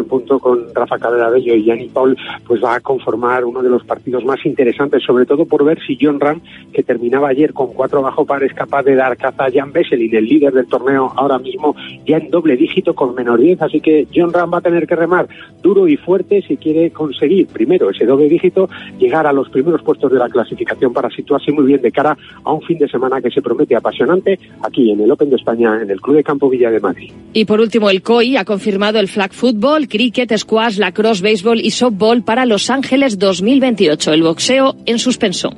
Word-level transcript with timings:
en 0.00 0.06
punto 0.06 0.38
con 0.38 0.74
Rafa 0.74 0.96
Bello 1.30 1.54
y 1.54 1.64
Yanni 1.64 1.88
Paul, 1.88 2.16
pues 2.46 2.62
va 2.62 2.76
a 2.76 2.80
conformar 2.80 3.44
uno 3.44 3.62
de 3.62 3.68
los 3.68 3.84
partidos 3.84 4.24
más 4.24 4.44
interesantes, 4.44 5.02
sobre 5.04 5.26
todo 5.26 5.44
por 5.44 5.64
ver 5.64 5.78
si 5.86 5.98
John 6.00 6.20
Ram, 6.20 6.40
que 6.72 6.82
terminaba 6.82 7.28
ayer 7.28 7.52
con 7.52 7.72
cuatro 7.72 8.02
bajo 8.02 8.24
par, 8.24 8.42
es 8.42 8.54
capaz 8.54 8.82
de 8.82 8.94
dar 8.94 9.16
caza 9.16 9.44
a 9.44 9.50
Jan 9.50 9.72
Vesselin, 9.72 10.14
el 10.14 10.26
líder 10.26 10.52
del 10.52 10.66
torneo 10.66 11.12
ahora 11.16 11.38
mismo, 11.38 11.74
ya 12.06 12.18
en 12.18 12.30
doble 12.30 12.56
dígito 12.56 12.94
con 12.94 13.14
menor 13.14 13.40
10. 13.40 13.62
Así 13.62 13.80
que 13.80 14.06
John 14.14 14.32
Ram 14.32 14.52
va 14.52 14.58
a 14.58 14.62
tener 14.62 14.86
que 14.86 14.96
remar 14.96 15.28
duro 15.62 15.88
y 15.88 15.96
fuerte 15.96 16.42
si 16.46 16.56
quiere 16.56 16.90
conseguir 16.90 17.46
primero 17.48 17.90
ese 17.90 18.06
doble 18.06 18.28
dígito, 18.28 18.68
llegar 18.98 19.26
a 19.26 19.32
los 19.32 19.48
primeros 19.48 19.82
puestos 19.82 20.10
de 20.12 20.18
la 20.18 20.28
clasificación 20.28 20.92
para 20.92 21.10
situarse 21.10 21.52
muy 21.52 21.64
bien 21.64 21.82
de 21.82 21.92
cara 21.92 22.16
a 22.44 22.52
un 22.52 22.62
fin 22.62 22.78
de 22.78 22.88
semana 22.88 23.20
que 23.20 23.30
se 23.30 23.42
promete 23.42 23.76
apasionante 23.76 24.38
aquí 24.62 24.90
en 24.90 25.00
el 25.00 25.10
Open 25.10 25.30
de 25.30 25.36
España, 25.36 25.80
en 25.82 25.90
el 25.90 26.00
Club 26.00 26.16
de 26.16 26.24
Campo 26.24 26.48
Villa 26.48 26.70
de 26.70 26.80
Madrid. 26.80 27.12
Y 27.32 27.44
por 27.44 27.60
último, 27.60 27.90
el 27.90 28.02
COI 28.02 28.36
ha 28.36 28.44
confirmado 28.44 28.98
el 28.98 29.08
flag 29.08 29.32
football, 29.32 29.81
cricket, 29.88 30.36
squash, 30.36 30.78
lacrosse, 30.78 31.22
béisbol 31.22 31.60
y 31.60 31.70
softball 31.70 32.22
para 32.22 32.46
Los 32.46 32.70
Ángeles 32.70 33.18
2028. 33.18 34.12
El 34.12 34.22
boxeo 34.22 34.76
en 34.86 34.98
suspenso. 34.98 35.50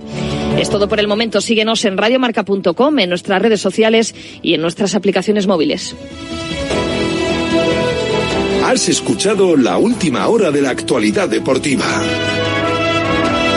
Es 0.59 0.71
todo 0.71 0.89
por 0.89 1.01
el 1.01 1.09
momento. 1.09 1.41
Síguenos 1.41 1.85
en 1.85 1.99
radiomarca.com, 1.99 2.99
en 2.99 3.09
nuestras 3.09 3.43
redes 3.43 3.61
sociales 3.61 4.15
y 4.43 4.55
en 4.55 4.61
nuestras 4.61 4.95
aplicaciones 4.95 5.47
móviles. 5.47 5.97
Has 8.65 8.89
escuchado 8.89 9.57
la 9.57 9.77
última 9.77 10.27
hora 10.29 10.51
de 10.51 10.63
la 10.63 10.71
actualidad 10.71 11.29
deportiva. 11.29 11.85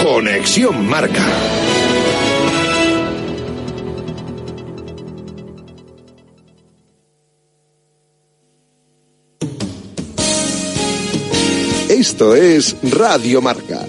Conexión 0.04 0.86
Marca. 0.86 1.26
Esto 12.18 12.34
es 12.34 12.76
Radio 12.82 13.44
Marca. 13.44 13.86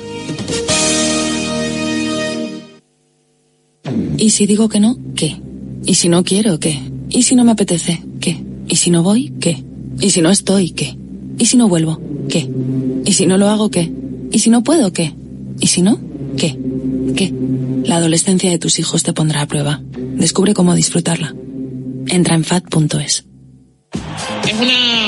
¿Y 4.19 4.29
si 4.29 4.47
digo 4.47 4.69
que 4.69 4.81
no? 4.81 4.99
¿Qué? 5.17 5.41
¿Y 5.87 5.95
si 5.95 6.11
no 6.11 6.23
quiero? 6.23 6.61
¿Qué? 6.61 6.79
¿Y 7.09 7.23
si 7.23 7.35
no 7.35 7.45
me 7.45 7.53
apetece? 7.53 8.03
¿Qué? 8.21 8.45
¿Y 8.69 8.77
si 8.77 8.91
no 8.91 9.03
voy? 9.03 9.33
¿Qué? 9.41 9.65
¿Y 9.99 10.11
si 10.11 10.21
no 10.21 10.29
estoy? 10.29 10.73
¿Qué? 10.73 10.99
¿Y 11.39 11.47
si 11.47 11.57
no 11.57 11.69
vuelvo? 11.69 12.03
¿Qué? 12.29 12.47
¿Y 13.07 13.13
si 13.15 13.25
no 13.25 13.39
lo 13.39 13.49
hago? 13.49 13.71
¿Qué? 13.71 13.91
¿Y 14.31 14.41
si 14.41 14.51
no 14.51 14.63
puedo? 14.63 14.93
¿Qué? 14.93 15.15
¿Y 15.59 15.69
si 15.69 15.81
no? 15.81 15.99
¿Qué? 16.37 16.55
¿Qué? 17.17 17.33
La 17.85 17.97
adolescencia 17.97 18.51
de 18.51 18.59
tus 18.59 18.79
hijos 18.79 19.05
te 19.05 19.15
pondrá 19.15 19.41
a 19.41 19.47
prueba. 19.47 19.81
Descubre 19.97 20.53
cómo 20.53 20.75
disfrutarla. 20.75 21.35
Entra 22.09 22.35
en 22.35 22.45
fat.es. 22.45 23.25
Es 24.47 24.61
una, 24.61 25.08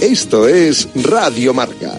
Esto 0.00 0.48
es 0.48 0.88
Radio 0.94 1.52
Marca. 1.52 1.92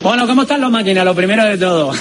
Bueno, 0.00 0.26
¿cómo 0.26 0.42
están 0.42 0.60
las 0.60 0.70
máquinas? 0.72 1.04
Lo 1.04 1.14
primero 1.14 1.44
de 1.44 1.56
todo. 1.56 1.92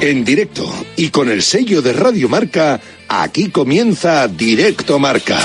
En 0.00 0.24
directo 0.24 0.72
y 0.96 1.10
con 1.10 1.28
el 1.28 1.42
sello 1.42 1.82
de 1.82 1.92
Radio 1.92 2.28
Marca, 2.28 2.80
aquí 3.08 3.50
comienza 3.50 4.28
Directo 4.28 5.00
Marca. 5.00 5.40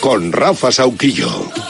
Con 0.00 0.32
Rafa 0.32 0.72
Sauquillo. 0.72 1.69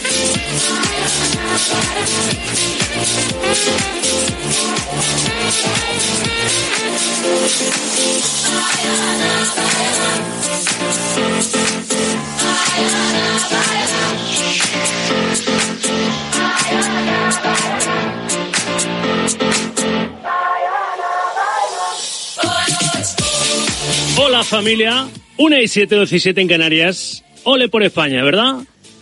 Hola 24.17 24.43
familia, 24.43 25.07
1 25.37 25.59
y 25.59 25.67
7, 25.67 25.95
17 25.95 26.41
en 26.41 26.47
Canarias. 26.47 27.23
Ole 27.43 27.69
por 27.69 27.83
España, 27.83 28.23
¿verdad? 28.23 28.57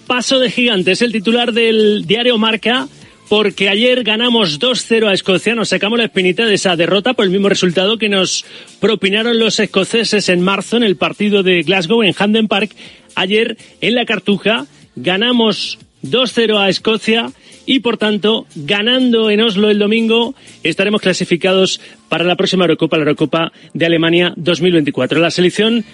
Paso 0.09 0.39
de 0.39 0.49
gigante 0.49 0.93
es 0.93 1.03
el 1.03 1.11
titular 1.11 1.53
del 1.53 2.07
diario 2.07 2.39
Marca 2.39 2.87
porque 3.29 3.69
ayer 3.69 4.03
ganamos 4.03 4.59
2-0 4.59 5.07
a 5.07 5.13
Escocia, 5.13 5.53
nos 5.53 5.69
sacamos 5.69 5.99
la 5.99 6.05
espinita 6.05 6.47
de 6.47 6.55
esa 6.55 6.75
derrota 6.75 7.13
por 7.13 7.25
el 7.25 7.31
mismo 7.31 7.47
resultado 7.47 7.99
que 7.99 8.09
nos 8.09 8.43
propinaron 8.79 9.37
los 9.37 9.59
escoceses 9.59 10.27
en 10.29 10.41
marzo 10.41 10.77
en 10.77 10.83
el 10.83 10.95
partido 10.95 11.43
de 11.43 11.61
Glasgow 11.61 12.01
en 12.01 12.15
Handen 12.17 12.47
Park. 12.47 12.71
Ayer 13.13 13.55
en 13.81 13.93
la 13.93 14.05
Cartuja 14.05 14.65
ganamos 14.95 15.77
2-0 16.01 16.57
a 16.57 16.69
Escocia 16.69 17.27
y 17.67 17.81
por 17.81 17.97
tanto, 17.97 18.47
ganando 18.55 19.29
en 19.29 19.41
Oslo 19.41 19.69
el 19.69 19.77
domingo, 19.77 20.33
estaremos 20.63 21.01
clasificados 21.01 21.81
para 22.09 22.23
la 22.23 22.35
próxima 22.35 22.63
Eurocopa, 22.63 22.97
la 22.97 23.03
Eurocopa 23.03 23.51
de 23.75 23.85
Alemania 23.85 24.33
2024. 24.37 25.19
La 25.19 25.29
selección 25.29 25.85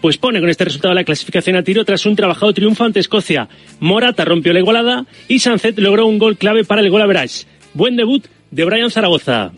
pues 0.00 0.16
pone 0.16 0.40
con 0.40 0.48
este 0.48 0.64
resultado 0.64 0.94
la 0.94 1.04
clasificación 1.04 1.56
a 1.56 1.62
tiro 1.62 1.84
tras 1.84 2.06
un 2.06 2.16
trabajado 2.16 2.52
triunfo 2.52 2.84
ante 2.84 3.00
Escocia. 3.00 3.48
Morata 3.80 4.24
rompió 4.24 4.52
la 4.52 4.60
igualada 4.60 5.06
y 5.28 5.38
Sanzet 5.38 5.78
logró 5.78 6.06
un 6.06 6.18
gol 6.18 6.36
clave 6.36 6.64
para 6.64 6.80
el 6.80 6.90
gol 6.90 7.02
average. 7.02 7.44
Buen 7.74 7.96
debut 7.96 8.24
de 8.50 8.64
Brian 8.64 8.90
Zaragoza. 8.90 9.52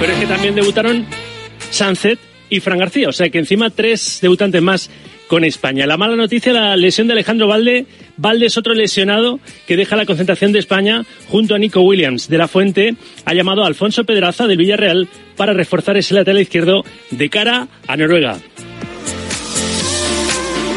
Pero 0.00 0.12
es 0.12 0.18
que 0.18 0.26
también 0.26 0.54
debutaron 0.54 1.06
Sunset 1.70 2.18
y 2.50 2.60
Fran 2.60 2.78
García, 2.78 3.08
o 3.08 3.12
sea 3.12 3.28
que 3.30 3.38
encima 3.38 3.70
tres 3.70 4.18
debutantes 4.22 4.62
más 4.62 4.90
con 5.26 5.44
España. 5.44 5.86
La 5.86 5.96
mala 5.96 6.16
noticia, 6.16 6.52
la 6.52 6.76
lesión 6.76 7.06
de 7.06 7.12
Alejandro 7.12 7.46
Valde. 7.46 7.86
Valde 8.16 8.46
es 8.46 8.56
otro 8.56 8.74
lesionado 8.74 9.38
que 9.66 9.76
deja 9.76 9.96
la 9.96 10.06
concentración 10.06 10.52
de 10.52 10.58
España 10.58 11.04
junto 11.28 11.54
a 11.54 11.58
Nico 11.58 11.82
Williams. 11.82 12.28
De 12.28 12.38
la 12.38 12.48
Fuente 12.48 12.94
ha 13.24 13.34
llamado 13.34 13.62
a 13.62 13.66
Alfonso 13.66 14.04
Pedraza 14.04 14.46
del 14.46 14.56
Villarreal 14.56 15.08
para 15.36 15.52
reforzar 15.52 15.96
ese 15.96 16.14
lateral 16.14 16.40
izquierdo 16.40 16.84
de 17.10 17.28
cara 17.28 17.68
a 17.86 17.96
Noruega. 17.96 18.38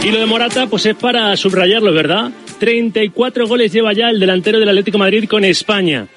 Y 0.03 0.09
lo 0.09 0.19
de 0.19 0.25
Morata, 0.25 0.65
pues 0.67 0.85
es 0.87 0.95
para 0.95 1.37
subrayarlo, 1.37 1.93
¿verdad? 1.93 2.31
34 2.59 3.47
goles 3.47 3.71
lleva 3.71 3.93
ya 3.93 4.09
el 4.09 4.19
delantero 4.19 4.59
del 4.59 4.69
Atlético 4.69 4.97
de 4.97 5.03
Madrid 5.03 5.29
con 5.29 5.45
España. 5.45 6.07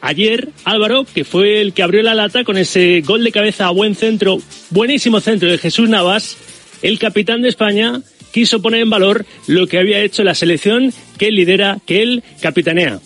Ayer 0.00 0.48
Álvaro, 0.64 1.04
que 1.04 1.24
fue 1.24 1.60
el 1.60 1.74
que 1.74 1.82
abrió 1.82 2.02
la 2.02 2.14
lata 2.14 2.44
con 2.44 2.56
ese 2.56 3.02
gol 3.04 3.22
de 3.22 3.32
cabeza 3.32 3.66
a 3.66 3.70
buen 3.70 3.94
centro, 3.94 4.38
buenísimo 4.70 5.20
centro 5.20 5.50
de 5.50 5.58
Jesús 5.58 5.90
Navas, 5.90 6.36
el 6.80 6.98
capitán 6.98 7.42
de 7.42 7.50
España 7.50 8.00
quiso 8.32 8.62
poner 8.62 8.80
en 8.80 8.90
valor 8.90 9.26
lo 9.46 9.66
que 9.66 9.78
había 9.78 10.00
hecho 10.00 10.24
la 10.24 10.34
selección 10.34 10.92
que 11.18 11.28
él 11.28 11.34
lidera, 11.36 11.78
que 11.86 12.02
él 12.02 12.22
capitanea. 12.40 12.98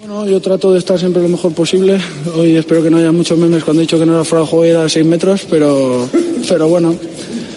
Bueno, 0.00 0.28
yo 0.28 0.40
trato 0.40 0.72
de 0.72 0.80
estar 0.80 0.98
siempre 0.98 1.22
lo 1.22 1.28
mejor 1.28 1.54
posible. 1.54 1.98
Hoy 2.34 2.56
espero 2.56 2.82
que 2.82 2.90
no 2.90 2.98
haya 2.98 3.12
muchos 3.12 3.38
memes 3.38 3.64
cuando 3.64 3.82
he 3.82 3.86
dicho 3.86 3.98
que 3.98 4.06
no 4.06 4.14
era 4.14 4.24
fuera 4.24 4.42
de 4.42 4.50
juego 4.50 4.64
era 4.64 4.84
a 4.84 4.88
6 4.88 5.06
metros, 5.06 5.46
pero, 5.48 6.08
pero 6.48 6.68
bueno, 6.68 6.94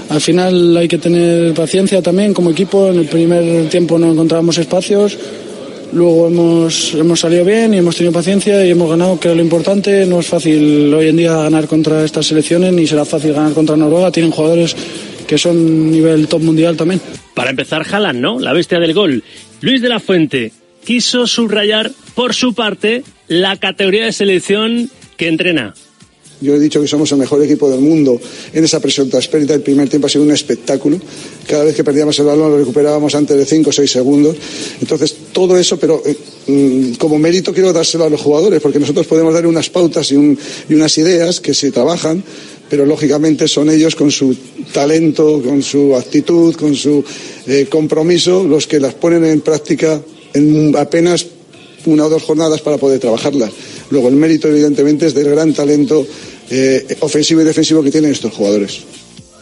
al 0.10 0.22
final 0.22 0.76
hay 0.78 0.88
que 0.88 0.98
tener 0.98 1.54
paciencia 1.54 2.02
también 2.02 2.34
como 2.34 2.50
equipo. 2.50 2.88
En 2.88 3.00
el 3.00 3.06
primer 3.08 3.70
tiempo 3.70 3.98
no 3.98 4.12
encontrábamos 4.12 4.58
espacios 4.58 5.18
Luego 5.92 6.28
hemos, 6.28 6.94
hemos 6.94 7.20
salido 7.20 7.44
bien 7.44 7.74
y 7.74 7.78
hemos 7.78 7.96
tenido 7.96 8.14
paciencia 8.14 8.64
y 8.64 8.70
hemos 8.70 8.90
ganado, 8.90 9.20
que 9.20 9.34
lo 9.34 9.42
importante. 9.42 10.06
No 10.06 10.20
es 10.20 10.28
fácil 10.28 10.94
hoy 10.94 11.08
en 11.08 11.18
día 11.18 11.36
ganar 11.36 11.68
contra 11.68 12.06
estas 12.06 12.28
selecciones, 12.28 12.74
ni 12.74 12.86
será 12.86 13.06
fácil 13.06 13.34
ganar 13.34 13.54
contra 13.54 13.76
Noruega. 13.76 14.12
Tienen 14.12 14.32
jugadores 14.32 14.76
que 15.28 15.38
son 15.38 15.92
nivel 15.92 16.28
top 16.28 16.42
mundial 16.42 16.78
también. 16.78 17.02
Para 17.34 17.50
empezar, 17.50 17.84
Jalan, 17.84 18.22
¿no? 18.22 18.40
La 18.40 18.54
bestia 18.54 18.80
del 18.80 18.94
gol. 18.94 19.24
Luis 19.62 19.82
de 19.82 19.90
la 19.90 20.00
Fuente 20.00 20.52
quiso 20.86 21.26
subrayar, 21.26 21.92
por 22.14 22.36
su 22.36 22.54
parte, 22.54 23.04
la 23.28 23.58
categoría 23.58 24.06
de 24.06 24.12
selección 24.12 24.92
que 25.18 25.28
entrena. 25.28 25.74
Yo 26.42 26.56
he 26.56 26.60
dicho 26.60 26.82
que 26.82 26.88
somos 26.88 27.12
el 27.12 27.18
mejor 27.18 27.44
equipo 27.44 27.70
del 27.70 27.82
mundo 27.82 28.20
en 28.54 28.64
esa 28.64 28.80
presión 28.80 29.10
transparente. 29.10 29.54
El 29.54 29.62
primer 29.62 29.90
tiempo 29.90 30.08
ha 30.08 30.10
sido 30.10 30.24
un 30.24 30.32
espectáculo. 30.32 30.98
Cada 31.46 31.66
vez 31.66 31.76
que 31.76 31.84
perdíamos 31.84 32.18
el 32.20 32.26
balón 32.26 32.52
lo 32.52 32.58
recuperábamos 32.58 33.14
antes 33.16 33.38
de 33.38 33.46
5 33.46 33.70
o 33.70 33.74
6 33.74 33.92
segundos. 33.92 34.38
Entonces, 34.80 35.16
todo 35.34 35.58
eso, 35.58 35.78
pero 35.78 36.02
eh, 36.06 36.16
mm, 36.48 36.94
como 36.94 37.20
mérito 37.20 37.54
quiero 37.54 37.74
dárselo 37.74 38.06
a 38.06 38.10
los 38.10 38.22
jugadores, 38.22 38.62
porque 38.62 38.80
nosotros 38.80 39.06
podemos 39.06 39.34
dar 39.34 39.46
unas 39.46 39.70
pautas 39.70 40.12
y, 40.12 40.16
unas 40.16 40.98
ideas 40.98 41.42
que 41.42 41.54
se 41.54 41.72
trabajan, 41.72 42.24
pero 42.70 42.86
lógicamente 42.86 43.48
son 43.48 43.70
ellos 43.70 43.96
con 43.96 44.10
su 44.10 44.36
talento, 44.74 45.42
con 45.44 45.62
su 45.62 45.96
actitud, 45.96 46.56
con 46.56 46.74
su 46.76 47.04
eh, 47.48 47.68
compromiso, 47.70 48.44
los 48.44 48.66
que 48.66 48.80
las 48.80 48.94
ponen 48.94 49.26
en 49.26 49.42
práctica 49.42 50.02
en 50.34 50.76
apenas 50.78 51.26
una 51.86 52.06
o 52.06 52.10
dos 52.10 52.24
jornadas 52.24 52.62
para 52.62 52.78
poder 52.78 53.00
trabajarlas. 53.00 53.52
Luego, 53.90 54.10
el 54.10 54.16
mérito, 54.16 54.48
evidentemente, 54.48 55.08
es 55.08 55.14
del 55.14 55.30
gran 55.30 55.54
talento 55.54 56.06
eh, 56.50 56.98
ofensivo 57.00 57.42
y 57.42 57.46
defensivo 57.46 57.84
que 57.84 57.92
tienen 57.92 58.12
estos 58.12 58.34
jugadores. 58.34 58.84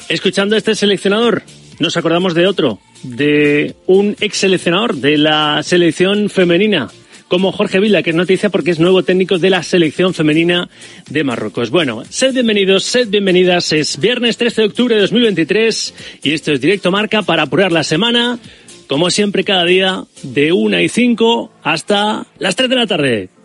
Escuchando 0.09 0.55
a 0.55 0.57
este 0.57 0.75
seleccionador, 0.75 1.43
nos 1.79 1.97
acordamos 1.97 2.33
de 2.33 2.47
otro, 2.47 2.79
de 3.03 3.75
un 3.85 4.15
ex 4.19 4.37
seleccionador 4.37 4.95
de 4.95 5.17
la 5.17 5.61
selección 5.63 6.29
femenina, 6.29 6.89
como 7.27 7.51
Jorge 7.51 7.79
Vila, 7.79 8.03
que 8.03 8.11
es 8.11 8.15
noticia 8.15 8.49
porque 8.49 8.71
es 8.71 8.79
nuevo 8.79 9.03
técnico 9.03 9.37
de 9.37 9.49
la 9.49 9.63
selección 9.63 10.13
femenina 10.13 10.69
de 11.09 11.23
Marruecos. 11.23 11.69
Bueno, 11.69 12.03
sed 12.09 12.33
bienvenidos, 12.33 12.83
sed 12.83 13.09
bienvenidas. 13.09 13.73
Es 13.73 13.99
viernes 13.99 14.37
13 14.37 14.61
de 14.61 14.67
octubre 14.67 14.95
de 14.95 15.01
2023 15.01 15.93
y 16.23 16.31
esto 16.31 16.53
es 16.53 16.61
Directo 16.61 16.89
Marca 16.89 17.21
para 17.21 17.43
apurar 17.43 17.71
la 17.71 17.83
semana, 17.83 18.39
como 18.87 19.11
siempre 19.11 19.43
cada 19.43 19.65
día, 19.65 20.05
de 20.23 20.53
1 20.53 20.79
y 20.79 20.89
5 20.89 21.51
hasta 21.63 22.25
las 22.39 22.55
3 22.55 22.69
de 22.69 22.75
la 22.75 22.87
tarde. 22.87 23.36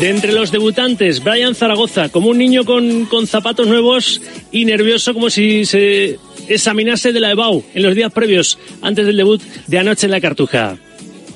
De 0.00 0.08
entre 0.08 0.32
los 0.32 0.50
debutantes, 0.50 1.22
Brian 1.22 1.54
Zaragoza, 1.54 2.08
como 2.08 2.30
un 2.30 2.38
niño 2.38 2.64
con, 2.64 3.04
con 3.04 3.26
zapatos 3.26 3.66
nuevos 3.66 4.22
y 4.50 4.64
nervioso 4.64 5.12
como 5.12 5.28
si 5.28 5.66
se 5.66 6.18
examinase 6.48 7.12
de 7.12 7.20
la 7.20 7.30
EBAU 7.32 7.62
en 7.74 7.82
los 7.82 7.94
días 7.94 8.10
previos, 8.10 8.58
antes 8.80 9.04
del 9.04 9.18
debut 9.18 9.42
de 9.66 9.78
anoche 9.78 10.06
en 10.06 10.12
la 10.12 10.20
Cartuja. 10.22 10.78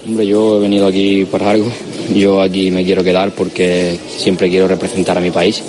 Hombre, 0.06 0.26
yo 0.26 0.56
he 0.56 0.60
venido 0.60 0.86
aquí 0.86 1.26
por 1.30 1.42
algo. 1.42 1.70
Yo 2.14 2.40
aquí 2.40 2.70
me 2.70 2.84
quiero 2.84 3.04
quedar 3.04 3.34
porque 3.34 3.98
siempre 4.16 4.48
quiero 4.48 4.66
representar 4.66 5.18
a 5.18 5.20
mi 5.20 5.30
país. 5.30 5.62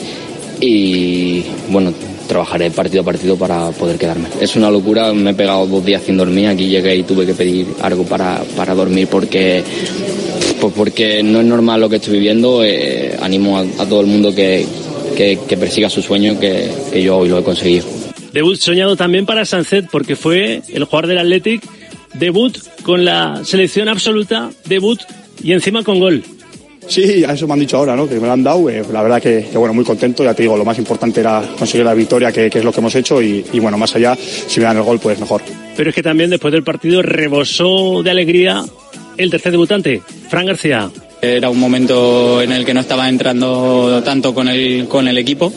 Y 0.62 1.44
bueno, 1.69 1.94
trabajaré 2.27 2.72
partido 2.72 3.01
a 3.01 3.06
partido 3.06 3.38
para 3.38 3.72
poder 3.72 3.98
quedarme. 3.98 4.27
Es 4.39 4.56
una 4.56 4.69
locura, 4.69 5.13
me 5.13 5.31
he 5.31 5.33
pegado 5.33 5.66
dos 5.68 5.86
días 5.86 6.04
sin 6.04 6.18
dormir, 6.18 6.48
aquí 6.48 6.68
llegué 6.68 6.95
y 6.95 7.04
tuve 7.04 7.25
que 7.25 7.33
pedir 7.33 7.68
algo 7.81 8.04
para, 8.06 8.44
para 8.56 8.74
dormir 8.74 9.07
porque, 9.07 9.63
pues 10.60 10.74
porque 10.75 11.24
no 11.24 11.39
es 11.39 11.45
normal 11.45 11.81
lo 11.81 11.89
que 11.89 11.98
estoy 11.98 12.13
viviendo. 12.13 12.63
Eh, 12.63 13.16
animo 13.22 13.57
a, 13.57 13.86
todo 13.86 14.01
el 14.01 14.07
mundo 14.07 14.33
que, 14.33 14.66
que, 15.16 15.57
persiga 15.57 15.89
su 15.89 16.01
sueño, 16.01 16.39
que, 16.39 16.69
que 16.92 17.04
yo 17.04 17.18
hoy 17.18 17.30
lo 17.30 17.39
he 17.39 17.44
conseguido. 17.44 17.86
Debut 18.33 18.57
soñado 18.57 18.95
también 18.95 19.25
para 19.25 19.45
Sanzet 19.45 19.88
porque 19.89 20.16
fue 20.16 20.62
el 20.69 20.83
jugador 20.83 21.07
del 21.07 21.19
Athletic, 21.19 21.63
debut 22.16 22.57
con 22.83 23.06
la 23.06 23.42
selección 23.45 23.88
absoluta, 23.88 24.51
debut 24.66 25.00
y 25.42 25.54
encima 25.54 25.83
con 25.83 26.00
gol. 26.00 26.24
Sí, 26.87 27.23
a 27.23 27.33
eso 27.33 27.47
me 27.47 27.53
han 27.53 27.59
dicho 27.59 27.77
ahora, 27.77 27.95
¿no? 27.95 28.07
Que 28.07 28.15
me 28.15 28.27
lo 28.27 28.33
han 28.33 28.43
dado. 28.43 28.69
Eh, 28.69 28.83
la 28.91 29.01
verdad 29.01 29.21
que, 29.21 29.47
bueno, 29.55 29.73
muy 29.73 29.83
contento. 29.83 30.23
Ya 30.23 30.33
te 30.33 30.43
digo, 30.43 30.57
lo 30.57 30.65
más 30.65 30.77
importante 30.77 31.19
era 31.19 31.41
conseguir 31.57 31.85
la 31.85 31.93
victoria, 31.93 32.31
que, 32.31 32.47
es 32.47 32.63
lo 32.63 32.71
que 32.71 32.79
hemos 32.79 32.95
hecho. 32.95 33.21
Y, 33.21 33.43
bueno, 33.59 33.77
más 33.77 33.95
allá, 33.95 34.15
si 34.15 34.59
me 34.59 34.65
dan 34.65 34.77
el 34.77 34.83
gol, 34.83 34.99
pues 34.99 35.19
mejor. 35.19 35.41
Pero 35.75 35.89
es 35.89 35.95
que 35.95 36.03
también 36.03 36.29
después 36.29 36.51
del 36.51 36.63
partido 36.63 37.01
rebosó 37.01 38.01
de 38.03 38.11
alegría 38.11 38.63
el 39.17 39.29
tercer 39.29 39.51
debutante, 39.51 40.01
Fran 40.29 40.45
García. 40.45 40.89
Era 41.21 41.49
un 41.49 41.59
momento 41.59 42.41
en 42.41 42.51
el 42.51 42.65
que 42.65 42.73
no 42.73 42.81
estaba 42.81 43.09
entrando 43.09 44.03
tanto 44.03 44.33
con 44.33 44.47
el, 44.47 44.88
con 44.88 45.07
el 45.07 45.17
equipo 45.17 45.51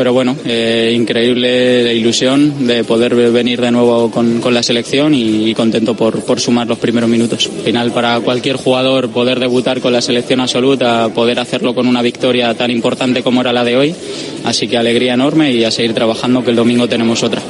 pero 0.00 0.14
bueno, 0.14 0.34
eh, 0.46 0.94
increíble 0.96 1.84
la 1.84 1.92
ilusión 1.92 2.66
de 2.66 2.84
poder 2.84 3.14
venir 3.14 3.60
de 3.60 3.70
nuevo 3.70 4.10
con, 4.10 4.40
la 4.50 4.62
selección 4.62 5.12
y, 5.14 5.52
contento 5.52 5.94
por, 5.94 6.24
por, 6.24 6.40
sumar 6.40 6.66
los 6.66 6.78
primeros 6.78 7.10
minutos. 7.10 7.50
Al 7.54 7.64
final, 7.64 7.92
para 7.92 8.18
cualquier 8.20 8.56
jugador 8.56 9.10
poder 9.10 9.38
debutar 9.38 9.82
con 9.82 9.92
la 9.92 10.00
selección 10.00 10.40
absoluta, 10.40 11.10
poder 11.10 11.38
hacerlo 11.38 11.74
con 11.74 11.86
una 11.86 12.00
victoria 12.00 12.54
tan 12.54 12.70
importante 12.70 13.22
como 13.22 13.42
era 13.42 13.52
la 13.52 13.62
de 13.62 13.76
hoy, 13.76 13.94
así 14.44 14.68
que 14.68 14.78
alegría 14.78 15.12
enorme 15.12 15.52
y 15.52 15.64
a 15.64 15.70
seguir 15.70 15.92
trabajando 15.92 16.42
que 16.42 16.48
el 16.48 16.56
domingo 16.56 16.88
tenemos 16.88 17.22
otra. 17.22 17.42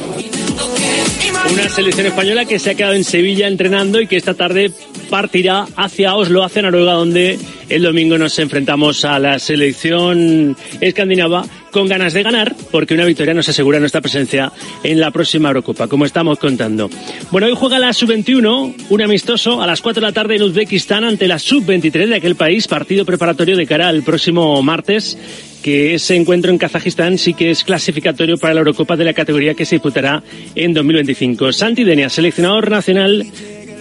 Una 1.53 1.69
selección 1.69 2.07
española 2.07 2.47
que 2.47 2.59
se 2.59 2.71
ha 2.71 2.75
quedado 2.75 2.95
en 2.95 3.05
Sevilla 3.05 3.47
entrenando 3.47 4.01
y 4.01 4.09
que 4.09 4.17
esta 4.17 4.35
tarde 4.35 4.73
partirá 5.11 5.67
hacia 5.77 6.15
Oslo, 6.15 6.45
hacia 6.45 6.63
Noruega, 6.63 6.93
donde 6.93 7.39
el 7.69 7.83
domingo 7.83 8.17
nos 8.17 8.39
enfrentamos 8.39 9.05
a 9.05 9.19
la 9.19 9.39
selección 9.39 10.57
escandinava 10.81 11.45
con 11.71 11.89
ganas 11.89 12.13
de 12.13 12.23
ganar, 12.23 12.55
porque 12.71 12.95
una 12.95 13.05
victoria 13.05 13.35
nos 13.35 13.49
asegura 13.49 13.79
nuestra 13.79 14.01
presencia 14.01 14.53
en 14.83 14.99
la 14.99 15.11
próxima 15.11 15.49
Eurocopa, 15.49 15.87
como 15.89 16.05
estamos 16.05 16.39
contando. 16.39 16.91
Bueno, 17.31 17.47
hoy 17.47 17.55
juega 17.57 17.79
la 17.79 17.93
Sub-21, 17.93 18.75
un 18.89 19.03
amistoso 19.03 19.63
a 19.63 19.67
las 19.67 19.81
4 19.81 20.01
de 20.01 20.07
la 20.07 20.13
tarde 20.13 20.37
en 20.37 20.43
Uzbekistán 20.43 21.05
ante 21.05 21.29
la 21.29 21.39
Sub-23 21.39 22.09
de 22.09 22.17
aquel 22.17 22.35
país, 22.35 22.67
partido 22.67 23.05
preparatorio 23.05 23.57
de 23.57 23.67
cara 23.67 23.89
al 23.89 24.03
próximo 24.03 24.63
martes 24.63 25.17
que 25.63 25.95
ese 25.95 26.17
encuentro 26.17 26.51
en 26.51 26.59
Kazajistán 26.59 27.19
sí 27.19 27.35
que 27.35 27.51
es 27.51 27.65
clasificatorio 27.65 28.39
para 28.39 28.55
la 28.55 28.61
Eurocopa 28.61 28.97
de 28.97 29.05
la 29.05 29.13
categoría 29.13 29.55
que 29.55 29.67
se 29.67 29.77
disputará 29.77 30.23
en 30.55 30.73
2025. 30.73 31.53
Santi 31.53 31.85
Denia, 31.85 32.09
seleccionador 32.09 32.71
nacional 32.71 33.27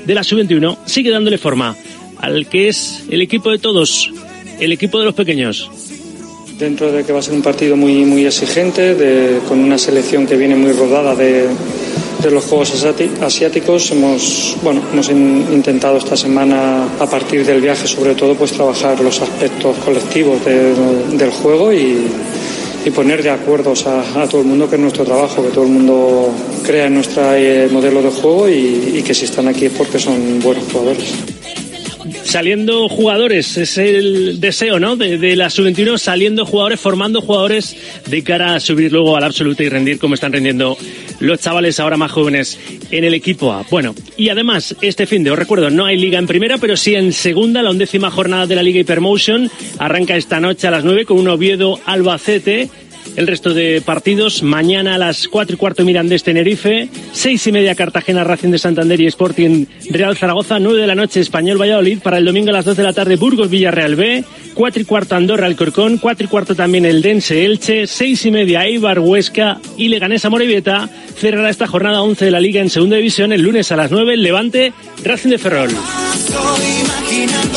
de 0.09 0.15
la 0.15 0.23
Sub-21, 0.23 0.75
sigue 0.85 1.11
dándole 1.11 1.37
forma 1.37 1.75
al 2.17 2.47
que 2.47 2.67
es 2.67 3.03
el 3.11 3.21
equipo 3.21 3.51
de 3.51 3.59
todos, 3.59 4.11
el 4.59 4.71
equipo 4.71 4.97
de 4.97 5.05
los 5.05 5.13
pequeños. 5.13 5.69
Dentro 6.57 6.91
de 6.91 7.03
que 7.03 7.13
va 7.13 7.19
a 7.19 7.21
ser 7.21 7.35
un 7.35 7.43
partido 7.43 7.77
muy, 7.77 8.05
muy 8.05 8.25
exigente, 8.25 9.39
con 9.47 9.59
una 9.59 9.77
selección 9.77 10.25
que 10.25 10.35
viene 10.35 10.55
muy 10.55 10.71
rodada 10.71 11.13
de, 11.13 11.45
de 12.23 12.31
los 12.31 12.43
Juegos 12.45 12.83
Asiáticos, 13.21 13.91
hemos, 13.91 14.57
bueno, 14.63 14.81
hemos 14.91 15.09
intentado 15.11 15.99
esta 15.99 16.17
semana, 16.17 16.85
a 16.99 17.05
partir 17.05 17.45
del 17.45 17.61
viaje 17.61 17.87
sobre 17.87 18.15
todo, 18.15 18.33
pues 18.33 18.51
trabajar 18.53 18.99
los 19.01 19.21
aspectos 19.21 19.77
colectivos 19.77 20.43
del 20.43 21.29
juego 21.29 21.71
y, 21.71 22.07
y, 22.85 22.91
poner 22.91 23.23
de 23.23 23.29
acuerdo 23.29 23.73
a, 23.85 24.27
todo 24.27 24.41
el 24.41 24.47
mundo 24.47 24.69
que 24.69 24.75
es 24.75 24.81
nuestro 24.81 25.05
trabajo, 25.05 25.43
que 25.43 25.49
todo 25.49 25.63
el 25.63 25.71
mundo 25.71 26.33
crea 26.63 26.87
en 26.87 26.95
nuestro 26.95 27.33
eh, 27.33 27.67
modelo 27.71 28.01
de 28.01 28.09
juego 28.09 28.49
y 28.49 29.01
que 29.05 29.13
si 29.13 29.25
están 29.25 29.47
aquí 29.47 29.65
es 29.65 29.73
porque 29.73 29.99
son 29.99 30.39
buenos 30.39 30.63
jugadores. 30.71 31.13
Saliendo 32.23 32.87
jugadores, 32.89 33.57
es 33.57 33.77
el 33.77 34.39
deseo, 34.39 34.79
¿no? 34.79 34.95
De, 34.95 35.35
la 35.35 35.49
sub-21 35.49 35.97
saliendo 35.97 36.45
jugadores, 36.45 36.79
formando 36.79 37.21
jugadores 37.21 37.75
de 38.07 38.23
cara 38.23 38.55
a 38.55 38.59
subir 38.59 38.91
luego 38.91 39.15
al 39.15 39.23
absoluto 39.23 39.63
y 39.63 39.69
rendir 39.69 39.99
como 39.99 40.15
están 40.15 40.33
rendiendo 40.33 40.77
los 41.19 41.39
chavales 41.39 41.79
ahora 41.79 41.97
más 41.97 42.11
jóvenes 42.11 42.57
en 42.91 43.03
el 43.03 43.13
equipo 43.13 43.51
A. 43.51 43.65
Bueno, 43.69 43.95
y 44.17 44.29
además, 44.29 44.75
este 44.81 45.05
fin 45.05 45.23
de, 45.23 45.31
os 45.31 45.39
recuerdo, 45.39 45.69
no 45.69 45.85
hay 45.85 45.97
liga 45.97 46.19
en 46.19 46.27
primera, 46.27 46.57
pero 46.57 46.77
sí 46.77 46.95
en 46.95 47.13
segunda, 47.13 47.61
la 47.61 47.71
undécima 47.71 48.11
jornada 48.11 48.47
de 48.47 48.55
la 48.55 48.63
Liga 48.63 48.79
Hypermotion. 48.79 49.49
Arranca 49.77 50.15
esta 50.15 50.39
noche 50.39 50.67
a 50.67 50.71
las 50.71 50.83
nueve 50.83 51.05
con 51.05 51.17
un 51.17 51.27
Oviedo 51.27 51.79
Albacete. 51.85 52.69
El 53.15 53.27
resto 53.27 53.53
de 53.53 53.81
partidos, 53.81 54.43
mañana 54.43 54.95
a 54.95 54.97
las 54.97 55.27
cuatro 55.27 55.55
y 55.55 55.57
cuarto 55.57 55.83
Mirandés 55.83 56.23
Tenerife, 56.23 56.89
seis 57.11 57.45
y 57.47 57.51
media 57.51 57.75
Cartagena 57.75 58.23
Racing 58.23 58.49
de 58.49 58.59
Santander 58.59 58.99
y 59.01 59.07
Sporting 59.07 59.65
Real 59.89 60.15
Zaragoza, 60.15 60.59
nueve 60.59 60.81
de 60.81 60.87
la 60.87 60.95
noche 60.95 61.19
Español 61.19 61.59
Valladolid, 61.59 61.99
para 61.99 62.17
el 62.17 62.25
domingo 62.25 62.49
a 62.49 62.53
las 62.53 62.65
dos 62.65 62.77
de 62.77 62.83
la 62.83 62.93
tarde 62.93 63.17
Burgos 63.17 63.49
Villarreal 63.49 63.95
B, 63.95 64.23
cuatro 64.53 64.81
y 64.81 64.85
cuarto 64.85 65.15
Andorra 65.15 65.47
Alcorcón, 65.47 65.97
cuatro 65.97 66.25
y 66.25 66.29
cuarto 66.29 66.55
también 66.55 66.85
el 66.85 67.01
Dense 67.01 67.45
Elche, 67.45 67.87
seis 67.87 68.25
y 68.25 68.31
media 68.31 68.65
Eibar 68.65 68.99
Huesca 68.99 69.59
y 69.75 69.89
Leganesa 69.89 70.29
Morevieta, 70.29 70.89
cerrará 71.17 71.49
esta 71.49 71.67
jornada 71.67 72.01
11 72.01 72.25
de 72.25 72.31
la 72.31 72.39
Liga 72.39 72.61
en 72.61 72.69
Segunda 72.69 72.95
División 72.97 73.33
el 73.33 73.41
lunes 73.41 73.71
a 73.71 73.75
las 73.75 73.91
nueve 73.91 74.15
Levante 74.17 74.73
Racing 75.03 75.29
de 75.29 75.37
Ferrol. 75.37 75.69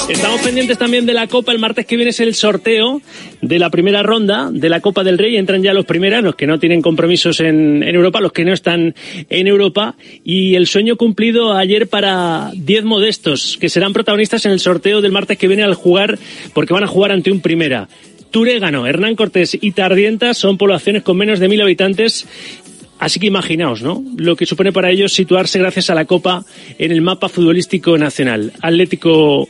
Estamos 0.08 0.40
pendientes 0.42 0.78
también 0.78 1.06
de 1.06 1.14
la 1.14 1.26
Copa. 1.26 1.52
El 1.52 1.58
martes 1.58 1.86
que 1.86 1.96
viene 1.96 2.10
es 2.10 2.20
el 2.20 2.34
sorteo 2.34 3.00
de 3.40 3.58
la 3.58 3.70
primera 3.70 4.02
ronda 4.02 4.50
de 4.52 4.68
la 4.68 4.80
Copa 4.80 5.04
del 5.04 5.18
Rey. 5.18 5.36
Entran 5.36 5.62
ya 5.62 5.72
los 5.72 5.86
primeros, 5.86 6.22
los 6.22 6.34
que 6.34 6.46
no 6.46 6.58
tienen 6.58 6.82
compromisos 6.82 7.40
en, 7.40 7.82
en 7.82 7.94
Europa, 7.94 8.20
los 8.20 8.32
que 8.32 8.44
no 8.44 8.52
están 8.52 8.94
en 9.30 9.46
Europa. 9.46 9.94
Y 10.24 10.54
el 10.54 10.66
sueño 10.66 10.96
cumplido 10.96 11.54
ayer 11.54 11.88
para 11.88 12.50
10 12.54 12.84
modestos, 12.84 13.56
que 13.60 13.68
serán 13.68 13.92
protagonistas 13.92 14.44
en 14.46 14.52
el 14.52 14.60
sorteo 14.60 15.00
del 15.00 15.12
martes 15.12 15.38
que 15.38 15.48
viene 15.48 15.62
al 15.62 15.74
jugar, 15.74 16.18
porque 16.52 16.74
van 16.74 16.84
a 16.84 16.88
jugar 16.88 17.12
ante 17.12 17.30
un 17.30 17.40
primera. 17.40 17.88
Turégano, 18.32 18.86
Hernán 18.86 19.14
Cortés 19.14 19.58
y 19.60 19.72
Tardienta 19.72 20.32
son 20.32 20.56
poblaciones 20.56 21.02
con 21.02 21.18
menos 21.18 21.38
de 21.38 21.48
mil 21.48 21.60
habitantes 21.60 22.26
Así 23.02 23.18
que 23.18 23.26
imaginaos, 23.26 23.82
¿no? 23.82 24.04
Lo 24.16 24.36
que 24.36 24.46
supone 24.46 24.70
para 24.70 24.88
ellos 24.88 25.12
situarse 25.12 25.58
gracias 25.58 25.90
a 25.90 25.94
la 25.96 26.04
Copa 26.04 26.44
en 26.78 26.92
el 26.92 27.02
mapa 27.02 27.28
futbolístico 27.28 27.98
nacional. 27.98 28.52
Atlético 28.60 29.48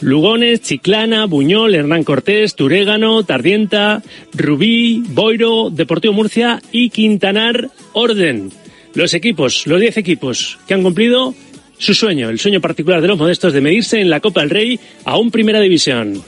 Lugones, 0.00 0.62
Chiclana, 0.62 1.26
Buñol, 1.26 1.74
Hernán 1.74 2.02
Cortés, 2.02 2.54
Turégano, 2.56 3.24
Tardienta, 3.24 4.02
Rubí, 4.32 5.04
Boiro, 5.06 5.68
Deportivo 5.68 6.14
Murcia 6.14 6.62
y 6.72 6.88
Quintanar 6.88 7.68
Orden. 7.92 8.50
Los 8.94 9.12
equipos, 9.12 9.66
los 9.66 9.78
10 9.78 9.98
equipos 9.98 10.58
que 10.66 10.72
han 10.72 10.82
cumplido 10.82 11.34
su 11.76 11.92
sueño, 11.92 12.30
el 12.30 12.38
sueño 12.38 12.62
particular 12.62 13.02
de 13.02 13.08
los 13.08 13.18
modestos 13.18 13.52
de 13.52 13.60
medirse 13.60 14.00
en 14.00 14.08
la 14.08 14.20
Copa 14.20 14.40
del 14.40 14.48
Rey 14.48 14.80
a 15.04 15.18
un 15.18 15.30
Primera 15.30 15.60
División. 15.60 16.22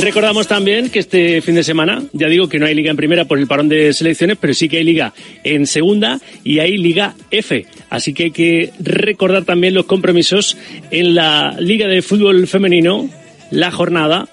Recordamos 0.00 0.48
también 0.48 0.88
que 0.88 0.98
este 0.98 1.42
fin 1.42 1.54
de 1.54 1.62
semana, 1.62 2.02
ya 2.12 2.28
digo 2.28 2.48
que 2.48 2.58
no 2.58 2.64
hay 2.64 2.74
liga 2.74 2.90
en 2.90 2.96
primera 2.96 3.26
por 3.26 3.38
el 3.38 3.46
parón 3.46 3.68
de 3.68 3.92
selecciones, 3.92 4.38
pero 4.40 4.54
sí 4.54 4.68
que 4.68 4.78
hay 4.78 4.84
liga 4.84 5.12
en 5.44 5.66
segunda 5.66 6.20
y 6.42 6.58
hay 6.58 6.78
liga 6.78 7.14
F. 7.30 7.66
Así 7.90 8.14
que 8.14 8.24
hay 8.24 8.30
que 8.30 8.70
recordar 8.78 9.44
también 9.44 9.74
los 9.74 9.84
compromisos 9.84 10.56
en 10.90 11.14
la 11.14 11.54
liga 11.58 11.86
de 11.86 12.00
fútbol 12.00 12.46
femenino, 12.46 13.10
la 13.50 13.70
jornada. 13.70 14.28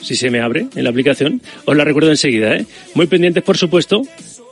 Si 0.00 0.14
se 0.14 0.30
me 0.30 0.40
abre 0.40 0.66
en 0.74 0.84
la 0.84 0.90
aplicación, 0.90 1.40
os 1.64 1.74
la 1.76 1.84
recuerdo 1.84 2.10
enseguida, 2.10 2.54
¿eh? 2.54 2.66
Muy 2.94 3.06
pendientes, 3.06 3.42
por 3.42 3.56
supuesto. 3.56 4.02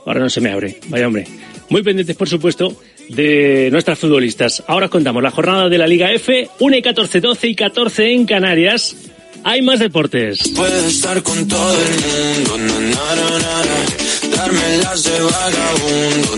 Ahora 0.07 0.21
no 0.21 0.29
se 0.29 0.41
me 0.41 0.49
abre, 0.49 0.79
vaya 0.87 1.05
hombre. 1.05 1.27
Muy 1.69 1.83
pendientes, 1.83 2.15
por 2.15 2.27
supuesto, 2.27 2.75
de 3.09 3.69
nuestras 3.71 3.99
futbolistas. 3.99 4.63
Ahora 4.65 4.87
os 4.87 4.91
contamos 4.91 5.21
la 5.21 5.31
jornada 5.31 5.69
de 5.69 5.77
la 5.77 5.85
Liga 5.85 6.11
F, 6.11 6.49
1 6.59 6.77
y 6.77 6.81
14, 6.81 7.21
12 7.21 7.47
y 7.47 7.55
14 7.55 8.11
en 8.11 8.25
Canarias 8.25 9.12
hay 9.43 9.61
más 9.61 9.79
deportes. 9.79 10.39
Puedo 10.55 10.87
estar 10.87 11.21
con 11.23 11.47
todo 11.47 11.77
el 11.77 11.99
mundo, 11.99 12.57
na, 12.57 13.15
na, 13.15 13.39
na, 13.39 14.37
darme 14.37 14.77
las 14.77 15.03
de 15.03 15.19
vagabundo. 15.21 16.33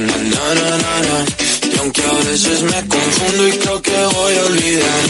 Y 1.73 1.77
aunque 1.79 2.01
a 2.01 2.29
veces 2.29 2.61
me 2.63 2.87
confundo 2.87 3.47
y 3.47 3.51
creo 3.51 3.81
que 3.81 3.91
voy 3.91 4.35
a 4.35 4.45
olvidar, 4.45 5.01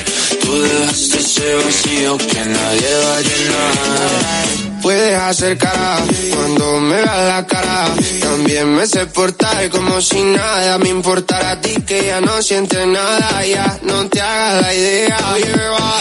tú 0.42 0.62
dejaste 0.62 1.18
ese 1.20 1.56
vacío 1.56 2.18
que 2.18 2.46
nadie 2.46 2.96
va 3.04 3.18
a 3.18 3.22
llenar. 3.22 4.55
Puedes 4.86 5.18
hacer 5.18 5.58
cara 5.58 5.98
cuando 6.36 6.80
me 6.80 6.98
veas 6.98 7.28
la 7.28 7.48
cara. 7.48 7.88
También 8.22 8.76
me 8.76 8.86
sé 8.86 9.08
portar 9.08 9.68
como 9.72 10.00
si 10.00 10.22
nada 10.22 10.78
me 10.78 10.90
importara 10.90 11.54
a 11.54 11.60
ti 11.60 11.74
que 11.88 12.06
ya 12.06 12.22
no 12.22 12.40
sientes 12.44 12.86
nada. 12.86 13.44
Ya 13.48 13.80
no 13.82 14.08
te 14.08 14.22
hagas 14.22 14.62
la 14.62 14.74
idea. 14.76 15.18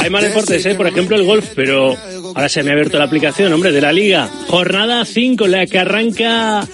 Hay 0.01 0.11
más 0.11 0.23
deportes, 0.23 0.67
¿eh? 0.67 0.75
por 0.75 0.87
ejemplo 0.87 1.17
el 1.17 1.25
golf, 1.25 1.47
pero 1.57 1.97
ahora 2.35 2.51
se 2.51 2.63
me 2.63 2.69
ha 2.69 2.73
abierto 2.75 2.99
la 2.99 3.05
aplicación, 3.05 3.51
hombre, 3.55 3.73
de 3.73 3.81
la 3.81 3.91
liga. 3.91 4.29
Jornada 4.49 5.07
5, 5.07 5.47
la 5.47 5.65
que 5.65 5.79
arranca 5.79 6.69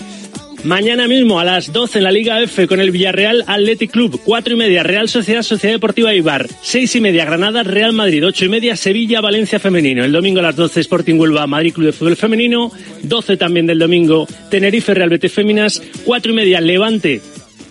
Mañana 0.65 1.09
mismo 1.09 1.41
a 1.41 1.45
las 1.45 1.73
12 1.73 1.99
en 1.99 2.05
la 2.05 2.13
Liga 2.13 2.43
F 2.43 2.67
con 2.67 2.81
el 2.81 2.91
Villarreal 2.91 3.45
Athletic 3.47 3.91
Club, 3.91 4.21
4 4.23 4.55
y 4.55 4.57
media 4.57 4.83
Real 4.83 5.09
Sociedad 5.09 5.43
Sociedad 5.43 5.75
Deportiva 5.75 6.13
Ibar, 6.13 6.49
6 6.63 6.97
y 6.97 7.01
media 7.01 7.25
Granada 7.25 7.63
Real 7.63 7.95
Madrid, 7.95 8.27
8 8.27 8.45
y 8.45 8.49
media 8.51 8.77
Sevilla 8.77 9.23
Valencia 9.23 9.59
Femenino, 9.59 10.05
el 10.05 10.13
domingo 10.13 10.41
a 10.41 10.43
las 10.43 10.57
12 10.57 10.81
Sporting 10.81 11.15
Huelva 11.15 11.47
Madrid 11.47 11.73
Club 11.73 11.87
de 11.87 11.93
Fútbol 11.93 12.17
Femenino, 12.17 12.71
12 13.03 13.39
también 13.39 13.67
del 13.67 13.79
domingo 13.79 14.27
Tenerife 14.51 14.93
Real 14.93 15.09
Betis 15.09 15.33
Féminas, 15.33 15.83
4 16.05 16.31
y 16.31 16.35
media 16.35 16.61
Levante, 16.61 17.23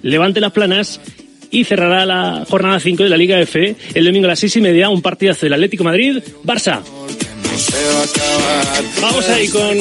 Levante 0.02 0.40
Las 0.40 0.52
Planas 0.52 1.00
y 1.52 1.66
cerrará 1.66 2.08
la 2.08 2.44
jornada 2.50 2.80
5 2.80 3.04
de 3.04 3.10
la 3.10 3.18
Liga 3.18 3.40
F 3.40 3.76
el 3.94 4.06
domingo 4.06 4.26
a 4.26 4.30
las 4.30 4.40
6 4.40 4.56
y 4.56 4.62
media 4.62 4.90
un 4.90 5.04
partidazo 5.04 5.46
del 5.46 5.54
Atlético 5.54 5.84
Madrid 5.84 6.18
Barça. 6.44 6.82
Vamos 9.00 9.30
ahí 9.30 9.48
con, 9.48 9.78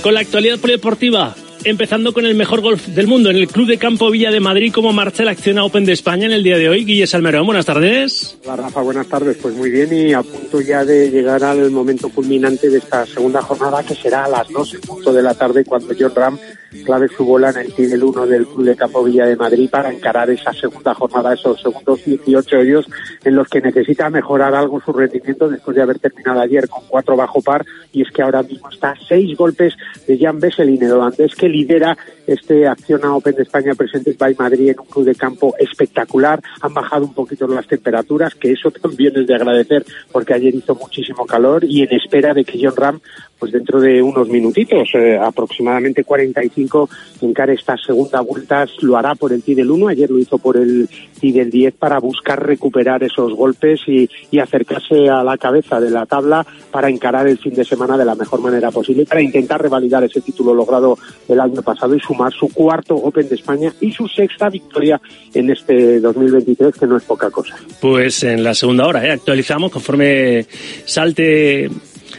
con 0.00 0.14
la 0.14 0.20
actualidad 0.20 0.58
polideportiva 0.58 1.36
empezando 1.66 2.12
con 2.12 2.24
el 2.26 2.34
mejor 2.34 2.60
golf 2.60 2.86
del 2.86 3.08
mundo 3.08 3.28
en 3.28 3.36
el 3.36 3.48
Club 3.48 3.66
de 3.66 3.76
Campo 3.76 4.10
Villa 4.10 4.30
de 4.30 4.38
Madrid. 4.40 4.72
¿Cómo 4.72 4.92
marcha 4.92 5.24
la 5.24 5.32
acción 5.32 5.58
Open 5.58 5.84
de 5.84 5.92
España 5.92 6.26
en 6.26 6.32
el 6.32 6.42
día 6.42 6.56
de 6.56 6.68
hoy? 6.68 6.84
Guille 6.84 7.06
Salmerón, 7.06 7.44
buenas 7.44 7.66
tardes. 7.66 8.38
Hola 8.44 8.56
Rafa, 8.56 8.82
buenas 8.82 9.08
tardes. 9.08 9.36
Pues 9.42 9.54
muy 9.54 9.70
bien 9.70 9.92
y 9.92 10.12
a 10.12 10.22
punto 10.22 10.60
ya 10.60 10.84
de 10.84 11.10
llegar 11.10 11.42
al 11.42 11.70
momento 11.70 12.08
culminante 12.08 12.70
de 12.70 12.78
esta 12.78 13.04
segunda 13.04 13.42
jornada 13.42 13.82
que 13.82 13.94
será 13.94 14.24
a 14.24 14.28
las 14.28 14.48
2 14.48 14.76
punto 14.86 15.12
de 15.12 15.22
la 15.22 15.34
tarde 15.34 15.64
cuando 15.64 15.92
John 15.98 16.12
Ram 16.14 16.38
clave 16.84 17.08
su 17.08 17.24
bola 17.24 17.50
en 17.50 17.58
el 17.58 17.72
Tidel 17.72 18.04
1 18.04 18.26
del 18.26 18.46
Club 18.46 18.64
de 18.64 18.76
Campo 18.76 19.04
Villa 19.04 19.26
de 19.26 19.36
Madrid 19.36 19.68
para 19.70 19.92
encarar 19.92 20.30
esa 20.30 20.52
segunda 20.52 20.94
jornada, 20.94 21.34
esos 21.34 21.60
segundos 21.60 22.04
18 22.04 22.58
hoyos 22.58 22.86
en 23.24 23.36
los 23.36 23.48
que 23.48 23.60
necesita 23.60 24.10
mejorar 24.10 24.54
algo 24.54 24.80
su 24.80 24.92
rendimiento 24.92 25.48
después 25.48 25.76
de 25.76 25.82
haber 25.82 25.98
terminado 25.98 26.40
ayer 26.40 26.68
con 26.68 26.84
cuatro 26.88 27.16
bajo 27.16 27.40
par 27.42 27.64
y 27.92 28.02
es 28.02 28.10
que 28.10 28.22
ahora 28.22 28.42
mismo 28.42 28.68
está 28.70 28.94
seis 29.08 29.36
golpes 29.36 29.74
de 30.06 30.18
Jan 30.18 30.40
Besselin, 30.40 30.82
el 30.82 30.92
holandés 30.92 31.34
que 31.34 31.48
lidera 31.48 31.96
este 32.26 32.66
Acciona 32.66 33.14
Open 33.14 33.34
de 33.34 33.42
España 33.42 33.74
Presentes 33.74 34.18
by 34.18 34.34
Madrid 34.38 34.70
en 34.70 34.80
un 34.80 34.86
club 34.86 35.04
de 35.04 35.14
campo 35.14 35.54
espectacular. 35.58 36.40
Han 36.60 36.74
bajado 36.74 37.04
un 37.04 37.14
poquito 37.14 37.46
las 37.46 37.66
temperaturas, 37.66 38.34
que 38.34 38.52
eso 38.52 38.70
también 38.70 39.12
es 39.16 39.26
de 39.26 39.34
agradecer 39.34 39.84
porque 40.12 40.34
ayer 40.34 40.54
hizo 40.54 40.74
muchísimo 40.74 41.26
calor 41.26 41.64
y 41.64 41.82
en 41.82 41.94
espera 41.94 42.34
de 42.34 42.44
que 42.44 42.58
John 42.60 42.76
Ram 42.76 43.00
pues 43.38 43.52
dentro 43.52 43.80
de 43.80 44.02
unos 44.02 44.28
minutitos, 44.28 44.88
eh, 44.94 45.18
aproximadamente 45.20 46.04
45, 46.04 46.88
encare 47.22 47.54
estas 47.54 47.82
segunda 47.82 48.20
vueltas, 48.20 48.70
lo 48.80 48.96
hará 48.96 49.14
por 49.14 49.32
el 49.32 49.42
Tidel 49.42 49.70
1, 49.70 49.88
ayer 49.88 50.10
lo 50.10 50.18
hizo 50.18 50.38
por 50.38 50.56
el 50.56 50.88
Tidel 51.20 51.50
10 51.50 51.74
para 51.74 51.98
buscar 51.98 52.44
recuperar 52.44 53.02
esos 53.02 53.34
golpes 53.34 53.80
y, 53.86 54.08
y, 54.30 54.38
acercarse 54.38 55.08
a 55.08 55.22
la 55.22 55.36
cabeza 55.38 55.80
de 55.80 55.90
la 55.90 56.06
tabla 56.06 56.46
para 56.70 56.88
encarar 56.88 57.26
el 57.26 57.38
fin 57.38 57.54
de 57.54 57.64
semana 57.64 57.96
de 57.96 58.04
la 58.04 58.14
mejor 58.14 58.40
manera 58.40 58.70
posible, 58.70 59.06
para 59.06 59.22
intentar 59.22 59.60
revalidar 59.60 60.04
ese 60.04 60.20
título 60.20 60.54
logrado 60.54 60.98
el 61.28 61.40
año 61.40 61.62
pasado 61.62 61.94
y 61.94 62.00
sumar 62.00 62.32
su 62.32 62.48
cuarto 62.48 62.94
Open 62.94 63.28
de 63.28 63.34
España 63.34 63.72
y 63.80 63.92
su 63.92 64.06
sexta 64.08 64.48
victoria 64.48 65.00
en 65.34 65.50
este 65.50 66.00
2023, 66.00 66.74
que 66.76 66.86
no 66.86 66.96
es 66.96 67.04
poca 67.04 67.30
cosa. 67.30 67.56
Pues 67.80 68.22
en 68.24 68.42
la 68.42 68.54
segunda 68.54 68.86
hora, 68.86 69.06
¿eh? 69.06 69.12
actualizamos 69.12 69.70
conforme 69.70 70.46
salte 70.84 71.70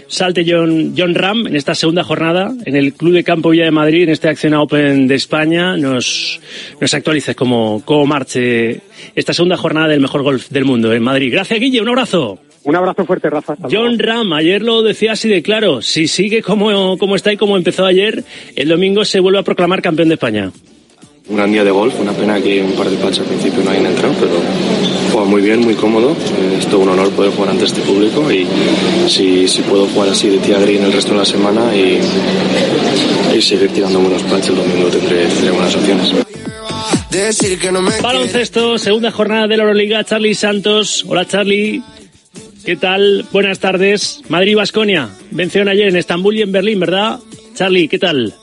salte 0.08 0.46
John, 0.48 0.94
John 0.98 1.16
Ram 1.16 1.48
en 1.48 1.56
esta 1.56 1.76
segunda 1.76 2.04
jornada 2.04 2.54
en 2.66 2.76
el 2.76 2.94
Club 2.94 3.14
de 3.14 3.24
Campo 3.24 3.50
Villa 3.50 3.66
de 3.66 3.72
Madrid, 3.72 4.04
en 4.04 4.10
este 4.10 4.30
Acción 4.30 4.54
Open 4.54 5.08
de 5.08 5.16
España. 5.16 5.78
Nos, 5.78 6.40
nos 6.80 6.94
actualices 6.94 7.36
cómo, 7.36 7.82
cómo 7.86 8.06
marche 8.06 8.82
esta 9.16 9.34
segunda 9.34 9.58
jornada 9.58 9.88
del 9.88 10.00
mejor 10.00 10.24
golf 10.24 10.50
del 10.50 10.66
mundo 10.66 10.94
en 10.94 11.04
Madrid. 11.04 11.32
Gracias, 11.32 11.60
Guille. 11.60 11.82
Un 11.82 11.90
abrazo. 11.90 12.40
Un 12.64 12.76
abrazo 12.76 13.06
fuerte, 13.06 13.30
Rafa. 13.30 13.56
John 13.72 13.98
Ram, 13.98 14.34
ayer 14.34 14.62
lo 14.62 14.82
decía 14.82 15.14
así 15.14 15.30
de 15.30 15.42
claro. 15.42 15.82
Si 15.82 16.08
sigue 16.08 16.42
como, 16.42 16.98
como 16.98 17.16
está 17.16 17.32
y 17.32 17.38
como 17.38 17.56
empezó 17.56 17.86
ayer, 17.86 18.26
el 18.56 18.68
domingo 18.68 19.06
se 19.06 19.22
vuelve 19.22 19.40
a 19.40 19.44
proclamar 19.44 19.82
campeón 19.82 20.10
de 20.10 20.16
España. 20.16 20.52
Un 21.30 21.38
gran 21.38 21.52
día 21.52 21.64
de 21.64 21.72
golf, 21.72 21.98
una 22.00 22.12
pena 22.12 22.42
que 22.42 22.62
un 22.62 22.74
par 22.74 22.90
de 22.90 22.98
pats 22.98 23.20
al 23.20 23.26
principio 23.26 23.64
no 23.64 23.72
hayan 23.72 23.86
entrado, 23.86 24.14
pero 24.20 24.32
juega 25.18 25.32
muy 25.32 25.42
bien, 25.42 25.62
muy 25.62 25.74
cómodo. 25.74 26.16
Es 26.58 26.68
todo 26.68 26.82
un 26.82 26.90
honor 26.90 27.10
poder 27.12 27.32
jugar 27.32 27.50
ante 27.50 27.66
este 27.66 27.82
público 27.82 28.32
y 28.32 28.46
si, 29.08 29.48
si 29.48 29.62
puedo 29.64 29.88
jugar 29.88 30.10
así 30.10 30.30
de 30.30 30.38
tía 30.38 30.60
green 30.60 30.84
el 30.84 30.94
resto 30.94 31.14
de 31.14 31.18
la 31.18 31.26
semana 31.26 31.76
y, 31.76 32.00
y 33.36 33.42
seguir 33.42 33.70
tirando 33.72 34.00
buenos 34.00 34.22
pats 34.24 34.50
el 34.50 34.58
domingo 34.58 34.90
tendré, 34.90 35.26
tendré 35.26 35.52
buenas 35.52 35.76
opciones. 35.76 36.14
Baloncesto, 38.02 38.78
segunda 38.78 39.12
jornada 39.12 39.48
de 39.48 39.58
la 39.58 39.64
Euroliga. 39.64 40.04
Charlie 40.04 40.36
Santos. 40.36 41.04
Hola, 41.08 41.26
Charlie. 41.26 41.82
¿Qué 42.64 42.76
tal? 42.76 43.26
Buenas 43.32 43.60
tardes. 43.60 44.22
Madrid-Basconia. 44.30 45.10
Venció 45.32 45.68
ayer 45.68 45.88
en 45.88 45.96
Estambul 45.96 46.36
y 46.36 46.44
en 46.44 46.52
Berlín, 46.52 46.80
¿verdad? 46.80 47.20
Charlie, 47.56 47.88
¿qué 47.88 47.98
tal? 47.98 48.36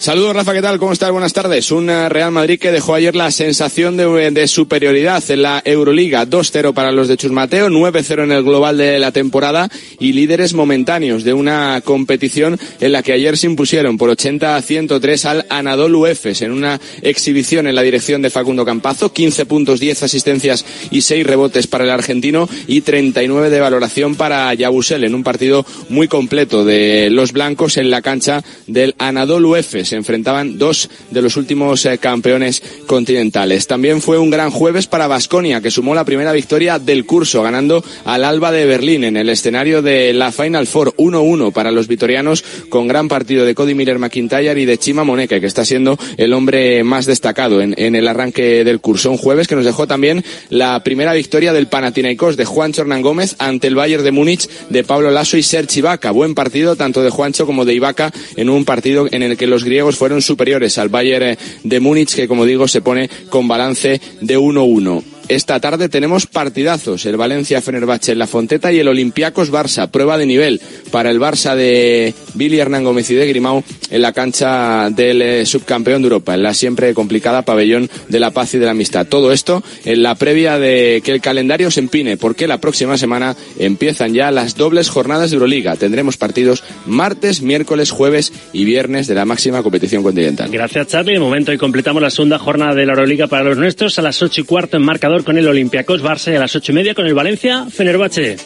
Saludos 0.00 0.34
Rafa, 0.34 0.54
¿qué 0.54 0.62
tal? 0.62 0.78
¿Cómo 0.78 0.94
estás? 0.94 1.10
Buenas 1.10 1.34
tardes. 1.34 1.70
Un 1.70 1.88
Real 1.88 2.32
Madrid 2.32 2.58
que 2.58 2.72
dejó 2.72 2.94
ayer 2.94 3.14
la 3.14 3.30
sensación 3.30 3.98
de, 3.98 4.30
de 4.30 4.48
superioridad 4.48 5.22
en 5.30 5.42
la 5.42 5.60
Euroliga. 5.62 6.26
2-0 6.26 6.72
para 6.72 6.90
los 6.90 7.06
de 7.06 7.18
Chusmateo, 7.18 7.68
9-0 7.68 8.24
en 8.24 8.32
el 8.32 8.42
global 8.42 8.78
de 8.78 8.98
la 8.98 9.12
temporada 9.12 9.68
y 9.98 10.14
líderes 10.14 10.54
momentáneos 10.54 11.22
de 11.22 11.34
una 11.34 11.82
competición 11.84 12.58
en 12.80 12.92
la 12.92 13.02
que 13.02 13.12
ayer 13.12 13.36
se 13.36 13.46
impusieron 13.46 13.98
por 13.98 14.08
80-103 14.08 15.24
al 15.26 15.46
Anadolu 15.50 16.06
Efes 16.06 16.40
en 16.40 16.52
una 16.52 16.80
exhibición 17.02 17.66
en 17.66 17.74
la 17.74 17.82
dirección 17.82 18.22
de 18.22 18.30
Facundo 18.30 18.64
Campazo. 18.64 19.12
15 19.12 19.44
puntos, 19.44 19.80
10 19.80 20.04
asistencias 20.04 20.64
y 20.90 21.02
6 21.02 21.26
rebotes 21.26 21.66
para 21.66 21.84
el 21.84 21.90
argentino 21.90 22.48
y 22.66 22.80
39 22.80 23.50
de 23.50 23.60
valoración 23.60 24.14
para 24.14 24.54
Yabusel 24.54 25.04
en 25.04 25.14
un 25.14 25.24
partido 25.24 25.66
muy 25.90 26.08
completo 26.08 26.64
de 26.64 27.10
los 27.10 27.32
blancos 27.32 27.76
en 27.76 27.90
la 27.90 28.00
cancha 28.00 28.42
del 28.66 28.94
Anadolu 28.96 29.56
Efes 29.56 29.89
se 29.90 29.96
enfrentaban 29.96 30.56
dos 30.56 30.88
de 31.10 31.20
los 31.20 31.36
últimos 31.36 31.84
eh, 31.84 31.98
campeones 31.98 32.62
continentales. 32.86 33.66
También 33.66 34.00
fue 34.00 34.18
un 34.18 34.30
gran 34.30 34.50
jueves 34.50 34.86
para 34.86 35.08
Basconia, 35.08 35.60
que 35.60 35.70
sumó 35.70 35.94
la 35.94 36.04
primera 36.04 36.32
victoria 36.32 36.78
del 36.78 37.04
curso, 37.04 37.42
ganando 37.42 37.84
al 38.04 38.24
Alba 38.24 38.52
de 38.52 38.66
Berlín 38.66 39.02
en 39.02 39.16
el 39.16 39.28
escenario 39.28 39.82
de 39.82 40.12
la 40.12 40.30
Final 40.30 40.68
Four 40.68 40.94
1-1 40.96 41.52
para 41.52 41.72
los 41.72 41.88
vitorianos, 41.88 42.44
con 42.68 42.86
gran 42.86 43.08
partido 43.08 43.44
de 43.44 43.54
Cody 43.54 43.74
Miller 43.74 43.98
McIntyre 43.98 44.60
y 44.60 44.64
de 44.64 44.78
Chima 44.78 45.02
Moneke, 45.02 45.40
que 45.40 45.46
está 45.46 45.64
siendo 45.64 45.98
el 46.16 46.32
hombre 46.32 46.84
más 46.84 47.06
destacado 47.06 47.60
en, 47.60 47.74
en 47.76 47.96
el 47.96 48.06
arranque 48.06 48.62
del 48.62 48.80
curso. 48.80 49.10
Un 49.10 49.18
jueves 49.18 49.48
que 49.48 49.56
nos 49.56 49.64
dejó 49.64 49.88
también 49.88 50.24
la 50.50 50.82
primera 50.84 51.12
victoria 51.14 51.52
del 51.52 51.66
Panathinaikos 51.66 52.36
de 52.36 52.44
Juancho 52.44 52.82
Hernán 52.82 53.02
Gómez 53.02 53.34
ante 53.38 53.66
el 53.66 53.74
Bayern 53.74 54.04
de 54.04 54.12
Múnich 54.12 54.48
de 54.68 54.84
Pablo 54.84 55.10
Lasso 55.10 55.36
y 55.36 55.42
Serge 55.42 55.80
Ibaka. 55.80 56.12
Buen 56.12 56.36
partido 56.36 56.76
tanto 56.76 57.02
de 57.02 57.10
Juancho 57.10 57.44
como 57.44 57.64
de 57.64 57.74
Ibaka 57.74 58.12
en 58.36 58.48
un 58.48 58.64
partido 58.64 59.08
en 59.10 59.22
el 59.22 59.36
que 59.36 59.48
los 59.48 59.64
griegos 59.64 59.79
fueron 59.96 60.22
superiores 60.22 60.78
al 60.78 60.88
Bayern 60.88 61.36
de 61.62 61.80
Múnich, 61.80 62.14
que 62.14 62.28
como 62.28 62.44
digo 62.44 62.68
se 62.68 62.80
pone 62.80 63.08
con 63.28 63.48
balance 63.48 64.00
de 64.20 64.38
1-1. 64.38 65.19
Esta 65.30 65.60
tarde 65.60 65.88
tenemos 65.88 66.26
partidazos, 66.26 67.06
el 67.06 67.16
Valencia 67.16 67.62
Fenerbahce 67.62 68.10
en 68.10 68.18
la 68.18 68.26
Fonteta 68.26 68.72
y 68.72 68.80
el 68.80 68.88
Olympiacos 68.88 69.52
Barça, 69.52 69.88
prueba 69.88 70.18
de 70.18 70.26
nivel 70.26 70.60
para 70.90 71.08
el 71.08 71.20
Barça 71.20 71.54
de 71.54 72.12
Billy 72.34 72.58
Hernán 72.58 72.82
Gómez 72.82 73.08
y 73.10 73.14
de 73.14 73.28
Grimau 73.28 73.62
en 73.90 74.02
la 74.02 74.12
cancha 74.12 74.90
del 74.90 75.22
eh, 75.22 75.46
subcampeón 75.46 76.02
de 76.02 76.06
Europa, 76.06 76.34
en 76.34 76.42
la 76.42 76.52
siempre 76.52 76.94
complicada 76.94 77.42
pabellón 77.42 77.88
de 78.08 78.18
la 78.18 78.32
paz 78.32 78.54
y 78.54 78.58
de 78.58 78.64
la 78.64 78.72
amistad. 78.72 79.06
Todo 79.06 79.30
esto 79.30 79.62
en 79.84 80.02
la 80.02 80.16
previa 80.16 80.58
de 80.58 81.00
que 81.04 81.12
el 81.12 81.20
calendario 81.20 81.70
se 81.70 81.78
empine, 81.78 82.16
porque 82.16 82.48
la 82.48 82.58
próxima 82.58 82.98
semana 82.98 83.36
empiezan 83.56 84.14
ya 84.14 84.32
las 84.32 84.56
dobles 84.56 84.88
jornadas 84.88 85.30
de 85.30 85.36
Euroliga. 85.36 85.76
Tendremos 85.76 86.16
partidos 86.16 86.64
martes, 86.86 87.40
miércoles, 87.40 87.92
jueves 87.92 88.32
y 88.52 88.64
viernes 88.64 89.06
de 89.06 89.14
la 89.14 89.26
máxima 89.26 89.62
competición 89.62 90.02
continental. 90.02 90.50
Gracias, 90.50 90.88
Charlie. 90.88 91.12
De 91.12 91.20
momento, 91.20 91.52
hoy 91.52 91.58
completamos 91.58 92.02
la 92.02 92.10
segunda 92.10 92.40
jornada 92.40 92.74
de 92.74 92.84
la 92.84 92.94
Euroliga 92.94 93.28
para 93.28 93.44
los 93.44 93.56
nuestros 93.56 93.96
a 94.00 94.02
las 94.02 94.20
ocho 94.22 94.40
y 94.40 94.44
cuarto 94.44 94.76
en 94.76 94.82
marcador 94.82 95.19
con 95.24 95.38
el 95.38 95.46
Olympiacos 95.46 96.02
Barça 96.02 96.32
y 96.32 96.36
a 96.36 96.40
las 96.40 96.54
ocho 96.56 96.72
y 96.72 96.74
media 96.74 96.94
con 96.94 97.06
el 97.06 97.14
Valencia 97.14 97.66
Fenerbahce. 97.70 98.36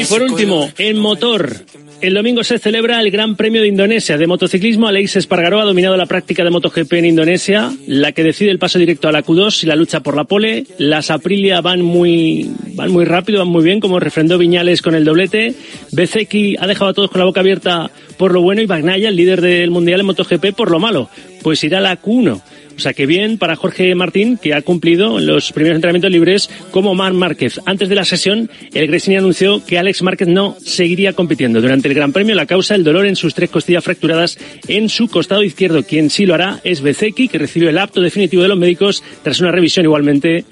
Y 0.00 0.04
por 0.04 0.22
último, 0.22 0.70
en 0.78 0.98
motor. 0.98 1.56
El 2.02 2.14
domingo 2.14 2.42
se 2.42 2.58
celebra 2.58 3.00
el 3.00 3.12
Gran 3.12 3.36
Premio 3.36 3.62
de 3.62 3.68
Indonesia 3.68 4.18
de 4.18 4.26
motociclismo. 4.26 4.88
Aleix 4.88 5.14
Espargaró 5.14 5.60
ha 5.60 5.64
dominado 5.64 5.96
la 5.96 6.06
práctica 6.06 6.42
de 6.42 6.50
MotoGP 6.50 6.94
en 6.94 7.04
Indonesia, 7.04 7.72
la 7.86 8.10
que 8.10 8.24
decide 8.24 8.50
el 8.50 8.58
paso 8.58 8.80
directo 8.80 9.08
a 9.08 9.12
la 9.12 9.22
Q2 9.22 9.62
y 9.62 9.66
la 9.66 9.76
lucha 9.76 10.00
por 10.00 10.16
la 10.16 10.24
pole. 10.24 10.66
Las 10.78 11.12
Aprilia 11.12 11.60
van 11.60 11.80
muy, 11.80 12.50
van 12.74 12.90
muy 12.90 13.04
rápido, 13.04 13.38
van 13.38 13.46
muy 13.46 13.62
bien, 13.62 13.78
como 13.78 14.00
refrendó 14.00 14.36
Viñales 14.36 14.82
con 14.82 14.96
el 14.96 15.04
doblete. 15.04 15.54
Bezeki 15.92 16.56
ha 16.58 16.66
dejado 16.66 16.90
a 16.90 16.94
todos 16.94 17.08
con 17.08 17.20
la 17.20 17.24
boca 17.24 17.38
abierta 17.38 17.88
por 18.16 18.32
lo 18.32 18.42
bueno 18.42 18.62
y 18.62 18.66
Bagnaya, 18.66 19.08
el 19.08 19.16
líder 19.16 19.40
del 19.40 19.70
Mundial 19.70 20.00
en 20.00 20.06
MotoGP, 20.06 20.54
por 20.56 20.72
lo 20.72 20.80
malo. 20.80 21.08
Pues 21.42 21.62
irá 21.62 21.78
a 21.78 21.82
la 21.82 22.02
Q1. 22.02 22.40
O 22.76 22.80
sea 22.80 22.92
que 22.92 23.06
bien 23.06 23.38
para 23.38 23.56
Jorge 23.56 23.94
Martín, 23.94 24.38
que 24.40 24.54
ha 24.54 24.62
cumplido 24.62 25.20
los 25.20 25.52
primeros 25.52 25.76
entrenamientos 25.76 26.10
libres 26.10 26.50
como 26.70 26.94
Mar 26.94 27.12
Márquez. 27.12 27.60
Antes 27.66 27.88
de 27.88 27.94
la 27.94 28.04
sesión, 28.04 28.50
el 28.72 28.86
Gresini 28.86 29.16
anunció 29.16 29.64
que 29.64 29.78
Alex 29.78 30.02
Márquez 30.02 30.28
no 30.28 30.56
seguiría 30.60 31.12
compitiendo. 31.12 31.60
Durante 31.60 31.88
el 31.88 31.94
Gran 31.94 32.12
Premio, 32.12 32.34
la 32.34 32.46
causa, 32.46 32.74
el 32.74 32.84
dolor 32.84 33.06
en 33.06 33.16
sus 33.16 33.34
tres 33.34 33.50
costillas 33.50 33.84
fracturadas 33.84 34.38
en 34.68 34.88
su 34.88 35.08
costado 35.08 35.42
izquierdo. 35.42 35.82
Quien 35.82 36.10
sí 36.10 36.26
lo 36.26 36.34
hará 36.34 36.60
es 36.64 36.80
Bezeki, 36.80 37.28
que 37.28 37.38
recibió 37.38 37.68
el 37.68 37.78
apto 37.78 38.00
definitivo 38.00 38.42
de 38.42 38.48
los 38.48 38.58
médicos 38.58 39.02
tras 39.22 39.40
una 39.40 39.52
revisión 39.52 39.86
igualmente. 39.86 40.44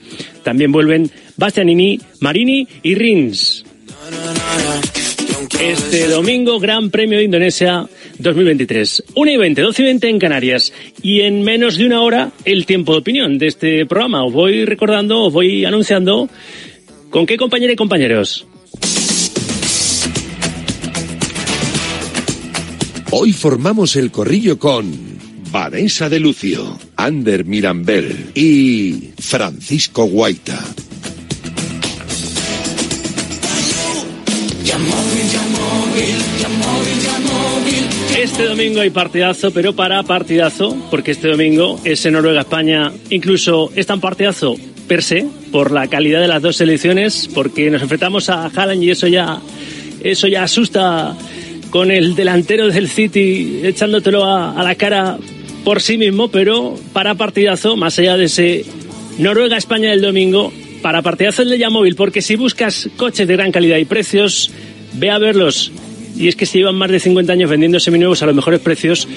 También 0.42 0.73
vuelven 0.73 1.11
Bastianini, 1.37 2.01
Marini 2.21 2.66
y 2.83 2.95
Rins. 2.95 3.64
Este 5.61 6.09
domingo, 6.09 6.59
Gran 6.59 6.90
Premio 6.90 7.18
de 7.18 7.25
Indonesia 7.25 7.87
2023. 8.21 9.05
1 9.15 9.31
y 9.31 9.37
20, 9.37 9.63
12 9.63 9.83
y 9.83 9.85
20 9.87 10.09
en 10.09 10.19
Canarias. 10.19 10.73
Y 11.03 11.21
en 11.21 11.43
menos 11.43 11.77
de 11.77 11.87
una 11.87 12.03
hora, 12.03 12.33
el 12.45 12.67
tiempo 12.67 12.93
de 12.93 12.99
opinión 12.99 13.39
de 13.39 13.47
este 13.47 13.87
programa. 13.87 14.25
Os 14.25 14.33
voy 14.33 14.65
recordando, 14.65 15.25
os 15.25 15.33
voy 15.33 15.65
anunciando 15.65 16.29
con 17.11 17.27
qué 17.27 17.37
compañeros 17.37 17.75
y 17.75 17.77
compañeros. 17.77 18.47
Hoy 23.13 23.33
formamos 23.33 23.97
el 23.97 24.13
corrillo 24.13 24.59
con 24.59 25.11
Vanessa 25.51 26.09
de 26.09 26.21
Lucio, 26.21 26.79
Ander 26.95 27.45
Mirambel 27.45 28.31
y 28.37 29.11
Francisco 29.19 30.05
Guaita. 30.05 30.63
Este 38.40 38.48
domingo 38.48 38.81
hay 38.81 38.88
partidazo, 38.88 39.50
pero 39.50 39.76
para 39.76 40.03
partidazo, 40.03 40.74
porque 40.90 41.11
este 41.11 41.29
domingo 41.29 41.79
es 41.85 42.07
en 42.07 42.14
Noruega-España, 42.14 42.90
incluso 43.11 43.70
es 43.76 43.85
tan 43.85 44.00
partidazo 44.00 44.57
per 44.88 45.03
se, 45.03 45.26
por 45.53 45.70
la 45.70 45.88
calidad 45.88 46.22
de 46.22 46.26
las 46.26 46.40
dos 46.40 46.57
selecciones, 46.57 47.29
porque 47.35 47.70
nos 47.70 47.83
enfrentamos 47.83 48.31
a 48.31 48.46
Haaland 48.46 48.83
y 48.83 48.92
eso 48.92 49.07
ya, 49.09 49.42
eso 50.03 50.26
ya 50.26 50.44
asusta 50.44 51.14
con 51.68 51.90
el 51.90 52.14
delantero 52.14 52.68
del 52.68 52.88
City 52.88 53.61
echándotelo 53.62 54.24
a, 54.24 54.59
a 54.59 54.62
la 54.62 54.74
cara 54.74 55.18
por 55.62 55.83
sí 55.83 55.98
mismo, 55.98 56.29
pero 56.29 56.76
para 56.94 57.16
partidazo, 57.16 57.76
más 57.76 57.98
allá 57.98 58.16
de 58.16 58.24
ese 58.24 58.64
Noruega-España 59.18 59.90
del 59.90 60.00
domingo, 60.00 60.50
para 60.81 61.03
partidazo 61.03 61.42
el 61.42 61.50
de 61.50 61.59
Yamóvil, 61.59 61.94
porque 61.94 62.22
si 62.22 62.37
buscas 62.37 62.88
coches 62.96 63.29
de 63.29 63.35
gran 63.35 63.53
calidad 63.53 63.76
y 63.76 63.85
precios, 63.85 64.50
ve 64.94 65.11
a 65.11 65.18
verlos. 65.18 65.70
Y 66.16 66.29
es 66.29 66.37
que 66.37 66.46
si 66.46 66.59
llevan 66.59 66.75
más 66.75 66.90
de 66.90 67.01
50 67.01 67.33
años 67.33 67.51
vendiendo 67.51 67.81
seminuevos 67.81 68.23
a 68.23 68.27
los 68.27 68.35
mejores 68.35 68.61
precios, 68.61 69.09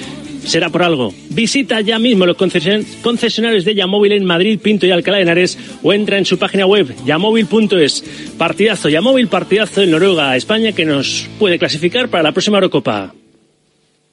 será 0.45 0.69
por 0.69 0.83
algo. 0.83 1.13
Visita 1.29 1.81
ya 1.81 1.99
mismo 1.99 2.25
los 2.25 2.37
concesionarios 2.37 3.65
de 3.65 3.75
Yamóvil 3.75 4.11
en 4.13 4.25
Madrid, 4.25 4.59
Pinto 4.61 4.85
y 4.85 4.91
Alcalá 4.91 5.17
de 5.17 5.23
Henares 5.23 5.57
o 5.81 5.93
entra 5.93 6.17
en 6.17 6.25
su 6.25 6.37
página 6.37 6.65
web 6.65 6.93
yamóvil.es. 7.05 8.03
Partidazo, 8.37 8.89
Yamóvil, 8.89 9.27
partidazo 9.27 9.81
en 9.81 9.91
Noruega, 9.91 10.35
España, 10.35 10.71
que 10.71 10.85
nos 10.85 11.27
puede 11.39 11.59
clasificar 11.59 12.09
para 12.09 12.23
la 12.23 12.31
próxima 12.31 12.57
Eurocopa. 12.57 13.13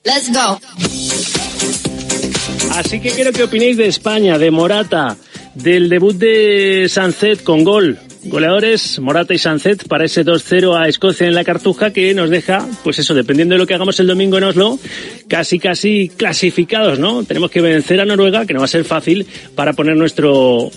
Let's 0.05 0.33
go. 0.33 0.59
Así 2.73 3.01
que 3.01 3.11
quiero 3.11 3.33
que 3.33 3.43
opinéis 3.43 3.77
de 3.77 3.87
España, 3.87 4.39
de 4.39 4.51
Morata, 4.51 5.17
del 5.55 5.89
debut 5.89 6.17
de 6.17 6.87
Sancet 6.89 7.43
con 7.43 7.65
gol. 7.65 7.99
Goleadores 8.25 8.99
Morata 8.99 9.33
y 9.33 9.39
Sancet 9.39 9.89
para 9.89 10.05
ese 10.05 10.25
2-0 10.25 10.79
a 10.79 10.89
Escocia 10.89 11.27
en 11.27 11.35
la 11.35 11.45
Cartuja 11.45 11.93
que 11.93 12.13
nos 12.13 12.29
deja, 12.29 12.67
pues 12.85 12.99
eso, 12.99 13.15
dependiendo 13.15 13.55
de 13.55 13.59
lo 13.59 13.67
que 13.67 13.75
hagamos 13.75 13.99
el 13.99 14.07
domingo 14.07 14.37
en 14.37 14.45
Oslo, 14.45 14.79
casi 15.27 15.59
casi 15.59 16.11
clasificados, 16.11 16.99
¿no? 16.99 17.25
Tenemos 17.25 17.51
que 17.51 17.63
vencer 17.63 18.01
a 18.01 18.05
Noruega, 18.05 18.45
que 18.45 18.53
no 18.53 18.61
va 18.61 18.67
a 18.67 18.69
ser 18.69 18.85
fácil, 18.85 19.27
para 19.55 19.73
poner 19.73 19.97
nuestro 19.97 20.71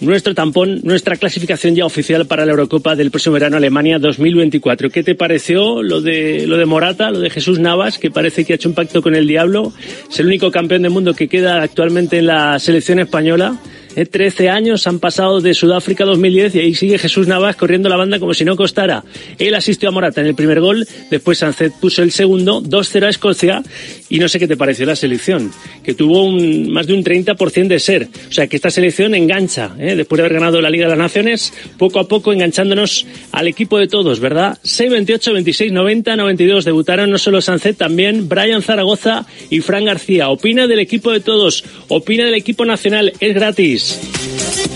nuestro 0.00 0.34
tampón, 0.34 0.80
nuestra 0.82 1.16
clasificación 1.16 1.74
ya 1.74 1.84
oficial 1.84 2.26
para 2.26 2.44
la 2.46 2.52
Eurocopa 2.52 2.96
del 2.96 3.10
próximo 3.10 3.34
verano 3.34 3.56
Alemania 3.56 3.98
2024. 3.98 4.90
¿Qué 4.90 5.02
te 5.02 5.14
pareció 5.14 5.82
lo 5.82 6.00
de 6.00 6.46
lo 6.46 6.56
de 6.56 6.66
Morata, 6.66 7.10
lo 7.10 7.20
de 7.20 7.30
Jesús 7.30 7.58
Navas, 7.58 7.98
que 7.98 8.10
parece 8.10 8.44
que 8.44 8.54
ha 8.54 8.56
hecho 8.56 8.68
un 8.68 8.74
pacto 8.74 9.02
con 9.02 9.14
el 9.14 9.26
diablo? 9.26 9.72
Es 10.10 10.18
el 10.20 10.26
único 10.26 10.50
campeón 10.50 10.82
del 10.82 10.90
mundo 10.90 11.14
que 11.14 11.28
queda 11.28 11.62
actualmente 11.62 12.18
en 12.18 12.26
la 12.26 12.58
selección 12.58 12.98
española. 12.98 13.58
¿Eh? 14.00 14.06
13 14.06 14.48
años 14.48 14.86
han 14.86 14.98
pasado 14.98 15.40
de 15.40 15.54
Sudáfrica 15.54 16.04
2010 16.04 16.54
y 16.54 16.60
ahí 16.60 16.74
sigue 16.74 16.98
Jesús 16.98 17.26
Navas 17.26 17.56
corriendo 17.56 17.88
la 17.88 17.96
banda 17.96 18.18
como 18.18 18.34
si 18.34 18.44
no 18.44 18.56
costara. 18.56 19.04
Él 19.38 19.54
asistió 19.54 19.88
a 19.88 19.92
Morata 19.92 20.20
en 20.20 20.26
el 20.26 20.34
primer 20.34 20.60
gol, 20.60 20.86
después 21.10 21.38
Sancet 21.38 21.72
puso 21.80 22.02
el 22.02 22.12
segundo, 22.12 22.62
2-0 22.62 23.04
a 23.04 23.08
Escocia 23.08 23.62
y 24.08 24.18
no 24.18 24.28
sé 24.28 24.38
qué 24.38 24.48
te 24.48 24.56
pareció 24.56 24.86
la 24.86 24.96
selección, 24.96 25.50
que 25.82 25.94
tuvo 25.94 26.24
un, 26.24 26.72
más 26.72 26.86
de 26.86 26.94
un 26.94 27.04
30% 27.04 27.68
de 27.68 27.78
ser. 27.78 28.08
O 28.28 28.32
sea 28.32 28.46
que 28.46 28.56
esta 28.56 28.70
selección 28.70 29.14
engancha, 29.14 29.74
¿eh? 29.78 29.94
después 29.96 30.18
de 30.18 30.22
haber 30.24 30.34
ganado 30.34 30.60
la 30.60 30.70
Liga 30.70 30.84
de 30.84 30.90
las 30.90 30.98
Naciones, 30.98 31.52
poco 31.78 32.00
a 32.00 32.08
poco 32.08 32.32
enganchándonos 32.32 33.06
al 33.32 33.46
equipo 33.46 33.78
de 33.78 33.88
todos, 33.88 34.20
¿verdad? 34.20 34.58
6-28, 34.64 35.32
26, 35.32 35.72
90, 35.72 36.16
92 36.16 36.64
debutaron 36.64 37.10
no 37.10 37.18
solo 37.18 37.40
Sancet, 37.40 37.76
también 37.76 38.28
Brian 38.28 38.62
Zaragoza 38.62 39.26
y 39.50 39.60
Fran 39.60 39.84
García. 39.84 40.28
Opina 40.28 40.66
del 40.66 40.80
equipo 40.80 41.12
de 41.12 41.20
todos, 41.20 41.64
opina 41.88 42.24
del 42.24 42.34
equipo 42.34 42.64
nacional, 42.64 43.12
es 43.20 43.34
gratis. 43.34 43.89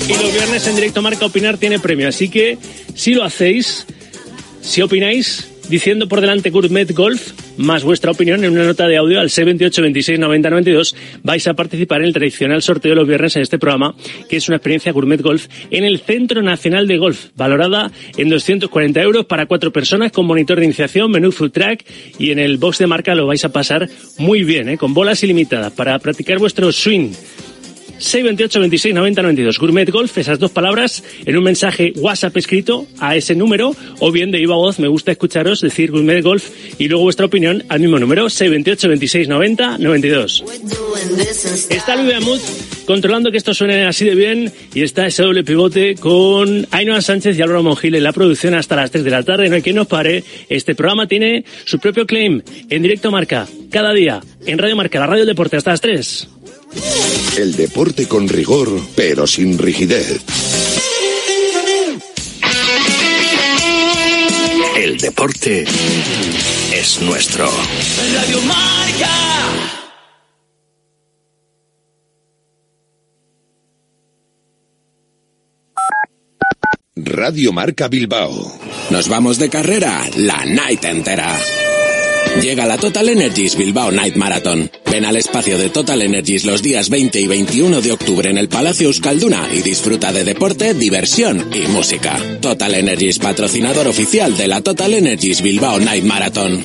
Y 0.09 0.13
los 0.13 0.33
viernes 0.33 0.67
en 0.67 0.77
directo 0.77 1.03
Marca 1.03 1.27
Opinar 1.27 1.57
tiene 1.57 1.79
premio, 1.79 2.09
así 2.09 2.29
que 2.29 2.59
si 2.95 3.15
lo 3.15 3.25
hacéis, 3.25 3.87
si 4.61 4.83
opináis, 4.83 5.49
diciendo 5.69 6.09
por 6.09 6.21
delante 6.21 6.51
Gourmet 6.51 6.93
Golf, 6.93 7.33
más 7.57 7.85
vuestra 7.85 8.11
opinión 8.11 8.45
en 8.45 8.53
una 8.53 8.65
nota 8.65 8.87
de 8.87 8.97
audio 8.97 9.21
al 9.21 9.31
628 9.31 9.83
26 9.83 10.19
90 10.19 10.51
92, 10.51 10.97
vais 11.23 11.47
a 11.47 11.55
participar 11.55 12.01
en 12.01 12.07
el 12.07 12.13
tradicional 12.13 12.63
sorteo 12.63 12.91
de 12.91 12.97
los 12.97 13.09
viernes 13.09 13.37
en 13.37 13.43
este 13.43 13.59
programa, 13.59 13.95
que 14.29 14.37
es 14.37 14.49
una 14.49 14.57
experiencia 14.57 14.93
Gourmet 14.93 15.23
Golf 15.23 15.47
en 15.71 15.85
el 15.85 16.01
Centro 16.01 16.43
Nacional 16.43 16.87
de 16.87 16.99
Golf, 16.99 17.29
valorada 17.37 17.91
en 18.17 18.29
240 18.29 19.01
euros 19.03 19.25
para 19.27 19.47
cuatro 19.47 19.73
personas 19.73 20.13
con 20.13 20.27
monitor 20.27 20.59
de 20.59 20.67
iniciación, 20.67 21.11
menú 21.11 21.33
food 21.33 21.53
track 21.53 21.85
y 22.19 22.31
en 22.31 22.39
el 22.39 22.59
box 22.59 22.79
de 22.79 22.87
marca 22.87 23.15
lo 23.15 23.27
vais 23.27 23.45
a 23.45 23.53
pasar 23.53 23.89
muy 24.19 24.45
bien, 24.45 24.69
¿eh? 24.69 24.79
con 24.79 24.95
bolas 24.95 25.23
ilimitadas 25.23 25.73
para 25.73 25.99
practicar 25.99 26.39
vuestro 26.39 26.73
swing 26.73 27.13
628 27.99 28.61
26 28.61 28.95
90 28.95 29.23
92. 29.23 29.59
Gourmet 29.59 29.91
Golf, 29.91 30.19
esas 30.19 30.39
dos 30.39 30.51
palabras 30.51 31.05
en 31.25 31.37
un 31.37 31.45
mensaje 31.45 31.93
WhatsApp 31.97 32.37
escrito 32.37 32.87
a 32.99 33.17
ese 33.17 33.35
número 33.35 33.75
o 34.01 34.13
bien 34.13 34.31
de 34.31 34.39
viva 34.39 34.57
voz, 34.57 34.79
me 34.79 34.89
gusta 34.89 35.13
escucharos 35.13 35.61
decir 35.61 35.91
Gourmet 35.91 36.23
Golf 36.23 36.51
y 36.79 36.89
luego 36.89 37.05
vuestra 37.05 37.27
opinión 37.27 37.65
al 37.69 37.81
mismo 37.81 37.99
número 37.99 38.29
628 38.29 38.89
26 38.89 39.29
90 39.29 39.79
92. 39.79 40.45
Está 41.71 41.97
Luis 41.97 42.15
Amut 42.15 42.41
controlando 42.87 43.31
que 43.31 43.39
esto 43.39 43.55
suene 43.55 43.87
así 43.87 44.05
de 44.05 44.15
bien 44.15 44.53
y 44.75 44.83
está 44.83 45.07
ese 45.07 45.23
doble 45.23 45.45
pivote 45.45 45.95
con 45.95 46.67
Ainhoa 46.71 47.01
Sánchez 47.01 47.39
y 47.39 47.43
Álvaro 47.43 47.63
Mongil 47.63 47.95
en 47.95 48.05
la 48.05 48.13
producción 48.13 48.55
hasta 48.55 48.77
las 48.77 48.91
3 48.91 49.05
de 49.05 49.11
la 49.11 49.23
tarde. 49.23 49.49
No 49.49 49.57
hay 49.57 49.63
quien 49.63 49.77
nos 49.77 49.87
pare. 49.87 50.23
Este 50.49 50.75
programa 50.75 51.07
tiene 51.07 51.45
su 51.65 51.79
propio 51.79 52.07
claim 52.07 52.43
en 52.69 52.83
directo 52.83 53.11
marca 53.11 53.47
cada 53.71 53.93
día 53.93 54.21
en 54.47 54.59
Radio 54.59 54.77
Marca, 54.77 54.99
la 54.99 55.07
radio 55.07 55.27
deporte 55.27 55.57
hasta 55.57 55.71
las 55.71 55.81
3. 55.81 56.29
El 57.37 57.57
deporte 57.57 58.07
con 58.07 58.29
rigor, 58.29 58.81
pero 58.95 59.27
sin 59.27 59.59
rigidez. 59.59 60.21
El 64.77 64.99
deporte 64.99 65.65
es 66.73 67.01
nuestro. 67.01 67.51
Radio 68.15 68.41
Marca. 68.43 69.25
Radio 76.97 77.53
Marca 77.53 77.89
Bilbao. 77.89 78.53
Nos 78.91 79.09
vamos 79.09 79.39
de 79.39 79.49
carrera 79.49 80.09
la 80.17 80.45
night 80.45 80.85
entera. 80.85 81.39
Llega 82.41 82.67
la 82.67 82.77
Total 82.77 83.09
Energies 83.09 83.57
Bilbao 83.57 83.91
Night 83.91 84.17
Marathon. 84.17 84.71
Ven 84.91 85.05
al 85.05 85.17
espacio 85.17 85.57
de 85.59 85.71
Total 85.71 86.03
Energies 86.03 86.45
los 86.45 86.63
días 86.63 86.91
20 86.91 87.21
y 87.21 87.27
21 87.27 87.81
de 87.81 87.93
octubre 87.93 88.29
en 88.31 88.39
el 88.39 88.49
Palacio 88.49 88.89
Euskalduna 88.89 89.49
y 89.53 89.63
disfruta 89.63 90.13
de 90.13 90.25
deporte, 90.25 90.75
diversión 90.75 91.51
y 91.55 91.67
música. 91.69 92.19
Total 92.41 92.75
Energies, 92.75 93.19
patrocinador 93.19 93.89
oficial 93.89 94.37
de 94.37 94.49
la 94.49 94.61
Total 94.61 94.95
Energies 94.95 95.43
Bilbao 95.43 95.81
Night 95.81 96.05
Marathon. 96.05 96.65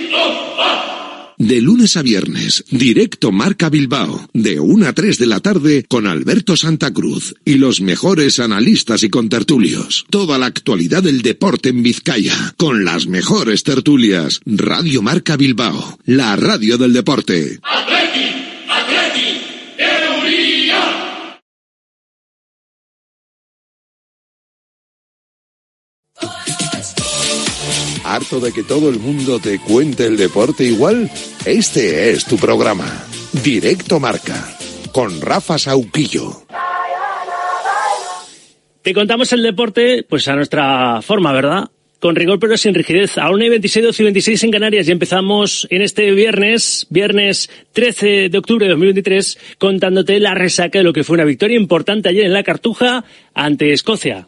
De 1.41 1.59
lunes 1.59 1.97
a 1.97 2.03
viernes, 2.03 2.63
directo 2.69 3.31
Marca 3.31 3.71
Bilbao, 3.71 4.29
de 4.31 4.59
1 4.59 4.87
a 4.87 4.93
3 4.93 5.17
de 5.17 5.25
la 5.25 5.39
tarde 5.39 5.83
con 5.89 6.05
Alberto 6.05 6.55
Santa 6.55 6.93
Cruz 6.93 7.33
y 7.43 7.55
los 7.55 7.81
mejores 7.81 8.39
analistas 8.39 9.01
y 9.01 9.09
contertulios. 9.09 10.05
Toda 10.11 10.37
la 10.37 10.45
actualidad 10.45 11.01
del 11.01 11.23
deporte 11.23 11.69
en 11.69 11.81
Vizcaya, 11.81 12.53
con 12.57 12.85
las 12.85 13.07
mejores 13.07 13.63
tertulias. 13.63 14.39
Radio 14.45 15.01
Marca 15.01 15.35
Bilbao, 15.35 15.97
la 16.05 16.35
radio 16.35 16.77
del 16.77 16.93
deporte. 16.93 17.59
¿Harto 28.11 28.41
de 28.41 28.51
que 28.51 28.63
todo 28.63 28.89
el 28.89 28.99
mundo 28.99 29.39
te 29.39 29.57
cuente 29.57 30.05
el 30.05 30.17
deporte 30.17 30.65
igual? 30.65 31.09
Este 31.45 32.11
es 32.11 32.25
tu 32.25 32.35
programa. 32.35 33.05
Directo 33.41 34.01
Marca. 34.01 34.57
Con 34.91 35.21
Rafa 35.21 35.57
Sauquillo. 35.57 36.43
Te 38.81 38.93
contamos 38.93 39.31
el 39.31 39.41
deporte, 39.41 40.03
pues 40.03 40.27
a 40.27 40.35
nuestra 40.35 41.01
forma, 41.01 41.31
¿verdad? 41.31 41.69
Con 42.01 42.17
rigor 42.17 42.37
pero 42.37 42.57
sin 42.57 42.73
rigidez. 42.73 43.17
A 43.17 43.31
1 43.31 43.45
y 43.45 43.49
26, 43.49 43.85
12 43.85 44.03
y 44.03 44.05
26 44.05 44.43
en 44.43 44.51
Canarias 44.51 44.89
y 44.89 44.91
empezamos 44.91 45.65
en 45.69 45.81
este 45.81 46.11
viernes, 46.11 46.87
viernes 46.89 47.49
13 47.71 48.27
de 48.27 48.37
octubre 48.37 48.65
de 48.65 48.71
2023, 48.71 49.39
contándote 49.57 50.19
la 50.19 50.35
resaca 50.35 50.79
de 50.79 50.83
lo 50.83 50.91
que 50.91 51.05
fue 51.05 51.13
una 51.13 51.23
victoria 51.23 51.55
importante 51.55 52.09
ayer 52.09 52.25
en 52.25 52.33
la 52.33 52.43
Cartuja 52.43 53.05
ante 53.33 53.71
Escocia. 53.71 54.27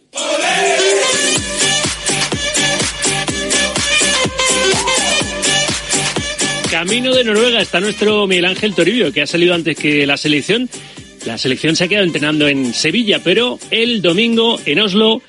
Camino 6.84 7.16
de 7.16 7.24
Noruega 7.24 7.62
está 7.62 7.80
nuestro 7.80 8.28
Miguel 8.28 8.44
Ángel 8.44 8.76
Toribio, 8.76 9.14
que 9.14 9.22
ha 9.22 9.26
salido 9.26 9.54
antes 9.54 9.78
que 9.78 10.06
la 10.06 10.18
selección. 10.18 10.70
La 11.26 11.38
selección 11.38 11.78
se 11.78 11.86
ha 11.86 11.88
quedado 11.88 12.06
entrenando 12.06 12.46
en 12.50 12.74
Sevilla, 12.74 13.22
pero 13.24 13.58
el 13.72 14.02
domingo 14.02 14.60
en 14.66 14.82
Oslo, 14.82 15.22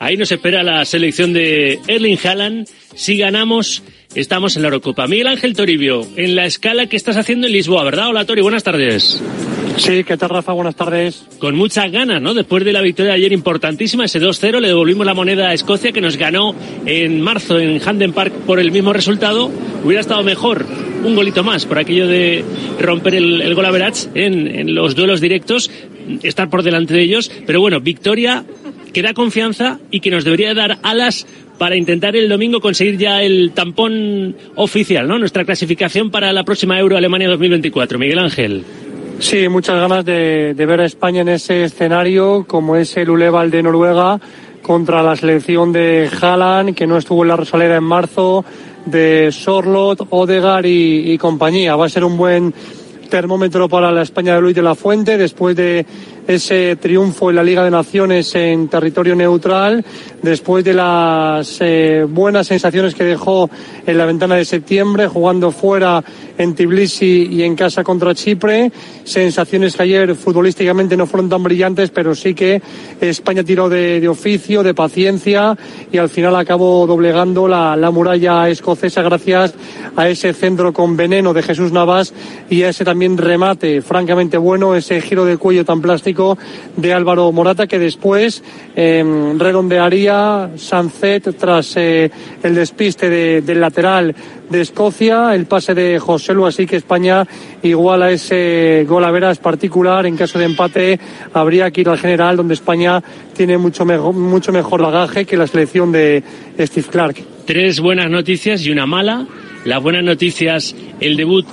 ahí 0.00 0.18
nos 0.18 0.30
espera 0.30 0.62
la 0.62 0.84
selección 0.84 1.32
de 1.32 1.78
Erling 1.86 2.18
Haaland. 2.22 2.68
Si 2.94 3.16
ganamos, 3.16 3.82
estamos 4.14 4.54
en 4.56 4.62
la 4.62 4.68
Eurocopa. 4.68 5.06
Miguel 5.06 5.28
Ángel 5.28 5.54
Toribio, 5.54 6.06
en 6.16 6.36
la 6.36 6.44
escala 6.44 6.88
que 6.88 6.96
estás 6.96 7.16
haciendo 7.16 7.46
en 7.46 7.54
Lisboa, 7.54 7.84
¿verdad? 7.84 8.08
Hola 8.10 8.26
Tori, 8.26 8.42
buenas 8.42 8.62
tardes. 8.64 9.22
Sí, 9.78 10.02
¿qué 10.02 10.16
tal 10.16 10.30
Rafa? 10.30 10.52
Buenas 10.52 10.74
tardes. 10.74 11.24
Con 11.38 11.54
muchas 11.54 11.90
ganas, 11.92 12.20
¿no? 12.20 12.34
Después 12.34 12.64
de 12.64 12.72
la 12.72 12.82
victoria 12.82 13.12
de 13.12 13.18
ayer 13.18 13.32
importantísima, 13.32 14.06
ese 14.06 14.20
2-0, 14.20 14.60
le 14.60 14.68
devolvimos 14.68 15.06
la 15.06 15.14
moneda 15.14 15.50
a 15.50 15.54
Escocia 15.54 15.92
que 15.92 16.00
nos 16.00 16.16
ganó 16.16 16.52
en 16.84 17.20
marzo 17.20 17.60
en 17.60 17.80
Handen 17.80 18.12
Park 18.12 18.32
por 18.44 18.58
el 18.58 18.72
mismo 18.72 18.92
resultado. 18.92 19.48
Hubiera 19.84 20.00
estado 20.00 20.24
mejor 20.24 20.66
un 21.04 21.14
golito 21.14 21.44
más 21.44 21.64
por 21.64 21.78
aquello 21.78 22.08
de 22.08 22.44
romper 22.80 23.14
el, 23.14 23.40
el 23.40 23.54
gol 23.54 23.66
average 23.66 24.08
en, 24.14 24.48
en 24.48 24.74
los 24.74 24.96
duelos 24.96 25.20
directos, 25.20 25.70
estar 26.24 26.50
por 26.50 26.64
delante 26.64 26.94
de 26.94 27.02
ellos. 27.02 27.30
Pero 27.46 27.60
bueno, 27.60 27.80
victoria 27.80 28.44
que 28.92 29.02
da 29.02 29.14
confianza 29.14 29.78
y 29.92 30.00
que 30.00 30.10
nos 30.10 30.24
debería 30.24 30.54
dar 30.54 30.78
alas 30.82 31.24
para 31.56 31.76
intentar 31.76 32.16
el 32.16 32.28
domingo 32.28 32.60
conseguir 32.60 32.98
ya 32.98 33.22
el 33.22 33.52
tampón 33.52 34.34
oficial, 34.56 35.06
¿no? 35.06 35.20
Nuestra 35.20 35.44
clasificación 35.44 36.10
para 36.10 36.32
la 36.32 36.42
próxima 36.42 36.78
Euro 36.80 36.96
Alemania 36.96 37.28
2024. 37.28 37.98
Miguel 37.98 38.18
Ángel. 38.18 38.64
Sí, 39.20 39.48
muchas 39.48 39.80
ganas 39.80 40.04
de, 40.04 40.54
de 40.54 40.66
ver 40.66 40.80
a 40.80 40.84
España 40.84 41.22
en 41.22 41.28
ese 41.28 41.64
escenario, 41.64 42.44
como 42.46 42.76
es 42.76 42.96
el 42.96 43.10
Uleval 43.10 43.50
de 43.50 43.62
Noruega 43.64 44.20
contra 44.62 45.02
la 45.02 45.16
selección 45.16 45.72
de 45.72 46.08
Haaland, 46.20 46.74
que 46.74 46.86
no 46.86 46.96
estuvo 46.96 47.22
en 47.22 47.28
la 47.28 47.36
Rosaleda 47.36 47.76
en 47.76 47.84
marzo, 47.84 48.44
de 48.86 49.30
Sorlot, 49.32 50.06
Odegar 50.10 50.64
y, 50.66 51.12
y 51.12 51.18
compañía. 51.18 51.74
Va 51.74 51.86
a 51.86 51.88
ser 51.88 52.04
un 52.04 52.16
buen 52.16 52.54
termómetro 53.10 53.68
para 53.68 53.90
la 53.90 54.02
España 54.02 54.34
de 54.34 54.40
Luis 54.40 54.54
de 54.54 54.62
la 54.62 54.74
Fuente 54.74 55.18
después 55.18 55.56
de 55.56 55.84
ese 56.28 56.76
triunfo 56.76 57.30
en 57.30 57.36
la 57.36 57.42
Liga 57.42 57.64
de 57.64 57.70
Naciones 57.70 58.34
en 58.34 58.68
territorio 58.68 59.16
neutral, 59.16 59.82
después 60.22 60.62
de 60.62 60.74
las 60.74 61.56
eh, 61.60 62.04
buenas 62.06 62.46
sensaciones 62.46 62.94
que 62.94 63.04
dejó 63.04 63.48
en 63.86 63.96
la 63.96 64.04
ventana 64.04 64.34
de 64.34 64.44
septiembre, 64.44 65.06
jugando 65.06 65.50
fuera 65.50 66.04
en 66.36 66.54
Tbilisi 66.54 67.28
y 67.30 67.42
en 67.42 67.56
casa 67.56 67.82
contra 67.82 68.14
Chipre. 68.14 68.70
Sensaciones 69.04 69.74
que 69.74 69.84
ayer 69.84 70.14
futbolísticamente 70.14 70.98
no 70.98 71.06
fueron 71.06 71.30
tan 71.30 71.42
brillantes, 71.42 71.88
pero 71.88 72.14
sí 72.14 72.34
que 72.34 72.60
España 73.00 73.42
tiró 73.42 73.70
de, 73.70 74.06
oficio, 74.06 74.62
de 74.62 74.74
paciencia 74.74 75.56
y 75.90 75.96
al 75.96 76.10
final 76.10 76.36
acabó 76.36 76.86
doblegando 76.86 77.48
la 77.48 77.90
muralla 77.90 78.50
escocesa 78.50 79.00
gracias 79.00 79.54
a 79.96 80.10
ese 80.10 80.34
centro 80.34 80.74
con 80.74 80.94
veneno 80.94 81.32
de 81.32 81.42
Jesús 81.42 81.72
Navas 81.72 82.12
y 82.50 82.64
a 82.64 82.68
ese 82.68 82.84
también 82.84 83.16
remate 83.16 83.80
francamente 83.80 84.36
bueno, 84.36 84.74
ese 84.74 85.00
giro 85.00 85.24
de 85.24 85.38
cuello 85.38 85.64
tan 85.64 85.80
plástico 85.80 86.17
de 86.76 86.92
Álvaro 86.92 87.30
Morata 87.30 87.66
que 87.66 87.78
después 87.78 88.42
eh, 88.74 89.04
redondearía 89.36 90.50
Sancet 90.56 91.36
tras 91.38 91.76
eh, 91.76 92.10
el 92.42 92.54
despiste 92.54 93.08
de, 93.08 93.40
del 93.42 93.60
lateral 93.60 94.14
de 94.50 94.60
Escocia, 94.60 95.34
el 95.34 95.46
pase 95.46 95.74
de 95.74 95.98
José 95.98 96.34
Lu, 96.34 96.46
así 96.46 96.66
que 96.66 96.76
España 96.76 97.26
igual 97.62 98.02
a 98.02 98.10
ese 98.10 98.84
gol 98.88 99.04
a 99.04 99.10
veras 99.10 99.38
particular. 99.38 100.06
En 100.06 100.16
caso 100.16 100.38
de 100.38 100.46
empate 100.46 100.98
habría 101.34 101.70
que 101.70 101.82
ir 101.82 101.88
al 101.88 101.98
general, 101.98 102.36
donde 102.36 102.54
España 102.54 103.02
tiene 103.36 103.58
mucho 103.58 103.84
mejor, 103.84 104.14
mucho 104.14 104.50
mejor 104.52 104.82
bagaje 104.82 105.24
que 105.24 105.36
la 105.36 105.46
selección 105.46 105.92
de 105.92 106.22
Steve 106.58 106.88
Clark. 106.90 107.16
Tres 107.44 107.80
buenas 107.80 108.10
noticias 108.10 108.64
y 108.64 108.70
una 108.70 108.86
mala. 108.86 109.26
Las 109.64 109.82
buenas 109.82 110.02
noticias, 110.02 110.74
el 111.00 111.16
debut 111.16 111.46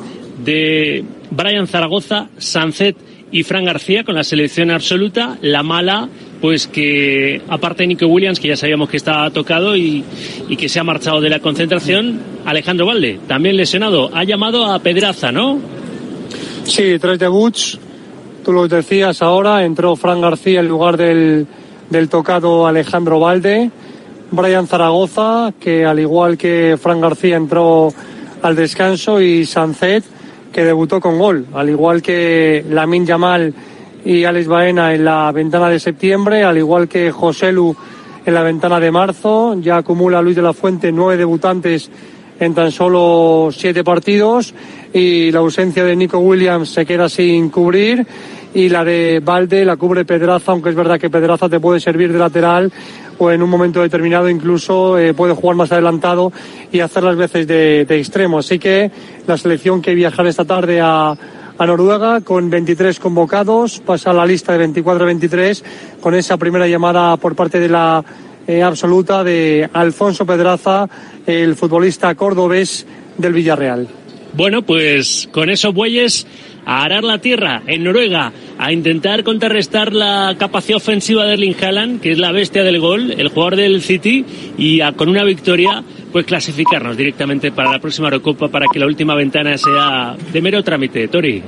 de 0.44 1.04
Brian 1.32 1.68
Zaragoza, 1.68 2.30
Sancet 2.38 2.96
y 3.36 3.44
Fran 3.44 3.66
García 3.66 4.06
con 4.06 4.16
la 4.16 4.24
selección 4.24 4.72
absoluta. 4.72 5.38
La 5.42 5.62
mala, 5.62 6.08
pues 6.40 6.68
que 6.68 7.42
aparte 7.50 7.84
de 7.84 7.88
Nico 7.88 8.06
Williams, 8.08 8.40
que 8.40 8.48
ya 8.48 8.56
sabíamos 8.56 8.88
que 8.88 8.96
estaba 8.96 9.30
tocado 9.30 9.76
y, 9.76 10.06
y, 10.48 10.56
que 10.56 10.70
se 10.70 10.80
ha 10.80 10.86
marchado 10.86 11.20
de 11.20 11.30
la 11.30 11.40
concentración, 11.40 12.18
Alejandro 12.46 12.86
Valde, 12.86 13.20
también 13.28 13.58
lesionado, 13.58 14.10
ha 14.14 14.24
llamado 14.24 14.72
a 14.72 14.80
Pedraza, 14.80 15.34
¿no? 15.34 15.60
Sí, 16.64 16.98
tres 16.98 17.20
debuts. 17.20 17.78
Tú 18.46 18.54
lo 18.54 18.70
decías 18.70 19.22
ahora, 19.22 19.66
entró 19.66 19.98
Fran 19.98 20.22
García 20.22 20.62
en 20.62 20.70
lugar 20.70 20.96
del, 20.96 21.46
del 21.90 22.08
tocado 22.08 22.66
Alejandro 22.66 23.20
Valde. 23.20 23.70
Brian 24.32 24.66
Zaragoza, 24.66 25.54
que 25.60 25.84
al 25.84 26.00
igual 26.00 26.38
que 26.38 26.78
Fran 26.82 27.02
García 27.02 27.36
entró 27.36 27.94
al 28.42 28.56
descanso, 28.56 29.20
y 29.20 29.46
Sancet, 29.46 30.06
que 30.56 30.64
debutó 30.64 31.02
con 31.02 31.20
gol, 31.20 31.48
al 31.54 31.70
igual 31.70 32.02
que 32.02 32.64
Lamin 32.70 33.06
Yamal 33.06 33.54
y 34.06 34.24
Alex 34.24 34.48
Baena 34.48 34.94
en 34.94 35.04
la 35.04 35.30
ventana 35.34 35.68
de 35.68 35.82
septiembre, 35.82 36.46
al 36.46 36.58
igual 36.58 36.88
que 36.88 37.12
José 37.12 37.52
Lu 37.52 37.76
en 38.26 38.34
la 38.34 38.42
ventana 38.42 38.80
de 38.80 38.90
marzo. 38.90 39.60
Ya 39.60 39.76
acumula 39.76 40.22
Luis 40.22 40.38
de 40.38 40.42
la 40.42 40.54
Fuente 40.54 40.94
nueve 40.94 41.18
debutantes 41.18 41.92
en 42.40 42.54
tan 42.54 42.72
solo 42.72 43.50
siete 43.52 43.84
partidos 43.84 44.54
y 44.94 45.30
la 45.30 45.40
ausencia 45.40 45.84
de 45.84 45.94
Nico 45.94 46.20
Williams 46.20 46.70
se 46.70 46.86
queda 46.86 47.10
sin 47.10 47.50
cubrir 47.50 48.08
y 48.54 48.70
la 48.70 48.86
de 48.86 49.22
Valde 49.22 49.66
la 49.66 49.76
cubre 49.76 50.06
Pedraza, 50.06 50.54
aunque 50.54 50.70
es 50.70 50.76
verdad 50.76 50.98
que 50.98 51.10
Pedraza 51.10 51.50
te 51.50 51.60
puede 51.60 51.82
servir 51.82 52.14
de 52.14 52.20
lateral 52.20 52.72
o 53.18 53.32
en 53.32 53.42
un 53.42 53.50
momento 53.50 53.82
determinado 53.82 54.30
incluso 54.30 54.98
eh, 54.98 55.14
puede 55.14 55.34
jugar 55.34 55.56
más 55.56 55.72
adelantado 55.72 56.32
y 56.72 56.80
hacer 56.80 57.04
las 57.04 57.16
veces 57.16 57.48
de, 57.48 57.82
extremo. 57.82 58.40
Así 58.40 58.60
que 58.60 58.92
la 59.28 59.38
selección 59.38 59.82
que 59.82 59.96
viajará 59.96 60.30
esta 60.30 60.46
tarde 60.46 60.82
a, 60.82 61.16
a 61.58 61.66
Noruega 61.66 62.22
con 62.22 62.50
23 62.50 63.00
convocados, 63.00 63.80
pasa 63.80 64.12
a 64.12 64.14
la 64.14 64.26
lista 64.26 64.58
de 64.58 64.68
24-23 64.68 65.64
con 66.02 66.16
esa 66.16 66.38
primera 66.38 66.68
llamada 66.68 67.18
por 67.18 67.36
parte 67.36 67.60
de 67.60 67.70
la 67.70 68.04
eh, 68.48 68.62
absoluta 68.62 69.24
de 69.24 69.68
Alfonso 69.74 70.26
Pedraza, 70.26 70.88
el 71.26 71.56
futbolista 71.56 72.14
cordobés 72.16 72.86
del 73.18 73.34
Villarreal. 73.34 73.88
Bueno, 74.34 74.62
pues 74.62 75.30
con 75.32 75.50
esos 75.50 75.74
bueyes 75.74 76.28
a 76.66 76.84
arar 76.84 77.04
la 77.04 77.20
tierra 77.20 77.62
en 77.68 77.84
Noruega, 77.84 78.32
a 78.58 78.72
intentar 78.72 79.24
contrarrestar 79.24 79.94
la 79.94 80.36
capacidad 80.38 80.78
ofensiva 80.78 81.26
de 81.26 81.34
Erling 81.34 81.56
Haaland, 81.62 82.02
que 82.02 82.12
es 82.12 82.18
la 82.18 82.32
bestia 82.32 82.64
del 82.64 82.80
gol, 82.80 83.14
el 83.18 83.30
jugador 83.30 83.56
del 83.56 83.82
City, 83.82 84.26
y 84.58 84.82
a, 84.82 84.94
con 84.94 85.10
una 85.10 85.24
victoria, 85.24 85.84
pues 86.12 86.26
clasificarnos 86.26 86.98
directamente 86.98 87.52
para 87.52 87.72
la 87.72 87.80
próxima 87.80 88.08
Eurocopa 88.08 88.48
para 88.48 88.66
que 88.72 88.80
la 88.80 88.86
última 88.86 89.16
ventana 89.16 89.58
sea 89.58 90.16
de 90.32 90.42
mero 90.42 90.64
trámite. 90.64 91.08
Tori. 91.08 91.42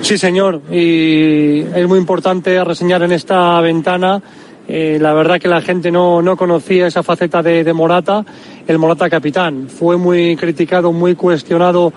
Sí, 0.00 0.18
señor, 0.18 0.62
y 0.72 1.60
es 1.60 1.86
muy 1.86 1.98
importante 1.98 2.62
reseñar 2.64 3.02
en 3.04 3.12
esta 3.12 3.60
ventana 3.60 4.20
eh, 4.68 4.98
la 5.00 5.12
verdad 5.12 5.40
que 5.40 5.48
la 5.48 5.60
gente 5.60 5.90
no, 5.90 6.22
no 6.22 6.36
conocía 6.36 6.86
esa 6.86 7.02
faceta 7.02 7.42
de, 7.42 7.64
de, 7.64 7.72
Morata, 7.72 8.24
el 8.66 8.78
Morata 8.78 9.10
capitán. 9.10 9.68
Fue 9.68 9.96
muy 9.96 10.36
criticado, 10.36 10.92
muy 10.92 11.14
cuestionado 11.14 11.92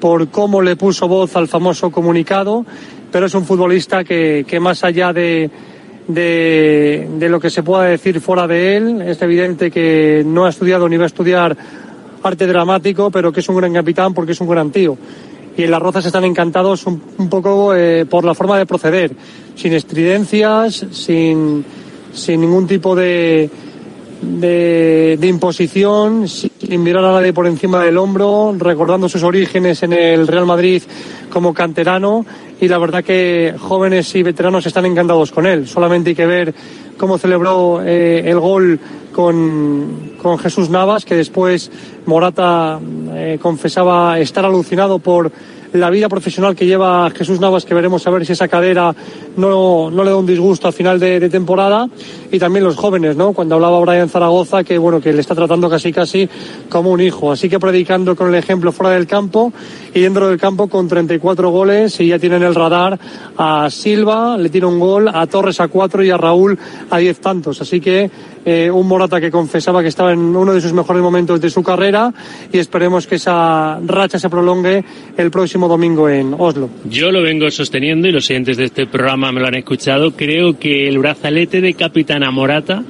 por 0.00 0.28
cómo 0.28 0.62
le 0.62 0.76
puso 0.76 1.08
voz 1.08 1.36
al 1.36 1.48
famoso 1.48 1.90
comunicado, 1.90 2.64
pero 3.10 3.26
es 3.26 3.34
un 3.34 3.44
futbolista 3.44 4.04
que, 4.04 4.44
que 4.46 4.60
más 4.60 4.84
allá 4.84 5.12
de, 5.12 5.50
de, 6.08 7.28
lo 7.28 7.40
que 7.40 7.50
se 7.50 7.62
pueda 7.62 7.84
decir 7.84 8.20
fuera 8.20 8.46
de 8.46 8.76
él, 8.76 9.02
es 9.02 9.20
evidente 9.22 9.70
que 9.70 10.22
no 10.26 10.46
ha 10.46 10.50
estudiado 10.50 10.88
ni 10.88 10.96
va 10.96 11.04
a 11.04 11.06
estudiar 11.06 11.56
arte 12.22 12.46
dramático, 12.46 13.10
pero 13.10 13.32
que 13.32 13.40
es 13.40 13.48
un 13.48 13.56
gran 13.56 13.72
capitán 13.72 14.14
porque 14.14 14.32
es 14.32 14.40
un 14.40 14.48
gran 14.48 14.70
tío. 14.70 14.96
Y 15.56 15.64
en 15.64 15.70
las 15.70 15.82
rozas 15.82 16.06
están 16.06 16.24
encantados 16.24 16.86
un, 16.86 17.02
un 17.18 17.28
poco 17.28 17.74
eh, 17.74 18.06
por 18.06 18.24
la 18.24 18.34
forma 18.34 18.58
de 18.58 18.66
proceder, 18.66 19.10
sin 19.56 19.72
estridencias, 19.72 20.86
sin, 20.92 21.64
sin 22.12 22.40
ningún 22.40 22.66
tipo 22.66 22.94
de, 22.94 23.50
de, 24.22 25.18
imposición, 25.22 26.28
sin 26.28 26.82
mirar 26.82 27.04
a 27.04 27.12
nadie 27.12 27.32
por 27.32 27.46
encima 27.46 27.82
del 27.82 27.98
hombro, 27.98 28.54
recordando 28.58 29.08
sus 29.08 29.22
orígenes 29.22 29.82
en 29.82 29.92
el 29.92 30.26
Real 30.26 30.46
Madrid 30.46 30.82
como 31.30 31.54
canterano 31.54 32.24
y 32.60 32.68
la 32.68 32.78
verdad 32.78 33.04
que 33.04 33.54
jóvenes 33.58 34.14
y 34.14 34.22
veteranos 34.22 34.66
están 34.66 34.86
encantados 34.86 35.30
con 35.30 35.46
él. 35.46 35.66
Solamente 35.68 36.10
hay 36.10 36.16
que 36.16 36.26
ver 36.26 36.54
cómo 36.96 37.18
celebró 37.18 37.80
eh, 37.84 38.28
el 38.28 38.40
gol 38.40 38.80
con, 39.12 40.12
con, 40.20 40.38
Jesús 40.38 40.68
Navas, 40.68 41.04
que 41.04 41.14
después 41.14 41.70
Morata 42.06 42.80
eh, 43.14 43.38
confesaba 43.40 44.18
estar 44.18 44.44
alucinado 44.44 44.98
por 44.98 45.30
la 45.72 45.90
vida 45.90 46.08
profesional 46.08 46.56
que 46.56 46.66
lleva 46.66 47.10
Jesús 47.10 47.40
Navas, 47.40 47.64
que 47.64 47.74
veremos 47.74 48.06
a 48.06 48.10
ver 48.10 48.24
si 48.24 48.32
esa 48.32 48.48
cadera 48.48 48.94
no, 49.36 49.90
no 49.90 50.04
le 50.04 50.10
da 50.10 50.16
un 50.16 50.26
disgusto 50.26 50.66
al 50.66 50.72
final 50.72 50.98
de, 50.98 51.20
de, 51.20 51.28
temporada. 51.28 51.88
Y 52.30 52.38
también 52.38 52.64
los 52.64 52.76
jóvenes, 52.76 53.16
¿no? 53.16 53.32
Cuando 53.32 53.54
hablaba 53.54 53.80
Brian 53.80 54.08
Zaragoza, 54.08 54.64
que 54.64 54.78
bueno, 54.78 55.00
que 55.00 55.12
le 55.12 55.20
está 55.20 55.34
tratando 55.34 55.68
casi 55.68 55.92
casi 55.92 56.28
como 56.68 56.90
un 56.90 57.00
hijo. 57.00 57.32
Así 57.32 57.48
que 57.48 57.58
predicando 57.58 58.16
con 58.16 58.28
el 58.28 58.34
ejemplo 58.34 58.72
fuera 58.72 58.94
del 58.94 59.06
campo 59.06 59.52
y 59.94 60.00
dentro 60.00 60.28
del 60.28 60.38
campo 60.38 60.68
con 60.68 60.88
34 60.88 61.50
goles 61.50 62.00
y 62.00 62.08
ya 62.08 62.18
tienen 62.18 62.42
el 62.42 62.54
radar 62.54 62.98
a 63.36 63.68
Silva, 63.70 64.36
le 64.36 64.48
tira 64.48 64.66
un 64.66 64.78
gol, 64.78 65.08
a 65.08 65.26
Torres 65.26 65.60
a 65.60 65.68
cuatro 65.68 66.02
y 66.02 66.10
a 66.10 66.16
Raúl 66.16 66.58
a 66.90 66.98
diez 66.98 67.20
tantos. 67.20 67.60
Así 67.60 67.80
que 67.80 68.10
eh, 68.44 68.70
un 68.70 68.86
Morata 68.86 69.20
que 69.20 69.30
confesaba 69.30 69.82
que 69.82 69.88
estaba 69.88 70.12
en 70.12 70.20
uno 70.20 70.54
de 70.54 70.60
sus 70.60 70.72
mejores 70.72 71.02
momentos 71.02 71.40
de 71.40 71.50
su 71.50 71.62
carrera 71.62 72.12
y 72.50 72.58
esperemos 72.58 73.06
que 73.06 73.16
esa 73.16 73.78
racha 73.84 74.18
se 74.18 74.30
prolongue 74.30 74.84
el 75.16 75.30
próximo 75.30 75.57
domingo 75.66 76.08
en 76.08 76.34
Oslo. 76.38 76.68
Yo 76.84 77.10
lo 77.10 77.22
vengo 77.22 77.50
sosteniendo 77.50 78.06
y 78.06 78.12
los 78.12 78.26
siguientes 78.26 78.56
de 78.58 78.66
este 78.66 78.86
programa 78.86 79.32
me 79.32 79.40
lo 79.40 79.48
han 79.48 79.56
escuchado. 79.56 80.12
Creo 80.12 80.58
que 80.58 80.86
el 80.86 80.98
brazalete 80.98 81.60
de 81.60 81.74
capitana 81.74 82.30
Morata 82.30 82.84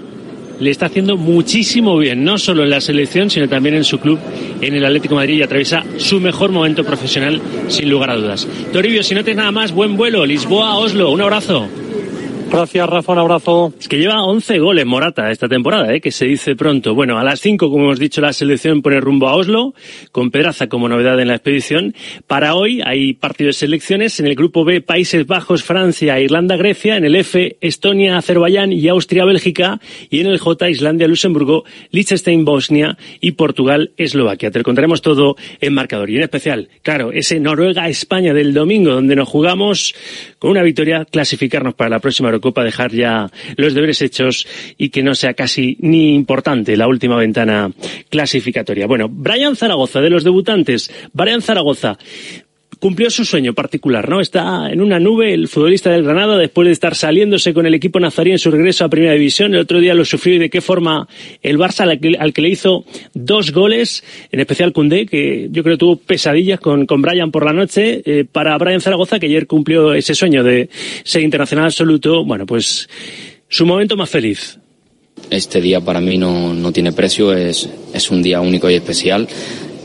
le 0.60 0.70
está 0.70 0.86
haciendo 0.86 1.16
muchísimo 1.16 1.96
bien, 1.96 2.24
no 2.24 2.36
solo 2.36 2.64
en 2.64 2.70
la 2.70 2.80
selección, 2.80 3.30
sino 3.30 3.48
también 3.48 3.76
en 3.76 3.84
su 3.84 3.98
club, 3.98 4.18
en 4.60 4.74
el 4.74 4.84
Atlético 4.84 5.14
Madrid, 5.14 5.38
y 5.38 5.42
atraviesa 5.42 5.84
su 5.98 6.20
mejor 6.20 6.50
momento 6.50 6.84
profesional, 6.84 7.40
sin 7.68 7.88
lugar 7.88 8.10
a 8.10 8.16
dudas. 8.16 8.46
Toribio, 8.72 9.02
si 9.02 9.14
no 9.14 9.22
tienes 9.22 9.38
nada 9.38 9.52
más, 9.52 9.72
buen 9.72 9.96
vuelo, 9.96 10.26
Lisboa, 10.26 10.76
Oslo, 10.76 11.10
un 11.10 11.20
abrazo. 11.20 11.68
Gracias, 12.50 12.88
Rafa, 12.88 13.12
un 13.12 13.18
abrazo. 13.18 13.74
Es 13.78 13.88
que 13.88 13.98
lleva 13.98 14.24
11 14.24 14.58
goles 14.58 14.86
Morata 14.86 15.30
esta 15.30 15.48
temporada, 15.48 15.92
¿eh? 15.92 16.00
que 16.00 16.10
se 16.10 16.24
dice 16.24 16.56
pronto. 16.56 16.94
Bueno, 16.94 17.18
a 17.18 17.22
las 17.22 17.40
5, 17.40 17.70
como 17.70 17.84
hemos 17.84 17.98
dicho, 17.98 18.22
la 18.22 18.32
selección 18.32 18.80
pone 18.80 19.00
rumbo 19.00 19.28
a 19.28 19.36
Oslo, 19.36 19.74
con 20.12 20.30
Pedraza 20.30 20.66
como 20.66 20.88
novedad 20.88 21.20
en 21.20 21.28
la 21.28 21.34
expedición. 21.34 21.94
Para 22.26 22.54
hoy 22.54 22.80
hay 22.82 23.12
partido 23.12 23.48
de 23.48 23.52
selecciones. 23.52 24.18
En 24.18 24.26
el 24.26 24.34
grupo 24.34 24.64
B, 24.64 24.80
Países 24.80 25.26
Bajos, 25.26 25.62
Francia, 25.62 26.18
Irlanda, 26.20 26.56
Grecia. 26.56 26.96
En 26.96 27.04
el 27.04 27.16
F, 27.16 27.58
Estonia, 27.60 28.16
Azerbaiyán 28.16 28.72
y 28.72 28.88
Austria, 28.88 29.26
Bélgica. 29.26 29.78
Y 30.08 30.20
en 30.20 30.28
el 30.28 30.38
J, 30.38 30.70
Islandia, 30.70 31.06
Luxemburgo, 31.06 31.64
Liechtenstein, 31.90 32.46
Bosnia 32.46 32.96
y 33.20 33.32
Portugal, 33.32 33.92
Eslovaquia. 33.98 34.50
Te 34.50 34.60
lo 34.60 34.64
contaremos 34.64 35.02
todo 35.02 35.36
en 35.60 35.74
marcador. 35.74 36.08
Y 36.08 36.16
en 36.16 36.22
especial, 36.22 36.70
claro, 36.82 37.12
ese 37.12 37.40
Noruega-España 37.40 38.32
del 38.32 38.54
domingo, 38.54 38.92
donde 38.92 39.16
nos 39.16 39.28
jugamos 39.28 39.94
con 40.38 40.52
una 40.52 40.62
victoria 40.62 41.04
clasificarnos 41.04 41.74
para 41.74 41.90
la 41.90 41.98
próxima 41.98 42.30
Eurocopa, 42.38 42.64
dejar 42.64 42.92
ya 42.92 43.30
los 43.56 43.74
deberes 43.74 44.00
hechos 44.02 44.46
y 44.76 44.90
que 44.90 45.02
no 45.02 45.14
sea 45.14 45.34
casi 45.34 45.76
ni 45.80 46.14
importante 46.14 46.76
la 46.76 46.86
última 46.86 47.16
ventana 47.16 47.70
clasificatoria. 48.08 48.86
Bueno, 48.86 49.08
Brian 49.10 49.56
Zaragoza, 49.56 50.00
de 50.00 50.10
los 50.10 50.24
debutantes, 50.24 50.90
Brian 51.12 51.42
Zaragoza, 51.42 51.98
cumplió 52.78 53.10
su 53.10 53.24
sueño 53.24 53.54
particular, 53.54 54.08
¿no? 54.08 54.20
Está 54.20 54.70
en 54.70 54.80
una 54.80 55.00
nube 55.00 55.34
el 55.34 55.48
futbolista 55.48 55.90
del 55.90 56.04
Granada 56.04 56.36
después 56.36 56.66
de 56.66 56.72
estar 56.72 56.94
saliéndose 56.94 57.52
con 57.52 57.66
el 57.66 57.74
equipo 57.74 57.98
nazarí 57.98 58.30
en 58.30 58.38
su 58.38 58.50
regreso 58.50 58.84
a 58.84 58.88
Primera 58.88 59.12
División. 59.12 59.54
El 59.54 59.60
otro 59.60 59.80
día 59.80 59.94
lo 59.94 60.04
sufrió 60.04 60.36
y 60.36 60.38
de 60.38 60.50
qué 60.50 60.60
forma 60.60 61.08
el 61.42 61.58
Barça 61.58 61.88
al 62.18 62.32
que, 62.32 62.42
le 62.42 62.48
hizo 62.48 62.84
dos 63.14 63.52
goles, 63.52 64.04
en 64.30 64.40
especial 64.40 64.72
Cundé, 64.72 65.06
que 65.06 65.48
yo 65.50 65.62
creo 65.62 65.78
tuvo 65.78 65.96
pesadillas 65.96 66.60
con, 66.60 66.86
con 66.86 67.02
Brian 67.02 67.30
por 67.30 67.44
la 67.44 67.52
noche. 67.52 68.02
Eh, 68.04 68.24
para 68.30 68.56
Brian 68.58 68.80
Zaragoza, 68.80 69.18
que 69.18 69.26
ayer 69.26 69.46
cumplió 69.46 69.94
ese 69.94 70.14
sueño 70.14 70.44
de 70.44 70.68
ser 71.04 71.22
internacional 71.22 71.66
absoluto, 71.66 72.24
bueno, 72.24 72.46
pues 72.46 72.88
su 73.48 73.66
momento 73.66 73.96
más 73.96 74.10
feliz. 74.10 74.58
Este 75.30 75.60
día 75.60 75.80
para 75.80 76.00
mí 76.00 76.16
no, 76.16 76.54
no 76.54 76.72
tiene 76.72 76.92
precio, 76.92 77.34
es, 77.34 77.68
es 77.92 78.10
un 78.10 78.22
día 78.22 78.40
único 78.40 78.70
y 78.70 78.74
especial. 78.74 79.28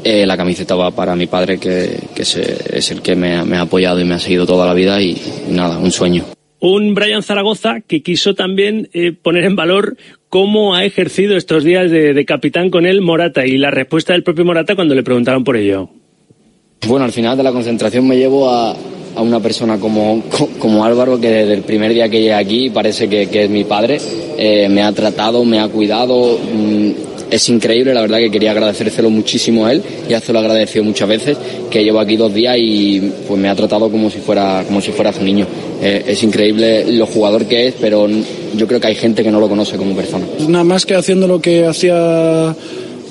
Eh, 0.04 0.26
la 0.26 0.36
camiseta 0.36 0.76
va 0.76 0.92
para 0.92 1.16
mi 1.16 1.28
padre, 1.28 1.58
que, 1.60 1.98
que 2.14 2.26
se, 2.26 2.78
es 2.78 2.92
el 2.92 3.02
que 3.02 3.16
me, 3.16 3.36
ha- 3.36 3.46
me 3.46 3.56
ha 3.58 3.62
apoyado 3.62 4.00
y 4.02 4.04
me 4.06 4.16
ha 4.16 4.20
seguido 4.20 4.46
toda 4.46 4.66
la 4.66 4.74
vida 4.74 5.02
y, 5.02 5.16
nada, 5.50 5.78
un 5.78 5.92
sueño. 5.92 6.26
Un 6.60 6.94
Brian 6.94 7.24
Zaragoza 7.24 7.82
que 7.86 8.02
quiso 8.02 8.36
también 8.36 8.90
eh, 8.94 9.12
poner 9.14 9.44
en 9.46 9.56
valor 9.56 9.98
cómo 10.30 10.76
ha 10.76 10.84
ejercido 10.86 11.36
estos 11.38 11.64
días 11.64 11.90
de, 11.92 12.14
de 12.14 12.26
capitán 12.26 12.70
con 12.70 12.86
él 12.86 13.02
Morata 13.02 13.46
y 13.46 13.58
la 13.58 13.70
respuesta 13.72 14.14
del 14.14 14.24
propio 14.24 14.46
Morata 14.46 14.76
cuando 14.76 14.96
le 14.96 15.04
preguntaron 15.04 15.44
por 15.44 15.56
ello. 15.58 15.90
Bueno, 16.88 17.06
al 17.06 17.12
final 17.12 17.38
de 17.38 17.44
la 17.44 17.52
concentración 17.52 18.06
me 18.08 18.18
llevo 18.18 18.50
a, 18.50 18.72
a 19.16 19.22
una 19.22 19.40
persona 19.40 19.78
como, 19.80 20.22
co- 20.30 20.50
como 20.60 20.84
Álvaro, 20.84 21.20
que 21.20 21.30
desde 21.30 21.54
el 21.54 21.62
primer 21.64 21.94
día 21.94 22.10
que 22.10 22.20
llegué 22.20 22.34
aquí 22.34 22.70
parece 22.70 23.08
que, 23.08 23.28
que 23.30 23.44
es 23.46 23.50
mi 23.50 23.64
padre. 23.64 23.98
Eh, 24.38 24.68
me 24.70 24.82
ha 24.84 24.92
tratado, 24.92 25.46
me 25.46 25.60
ha 25.60 25.68
cuidado. 25.70 26.38
Es 27.34 27.50
increíble, 27.50 27.96
la 27.96 28.02
verdad 28.02 28.20
que 28.20 28.30
quería 28.30 28.52
agradecérselo 28.52 29.10
muchísimo 29.10 29.66
a 29.66 29.72
él. 29.72 29.82
Ya 30.08 30.20
se 30.20 30.32
lo 30.32 30.40
he 30.40 30.42
agradecido 30.44 30.84
muchas 30.84 31.10
veces, 31.10 31.38
que 31.72 31.84
llevo 31.84 32.00
aquí 32.00 32.16
dos 32.16 32.32
días 32.32 32.56
y 32.60 33.02
pues 33.28 33.40
me 33.40 33.50
ha 33.50 33.56
tratado 33.56 33.90
como 33.90 34.12
si 34.12 34.20
fuera, 34.20 34.64
como 34.68 34.82
si 34.82 34.92
fuera 34.92 35.12
su 35.12 35.24
niño. 35.24 35.48
Eh, 35.82 36.04
es 36.08 36.22
increíble 36.22 36.86
lo 36.92 37.08
jugador 37.08 37.46
que 37.46 37.70
es, 37.70 37.76
pero 37.82 38.08
yo 38.56 38.68
creo 38.68 38.80
que 38.80 38.88
hay 38.88 38.96
gente 38.96 39.24
que 39.24 39.32
no 39.32 39.40
lo 39.40 39.50
conoce 39.50 39.78
como 39.78 39.96
persona. 39.96 40.26
Nada 40.48 40.64
más 40.64 40.86
que 40.86 40.94
haciendo 40.94 41.28
lo 41.28 41.42
que 41.42 41.66
hacía 41.66 42.56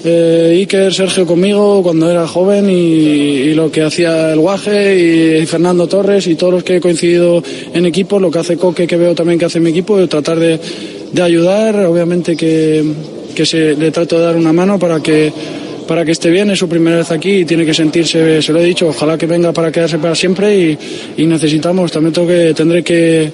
eh, 0.04 0.56
Iker, 0.56 0.94
Sergio 0.94 1.26
conmigo 1.26 1.82
cuando 1.82 2.08
era 2.08 2.24
joven 2.28 2.70
y, 2.70 3.54
lo 3.54 3.72
que 3.72 3.82
hacía 3.82 4.32
el 4.32 4.38
Guaje 4.38 5.40
y, 5.40 5.46
Fernando 5.46 5.88
Torres 5.88 6.28
y 6.28 6.36
todos 6.36 6.54
los 6.54 6.62
que 6.62 6.76
he 6.76 6.80
coincidido 6.80 7.42
en 7.74 7.86
equipo, 7.86 8.20
lo 8.20 8.30
que 8.30 8.38
hace 8.38 8.56
Coque, 8.56 8.86
que 8.86 8.96
veo 8.96 9.16
también 9.16 9.40
que 9.40 9.46
hace 9.46 9.58
mi 9.58 9.70
equipo, 9.70 10.06
tratar 10.06 10.38
de, 10.38 10.60
de 11.12 11.22
ayudar, 11.22 11.84
obviamente 11.86 12.36
que, 12.36 12.84
que 13.34 13.46
se, 13.46 13.74
le 13.74 13.90
trato 13.90 14.18
de 14.18 14.24
dar 14.24 14.36
una 14.36 14.52
mano 14.52 14.78
para 14.78 15.00
que 15.00 15.32
para 15.86 16.04
que 16.04 16.12
esté 16.12 16.30
bien, 16.30 16.48
es 16.50 16.58
su 16.58 16.68
primera 16.68 16.96
vez 16.98 17.10
aquí 17.10 17.38
y 17.38 17.44
tiene 17.44 17.66
que 17.66 17.74
sentirse, 17.74 18.40
se 18.40 18.52
lo 18.52 18.60
he 18.60 18.64
dicho, 18.64 18.88
ojalá 18.88 19.18
que 19.18 19.26
venga 19.26 19.52
para 19.52 19.70
quedarse 19.70 19.98
para 19.98 20.14
siempre 20.14 20.78
y, 21.16 21.26
necesitamos, 21.26 21.90
también 21.90 22.12
tengo 22.14 22.28
que, 22.28 22.54
tendré 22.54 22.82
que 22.82 23.30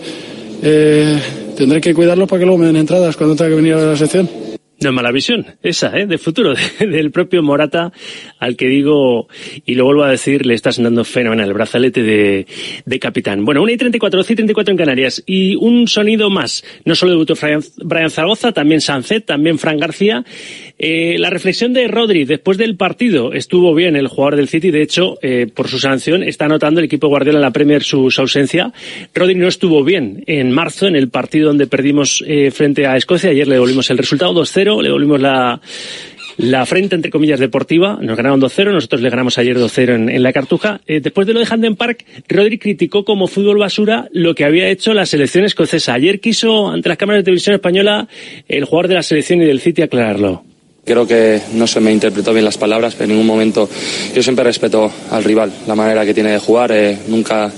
eh, 0.62 1.18
tendré 1.56 1.80
que 1.80 1.94
cuidarlo 1.94 2.26
para 2.26 2.40
que 2.40 2.46
luego 2.46 2.58
me 2.58 2.66
den 2.66 2.76
entradas 2.76 3.16
cuando 3.16 3.36
tenga 3.36 3.50
que 3.50 3.56
venir 3.56 3.74
a 3.74 3.84
la 3.84 3.96
sección. 3.96 4.47
No 4.80 4.90
es 4.90 4.94
mala 4.94 5.10
visión, 5.10 5.44
esa, 5.62 5.96
¿eh? 5.98 6.06
De 6.06 6.18
futuro, 6.18 6.54
de- 6.78 6.86
del 6.86 7.10
propio 7.10 7.42
Morata, 7.42 7.92
al 8.38 8.56
que 8.56 8.66
digo, 8.68 9.26
y 9.66 9.74
lo 9.74 9.84
vuelvo 9.84 10.04
a 10.04 10.10
decir, 10.10 10.46
le 10.46 10.54
está 10.54 10.70
sonando 10.70 11.02
fenomenal 11.04 11.48
el 11.48 11.54
brazalete 11.54 12.02
de, 12.04 12.46
de 12.84 12.98
capitán. 13.00 13.44
Bueno, 13.44 13.60
1 13.62 13.72
y 13.72 13.76
34, 13.76 14.18
12 14.18 14.32
y 14.32 14.36
34 14.36 14.70
en 14.72 14.78
Canarias, 14.78 15.22
y 15.26 15.56
un 15.56 15.88
sonido 15.88 16.30
más. 16.30 16.64
No 16.84 16.94
solo 16.94 17.10
debutó 17.12 17.34
Brian 17.78 18.10
Zaragoza, 18.10 18.52
también 18.52 18.80
Sancet, 18.80 19.24
también 19.26 19.58
Fran 19.58 19.78
García. 19.78 20.24
Eh, 20.78 21.16
la 21.18 21.30
reflexión 21.30 21.72
de 21.72 21.88
Rodri 21.88 22.24
después 22.24 22.56
del 22.56 22.76
partido 22.76 23.32
estuvo 23.32 23.74
bien 23.74 23.96
el 23.96 24.08
jugador 24.08 24.36
del 24.36 24.48
City, 24.48 24.70
de 24.70 24.82
hecho, 24.82 25.18
eh, 25.22 25.46
por 25.52 25.68
su 25.68 25.78
sanción, 25.78 26.22
está 26.22 26.46
notando 26.46 26.80
el 26.80 26.86
equipo 26.86 27.08
Guardiola 27.08 27.38
en 27.38 27.42
la 27.42 27.50
Premier 27.50 27.82
su, 27.82 28.10
su 28.10 28.20
ausencia. 28.20 28.72
Rodri 29.14 29.34
no 29.34 29.48
estuvo 29.48 29.82
bien 29.82 30.22
en 30.26 30.52
marzo, 30.52 30.86
en 30.86 30.96
el 30.96 31.08
partido 31.08 31.48
donde 31.48 31.66
perdimos 31.66 32.22
eh, 32.26 32.50
frente 32.50 32.86
a 32.86 32.96
Escocia, 32.96 33.30
ayer 33.30 33.48
le 33.48 33.54
devolvimos 33.54 33.90
el 33.90 33.98
resultado 33.98 34.32
2-0, 34.34 34.82
le 34.82 34.88
devolvimos 34.88 35.20
la, 35.20 35.60
la 36.38 36.64
frente, 36.66 36.94
entre 36.94 37.10
comillas, 37.10 37.40
deportiva. 37.40 37.98
Nos 38.00 38.16
ganaron 38.16 38.40
2-0, 38.40 38.72
nosotros 38.72 39.02
le 39.02 39.10
ganamos 39.10 39.36
ayer 39.38 39.58
2-0 39.58 39.94
en, 39.94 40.08
en 40.08 40.22
la 40.22 40.32
Cartuja. 40.32 40.80
Eh, 40.86 41.00
después 41.00 41.26
de 41.26 41.34
lo 41.34 41.40
de 41.40 41.46
Handen 41.50 41.74
Park, 41.74 42.04
Rodri 42.28 42.58
criticó 42.58 43.04
como 43.04 43.26
fútbol 43.26 43.58
basura 43.58 44.08
lo 44.12 44.34
que 44.34 44.44
había 44.44 44.68
hecho 44.68 44.94
la 44.94 45.04
selección 45.04 45.44
escocesa. 45.44 45.94
Ayer 45.94 46.20
quiso, 46.20 46.68
ante 46.68 46.88
las 46.88 46.98
cámaras 46.98 47.20
de 47.20 47.24
televisión 47.24 47.56
española, 47.56 48.08
el 48.46 48.64
jugador 48.64 48.88
de 48.88 48.94
la 48.94 49.02
selección 49.02 49.42
y 49.42 49.46
del 49.46 49.60
City 49.60 49.82
aclararlo. 49.82 50.44
Creo 50.88 51.06
que 51.06 51.38
no 51.52 51.66
se 51.66 51.80
me 51.80 51.92
interpretó 51.92 52.32
bien 52.32 52.46
las 52.46 52.56
palabras, 52.56 52.94
pero 52.94 53.04
en 53.04 53.10
ningún 53.10 53.26
momento 53.26 53.68
yo 54.14 54.22
siempre 54.22 54.42
respeto 54.42 54.90
al 55.10 55.22
rival, 55.22 55.52
la 55.66 55.74
manera 55.74 56.06
que 56.06 56.14
tiene 56.14 56.32
de 56.32 56.38
jugar. 56.38 56.72
eh, 56.72 56.96
nunca 57.08 57.52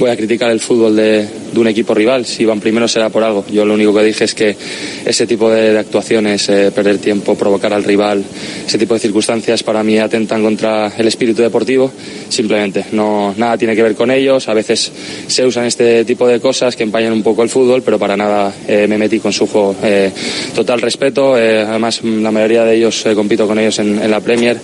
voy 0.00 0.10
a 0.10 0.16
criticar 0.16 0.50
el 0.50 0.58
fútbol 0.58 0.96
de, 0.96 1.28
de 1.52 1.60
un 1.60 1.68
equipo 1.68 1.94
rival. 1.94 2.26
Si 2.26 2.44
van 2.44 2.58
primero 2.58 2.88
será 2.88 3.08
por 3.08 3.22
algo. 3.22 3.44
Yo 3.52 3.64
lo 3.64 3.74
único 3.74 3.94
que 3.94 4.02
dije 4.02 4.24
es 4.24 4.34
que 4.34 4.56
ese 5.04 5.28
tipo 5.28 5.48
de, 5.48 5.70
de 5.72 5.78
actuaciones, 5.78 6.48
eh, 6.48 6.72
perder 6.74 6.98
tiempo, 6.98 7.36
provocar 7.36 7.72
al 7.72 7.84
rival, 7.84 8.24
ese 8.66 8.78
tipo 8.78 8.94
de 8.94 9.00
circunstancias 9.00 9.62
para 9.62 9.84
mí 9.84 9.98
atentan 9.98 10.42
contra 10.42 10.92
el 10.98 11.06
espíritu 11.06 11.40
deportivo. 11.40 11.92
Simplemente, 12.28 12.86
no, 12.90 13.32
nada 13.36 13.56
tiene 13.56 13.76
que 13.76 13.82
ver 13.84 13.94
con 13.94 14.10
ellos. 14.10 14.48
A 14.48 14.54
veces 14.54 14.90
se 15.28 15.46
usan 15.46 15.66
este 15.66 16.04
tipo 16.04 16.26
de 16.26 16.40
cosas 16.40 16.74
que 16.74 16.82
empañan 16.82 17.12
un 17.12 17.22
poco 17.22 17.44
el 17.44 17.48
fútbol, 17.48 17.82
pero 17.82 17.98
para 17.98 18.16
nada 18.16 18.52
eh, 18.66 18.86
me 18.88 18.98
metí 18.98 19.20
con 19.20 19.32
su 19.32 19.46
juego. 19.46 19.76
Eh, 19.84 20.10
total 20.52 20.80
respeto. 20.80 21.38
eh, 21.38 21.60
además, 21.62 22.02
la 22.02 22.30
mayoría 22.32 22.64
de 22.64 22.71
ellos 22.72 23.04
eh, 23.06 23.14
compito 23.14 23.46
con 23.46 23.58
ellos 23.58 23.78
en, 23.78 24.00
en 24.02 24.10
la 24.10 24.20
Premier. 24.20 24.58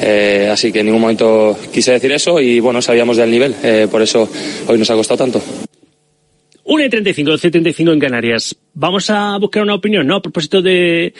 eh, 0.00 0.48
así 0.50 0.72
que 0.72 0.80
en 0.80 0.86
ningún 0.86 1.00
momento 1.02 1.58
quise 1.72 1.92
decir 1.92 2.12
eso 2.12 2.40
y 2.40 2.60
bueno, 2.60 2.80
sabíamos 2.82 3.16
del 3.16 3.30
nivel. 3.30 3.54
eh, 3.62 3.88
por 3.90 4.02
eso 4.02 4.28
hoy 4.66 4.78
nos 4.78 4.90
ha 4.90 4.94
costado 4.94 5.18
tanto. 5.18 5.42
1 6.64 6.84
y 6.84 6.88
35, 6.88 7.30
12 7.32 7.48
y 7.48 7.50
35 7.50 7.92
en 7.92 7.98
Canarias. 7.98 8.56
Vamos 8.74 9.10
a 9.10 9.36
buscar 9.38 9.64
una 9.64 9.74
opinión, 9.74 10.06
¿no? 10.06 10.16
A 10.16 10.22
propósito 10.22 10.62
de, 10.62 11.12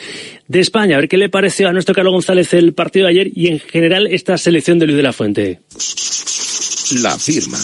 de 0.47 0.59
España, 0.59 0.95
a 0.95 0.99
ver 0.99 1.09
qué 1.09 1.17
le 1.17 1.27
pareció 1.29 1.67
a 1.67 1.73
nuestro 1.73 1.93
Carlos 1.93 2.13
González 2.13 2.53
el 2.53 2.73
partido 2.73 3.05
de 3.05 3.11
ayer 3.11 3.31
y 3.35 3.47
en 3.49 3.59
general 3.59 4.07
esta 4.07 4.37
selección 4.37 4.79
de 4.79 4.85
Luis 4.85 4.97
de 4.97 5.03
la 5.03 5.11
Fuente. 5.13 5.59
La 7.01 7.17
firma. 7.19 7.57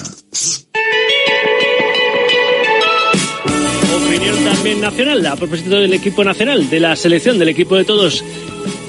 Opinión 4.19 4.43
también 4.43 4.81
nacional, 4.81 5.25
a 5.27 5.35
propósito 5.37 5.79
del 5.79 5.93
equipo 5.93 6.25
nacional, 6.25 6.69
de 6.69 6.81
la 6.81 6.93
selección, 6.97 7.39
del 7.39 7.47
equipo 7.47 7.77
de 7.77 7.85
todos. 7.85 8.21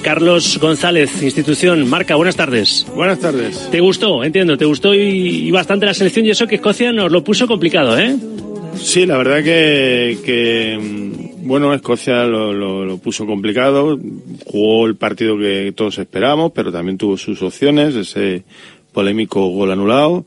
Carlos 0.03 0.59
González, 0.61 1.23
institución, 1.23 1.88
marca, 1.88 2.16
buenas 2.16 2.35
tardes. 2.35 2.85
Buenas 2.97 3.21
tardes. 3.21 3.69
¿Te 3.71 3.79
gustó? 3.79 4.25
Entiendo, 4.25 4.59
te 4.59 4.64
gustó 4.64 4.93
y, 4.93 4.99
y 5.47 5.51
bastante 5.53 5.87
la 5.87 5.95
selección 5.95 6.27
y 6.27 6.31
eso 6.31 6.49
que 6.49 6.57
Escocia 6.57 6.90
nos 6.93 7.12
lo 7.12 7.23
puso 7.23 7.47
complicado, 7.47 7.97
¿eh? 7.97 8.16
Sí, 8.77 9.07
la 9.07 9.19
verdad 9.19 9.45
que, 9.45 10.19
que 10.25 10.77
mm, 10.81 11.47
bueno, 11.47 11.73
Escocia 11.75 12.25
lo, 12.25 12.53
lo- 12.53 12.85
lo 12.85 12.99
puso 12.99 13.25
complicado, 13.25 14.01
jugó 14.47 14.87
el 14.87 14.97
partido 14.97 15.38
que 15.38 15.73
todos 15.77 15.97
esperamos, 15.99 16.51
pero 16.53 16.73
también 16.73 16.99
tuvo 16.99 17.16
sus 17.16 17.40
opciones, 17.43 17.95
ese 17.95 18.43
polémico 18.93 19.47
gol 19.51 19.71
anulado, 19.71 20.25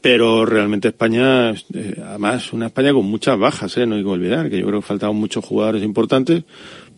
pero 0.00 0.46
realmente 0.46 0.88
España, 0.88 1.50
eh, 1.50 2.00
además 2.04 2.52
una 2.52 2.66
España 2.66 2.92
con 2.92 3.06
muchas 3.06 3.38
bajas, 3.38 3.76
¿eh? 3.76 3.86
no 3.86 3.96
hay 3.96 4.02
que 4.02 4.08
olvidar, 4.08 4.50
que 4.50 4.58
yo 4.58 4.66
creo 4.66 4.80
que 4.80 4.86
faltaban 4.86 5.16
muchos 5.16 5.44
jugadores 5.44 5.82
importantes, 5.82 6.44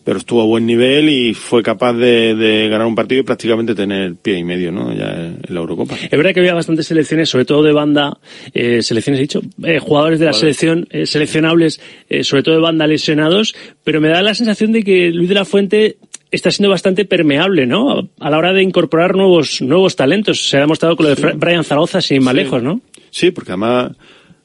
pero 0.09 0.20
estuvo 0.20 0.40
a 0.40 0.46
buen 0.46 0.64
nivel 0.64 1.11
y 1.11 1.35
fue 1.35 1.62
capaz 1.62 1.92
de, 1.92 2.35
de 2.35 2.66
ganar 2.70 2.87
un 2.87 2.94
partido 2.94 3.20
y 3.20 3.24
prácticamente 3.24 3.74
tener 3.74 4.14
pie 4.14 4.38
y 4.38 4.42
medio, 4.42 4.72
¿no? 4.72 4.90
Ya 4.90 5.14
en 5.14 5.42
la 5.51 5.61
Eurocopa. 5.61 5.96
Es 5.96 6.11
verdad 6.11 6.33
que 6.33 6.40
había 6.40 6.55
bastantes 6.55 6.87
selecciones, 6.87 7.29
sobre 7.29 7.44
todo 7.44 7.62
de 7.62 7.74
banda, 7.74 8.16
eh, 8.55 8.83
selecciones, 8.83 9.18
he 9.18 9.22
dicho, 9.24 9.42
eh, 9.64 9.79
jugadores 9.81 10.18
de 10.18 10.24
la 10.24 10.33
selección 10.33 10.88
eh, 10.88 11.05
seleccionables, 11.05 11.83
eh, 12.09 12.24
sobre 12.24 12.42
todo 12.42 12.55
de 12.55 12.62
banda 12.62 12.87
lesionados, 12.87 13.55
pero 13.85 14.01
me 14.01 14.09
da 14.09 14.22
la 14.22 14.35
sensación 14.35 14.72
de 14.72 14.83
que 14.83 15.11
Luis 15.11 15.29
de 15.29 15.35
la 15.35 15.44
Fuente 15.44 15.98
está 16.30 16.50
siendo 16.50 16.70
bastante 16.70 17.04
permeable, 17.04 17.66
¿no? 17.66 18.10
A, 18.20 18.30
la 18.30 18.38
hora 18.38 18.52
de 18.52 18.62
incorporar 18.62 19.14
nuevos 19.16 19.60
nuevos 19.62 19.96
talentos. 19.96 20.48
Se 20.48 20.56
ha 20.56 20.60
demostrado 20.60 20.96
con 20.96 21.06
lo 21.08 21.14
de 21.14 21.32
Brian 21.32 21.64
Zaragoza 21.64 22.00
sin 22.00 22.22
más 22.22 22.34
Sí. 22.34 22.40
lejos, 22.40 22.62
¿no? 22.62 22.80
Sí, 23.10 23.30
porque 23.30 23.52
además 23.52 23.92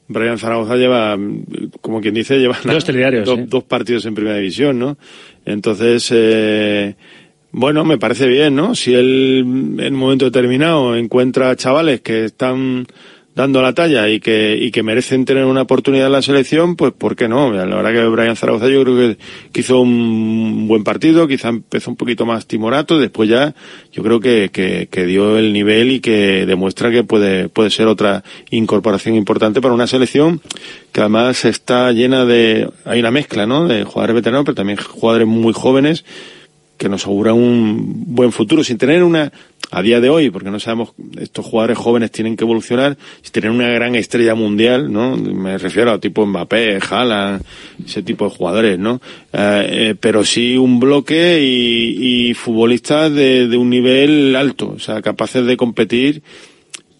Brian 0.08 0.38
Zaragoza 0.38 0.76
lleva, 0.76 1.16
como 1.80 2.00
quien 2.00 2.14
dice, 2.14 2.38
lleva 2.38 2.58
Dos 2.64 2.88
¿eh? 2.88 3.46
dos 3.48 3.64
partidos 3.64 4.04
en 4.06 4.14
primera 4.14 4.36
división, 4.36 4.78
¿no? 4.78 4.98
Entonces, 5.44 6.10
eh, 6.14 6.94
bueno, 7.52 7.84
me 7.84 7.98
parece 7.98 8.26
bien, 8.26 8.54
¿no? 8.54 8.74
Si 8.74 8.94
él 8.94 9.44
en 9.78 9.94
un 9.94 10.00
momento 10.00 10.24
determinado 10.24 10.96
encuentra 10.96 11.54
chavales 11.56 12.00
que 12.00 12.24
están 12.24 12.86
dando 13.34 13.60
la 13.62 13.72
talla 13.72 14.08
y 14.08 14.20
que, 14.20 14.56
y 14.60 14.70
que 14.70 14.82
merecen 14.82 15.24
tener 15.24 15.44
una 15.44 15.62
oportunidad 15.62 16.06
en 16.06 16.12
la 16.12 16.22
selección, 16.22 16.76
pues 16.76 16.92
¿por 16.92 17.16
qué 17.16 17.28
no? 17.28 17.52
La 17.52 17.64
verdad 17.64 17.92
que 17.92 18.06
Brian 18.06 18.36
Zaragoza 18.36 18.68
yo 18.68 18.82
creo 18.82 19.16
que, 19.52 19.60
hizo 19.60 19.80
un 19.80 20.68
buen 20.68 20.84
partido, 20.84 21.26
quizá 21.26 21.48
empezó 21.48 21.90
un 21.90 21.96
poquito 21.96 22.26
más 22.26 22.46
timorato, 22.46 22.98
después 22.98 23.28
ya 23.28 23.54
yo 23.92 24.02
creo 24.02 24.20
que, 24.20 24.50
que, 24.52 24.88
que 24.90 25.06
dio 25.06 25.36
el 25.38 25.52
nivel 25.52 25.90
y 25.90 26.00
que 26.00 26.46
demuestra 26.46 26.90
que 26.90 27.02
puede, 27.02 27.48
puede 27.48 27.70
ser 27.70 27.88
otra 27.88 28.22
incorporación 28.50 29.16
importante 29.16 29.60
para 29.60 29.74
una 29.74 29.86
selección 29.86 30.40
que 30.92 31.00
además 31.00 31.44
está 31.44 31.90
llena 31.90 32.24
de, 32.24 32.70
hay 32.84 33.00
una 33.00 33.10
mezcla, 33.10 33.46
¿no? 33.46 33.66
De 33.66 33.82
jugadores 33.82 34.14
veteranos, 34.14 34.44
pero 34.44 34.54
también 34.54 34.78
jugadores 34.78 35.26
muy 35.26 35.52
jóvenes 35.52 36.04
que 36.76 36.88
nos 36.88 37.06
augura 37.06 37.32
un 37.34 38.14
buen 38.14 38.32
futuro 38.32 38.64
sin 38.64 38.78
tener 38.78 39.02
una 39.02 39.32
a 39.70 39.82
día 39.82 40.00
de 40.00 40.10
hoy 40.10 40.30
porque 40.30 40.50
no 40.50 40.60
sabemos 40.60 40.92
estos 41.18 41.46
jugadores 41.46 41.78
jóvenes 41.78 42.10
tienen 42.10 42.36
que 42.36 42.44
evolucionar 42.44 42.96
sin 43.22 43.32
tener 43.32 43.50
una 43.50 43.68
gran 43.68 43.94
estrella 43.94 44.34
mundial 44.34 44.92
no 44.92 45.16
me 45.16 45.56
refiero 45.58 45.92
a 45.92 45.98
tipo 45.98 46.26
Mbappé 46.26 46.78
Haaland 46.78 47.42
ese 47.84 48.02
tipo 48.02 48.24
de 48.24 48.36
jugadores 48.36 48.78
no 48.78 49.00
Eh, 49.32 49.66
eh, 49.70 49.94
pero 49.98 50.24
sí 50.24 50.56
un 50.56 50.78
bloque 50.78 51.40
y, 51.42 52.28
y 52.30 52.34
futbolistas 52.34 53.12
de, 53.12 53.48
de 53.48 53.56
un 53.56 53.70
nivel 53.70 54.36
alto 54.36 54.74
o 54.76 54.78
sea 54.78 55.02
capaces 55.02 55.44
de 55.46 55.56
competir 55.56 56.22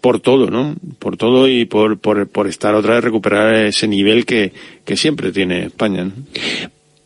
por 0.05 0.21
todo, 0.21 0.51
¿no? 0.51 0.75
Por 0.99 1.17
todo 1.17 1.49
y 1.49 1.65
por, 1.65 1.99
por, 1.99 2.29
por 2.29 2.47
estar 2.47 2.75
otra 2.75 2.97
vez 2.97 3.05
recuperar 3.05 3.55
ese 3.55 3.89
nivel 3.89 4.27
que, 4.27 4.53
que 4.85 4.99
siempre 4.99 5.33
tiene 5.33 5.65
España, 5.65 6.05
¿no? 6.05 6.13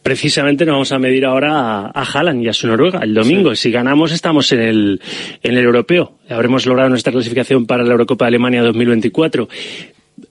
Precisamente 0.08 0.64
nos 0.64 0.72
vamos 0.72 0.92
a 0.92 0.98
medir 0.98 1.26
ahora 1.26 1.52
a, 1.52 1.86
a 1.88 2.02
Haaland 2.02 2.42
y 2.42 2.48
a 2.48 2.54
su 2.54 2.66
Noruega 2.66 3.00
el 3.00 3.12
domingo. 3.12 3.54
Si 3.54 3.70
ganamos 3.70 4.10
estamos 4.10 4.50
en 4.52 4.60
el, 4.62 5.02
en 5.42 5.58
el 5.58 5.62
europeo. 5.62 6.14
Habremos 6.30 6.64
logrado 6.64 6.88
nuestra 6.88 7.12
clasificación 7.12 7.66
para 7.66 7.84
la 7.84 7.90
Eurocopa 7.90 8.24
de 8.24 8.28
Alemania 8.28 8.62
2024. 8.62 9.50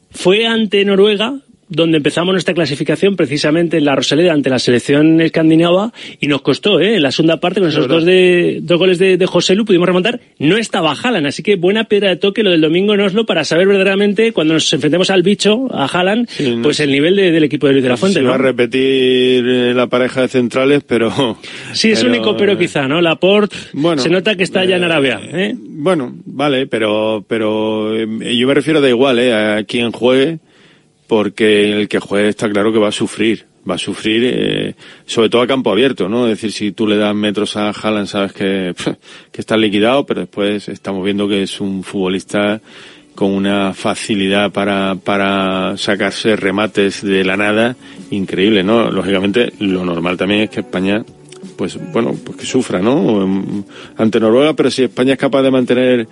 Fue 0.10 0.48
ante 0.48 0.84
Noruega 0.84 1.36
donde 1.70 1.98
empezamos 1.98 2.32
nuestra 2.34 2.54
clasificación 2.54 3.16
precisamente 3.16 3.78
en 3.78 3.86
la 3.86 3.96
Rosaleda 3.96 4.34
ante 4.34 4.50
la 4.50 4.60
selección 4.60 5.20
escandinava 5.22 5.92
y 6.20 6.28
nos 6.28 6.42
costó, 6.42 6.80
¿eh? 6.80 6.96
En 6.96 7.04
la 7.04 7.12
segunda 7.12 7.40
parte 7.40 7.60
con 7.60 7.70
esos 7.70 7.88
dos, 7.88 8.06
de, 8.06 8.60
dos 8.62 8.78
goles 8.80 9.00
de, 9.00 9.18
de 9.18 9.26
José 9.26 9.56
Lu 9.56 9.66
pudimos 9.66 9.86
remontar. 9.88 10.20
No 10.40 10.58
estaba 10.58 10.94
Haaland, 10.94 11.28
así 11.28 11.44
que 11.44 11.56
buena 11.58 11.86
piedra 11.86 12.10
de 12.10 12.16
toque 12.16 12.44
lo 12.44 12.52
del 12.52 12.62
domingo 12.62 12.94
en 12.94 13.02
Oslo 13.02 13.26
para 13.26 13.44
saber 13.44 13.68
verdaderamente 13.68 14.32
cuando 14.32 14.54
nos 14.54 14.72
enfrentemos 14.72 15.10
al 15.10 15.24
bicho, 15.24 15.68
a 15.72 15.86
Haaland, 15.86 16.30
no 16.40 16.62
pues 16.62 16.80
el 16.80 16.92
nivel 16.92 17.16
de- 17.16 17.32
del 17.32 17.44
equipo 17.44 17.68
de 17.68 17.74
Luis 17.74 17.84
de 17.84 17.90
la 17.90 17.98
Fuente, 17.98 18.20
Se 18.20 18.24
¿no? 18.24 18.30
va 18.30 18.36
a 18.36 18.40
repetir 18.40 19.46
eh, 19.48 19.74
la 19.76 19.88
pareja 19.88 20.22
de 20.22 20.28
centrales, 20.30 20.84
pero... 20.88 21.12
Sí, 21.74 21.92
es 21.92 22.00
pero, 22.00 22.12
único, 22.12 22.38
pero 22.38 22.54
eh, 22.54 22.58
quizá, 22.58 22.88
¿no? 22.88 23.02
Laporte 23.02 23.56
Bueno, 23.74 24.02
se 24.02 24.10
nota 24.10 24.36
que 24.36 24.44
está 24.44 24.64
ya 24.66 24.78
en 24.78 24.84
Arabia, 24.84 25.20
¿eh? 25.34 25.54
Bueno, 25.58 26.16
vale, 26.26 26.66
pero, 26.68 27.24
pero 27.28 27.96
eh, 27.96 28.36
yo 28.38 28.48
me 28.48 28.54
refiero 28.54 28.82
da 28.82 28.90
igual, 28.90 29.20
¿eh? 29.20 29.34
A 29.34 29.64
quien 29.64 29.92
juegue, 29.92 30.40
porque 31.08 31.72
el 31.72 31.88
que 31.88 32.00
juegue 32.00 32.30
está 32.30 32.50
claro 32.50 32.72
que 32.72 32.80
va 32.80 32.90
a 32.90 32.92
sufrir. 32.92 33.46
Va 33.70 33.76
a 33.76 33.78
sufrir, 33.78 34.24
eh, 34.24 34.76
sobre 35.06 35.30
todo 35.30 35.42
a 35.42 35.48
campo 35.48 35.72
abierto, 35.72 36.08
¿no? 36.08 36.26
Es 36.28 36.38
decir, 36.38 36.54
si 36.54 36.72
tú 36.72 36.88
le 36.88 36.96
das 36.96 37.14
metros 37.14 37.58
a 37.58 37.72
Haaland, 37.72 38.08
sabes 38.08 38.32
que, 38.32 38.74
que 39.32 39.42
está 39.42 39.58
liquidado, 39.58 40.06
pero 40.06 40.22
después 40.22 40.70
estamos 40.70 41.04
viendo 41.04 41.28
que 41.28 41.44
es 41.44 41.60
un 41.60 41.84
futbolista 41.84 42.62
con 43.18 43.32
una 43.32 43.74
facilidad 43.74 44.52
para, 44.52 44.96
para 44.96 45.76
sacarse 45.76 46.36
remates 46.36 47.02
de 47.02 47.26
la 47.26 47.36
nada 47.36 47.76
increíble, 48.12 48.64
¿no? 48.64 48.92
Lógicamente, 48.92 49.52
lo 49.60 49.84
normal 49.84 50.18
también 50.18 50.42
es 50.42 50.50
que 50.52 50.60
España, 50.60 51.04
pues, 51.58 51.80
bueno, 51.92 52.16
pues 52.24 52.38
que 52.38 52.46
sufra, 52.46 52.80
¿no? 52.80 53.64
Ante 53.98 54.20
Noruega, 54.20 54.54
pero 54.54 54.70
si 54.70 54.84
España 54.84 55.14
es 55.14 55.20
capaz 55.20 55.42
de 55.42 55.50
mantener 55.50 56.08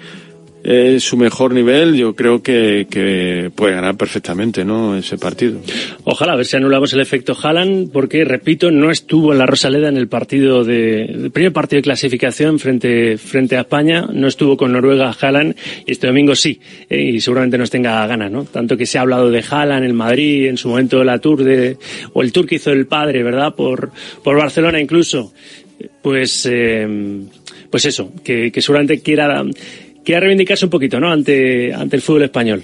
eh, 0.68 1.00
su 1.00 1.16
mejor 1.16 1.54
nivel, 1.54 1.96
yo 1.96 2.16
creo 2.16 2.42
que, 2.42 2.88
que 2.90 3.52
puede 3.54 3.76
ganar 3.76 3.98
perfectamente, 3.98 4.66
¿no? 4.66 4.98
Ese 4.98 5.16
partido. 5.16 5.60
Ojalá, 6.06 6.34
a 6.34 6.36
ver 6.38 6.48
si 6.48 6.58
anulamos 6.58 6.92
el 6.94 7.02
efecto 7.02 7.38
Haaland, 7.40 7.92
porque, 7.92 8.26
repito, 8.26 8.72
no 8.72 8.90
estuvo 8.90 9.32
en 9.32 9.38
la 9.38 9.46
Rosaleda 9.46 9.90
en 9.90 9.98
el 9.98 10.08
partido 10.08 10.64
de, 10.64 11.04
el 11.04 11.30
primer 11.30 11.54
partido 11.54 11.78
de 11.78 11.84
clasificación 11.84 12.58
frente, 12.58 13.20
frente 13.20 13.58
a 13.58 13.62
España, 13.62 14.08
no 14.12 14.28
estuvo 14.28 14.58
con 14.58 14.72
Noruega 14.72 15.16
Haaland, 15.22 15.56
y 15.86 15.92
este 15.92 16.08
domingo 16.08 16.34
sí, 16.34 16.60
eh, 16.90 17.00
y 17.00 17.22
seguramente 17.22 17.60
nos 17.60 17.70
tenga 17.70 18.08
ganas, 18.08 18.32
¿no? 18.32 18.46
Tanto 18.46 18.76
que 18.76 18.88
se 18.88 18.98
ha 18.98 19.02
hablado 19.02 19.30
de 19.30 19.44
Haaland, 19.48 19.86
el 19.86 19.94
Madrid, 19.94 20.48
en 20.48 20.58
su 20.58 20.70
momento 20.70 21.04
la 21.04 21.20
Tour 21.20 21.44
de, 21.44 21.78
o 22.14 22.24
el 22.24 22.32
Tour 22.32 22.48
que 22.48 22.56
hizo 22.56 22.72
el 22.72 22.88
padre, 22.88 23.22
¿verdad? 23.22 23.54
Por, 23.54 23.92
por 24.24 24.36
Barcelona 24.36 24.82
incluso. 24.82 25.32
Pues, 26.02 26.48
eh, 26.52 26.88
pues 27.70 27.86
eso, 27.86 28.12
que, 28.24 28.52
que 28.52 28.62
seguramente 28.62 29.02
quiera, 29.02 29.44
quiera 30.06 30.22
reivindicarse 30.22 30.64
un 30.66 30.72
poquito, 30.72 31.00
¿no? 31.00 31.12
Ante, 31.12 31.74
ante 31.74 31.96
el 31.98 32.02
fútbol 32.02 32.24
español. 32.24 32.64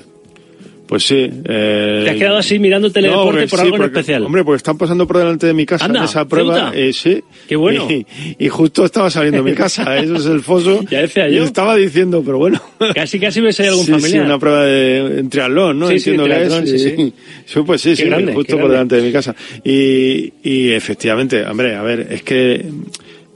Pues 0.87 1.03
sí. 1.05 1.15
Eh, 1.45 2.01
Te 2.03 2.09
has 2.09 2.17
quedado 2.17 2.37
así 2.37 2.59
mirando 2.59 2.91
teledeporte 2.91 3.31
porque 3.31 3.47
por 3.47 3.59
sí, 3.59 3.65
algo 3.65 3.75
en 3.77 3.83
especial. 3.83 4.23
Hombre, 4.25 4.43
porque 4.43 4.57
están 4.57 4.77
pasando 4.77 5.07
por 5.07 5.19
delante 5.19 5.47
de 5.47 5.53
mi 5.53 5.65
casa 5.65 5.85
Anda, 5.85 5.99
en 5.99 6.03
esa 6.05 6.25
prueba. 6.27 6.73
Eh, 6.75 6.91
sí. 6.91 7.21
Qué 7.47 7.55
bueno. 7.55 7.87
Y, 7.89 8.05
y 8.37 8.49
justo 8.49 8.83
estaba 8.83 9.09
saliendo 9.09 9.41
de 9.41 9.49
mi 9.51 9.55
casa. 9.55 9.97
Eso 10.03 10.15
es 10.15 10.25
el 10.25 10.41
foso. 10.41 10.83
Ya 10.91 10.99
decía 10.99 11.29
Y 11.29 11.35
yo. 11.35 11.45
estaba 11.45 11.77
diciendo, 11.77 12.21
pero 12.25 12.39
bueno. 12.39 12.61
Casi, 12.93 13.21
casi 13.21 13.39
ves 13.39 13.57
ahí 13.61 13.67
algún 13.67 13.85
sí, 13.85 13.91
familiar. 13.93 14.11
Sí, 14.23 14.25
una 14.25 14.37
prueba 14.37 14.65
de 14.65 15.19
en 15.19 15.29
triatlón, 15.29 15.79
¿no? 15.79 15.87
Sí, 15.87 15.99
sí, 15.99 16.09
Entiendo 16.09 16.35
que 16.35 16.43
es. 16.45 16.69
sí, 16.69 16.75
y- 16.75 16.79
sí. 16.79 17.13
sí, 17.45 17.59
pues 17.65 17.79
sí, 17.81 17.89
Qué 17.91 17.95
sí, 17.95 18.03
grande, 18.03 18.33
justo 18.33 18.57
por 18.59 18.69
delante 18.69 18.97
de 18.97 19.01
mi 19.03 19.13
casa. 19.13 19.33
Y, 19.63 20.33
y 20.43 20.71
efectivamente, 20.71 21.41
hombre, 21.45 21.73
a 21.73 21.83
ver, 21.83 22.05
es 22.11 22.21
que 22.23 22.65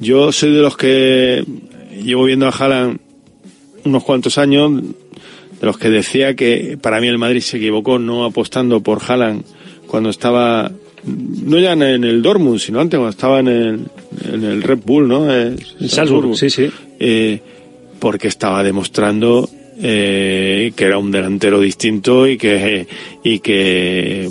yo 0.01 0.33
soy 0.33 0.51
de 0.53 0.61
los 0.61 0.75
que 0.75 1.41
llevo 2.03 2.25
viendo 2.25 2.47
a 2.47 2.49
Haaland 2.49 2.99
unos 3.85 4.03
cuantos 4.03 4.37
años, 4.37 4.81
de 4.81 5.65
los 5.65 5.77
que 5.77 5.89
decía 5.89 6.35
que 6.35 6.77
para 6.81 6.99
mí 6.99 7.07
el 7.07 7.17
Madrid 7.17 7.41
se 7.41 7.57
equivocó 7.57 7.99
no 7.99 8.25
apostando 8.25 8.81
por 8.81 9.01
Haaland 9.07 9.43
cuando 9.87 10.09
estaba 10.09 10.71
no 11.05 11.59
ya 11.59 11.73
en 11.73 11.81
el 12.03 12.21
Dortmund, 12.21 12.59
sino 12.59 12.79
antes 12.79 12.97
cuando 12.97 13.11
estaba 13.11 13.39
en 13.39 13.47
el, 13.47 13.79
en 14.33 14.43
el 14.43 14.63
Red 14.63 14.79
Bull, 14.83 15.07
¿no? 15.07 15.31
Eh, 15.31 15.55
En 15.79 15.89
Salzburg, 15.89 16.35
sí, 16.35 16.49
sí. 16.49 16.69
eh, 16.99 17.39
porque 17.99 18.27
estaba 18.27 18.63
demostrando 18.63 19.47
eh, 19.81 20.71
que 20.75 20.83
era 20.85 20.97
un 20.97 21.11
delantero 21.11 21.59
distinto 21.59 22.27
y 22.27 22.37
que 22.37 22.87
y 23.23 23.39
que 23.39 24.29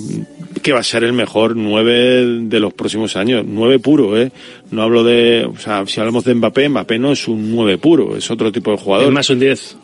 que 0.64 0.72
va 0.72 0.80
a 0.80 0.82
ser 0.82 1.04
el 1.04 1.12
mejor 1.12 1.54
nueve 1.56 2.24
de 2.40 2.58
los 2.58 2.72
próximos 2.72 3.16
años, 3.16 3.44
nueve 3.46 3.78
puro, 3.78 4.18
eh. 4.18 4.32
No 4.70 4.82
hablo 4.82 5.04
de, 5.04 5.44
o 5.44 5.58
sea, 5.58 5.86
si 5.86 6.00
hablamos 6.00 6.24
de 6.24 6.34
Mbappé, 6.34 6.70
Mbappé 6.70 6.98
no 6.98 7.12
es 7.12 7.28
un 7.28 7.54
nueve 7.54 7.76
puro, 7.76 8.16
es 8.16 8.30
otro 8.30 8.50
tipo 8.50 8.70
de 8.70 8.78
jugador. 8.78 9.06
Es 9.08 9.12
más 9.12 9.28
un 9.28 9.38
10. 9.40 9.76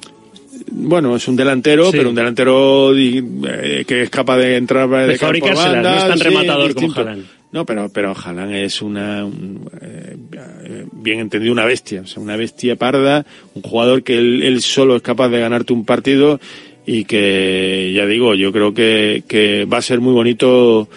Bueno, 0.73 1.15
es 1.15 1.29
un 1.29 1.37
delantero, 1.37 1.91
Sí. 1.91 1.99
pero 1.99 2.09
un 2.09 2.15
delantero 2.15 2.93
eh, 2.97 3.85
que 3.87 4.03
es 4.03 4.11
capaz 4.11 4.39
de 4.39 4.57
entrar 4.57 4.89
de, 4.89 5.07
De 5.07 5.19
fabricárselas, 5.19 5.83
no 5.83 5.95
es 5.95 6.09
tan 6.09 6.19
sí, 6.19 6.25
rematador 6.25 6.75
como. 6.75 6.93
Haaland. 6.95 7.25
No, 7.53 7.67
pero, 7.67 7.89
pero 7.93 8.15
Haaland 8.15 8.55
es 8.55 8.81
una, 8.81 9.25
un, 9.25 9.69
eh, 9.83 10.17
eh, 10.65 10.87
bien 10.93 11.21
entendido, 11.21 11.53
una 11.53 11.67
bestia. 11.67 12.03
O 12.03 12.07
sea, 12.07 12.23
una 12.23 12.37
bestia 12.37 12.77
parda, 12.77 13.27
un 13.55 13.63
jugador 13.63 14.03
que 14.03 14.17
él, 14.17 14.43
él 14.45 14.63
solo 14.63 14.97
es 14.97 15.03
capaz 15.03 15.29
de 15.29 15.41
ganarte 15.41 15.73
un 15.75 15.85
partido 15.85 16.41
y 16.87 17.05
que, 17.05 17.93
ya 17.95 18.07
digo, 18.07 18.35
yo 18.35 18.53
creo 18.53 18.73
que, 18.73 19.25
que 19.29 19.65
va 19.65 19.79
a 19.79 19.83
ser 19.83 20.01
muy 20.01 20.13
bonito 20.13 20.89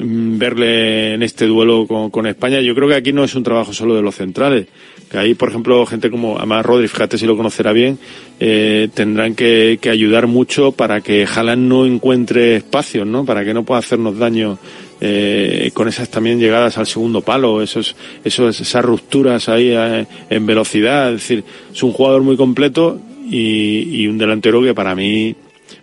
mm, 0.00 0.38
verle 0.38 1.14
en 1.14 1.22
este 1.22 1.46
duelo 1.46 1.86
con, 1.86 2.26
España. 2.26 2.60
Yo 2.60 2.74
creo 2.74 2.88
que 2.88 2.94
aquí 2.94 3.12
no 3.12 3.24
es 3.24 3.34
un 3.34 3.42
trabajo 3.42 3.72
solo 3.72 3.94
de 3.94 4.02
los 4.02 4.14
centrales. 4.14 4.66
Que 5.10 5.18
ahí, 5.18 5.34
por 5.34 5.50
ejemplo, 5.50 5.86
gente 5.86 6.10
como 6.10 6.36
además 6.36 6.66
Rodri, 6.66 6.88
fíjate 6.88 7.16
si 7.16 7.26
lo 7.26 7.36
conocerá 7.36 7.72
bien, 7.72 7.98
eh, 8.40 8.88
tendrán 8.92 9.34
que, 9.34 9.78
que 9.80 9.90
ayudar 9.90 10.26
mucho 10.26 10.72
para 10.72 11.00
que 11.00 11.26
Haaland 11.26 11.68
no 11.68 11.86
encuentre 11.86 12.56
espacios, 12.56 13.06
¿no? 13.06 13.24
Para 13.24 13.44
que 13.44 13.54
no 13.54 13.64
pueda 13.64 13.78
hacernos 13.78 14.18
daño 14.18 14.58
eh, 15.00 15.70
con 15.74 15.88
esas 15.88 16.08
también 16.08 16.38
llegadas 16.40 16.78
al 16.78 16.86
segundo 16.86 17.20
palo, 17.20 17.60
esos, 17.60 17.94
esos, 18.24 18.58
esas 18.58 18.84
rupturas 18.84 19.48
ahí 19.48 19.70
eh, 19.70 20.06
en 20.30 20.46
velocidad. 20.46 21.12
Es 21.12 21.20
decir, 21.20 21.44
es 21.72 21.82
un 21.82 21.92
jugador 21.92 22.22
muy 22.22 22.36
completo 22.36 22.98
y, 23.30 24.02
y 24.02 24.06
un 24.06 24.18
delantero 24.18 24.62
que 24.62 24.74
para 24.74 24.94
mí 24.94 25.34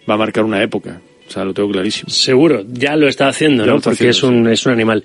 va 0.10 0.16
a 0.16 0.18
marcar 0.18 0.44
una 0.44 0.62
época. 0.62 1.02
O 1.28 1.32
sea, 1.32 1.46
lo 1.46 1.54
tengo 1.54 1.70
clarísimo. 1.72 2.10
Seguro, 2.10 2.64
ya 2.70 2.96
lo 2.96 3.08
está 3.08 3.28
haciendo, 3.30 3.66
Ya 3.66 3.72
¿no? 3.72 3.78
está 3.78 3.90
Porque 3.92 4.10
haciendo, 4.10 4.38
es 4.40 4.46
un, 4.46 4.52
es 4.52 4.66
un 4.66 4.72
animal. 4.74 5.04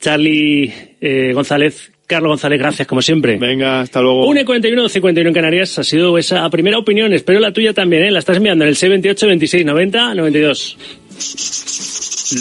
Charlie 0.00 0.72
eh, 1.00 1.32
González, 1.34 1.90
Carlos 2.06 2.30
González, 2.30 2.58
gracias 2.58 2.86
como 2.88 3.02
siempre. 3.02 3.36
Venga, 3.36 3.80
hasta 3.80 4.00
luego. 4.00 4.26
1 4.28 4.40
y 4.40 4.44
41, 4.44 4.88
51 4.88 5.28
en 5.28 5.34
Canarias. 5.34 5.78
Ha 5.78 5.84
sido 5.84 6.16
esa 6.18 6.48
primera 6.50 6.78
opinión. 6.78 7.12
Espero 7.12 7.40
la 7.40 7.52
tuya 7.52 7.72
también, 7.74 8.04
¿eh? 8.04 8.10
La 8.12 8.20
estás 8.20 8.36
enviando 8.36 8.64
en 8.64 8.68
el 8.68 8.76
628 8.76 9.26
26 9.26 9.64
90 9.66 10.14
92. 10.14 10.78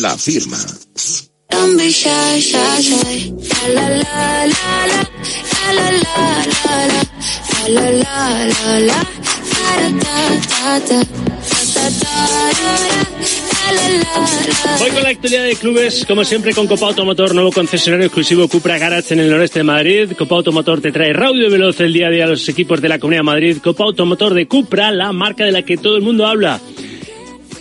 La 0.01 0.17
firma. 0.17 0.57
Voy 14.79 14.89
con 14.91 15.03
la 15.03 15.09
actualidad 15.09 15.43
de 15.45 15.55
clubes, 15.55 16.05
como 16.07 16.23
siempre, 16.23 16.53
con 16.53 16.67
Copa 16.67 16.87
Automotor, 16.87 17.33
nuevo 17.33 17.51
concesionario 17.51 18.05
exclusivo 18.05 18.47
Cupra 18.47 18.77
Garage 18.77 19.13
en 19.13 19.21
el 19.21 19.29
noreste 19.29 19.59
de 19.59 19.63
Madrid. 19.63 20.11
Copa 20.17 20.35
Automotor 20.35 20.81
te 20.81 20.91
trae 20.91 21.13
radio 21.13 21.49
veloz 21.49 21.79
el 21.79 21.93
día 21.93 22.07
a 22.07 22.09
día 22.11 22.25
a 22.25 22.27
los 22.27 22.47
equipos 22.49 22.81
de 22.81 22.89
la 22.89 22.99
Comunidad 22.99 23.21
de 23.21 23.25
Madrid. 23.25 23.57
Copa 23.63 23.85
Automotor 23.85 24.33
de 24.33 24.47
Cupra, 24.47 24.91
la 24.91 25.11
marca 25.11 25.45
de 25.45 25.51
la 25.51 25.63
que 25.63 25.77
todo 25.77 25.95
el 25.97 26.03
mundo 26.03 26.27
habla. 26.27 26.59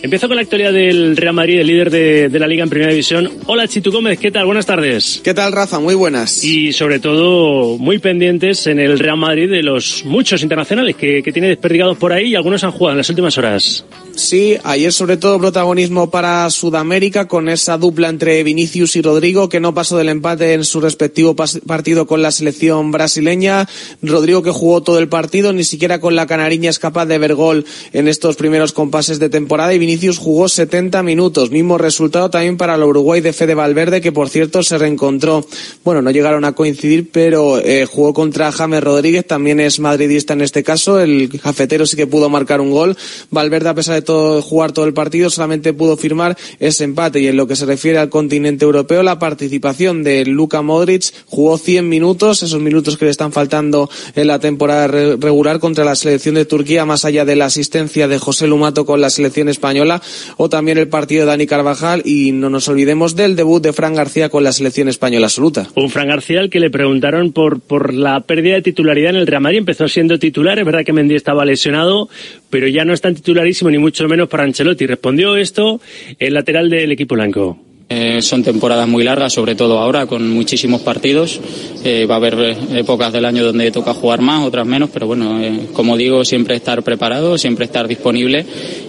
Empiezo 0.05 0.27
con 0.27 0.35
la 0.35 0.43
actualidad 0.43 0.71
del 0.71 1.17
Real 1.17 1.33
Madrid, 1.33 1.61
el 1.61 1.65
líder 1.65 1.89
de, 1.89 2.29
de, 2.29 2.37
la 2.39 2.45
Liga 2.45 2.61
en 2.61 2.69
Primera 2.69 2.91
División. 2.91 3.27
Hola 3.47 3.67
Chitu 3.67 3.91
Gómez, 3.91 4.19
¿qué 4.19 4.29
tal? 4.29 4.45
Buenas 4.45 4.67
tardes. 4.67 5.19
¿Qué 5.23 5.33
tal 5.33 5.51
Rafa? 5.51 5.79
Muy 5.79 5.95
buenas. 5.95 6.43
Y 6.43 6.73
sobre 6.73 6.99
todo 6.99 7.79
muy 7.79 7.97
pendientes 7.97 8.67
en 8.67 8.79
el 8.79 8.99
Real 8.99 9.17
Madrid 9.17 9.49
de 9.49 9.63
los 9.63 10.05
muchos 10.05 10.43
internacionales 10.43 10.95
que, 10.95 11.23
que 11.23 11.31
tiene 11.31 11.47
desperdigados 11.47 11.97
por 11.97 12.13
ahí 12.13 12.27
y 12.27 12.35
algunos 12.35 12.63
han 12.63 12.69
jugado 12.69 12.91
en 12.91 12.97
las 12.99 13.09
últimas 13.09 13.35
horas. 13.39 13.83
Sí, 14.15 14.57
ayer 14.63 14.93
sobre 14.93 15.17
todo 15.17 15.37
protagonismo 15.39 16.09
para 16.09 16.49
Sudamérica 16.49 17.27
con 17.27 17.49
esa 17.49 17.77
dupla 17.77 18.07
entre 18.07 18.41
Vinicius 18.43 18.95
y 18.95 19.01
Rodrigo 19.01 19.49
que 19.49 19.59
no 19.59 19.73
pasó 19.73 19.97
del 19.97 20.07
empate 20.07 20.53
en 20.53 20.63
su 20.63 20.79
respectivo 20.79 21.35
partido 21.35 22.07
con 22.07 22.21
la 22.21 22.31
selección 22.31 22.91
brasileña. 22.91 23.67
Rodrigo 24.01 24.41
que 24.41 24.51
jugó 24.51 24.81
todo 24.81 24.99
el 24.99 25.09
partido, 25.09 25.51
ni 25.51 25.65
siquiera 25.65 25.99
con 25.99 26.15
la 26.15 26.27
canariña 26.27 26.69
es 26.69 26.79
capaz 26.79 27.07
de 27.07 27.17
ver 27.17 27.35
gol 27.35 27.65
en 27.91 28.07
estos 28.07 28.37
primeros 28.37 28.71
compases 28.71 29.19
de 29.19 29.27
temporada 29.27 29.73
y 29.73 29.79
Vinicius 29.79 30.17
jugó 30.17 30.47
70 30.47 31.03
minutos. 31.03 31.51
Mismo 31.51 31.77
resultado 31.77 32.29
también 32.29 32.55
para 32.55 32.75
el 32.75 32.83
Uruguay 32.83 33.19
de 33.19 33.33
Fede 33.33 33.53
Valverde 33.53 33.99
que 33.99 34.13
por 34.13 34.29
cierto 34.29 34.63
se 34.63 34.77
reencontró. 34.77 35.45
Bueno, 35.83 36.01
no 36.01 36.11
llegaron 36.11 36.45
a 36.45 36.53
coincidir, 36.53 37.11
pero 37.11 37.59
eh, 37.59 37.85
jugó 37.85 38.13
contra 38.13 38.53
James 38.53 38.81
Rodríguez, 38.81 39.27
también 39.27 39.59
es 39.59 39.81
madridista 39.81 40.31
en 40.31 40.41
este 40.41 40.63
caso. 40.63 41.01
El 41.01 41.29
cafetero 41.41 41.85
sí 41.85 41.97
que 41.97 42.07
pudo 42.07 42.29
marcar 42.29 42.61
un 42.61 42.71
gol. 42.71 42.95
Valverde 43.29 43.67
a 43.67 43.73
pesar 43.73 44.04
jugar 44.05 44.71
todo 44.71 44.85
el 44.85 44.93
partido, 44.93 45.29
solamente 45.29 45.73
pudo 45.73 45.97
firmar 45.97 46.37
ese 46.59 46.83
empate. 46.83 47.19
Y 47.19 47.27
en 47.27 47.37
lo 47.37 47.47
que 47.47 47.55
se 47.55 47.65
refiere 47.65 47.97
al 47.97 48.09
continente 48.09 48.65
europeo, 48.65 49.03
la 49.03 49.19
participación 49.19 50.03
de 50.03 50.25
Luka 50.25 50.61
Modric 50.61 51.03
jugó 51.25 51.57
100 51.57 51.87
minutos, 51.87 52.43
esos 52.43 52.61
minutos 52.61 52.97
que 52.97 53.05
le 53.05 53.11
están 53.11 53.31
faltando 53.31 53.89
en 54.15 54.27
la 54.27 54.39
temporada 54.39 54.87
regular 54.87 55.59
contra 55.59 55.85
la 55.85 55.95
selección 55.95 56.35
de 56.35 56.45
Turquía, 56.45 56.85
más 56.85 57.05
allá 57.05 57.25
de 57.25 57.35
la 57.35 57.45
asistencia 57.45 58.07
de 58.07 58.19
José 58.19 58.47
Lumato 58.47 58.85
con 58.85 59.01
la 59.01 59.09
selección 59.09 59.49
española, 59.49 60.01
o 60.37 60.49
también 60.49 60.77
el 60.77 60.87
partido 60.87 61.21
de 61.21 61.27
Dani 61.27 61.47
Carvajal. 61.47 62.01
Y 62.05 62.31
no 62.31 62.49
nos 62.49 62.67
olvidemos 62.67 63.15
del 63.15 63.35
debut 63.35 63.63
de 63.63 63.73
Fran 63.73 63.95
García 63.95 64.29
con 64.29 64.43
la 64.43 64.51
selección 64.51 64.87
española 64.89 65.27
absoluta. 65.27 65.67
Un 65.75 65.89
Fran 65.89 66.07
García 66.07 66.39
al 66.39 66.49
que 66.49 66.59
le 66.59 66.69
preguntaron 66.69 67.31
por, 67.31 67.59
por 67.61 67.93
la 67.93 68.21
pérdida 68.21 68.55
de 68.55 68.61
titularidad 68.61 69.11
en 69.11 69.17
el 69.17 69.27
Real 69.27 69.41
Madrid. 69.41 69.59
Empezó 69.59 69.87
siendo 69.87 70.19
titular, 70.19 70.59
es 70.59 70.65
verdad 70.65 70.83
que 70.85 70.93
Mendy 70.93 71.15
estaba 71.15 71.45
lesionado, 71.45 72.09
pero 72.49 72.67
ya 72.67 72.85
no 72.85 72.93
es 72.93 73.01
tan 73.01 73.15
titularísimo 73.15 73.69
ni 73.69 73.77
mucho 73.77 73.94
menos 74.03 74.29
para 74.29 74.43
Ancelotti. 74.43 74.85
Respondió 74.85 75.35
esto 75.37 75.79
el 76.19 76.33
lateral 76.33 76.69
del 76.69 76.91
equipo 76.91 77.15
blanco. 77.15 77.59
Eh, 77.87 78.21
son 78.23 78.43
temporadas 78.43 78.87
muy 78.87 79.03
largas, 79.03 79.33
sobre 79.33 79.53
todo 79.53 79.77
ahora, 79.77 80.07
con 80.07 80.27
muchísimos 80.29 80.81
partidos. 80.81 81.39
Eh, 81.83 82.07
va 82.09 82.15
a 82.15 82.17
haber 82.17 82.57
épocas 82.73 83.13
del 83.13 83.25
año 83.25 83.43
donde 83.43 83.69
toca 83.69 83.93
jugar 83.93 84.21
más, 84.21 84.43
otras 84.43 84.65
menos, 84.65 84.89
pero 84.91 85.05
bueno, 85.05 85.39
eh, 85.39 85.67
como 85.71 85.95
digo, 85.95 86.25
siempre 86.25 86.55
estar 86.55 86.81
preparado, 86.81 87.37
siempre 87.37 87.65
estar 87.65 87.87
disponible 87.87 88.43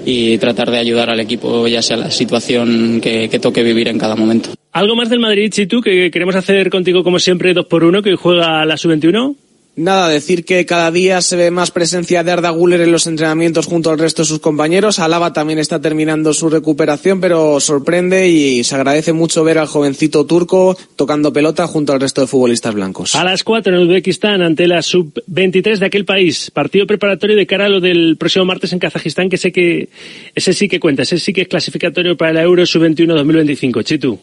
y 0.07 0.39
tratar 0.39 0.71
de 0.71 0.79
ayudar 0.79 1.11
al 1.11 1.21
equipo, 1.21 1.69
ya 1.69 1.83
sea 1.83 1.99
la 1.99 2.11
situación 2.11 3.01
que, 3.03 3.29
que 3.29 3.39
toque 3.39 3.63
vivir 3.63 3.89
en 3.89 3.99
cada 3.99 4.17
momento. 4.17 4.51
¿Algo 4.73 4.97
más 4.97 5.11
del 5.11 5.21
Madrid, 5.21 5.51
Chitu, 5.51 5.83
que 5.83 6.11
queremos 6.11 6.35
hacer 6.35 6.71
contigo, 6.71 7.05
como 7.05 7.19
siempre, 7.19 7.53
dos 7.53 7.67
por 7.67 7.85
uno, 7.85 8.03
que 8.03 8.15
juega 8.15 8.65
la 8.65 8.79
sub-21? 8.79 9.37
Nada, 9.77 10.09
decir 10.09 10.47
que 10.47 10.65
cada 10.65 10.91
día 10.91 11.21
se 11.21 11.37
ve 11.37 11.51
más 11.51 11.71
presencia 11.71 12.25
de 12.25 12.33
Arda 12.33 12.49
Guller 12.49 12.81
en 12.81 12.93
los 12.93 13.07
entrenamientos 13.07 13.67
junto 13.67 13.91
al 13.91 13.99
resto 13.99 14.23
de 14.23 14.27
sus 14.27 14.39
compañeros. 14.39 14.99
Alaba 14.99 15.35
también 15.35 15.59
está 15.59 15.83
terminando 15.83 16.33
su 16.33 16.49
recuperación, 16.49 17.21
pero 17.21 17.61
sorprende 17.61 18.27
y 18.27 18.65
se 18.65 18.75
agradece 18.75 19.13
mucho 19.13 19.45
ver 19.45 19.59
al 19.59 19.67
jovencito 19.67 20.25
turco 20.25 20.79
tocando 20.97 21.31
pelota 21.31 21.67
junto 21.67 21.93
al 21.93 22.01
resto 22.01 22.23
de 22.23 22.27
futbolistas 22.27 22.73
blancos. 22.73 23.15
A 23.15 23.23
las 23.23 23.45
4 23.45 23.77
en 23.77 23.83
Uzbekistán 23.83 24.41
ante 24.41 24.67
la 24.67 24.81
sub-23 24.81 25.77
de 25.77 25.87
aquel 25.87 26.07
país. 26.07 26.51
Partido 26.51 26.87
preparatorio 26.87 27.37
de 27.37 27.47
cara 27.47 27.67
a 27.67 27.69
lo 27.69 27.81
del 27.81 28.17
próximo 28.17 28.47
martes 28.47 28.73
en 28.73 28.79
Kazajistán, 28.79 29.29
que 29.29 29.37
sé 29.37 29.53
que 29.53 29.91
ese 30.35 30.55
sí 30.55 30.71
que 30.71 30.81
cuenta, 30.81 31.03
ese 31.03 31.19
sí 31.19 31.35
que 31.35 31.43
es 31.43 31.49
clasificatorio 31.49 32.17
para 32.17 32.31
el 32.31 32.39
Euro 32.39 32.65
sub-21 32.65 33.09
2025. 33.09 33.83
Chitu. 33.83 34.19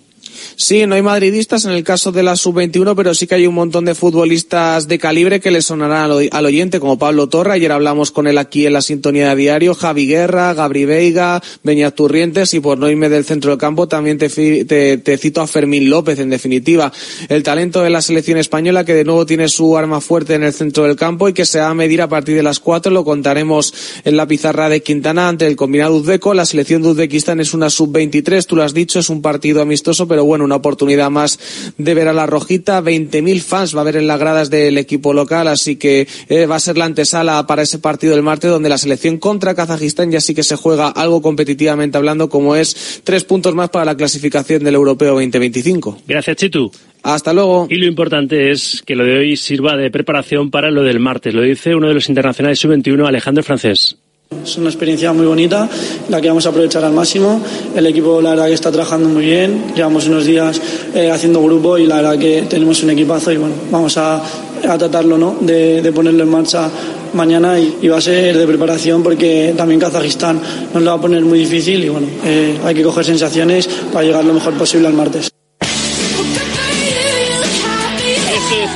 Sí, 0.56 0.86
no 0.86 0.96
hay 0.96 1.02
madridistas 1.02 1.66
en 1.66 1.72
el 1.72 1.84
caso 1.84 2.12
de 2.12 2.24
la 2.24 2.36
sub-21, 2.36 2.96
pero 2.96 3.14
sí 3.14 3.28
que 3.28 3.36
hay 3.36 3.48
un 3.48 3.56
montón 3.56 3.86
de 3.86 3.96
futbolistas 3.96 4.88
de 4.88 5.00
calibre 5.00 5.40
que 5.40 5.52
le 5.52 5.62
sonarán 5.62 6.12
al 6.32 6.46
oyente, 6.46 6.80
como 6.80 6.98
Pablo 6.98 7.28
Torra. 7.30 7.54
Ayer 7.54 7.72
hablamos 7.72 8.12
con 8.12 8.28
él 8.28 8.38
aquí 8.38 8.66
en 8.66 8.74
la 8.74 8.82
sintonía 8.82 9.30
de 9.30 9.36
diario. 9.36 9.76
Javi 9.76 10.08
Guerra, 10.08 10.54
Gabri 10.54 10.86
Veiga, 10.86 11.42
Beñat 11.64 11.96
Turrientes 11.96 12.54
y 12.54 12.60
por 12.60 12.78
no 12.78 12.90
irme 12.90 13.10
del 13.10 13.26
centro 13.26 13.52
del 13.52 13.60
campo 13.60 13.88
también 13.88 14.18
te, 14.18 14.30
cito 14.30 15.42
a 15.42 15.48
Fermín 15.48 15.90
López, 15.90 16.20
en 16.20 16.30
definitiva. 16.30 16.92
El 17.30 17.44
talento 17.44 17.82
de 17.82 17.90
la 17.90 18.02
selección 18.02 18.38
española 18.38 18.86
que 18.86 18.94
de 18.94 19.04
nuevo 19.04 19.26
tiene 19.26 19.48
su 19.48 19.78
arma 19.78 20.02
fuerte 20.02 20.36
en 20.36 20.44
el 20.44 20.54
centro 20.54 20.84
del 20.84 20.96
campo 20.96 21.30
y 21.30 21.34
que 21.34 21.46
se 21.46 21.60
va 21.60 21.70
a 21.70 21.74
medir 21.74 22.02
a 22.02 22.10
partir 22.10 22.36
de 22.36 22.44
las 22.44 22.60
cuatro. 22.60 22.92
Lo 22.92 23.04
contaremos 23.04 23.74
en 24.04 24.18
la 24.18 24.28
pizarra 24.28 24.70
de 24.70 24.82
Quintana 24.82 25.30
ante 25.30 25.48
el 25.48 25.56
combinado 25.56 25.96
uzbeco. 25.96 26.34
La 26.34 26.46
selección 26.46 26.82
de 26.82 26.90
Uzbekistán 26.90 27.40
es 27.40 27.54
una 27.54 27.70
sub-23, 27.70 28.46
tú 28.46 28.56
lo 28.56 28.64
has 28.64 28.74
dicho, 28.74 29.00
es 29.00 29.10
un 29.10 29.22
partido 29.22 29.62
amistoso, 29.62 30.08
pero 30.08 30.23
bueno, 30.26 30.46
una 30.46 30.56
oportunidad 30.56 31.10
más 31.10 31.40
de 31.78 31.94
ver 31.94 32.08
a 32.08 32.14
la 32.14 32.26
Rojita. 32.26 32.82
20.000 32.82 33.42
fans 33.42 33.76
va 33.76 33.80
a 33.80 33.82
haber 33.82 33.98
en 33.98 34.08
las 34.08 34.20
gradas 34.20 34.50
del 34.50 34.78
equipo 34.78 35.14
local, 35.14 35.48
así 35.48 35.76
que 35.76 36.08
eh, 36.30 36.46
va 36.46 36.56
a 36.56 36.60
ser 36.60 36.78
la 36.78 36.86
antesala 36.86 37.46
para 37.48 37.62
ese 37.62 37.80
partido 37.80 38.14
del 38.14 38.24
martes 38.24 38.50
donde 38.52 38.70
la 38.70 38.78
selección 38.78 39.18
contra 39.18 39.56
Kazajistán 39.56 40.12
ya 40.12 40.22
sí 40.22 40.34
que 40.34 40.44
se 40.44 40.56
juega 40.56 40.88
algo 40.88 41.22
competitivamente 41.22 41.98
hablando, 41.98 42.30
como 42.30 42.56
es 42.56 43.02
tres 43.04 43.24
puntos 43.24 43.56
más 43.56 43.70
para 43.70 43.86
la 43.86 43.98
clasificación 43.98 44.64
del 44.64 44.76
Europeo 44.76 45.14
2025. 45.14 46.00
Gracias, 46.08 46.38
Chitu. 46.38 46.72
Hasta 47.04 47.34
luego. 47.34 47.68
Y 47.70 47.76
lo 47.76 47.86
importante 47.86 48.52
es 48.52 48.82
que 48.86 48.96
lo 48.96 49.04
de 49.04 49.18
hoy 49.18 49.38
sirva 49.38 49.76
de 49.76 49.92
preparación 49.92 50.50
para 50.50 50.72
lo 50.72 50.84
del 50.84 51.00
martes. 51.00 51.34
Lo 51.34 51.42
dice 51.42 51.76
uno 51.76 51.90
de 51.90 51.94
los 51.94 52.08
internacionales 52.08 52.60
sub-21, 52.60 53.06
Alejandro 53.06 53.44
Francés. 53.44 53.98
Es 54.44 54.58
una 54.58 54.70
experiencia 54.70 55.14
muy 55.14 55.26
bonita, 55.26 55.70
la 56.10 56.22
que 56.22 56.28
vamos 56.28 56.46
a 56.46 56.50
aprovechar 56.50 56.84
al 56.84 56.94
máximo. 56.94 57.42
El 57.76 57.86
equipo, 57.88 58.22
la 58.22 58.32
verdad, 58.32 58.48
que 58.48 58.54
está 58.54 58.72
trabajando 58.72 59.10
muy 59.10 59.26
bien. 59.26 59.74
Llevamos 59.76 60.08
unos 60.08 60.26
días 60.26 60.62
eh, 60.94 61.12
haciendo 61.12 61.42
grupo 61.42 61.78
y 61.78 61.86
la 61.86 61.98
verdad 61.98 62.18
que 62.18 62.44
tenemos 62.44 62.82
un 62.84 62.92
equipazo 62.92 63.32
y 63.32 63.38
bueno, 63.38 63.56
vamos 63.72 63.98
a, 63.98 64.16
a 64.16 64.78
tratarlo, 64.78 65.18
¿no? 65.18 65.38
De, 65.42 65.82
de, 65.82 65.92
ponerlo 65.92 66.24
en 66.24 66.30
marcha 66.30 66.70
mañana 67.14 67.60
y, 67.60 67.78
y, 67.82 67.88
va 67.88 67.98
a 67.98 68.02
ser 68.02 68.38
de 68.38 68.48
preparación 68.48 69.04
porque 69.04 69.54
también 69.56 69.80
Kazajistán 69.80 70.40
nos 70.74 70.84
lo 70.84 70.92
va 70.92 70.98
a 70.98 71.02
poner 71.02 71.24
muy 71.24 71.40
difícil 71.40 71.84
y 71.84 71.90
bueno, 71.90 72.08
eh, 72.26 72.58
hay 72.64 72.74
que 72.74 72.84
coger 72.84 73.06
sensaciones 73.06 73.68
para 73.92 74.06
llegar 74.06 74.26
lo 74.26 74.34
mejor 74.34 74.54
posible 74.54 74.88
al 74.88 74.94
martes. 74.94 75.34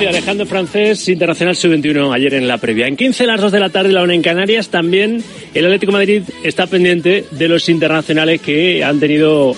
Alejandro 0.05 0.45
Francés, 0.45 1.10
Internacional 1.10 1.55
Sub-21, 1.55 2.14
ayer 2.14 2.36
en 2.36 2.47
la 2.47 2.60
previa. 2.60 2.88
En 2.88 2.95
15, 2.95 3.26
las 3.26 3.41
2 3.41 3.51
de 3.51 3.60
la 3.60 3.70
tarde, 3.70 3.91
la 3.91 4.03
una 4.03 4.14
en 4.14 4.22
Canarias, 4.22 4.70
también 4.70 5.24
el 5.58 5.66
Atlético 5.66 5.91
Madrid 5.91 6.24
está 6.43 6.68
pendiente 6.68 7.26
de 7.32 7.47
los 7.47 7.68
internacionales 7.68 8.41
que 8.41 8.84
han 8.84 8.99
tenido 8.99 9.55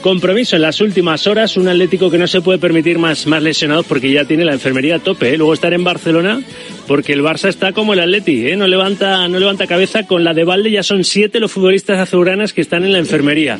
compromiso 0.00 0.56
en 0.56 0.62
las 0.62 0.80
últimas 0.80 1.26
horas. 1.26 1.56
Un 1.56 1.68
Atlético 1.68 2.10
que 2.10 2.18
no 2.18 2.26
se 2.26 2.40
puede 2.40 2.58
permitir 2.58 2.98
más, 2.98 3.26
más 3.26 3.42
lesionados 3.42 3.84
porque 3.86 4.12
ya 4.12 4.24
tiene 4.24 4.44
la 4.44 4.52
enfermería 4.52 4.96
a 4.96 4.98
tope. 5.00 5.34
¿eh? 5.34 5.36
Luego 5.36 5.54
estar 5.54 5.72
en 5.72 5.82
Barcelona 5.82 6.40
porque 6.86 7.12
el 7.12 7.22
Barça 7.22 7.48
está 7.48 7.72
como 7.72 7.94
el 7.94 8.00
Atleti, 8.00 8.48
¿eh? 8.48 8.56
no, 8.56 8.66
levanta, 8.66 9.26
no 9.28 9.38
levanta 9.38 9.66
cabeza. 9.66 10.06
Con 10.06 10.24
la 10.24 10.34
de 10.34 10.44
Valde 10.44 10.70
ya 10.70 10.82
son 10.82 11.04
siete 11.04 11.40
los 11.40 11.50
futbolistas 11.50 11.98
azulgranas 11.98 12.52
que 12.52 12.60
están 12.60 12.84
en 12.84 12.92
la 12.92 12.98
enfermería. 12.98 13.58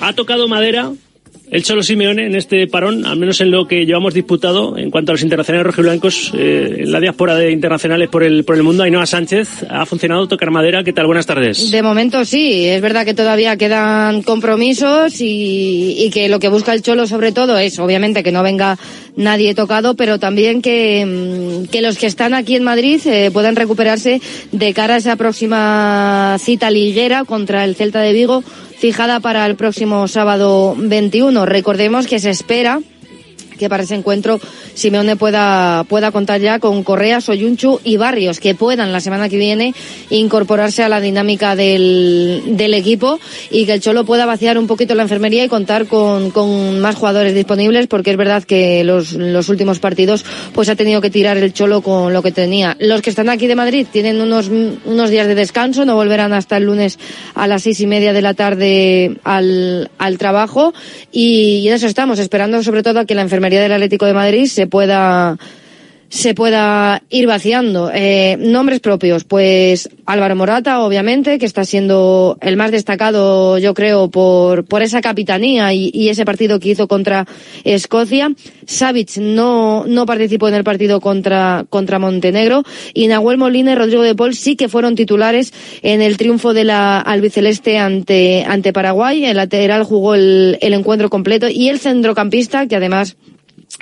Ha 0.00 0.12
tocado 0.12 0.48
madera 0.48 0.92
el 1.50 1.62
Cholo 1.62 1.82
Simeone 1.82 2.26
en 2.26 2.34
este 2.34 2.66
parón, 2.66 3.06
al 3.06 3.18
menos 3.18 3.40
en 3.40 3.50
lo 3.50 3.66
que 3.66 3.86
llevamos 3.86 4.14
disputado 4.14 4.76
en 4.76 4.90
cuanto 4.90 5.12
a 5.12 5.14
los 5.14 5.22
internacionales 5.22 5.66
rojiblancos, 5.66 6.32
eh, 6.34 6.76
en 6.80 6.92
la 6.92 7.00
diáspora 7.00 7.34
de 7.34 7.50
internacionales 7.50 8.08
por 8.08 8.22
el, 8.22 8.44
por 8.44 8.56
el 8.56 8.62
mundo, 8.62 8.82
Ainhoa 8.82 9.06
Sánchez, 9.06 9.64
ha 9.68 9.86
funcionado 9.86 10.28
tocar 10.28 10.50
madera. 10.50 10.84
¿Qué 10.84 10.92
tal? 10.92 11.06
Buenas 11.06 11.26
tardes. 11.26 11.70
De 11.70 11.82
momento 11.82 12.24
sí, 12.24 12.66
es 12.66 12.80
verdad 12.80 13.04
que 13.04 13.14
todavía 13.14 13.56
quedan 13.56 14.22
compromisos 14.22 15.20
y, 15.20 15.96
y 15.98 16.10
que 16.10 16.28
lo 16.28 16.38
que 16.38 16.48
busca 16.48 16.72
el 16.72 16.82
Cholo 16.82 17.06
sobre 17.06 17.32
todo 17.32 17.58
es, 17.58 17.78
obviamente, 17.78 18.22
que 18.22 18.32
no 18.32 18.42
venga 18.42 18.78
nadie 19.16 19.54
tocado, 19.54 19.94
pero 19.94 20.18
también 20.18 20.62
que, 20.62 21.66
que 21.70 21.82
los 21.82 21.98
que 21.98 22.06
están 22.06 22.34
aquí 22.34 22.56
en 22.56 22.62
Madrid 22.62 23.00
eh, 23.06 23.30
puedan 23.32 23.56
recuperarse 23.56 24.20
de 24.52 24.74
cara 24.74 24.94
a 24.94 24.98
esa 24.98 25.16
próxima 25.16 26.36
cita 26.38 26.70
liguera 26.70 27.24
contra 27.24 27.64
el 27.64 27.74
Celta 27.74 28.00
de 28.00 28.12
Vigo 28.12 28.44
fijada 28.78 29.20
para 29.20 29.44
el 29.46 29.56
próximo 29.56 30.06
sábado 30.08 30.74
21. 30.78 31.44
Recordemos 31.46 32.06
que 32.06 32.20
se 32.20 32.30
espera 32.30 32.80
que 33.58 33.68
para 33.68 33.82
ese 33.82 33.94
encuentro 33.94 34.40
Simeone 34.74 35.16
pueda, 35.16 35.84
pueda 35.84 36.10
contar 36.12 36.40
ya 36.40 36.58
con 36.58 36.82
Correa, 36.82 37.20
Soyunchu 37.20 37.80
y 37.84 37.96
Barrios, 37.96 38.40
que 38.40 38.54
puedan 38.54 38.92
la 38.92 39.00
semana 39.00 39.28
que 39.28 39.36
viene 39.36 39.74
incorporarse 40.10 40.82
a 40.82 40.88
la 40.88 41.00
dinámica 41.00 41.56
del, 41.56 42.42
del 42.46 42.74
equipo 42.74 43.18
y 43.50 43.66
que 43.66 43.74
el 43.74 43.80
Cholo 43.80 44.04
pueda 44.04 44.26
vaciar 44.26 44.58
un 44.58 44.66
poquito 44.66 44.94
la 44.94 45.02
enfermería 45.02 45.44
y 45.44 45.48
contar 45.48 45.86
con, 45.86 46.30
con 46.30 46.80
más 46.80 46.96
jugadores 46.96 47.34
disponibles, 47.34 47.86
porque 47.86 48.12
es 48.12 48.16
verdad 48.16 48.44
que 48.44 48.84
los, 48.84 49.12
los 49.12 49.48
últimos 49.48 49.78
partidos 49.78 50.24
pues 50.52 50.68
ha 50.68 50.76
tenido 50.76 51.00
que 51.00 51.10
tirar 51.10 51.36
el 51.36 51.52
Cholo 51.52 51.82
con 51.82 52.12
lo 52.12 52.22
que 52.22 52.32
tenía. 52.32 52.76
Los 52.80 53.02
que 53.02 53.10
están 53.10 53.28
aquí 53.28 53.46
de 53.46 53.54
Madrid 53.54 53.86
tienen 53.90 54.20
unos, 54.20 54.48
unos 54.48 55.10
días 55.10 55.26
de 55.26 55.34
descanso, 55.34 55.84
no 55.84 55.94
volverán 55.94 56.32
hasta 56.32 56.56
el 56.56 56.64
lunes 56.64 56.98
a 57.34 57.46
las 57.46 57.62
seis 57.62 57.80
y 57.80 57.86
media 57.86 58.12
de 58.12 58.22
la 58.22 58.34
tarde 58.34 59.16
al, 59.24 59.90
al 59.98 60.18
trabajo 60.18 60.72
y, 61.12 61.66
en 61.68 61.74
eso 61.74 61.86
estamos, 61.86 62.18
esperando 62.18 62.62
sobre 62.62 62.82
todo 62.82 63.00
a 63.00 63.04
que 63.04 63.14
la 63.14 63.22
enfermería 63.22 63.47
del 63.56 63.72
Atlético 63.72 64.06
de 64.06 64.12
Madrid 64.14 64.46
se 64.46 64.66
pueda 64.66 65.38
se 66.10 66.34
pueda 66.34 67.02
ir 67.10 67.26
vaciando. 67.26 67.90
Eh, 67.92 68.36
nombres 68.38 68.80
propios, 68.80 69.24
pues 69.24 69.90
Álvaro 70.06 70.36
Morata, 70.36 70.80
obviamente, 70.80 71.38
que 71.38 71.46
está 71.46 71.64
siendo 71.64 72.38
el 72.40 72.56
más 72.56 72.70
destacado, 72.70 73.58
yo 73.58 73.74
creo, 73.74 74.08
por, 74.10 74.64
por 74.64 74.82
esa 74.82 75.00
capitanía 75.00 75.72
y, 75.74 75.90
y 75.92 76.08
ese 76.08 76.24
partido 76.24 76.58
que 76.60 76.70
hizo 76.70 76.88
contra 76.88 77.26
Escocia. 77.64 78.32
Savic 78.66 79.18
no, 79.18 79.84
no 79.86 80.06
participó 80.06 80.48
en 80.48 80.54
el 80.54 80.64
partido 80.64 81.00
contra, 81.00 81.66
contra 81.68 81.98
Montenegro. 81.98 82.62
Y 82.94 83.06
Nahuel 83.08 83.36
Molina 83.36 83.72
y 83.72 83.74
Rodrigo 83.74 84.02
de 84.02 84.14
Paul 84.14 84.34
sí 84.34 84.56
que 84.56 84.68
fueron 84.68 84.94
titulares 84.94 85.52
en 85.82 86.00
el 86.00 86.16
triunfo 86.16 86.54
de 86.54 86.64
la 86.64 87.00
albiceleste 87.00 87.78
ante, 87.78 88.44
ante 88.48 88.72
Paraguay. 88.72 89.26
El 89.26 89.36
lateral 89.36 89.84
jugó 89.84 90.14
el, 90.14 90.56
el 90.62 90.72
encuentro 90.72 91.10
completo 91.10 91.48
y 91.48 91.68
el 91.68 91.78
centrocampista, 91.78 92.66
que 92.66 92.76
además 92.76 93.16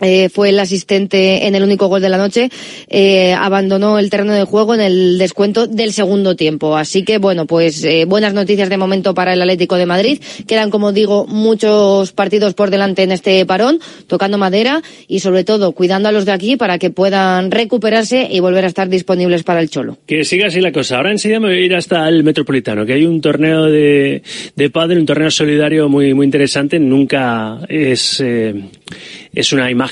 eh, 0.02 0.28
fue 0.28 0.50
el 0.50 0.58
asistente 0.58 1.46
en 1.46 1.54
el 1.54 1.62
único 1.62 1.86
gol 1.86 2.02
de 2.02 2.10
la 2.10 2.18
noche, 2.18 2.50
eh, 2.88 3.32
abandonó 3.32 3.98
el 3.98 4.10
terreno 4.10 4.34
de 4.34 4.44
juego 4.44 4.74
en 4.74 4.82
el 4.82 5.16
descuento 5.16 5.66
del 5.66 5.92
segundo 5.94 6.36
tiempo. 6.36 6.76
Así 6.76 7.02
que, 7.02 7.16
bueno, 7.16 7.46
pues 7.46 7.82
eh, 7.82 8.04
buenas 8.04 8.34
noticias 8.34 8.68
de 8.68 8.76
momento 8.76 9.14
para 9.14 9.32
el 9.32 9.40
Atlético 9.40 9.76
de 9.76 9.86
Madrid. 9.86 10.20
Quedan, 10.46 10.70
como 10.70 10.92
digo, 10.92 11.26
muchos 11.26 12.12
partidos 12.12 12.52
por 12.52 12.68
delante 12.68 13.04
en 13.04 13.12
este 13.12 13.46
parón, 13.46 13.80
tocando 14.06 14.36
madera 14.36 14.82
y, 15.08 15.20
sobre 15.20 15.44
todo, 15.44 15.72
cuidando 15.72 16.10
a 16.10 16.12
los 16.12 16.26
de 16.26 16.32
aquí 16.32 16.56
para 16.56 16.78
que 16.78 16.90
puedan 16.90 17.50
recuperarse 17.50 18.28
y 18.30 18.40
volver 18.40 18.64
a 18.64 18.68
estar 18.68 18.90
disponibles 18.90 19.44
para 19.44 19.60
el 19.60 19.70
Cholo. 19.70 19.96
Que 20.06 20.24
siga 20.24 20.48
así 20.48 20.60
la 20.60 20.72
cosa. 20.72 20.98
Ahora 20.98 21.10
enseguida 21.10 21.40
me 21.40 21.48
voy 21.48 21.56
a 21.56 21.60
ir 21.60 21.74
hasta 21.74 22.06
el 22.06 22.22
Metropolitano, 22.22 22.84
que 22.84 22.92
hay 22.92 23.06
un 23.06 23.22
torneo 23.22 23.64
de, 23.64 24.22
de 24.56 24.70
pádel, 24.70 24.98
un 24.98 25.06
torneo 25.06 25.30
solidario 25.30 25.88
muy, 25.88 26.12
muy 26.12 26.26
interesante. 26.26 26.78
Nunca 26.78 27.60
es, 27.70 28.20
es 28.20 29.52
una 29.54 29.70
imagen 29.70 29.85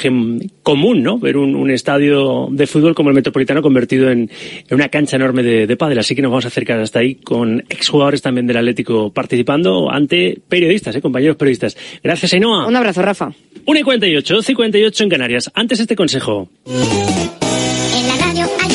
común, 0.63 1.03
¿no? 1.03 1.19
Ver 1.19 1.37
un, 1.37 1.55
un, 1.55 1.71
estadio 1.71 2.49
de 2.51 2.67
fútbol 2.67 2.95
como 2.95 3.11
el 3.11 3.15
Metropolitano 3.15 3.63
convertido 3.63 4.11
en, 4.11 4.31
en 4.69 4.75
una 4.75 4.89
cancha 4.89 5.17
enorme 5.17 5.43
de, 5.43 5.67
de, 5.67 5.77
pádel. 5.77 5.99
Así 5.99 6.15
que 6.15 6.23
nos 6.23 6.31
vamos 6.31 6.45
a 6.45 6.49
acercar 6.49 6.79
hasta 6.81 7.01
ahí 7.01 7.17
con 7.17 7.61
exjugadores 7.69 8.23
también 8.23 8.47
del 8.47 8.57
Atlético 8.57 9.13
participando 9.13 9.91
ante 9.91 10.41
periodistas, 10.49 10.97
¿eh? 10.97 11.01
compañeros 11.01 11.37
periodistas. 11.37 11.77
Gracias, 12.03 12.33
Ainhoa. 12.35 12.67
Un 12.67 12.77
abrazo, 12.77 13.03
Rafa. 13.03 13.33
1 13.67 13.81
y 13.81 13.83
48, 13.83 14.35
12 14.35 14.53
y 14.53 14.55
48 14.55 15.05
en 15.05 15.11
Canarias. 15.11 15.51
Antes 15.55 15.81
este 15.81 15.97
consejo. 15.97 16.49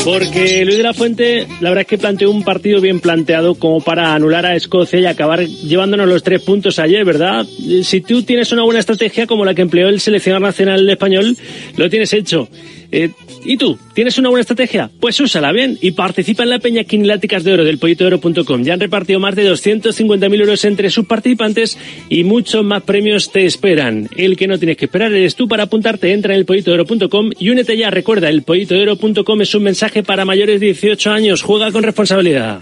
Porque 0.04 0.64
Luis 0.66 0.78
de 0.78 0.84
la 0.84 0.94
Fuente, 0.94 1.48
la 1.60 1.70
verdad 1.70 1.82
es 1.82 1.88
que 1.88 1.98
planteó 1.98 2.32
un 2.32 2.44
partido 2.44 2.82
bien 2.82 3.00
planteado 3.00 3.56
como 3.56 3.82
para 3.82 4.14
anular 4.14 4.46
a 4.46 4.56
Escocia 4.56 5.00
y 5.00 5.06
acabar 5.06 5.46
llevándonos 5.46 6.08
los 6.08 6.24
tres 6.24 6.42
puntos 6.42 6.80
ayer, 6.80 7.04
¿verdad? 7.06 7.46
Si 7.84 8.02
tú 8.02 8.24
tienes 8.24 8.52
una 8.52 8.64
buena 8.64 8.80
estrategia 8.80 9.28
como 9.28 9.46
la 9.46 9.54
que 9.54 9.62
empleó 9.62 9.90
el 9.90 10.00
seleccionador 10.00 10.48
nacional 10.48 10.90
español, 10.90 11.36
lo 11.76 11.90
tienes 11.90 12.14
hecho. 12.14 12.50
Eh, 12.92 13.12
¿Y 13.44 13.58
tú? 13.58 13.78
¿Tienes 13.94 14.18
una 14.18 14.30
buena 14.30 14.42
estrategia? 14.42 14.90
Pues 15.00 15.20
úsala 15.20 15.52
bien 15.52 15.78
y 15.82 15.92
participa 15.92 16.44
en 16.44 16.50
la 16.50 16.60
Peña 16.60 16.84
Quiniláticas 16.84 17.44
de 17.44 17.54
Oro 17.54 17.64
del 17.64 17.78
pollitooro.com. 17.78 18.64
Ya 18.64 18.74
han 18.74 18.80
repartido 18.80 19.20
más 19.20 19.36
de 19.36 19.50
250.000 19.52 20.40
euros 20.40 20.66
entre 20.66 20.90
sus 20.90 21.06
participantes 21.06 21.78
y 22.10 22.24
muchos 22.24 22.64
más 22.64 22.84
premios 22.84 23.32
te 23.32 23.46
esperan. 23.46 24.10
El 24.18 24.38
que 24.38 24.48
no 24.48 24.58
tienes 24.58 24.78
que 24.78 24.86
esperar 24.86 25.14
eres 25.14 25.36
tú 25.36 25.48
para 25.48 25.64
apuntarte. 25.64 26.12
Entra 26.12 26.34
en 26.34 26.40
el 26.40 26.46
pollitooro.com 26.46 27.32
y 27.38 27.50
únete 27.50 27.78
ya. 27.78 27.90
Recuerda, 27.90 28.30
el 28.30 28.44
pollitooro.com 28.44 29.42
es 29.42 29.56
un 29.56 29.64
mensaje 29.64 30.04
para 30.04 30.26
mayores 30.26 30.60
de 30.60 30.68
18 30.68 31.12
años. 31.12 31.42
Juega 31.42 31.72
con 31.72 31.84
responsabilidad. 31.84 32.62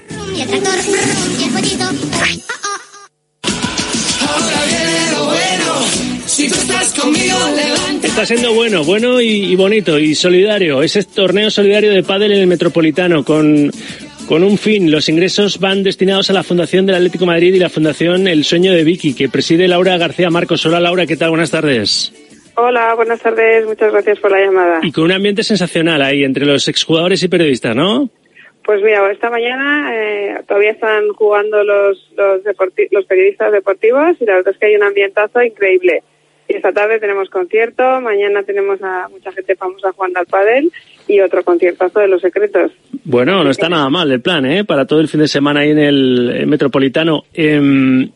Si 6.48 6.54
tú 6.54 6.60
estás 6.62 6.94
conmigo, 6.94 7.38
levanta. 7.56 8.08
Está 8.08 8.26
siendo 8.26 8.54
bueno, 8.54 8.84
bueno 8.86 9.20
y, 9.20 9.52
y, 9.52 9.56
bonito 9.56 10.00
y 10.00 10.16
solidario. 10.16 10.82
Ese 10.82 11.04
torneo 11.04 11.50
solidario 11.50 11.92
de 11.92 12.04
pádel 12.04 12.32
en 12.32 12.40
el 12.40 12.48
Metropolitano 12.48 13.26
con 13.26 13.72
con 14.28 14.44
un 14.44 14.58
fin. 14.58 14.92
Los 14.92 15.10
ingresos 15.10 15.60
van 15.60 15.84
destinados 15.84 16.30
a 16.30 16.34
la 16.34 16.44
Fundación 16.44 16.86
del 16.86 16.96
Atlético 16.96 17.26
de 17.26 17.32
Madrid 17.32 17.54
y 17.54 17.60
la 17.60 17.70
Fundación 17.70 18.28
El 18.28 18.44
Sueño 18.44 18.74
de 18.74 18.84
Vicky, 18.84 19.16
que 19.16 19.30
preside 19.30 19.68
Laura 19.68 19.98
García 19.98 20.30
Marcos. 20.30 20.66
Hola 20.66 20.80
Laura, 20.80 21.06
¿qué 21.06 21.16
tal? 21.16 21.30
Buenas 21.30 21.52
tardes. 21.52 22.14
Hola, 22.56 22.94
buenas 22.96 23.22
tardes. 23.22 23.66
Muchas 23.66 23.92
gracias 23.92 24.20
por 24.20 24.32
la 24.32 24.40
llamada. 24.40 24.80
Y 24.84 24.92
con 24.92 25.06
un 25.06 25.12
ambiente 25.12 25.44
sensacional 25.44 26.02
ahí 26.02 26.24
entre 26.24 26.46
los 26.46 26.68
exjugadores 26.68 27.24
y 27.24 27.28
periodistas, 27.28 27.76
¿no? 27.76 28.10
Pues 28.66 28.82
mira, 28.82 29.10
esta 29.12 29.30
mañana 29.30 29.92
eh, 29.94 30.42
todavía 30.46 30.72
están 30.72 31.08
jugando 31.14 31.64
los, 31.64 32.12
los, 32.18 32.42
los 32.92 33.06
periodistas 33.06 33.52
deportivos 33.54 34.18
y 34.20 34.26
la 34.26 34.36
verdad 34.36 34.54
es 34.54 34.60
que 34.60 34.66
hay 34.66 34.76
un 34.76 34.84
ambientazo 34.84 35.42
increíble. 35.42 36.04
Esta 36.48 36.72
tarde 36.72 37.00
tenemos 37.00 37.30
concierto, 37.30 37.84
mañana 38.02 38.44
tenemos 38.44 38.82
a 38.82 39.08
mucha 39.10 39.32
gente 39.32 39.56
famosa 39.56 39.92
jugando 39.92 40.20
al 40.20 40.26
pádel 40.28 40.72
y 41.08 41.20
otro 41.20 41.44
conciertazo 41.44 42.00
de 42.00 42.08
los 42.08 42.22
secretos. 42.22 42.72
Bueno, 43.04 43.44
no 43.44 43.50
está 43.50 43.70
nada 43.70 43.90
mal 43.90 44.12
el 44.12 44.22
plan, 44.22 44.46
¿eh? 44.46 44.64
Para 44.64 44.86
todo 44.86 45.00
el 45.00 45.08
fin 45.08 45.20
de 45.20 45.28
semana 45.28 45.62
ahí 45.62 45.72
en 45.72 45.80
el 45.80 46.48
Metropolitano. 46.48 47.24
Eh, 47.34 48.10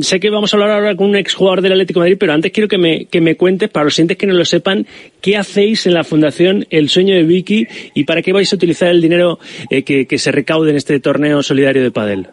sé 0.00 0.18
que 0.18 0.30
vamos 0.30 0.52
a 0.52 0.56
hablar 0.56 0.70
ahora 0.70 0.96
con 0.96 1.10
un 1.10 1.16
exjugador 1.16 1.60
del 1.60 1.72
Atlético 1.72 2.00
de 2.00 2.04
Madrid, 2.04 2.16
pero 2.18 2.32
antes 2.32 2.52
quiero 2.52 2.68
que 2.68 2.78
me, 2.78 3.06
que 3.06 3.20
me 3.20 3.36
cuentes, 3.36 3.68
para 3.68 3.84
los 3.84 3.94
siguientes 3.94 4.16
que 4.16 4.26
no 4.26 4.34
lo 4.34 4.44
sepan, 4.44 4.86
qué 5.20 5.36
hacéis 5.36 5.86
en 5.86 5.94
la 5.94 6.04
Fundación 6.04 6.66
El 6.70 6.88
Sueño 6.88 7.14
de 7.14 7.24
Vicky 7.24 7.66
y 7.94 8.04
para 8.04 8.22
qué 8.22 8.32
vais 8.32 8.50
a 8.52 8.56
utilizar 8.56 8.88
el 8.88 9.02
dinero 9.02 9.38
eh, 9.70 9.82
que, 9.82 10.06
que 10.06 10.18
se 10.18 10.32
recaude 10.32 10.70
en 10.70 10.76
este 10.76 10.98
torneo 11.00 11.42
solidario 11.42 11.82
de 11.82 11.90
pádel. 11.90 12.28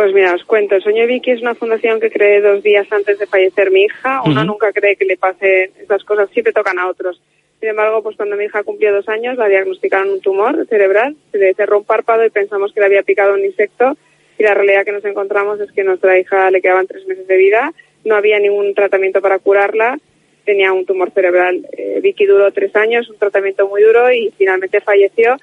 Pues 0.00 0.14
mira, 0.14 0.32
os 0.34 0.44
cuento. 0.44 0.74
El 0.74 0.82
Sueño 0.82 1.06
Vicky 1.06 1.32
es 1.32 1.42
una 1.42 1.54
fundación 1.54 2.00
que 2.00 2.10
creé 2.10 2.40
dos 2.40 2.62
días 2.62 2.90
antes 2.90 3.18
de 3.18 3.26
fallecer 3.26 3.70
mi 3.70 3.82
hija. 3.82 4.22
Uno 4.24 4.40
uh 4.40 4.44
-huh. 4.44 4.46
nunca 4.46 4.72
cree 4.72 4.96
que 4.96 5.04
le 5.04 5.18
pasen 5.18 5.72
esas 5.78 6.02
cosas, 6.04 6.30
siempre 6.30 6.54
tocan 6.54 6.78
a 6.78 6.88
otros. 6.88 7.20
Sin 7.60 7.68
embargo, 7.68 8.02
pues 8.02 8.16
cuando 8.16 8.34
mi 8.34 8.44
hija 8.44 8.62
cumplió 8.62 8.94
dos 8.94 9.06
años, 9.10 9.36
la 9.36 9.46
diagnosticaron 9.46 10.08
un 10.08 10.22
tumor 10.22 10.66
cerebral, 10.70 11.16
se 11.30 11.36
le 11.36 11.52
cerró 11.52 11.80
un 11.80 11.84
párpado 11.84 12.24
y 12.24 12.30
pensamos 12.30 12.72
que 12.72 12.80
le 12.80 12.86
había 12.86 13.02
picado 13.02 13.34
un 13.34 13.44
insecto. 13.44 13.94
Y 14.38 14.42
la 14.42 14.54
realidad 14.54 14.86
que 14.86 14.92
nos 14.92 15.04
encontramos 15.04 15.60
es 15.60 15.70
que 15.70 15.82
a 15.82 15.84
nuestra 15.84 16.18
hija 16.18 16.50
le 16.50 16.62
quedaban 16.62 16.86
tres 16.86 17.06
meses 17.06 17.26
de 17.26 17.36
vida, 17.36 17.74
no 18.06 18.14
había 18.14 18.38
ningún 18.38 18.72
tratamiento 18.72 19.20
para 19.20 19.38
curarla, 19.38 19.98
tenía 20.46 20.72
un 20.72 20.86
tumor 20.86 21.10
cerebral. 21.10 21.68
Eh, 21.76 22.00
Vicky 22.02 22.24
duró 22.24 22.50
tres 22.52 22.74
años, 22.74 23.10
un 23.10 23.18
tratamiento 23.18 23.68
muy 23.68 23.82
duro 23.82 24.10
y 24.10 24.32
finalmente 24.38 24.80
falleció. 24.80 25.36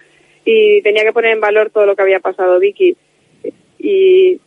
Y 0.45 0.81
tenía 0.81 1.03
que 1.03 1.13
poner 1.13 1.33
en 1.33 1.41
valor 1.41 1.69
todo 1.69 1.85
lo 1.85 1.95
que 1.95 2.01
había 2.01 2.21
pasado 2.21 2.59
Vicky. 2.59 2.97
Y 3.77 4.41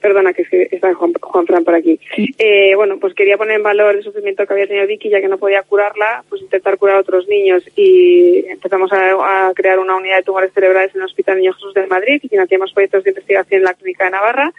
perdona 0.00 0.32
que 0.32 0.44
está 0.70 0.94
Juan, 0.94 1.12
Juan 1.20 1.46
Fran 1.46 1.64
por 1.64 1.74
aquí. 1.74 1.98
Eh, 2.38 2.74
bueno, 2.74 2.98
pues 2.98 3.14
quería 3.14 3.36
poner 3.36 3.56
en 3.56 3.62
valor 3.62 3.94
el 3.94 4.02
sufrimiento 4.02 4.46
que 4.46 4.52
había 4.52 4.66
tenido 4.66 4.86
Vicky, 4.86 5.10
ya 5.10 5.20
que 5.20 5.28
no 5.28 5.38
podía 5.38 5.62
curarla, 5.62 6.24
pues 6.28 6.42
intentar 6.42 6.78
curar 6.78 6.96
a 6.96 7.00
otros 7.00 7.28
niños 7.28 7.62
y 7.76 8.44
empezamos 8.48 8.92
a, 8.92 9.48
a 9.48 9.54
crear 9.54 9.78
una 9.78 9.96
unidad 9.96 10.16
de 10.16 10.22
tumores 10.22 10.52
cerebrales 10.52 10.94
en 10.94 11.00
el 11.02 11.06
Hospital 11.06 11.38
Niño 11.38 11.52
Jesús 11.52 11.74
de 11.74 11.86
Madrid 11.86 12.20
y 12.22 12.28
financiamos 12.28 12.72
proyectos 12.72 13.04
de 13.04 13.10
investigación 13.10 13.58
en 13.58 13.64
la 13.64 13.74
Clínica 13.74 14.04
de 14.04 14.10
Navarra. 14.10 14.52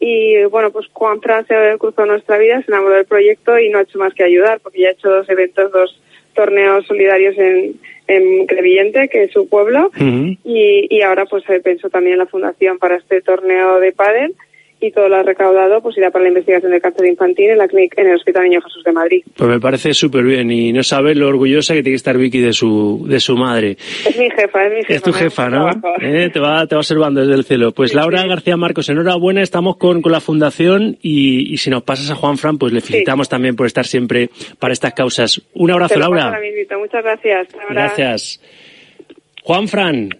Y 0.00 0.44
bueno, 0.44 0.70
pues 0.70 0.86
Juan 0.92 1.20
Fran 1.20 1.44
se 1.46 1.54
cruzó 1.78 2.06
nuestra 2.06 2.38
vida, 2.38 2.62
se 2.62 2.70
enamoró 2.70 2.94
del 2.94 3.04
proyecto 3.04 3.58
y 3.58 3.68
no 3.68 3.78
ha 3.78 3.82
hecho 3.82 3.98
más 3.98 4.14
que 4.14 4.24
ayudar, 4.24 4.60
porque 4.60 4.80
ya 4.80 4.88
ha 4.88 4.92
hecho 4.92 5.10
dos 5.10 5.28
eventos, 5.28 5.72
dos 5.72 6.00
torneos 6.34 6.86
solidarios 6.86 7.36
en, 7.36 7.80
en 8.06 8.46
Crevillente, 8.46 9.08
que 9.08 9.24
es 9.24 9.32
su 9.32 9.48
pueblo, 9.48 9.86
uh 9.86 10.00
-huh. 10.00 10.38
y, 10.44 10.86
y 10.88 11.02
ahora 11.02 11.26
pues 11.26 11.42
pensó 11.64 11.90
también 11.90 12.12
en 12.12 12.20
la 12.20 12.26
fundación 12.26 12.78
para 12.78 12.94
este 12.96 13.20
torneo 13.22 13.80
de 13.80 13.90
pádel 13.90 14.34
y 14.80 14.92
todo 14.92 15.08
lo 15.08 15.22
recaudado 15.22 15.80
pues 15.80 15.96
irá 15.98 16.10
para 16.10 16.24
la 16.24 16.28
investigación 16.28 16.72
del 16.72 16.80
cáncer 16.80 17.06
infantil 17.06 17.50
en 17.50 17.58
la 17.58 17.68
clínica, 17.68 18.00
en 18.00 18.08
el 18.08 18.16
Hospital 18.16 18.44
Niño 18.44 18.60
Jesús 18.62 18.84
de 18.84 18.92
Madrid. 18.92 19.24
Pues 19.36 19.50
me 19.50 19.60
parece 19.60 19.92
súper 19.94 20.24
bien 20.24 20.50
y 20.50 20.72
no 20.72 20.82
sabes 20.82 21.16
lo 21.16 21.28
orgullosa 21.28 21.74
que 21.74 21.82
tiene 21.82 21.94
que 21.94 21.96
estar 21.96 22.16
Vicky 22.16 22.40
de 22.40 22.52
su 22.52 23.04
de 23.08 23.20
su 23.20 23.36
madre. 23.36 23.72
Es 24.06 24.16
mi 24.18 24.30
jefa, 24.30 24.66
es 24.66 24.72
mi 24.72 24.80
jefa. 24.82 24.94
Es 24.94 25.02
tu 25.02 25.12
jefa, 25.12 25.48
¿no? 25.48 25.70
¿Eh? 26.00 26.30
Te 26.32 26.40
va 26.40 26.66
te 26.66 26.74
va 26.74 26.80
observando 26.80 27.20
desde 27.20 27.34
el 27.34 27.44
cielo. 27.44 27.72
Pues 27.72 27.90
sí, 27.90 27.96
Laura 27.96 28.22
sí. 28.22 28.28
García 28.28 28.56
Marcos, 28.56 28.88
enhorabuena, 28.88 29.42
estamos 29.42 29.76
con, 29.76 30.00
con 30.02 30.12
la 30.12 30.20
fundación 30.20 30.96
y, 31.02 31.52
y, 31.52 31.56
si 31.56 31.70
nos 31.70 31.82
pasas 31.82 32.10
a 32.10 32.14
Juan 32.14 32.38
Fran, 32.38 32.58
pues 32.58 32.72
le 32.72 32.80
felicitamos 32.80 33.26
sí. 33.26 33.30
también 33.30 33.56
por 33.56 33.66
estar 33.66 33.84
siempre 33.84 34.30
para 34.58 34.72
estas 34.72 34.94
causas. 34.94 35.42
Un 35.54 35.70
abrazo, 35.70 35.98
Laura. 35.98 36.38
Muchas 36.78 37.02
gracias. 37.02 37.48
Gracias. 37.70 38.40
Juan 39.42 39.68
Fran, 39.68 40.10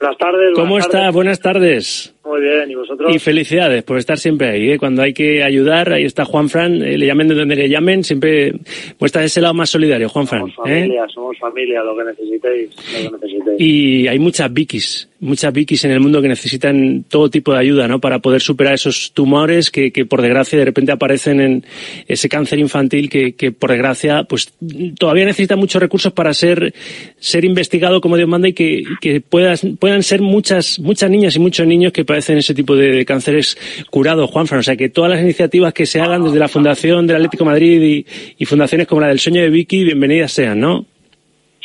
Buenas 0.00 0.18
tardes. 0.18 0.50
¿Cómo 0.54 0.70
buenas 0.70 0.86
está? 0.86 0.98
tardes. 0.98 1.14
Buenas 1.14 1.40
tardes. 1.40 2.14
Muy 2.28 2.42
bien, 2.42 2.70
¿y 2.70 2.74
vosotros? 2.74 3.14
Y 3.14 3.18
felicidades 3.18 3.82
por 3.84 3.96
estar 3.96 4.18
siempre 4.18 4.50
ahí, 4.50 4.72
¿eh? 4.72 4.78
Cuando 4.78 5.00
hay 5.00 5.14
que 5.14 5.42
ayudar, 5.42 5.90
ahí 5.94 6.04
está 6.04 6.26
Juan 6.26 6.50
Fran, 6.50 6.82
eh, 6.82 6.98
le 6.98 7.06
llamen 7.06 7.28
de 7.28 7.34
donde 7.34 7.56
le 7.56 7.70
llamen, 7.70 8.04
siempre 8.04 8.52
muestra 9.00 9.24
ese 9.24 9.40
lado 9.40 9.54
más 9.54 9.70
solidario, 9.70 10.10
Juan 10.10 10.26
Fran. 10.26 10.40
Somos 10.40 10.68
¿eh? 10.68 10.80
familia, 10.80 11.06
somos 11.08 11.38
familia, 11.38 11.82
lo 11.82 11.96
que 11.96 12.04
necesitéis, 12.04 12.70
lo 13.02 13.10
que 13.12 13.26
necesitéis. 13.26 13.60
Y 13.60 14.08
hay 14.08 14.18
muchas 14.18 14.52
Vikis, 14.52 15.08
muchas 15.20 15.54
Vikis 15.54 15.84
en 15.86 15.92
el 15.92 16.00
mundo 16.00 16.20
que 16.20 16.28
necesitan 16.28 17.04
todo 17.08 17.30
tipo 17.30 17.52
de 17.54 17.60
ayuda, 17.60 17.88
¿no? 17.88 17.98
Para 17.98 18.18
poder 18.18 18.42
superar 18.42 18.74
esos 18.74 19.12
tumores 19.14 19.70
que, 19.70 19.90
que 19.90 20.04
por 20.04 20.20
desgracia 20.20 20.58
de 20.58 20.66
repente 20.66 20.92
aparecen 20.92 21.40
en 21.40 21.64
ese 22.06 22.28
cáncer 22.28 22.58
infantil 22.58 23.08
que, 23.08 23.32
que 23.32 23.52
por 23.52 23.70
desgracia, 23.70 24.24
pues 24.24 24.52
todavía 24.98 25.24
necesita 25.24 25.56
muchos 25.56 25.80
recursos 25.80 26.12
para 26.12 26.34
ser, 26.34 26.74
ser 27.18 27.46
investigado 27.46 28.02
como 28.02 28.18
Dios 28.18 28.28
manda 28.28 28.48
y 28.48 28.52
que, 28.52 28.84
que 29.00 29.22
puedas, 29.22 29.66
puedan 29.78 30.02
ser 30.02 30.20
muchas, 30.20 30.78
muchas 30.78 31.10
niñas 31.10 31.34
y 31.34 31.38
muchos 31.38 31.66
niños 31.66 31.92
que 31.92 32.04
padecen 32.18 32.38
ese 32.38 32.54
tipo 32.54 32.74
de, 32.74 32.90
de 32.90 33.04
cánceres 33.04 33.56
curados, 33.90 34.30
Juanfran. 34.30 34.60
O 34.60 34.62
sea 34.62 34.76
que 34.76 34.88
todas 34.88 35.10
las 35.10 35.20
iniciativas 35.20 35.72
que 35.72 35.86
se 35.86 36.00
hagan 36.00 36.24
desde 36.24 36.38
la 36.38 36.48
Fundación 36.48 37.06
del 37.06 37.16
Atlético 37.16 37.44
de 37.44 37.50
Madrid 37.50 37.82
y, 37.82 38.06
y 38.36 38.44
fundaciones 38.44 38.88
como 38.88 39.00
la 39.00 39.08
del 39.08 39.20
Sueño 39.20 39.40
de 39.40 39.50
Vicky, 39.50 39.84
bienvenidas 39.84 40.32
sean, 40.32 40.58
¿no? 40.58 40.84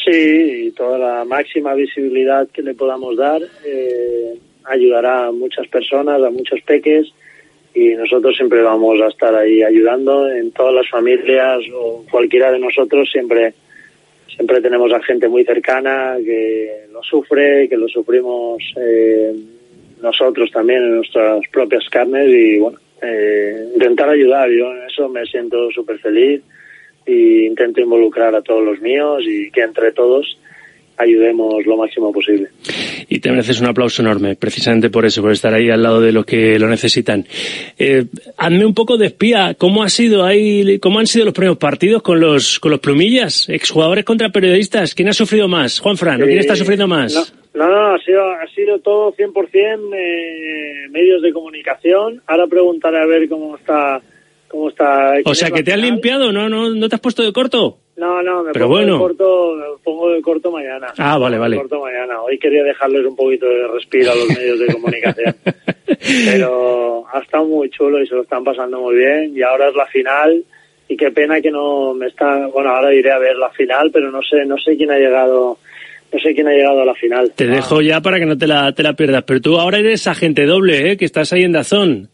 Sí, 0.05 0.67
y 0.67 0.71
toda 0.71 0.99
la 0.99 1.25
máxima 1.25 1.73
visibilidad 1.73 2.47
que 2.49 2.61
le 2.61 2.75
podamos 2.75 3.17
dar 3.17 3.41
eh, 3.65 4.35
ayudará 4.65 5.27
a 5.27 5.31
muchas 5.31 5.67
personas, 5.69 6.21
a 6.21 6.29
muchos 6.29 6.61
peques, 6.61 7.07
y 7.73 7.95
nosotros 7.95 8.35
siempre 8.35 8.61
vamos 8.61 9.01
a 9.01 9.07
estar 9.07 9.33
ahí 9.33 9.63
ayudando 9.63 10.29
en 10.29 10.51
todas 10.51 10.75
las 10.75 10.89
familias 10.89 11.61
o 11.73 12.05
cualquiera 12.11 12.51
de 12.51 12.59
nosotros 12.59 13.09
siempre 13.11 13.55
siempre 14.27 14.61
tenemos 14.61 14.91
a 14.91 15.01
gente 15.01 15.27
muy 15.27 15.43
cercana 15.43 16.17
que 16.23 16.85
lo 16.91 17.01
sufre, 17.03 17.67
que 17.69 17.77
lo 17.77 17.87
sufrimos 17.87 18.61
eh, 18.77 19.33
nosotros 20.03 20.51
también 20.51 20.83
en 20.83 20.95
nuestras 20.97 21.41
propias 21.51 21.89
carnes 21.89 22.27
y 22.27 22.59
bueno, 22.59 22.77
eh, 23.01 23.69
intentar 23.73 24.09
ayudar. 24.09 24.49
Yo 24.49 24.71
en 24.71 24.83
eso 24.83 25.07
me 25.09 25.25
siento 25.25 25.71
súper 25.71 25.97
feliz 25.99 26.41
y 27.07 27.45
intento 27.45 27.81
involucrar 27.81 28.35
a 28.35 28.41
todos 28.41 28.63
los 28.63 28.79
míos 28.81 29.23
y 29.25 29.49
que 29.49 29.61
entre 29.61 29.93
todos 29.93 30.37
ayudemos 30.97 31.65
lo 31.65 31.77
máximo 31.77 32.11
posible. 32.11 32.49
Y 33.09 33.19
te 33.19 33.29
mereces 33.29 33.61
un 33.61 33.67
aplauso 33.67 34.01
enorme, 34.01 34.35
precisamente 34.35 34.89
por 34.89 35.05
eso, 35.05 35.21
por 35.21 35.31
estar 35.31 35.53
ahí 35.53 35.69
al 35.69 35.81
lado 35.81 36.01
de 36.01 36.11
los 36.11 36.25
que 36.25 36.59
lo 36.59 36.67
necesitan. 36.67 37.25
Eh, 37.79 38.05
hazme 38.37 38.65
un 38.65 38.73
poco 38.73 38.97
de 38.97 39.07
espía, 39.07 39.55
¿cómo 39.57 39.83
ha 39.83 39.89
sido 39.89 40.25
ahí, 40.25 40.79
cómo 40.79 40.99
han 40.99 41.07
sido 41.07 41.25
los 41.25 41.33
primeros 41.33 41.57
partidos 41.57 42.01
con 42.01 42.19
los, 42.19 42.59
con 42.59 42.71
los 42.71 42.79
plumillas, 42.79 43.47
exjugadores 43.49 44.05
contra 44.05 44.29
periodistas? 44.29 44.93
¿Quién 44.93 45.09
ha 45.09 45.13
sufrido 45.13 45.47
más? 45.47 45.79
Juan 45.79 45.97
Fran, 45.97 46.21
¿o 46.21 46.25
quién 46.25 46.39
está 46.39 46.55
sufriendo 46.55 46.87
más? 46.87 47.13
No, 47.13 47.42
no, 47.53 47.67
no, 47.69 47.93
ha 47.93 47.99
sido, 47.99 48.23
ha 48.23 48.47
sido 48.47 48.79
todo 48.79 49.13
100% 49.13 49.95
eh, 49.95 50.87
medios 50.89 51.21
de 51.21 51.31
comunicación. 51.31 52.21
Ahora 52.25 52.47
preguntaré 52.47 52.99
a 52.99 53.05
ver 53.05 53.29
cómo 53.29 53.55
está. 53.55 54.01
Cómo 54.47 54.69
está 54.69 55.13
O 55.25 55.33
sea, 55.33 55.49
que 55.49 55.63
te 55.63 55.73
has 55.73 55.79
limpiado, 55.79 56.31
¿no? 56.31 56.47
¿No, 56.47 56.69
no 56.69 56.89
te 56.89 56.95
has 56.95 57.01
puesto 57.01 57.23
de 57.23 57.33
corto? 57.33 57.77
No, 57.95 58.23
no, 58.23 58.43
me 58.43 58.53
Pero 58.53 58.65
pongo, 58.65 58.77
bueno. 58.77 58.93
de 58.93 58.99
corto, 58.99 59.55
me 59.55 59.65
pongo 59.83 60.09
de 60.11 60.21
corto 60.21 60.51
mañana. 60.51 60.93
Ah, 60.97 61.17
vale, 61.17 61.37
vale. 61.37 61.57
corto 61.57 61.79
mañana. 61.79 62.21
Hoy 62.21 62.39
quería 62.39 62.63
dejarles 62.63 63.05
un 63.05 63.15
poquito 63.15 63.47
de 63.47 63.67
respiro 63.67 64.11
a 64.11 64.15
los 64.15 64.29
medios 64.37 64.59
de 64.59 64.73
comunicación. 64.73 65.35
Pero 66.25 67.05
ha 67.11 67.19
estado 67.19 67.45
muy 67.45 67.69
chulo 67.69 68.01
y 68.01 68.07
se 68.07 68.15
lo 68.15 68.23
están 68.23 68.43
pasando 68.43 68.79
muy 68.79 68.95
bien. 68.95 69.35
Y 69.35 69.43
ahora 69.43 69.69
es 69.69 69.75
la 69.75 69.85
final. 69.85 70.43
Y 70.87 70.97
qué 70.97 71.11
pena 71.11 71.39
que 71.39 71.51
no 71.51 71.93
me 71.93 72.07
está. 72.07 72.47
Bueno, 72.47 72.71
ahora 72.71 72.93
iré 72.93 73.11
a 73.11 73.19
ver 73.19 73.35
la 73.37 73.49
final, 73.51 73.91
pero 73.91 74.11
no 74.11 74.21
sé, 74.23 74.43
no 74.45 74.57
sé 74.57 74.75
quién 74.75 74.91
ha 74.91 74.97
llegado. 74.97 75.57
No 76.13 76.19
sé 76.19 76.35
quién 76.35 76.47
ha 76.47 76.51
llegado 76.51 76.81
a 76.81 76.85
la 76.85 76.93
final. 76.93 77.31
Te 77.35 77.47
dejo 77.47 77.81
ya 77.81 77.99
para 77.99 78.19
que 78.19 78.25
no 78.27 78.37
te 78.37 78.45
la, 78.45 78.71
te 78.71 78.83
la 78.83 78.93
pierdas. 78.93 79.23
Pero 79.23 79.41
tú 79.41 79.59
ahora 79.59 79.79
eres 79.79 80.05
agente 80.05 80.45
doble, 80.45 80.91
¿eh? 80.91 80.97
Que 80.97 81.05
estás 81.05 81.33
ahí 81.33 81.43
en 81.43 81.53
Dazón. 81.53 82.09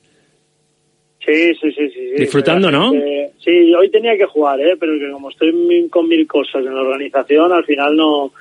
Sí, 1.25 1.53
sí, 1.61 1.71
sí. 1.73 1.89
Disfrutando, 2.17 2.71
¿no? 2.71 2.93
Eh, 2.93 3.29
sí, 3.43 3.73
hoy 3.75 3.91
tenía 3.91 4.17
que 4.17 4.25
jugar, 4.25 4.59
¿eh? 4.61 4.75
Pero 4.79 4.93
que 4.97 5.11
como 5.11 5.29
estoy 5.29 5.51
con 5.89 6.07
mil 6.07 6.25
cosas 6.25 6.65
en 6.65 6.73
la 6.73 6.81
organización, 6.81 7.51
al 7.51 7.65
final 7.65 7.95
no, 7.95 8.31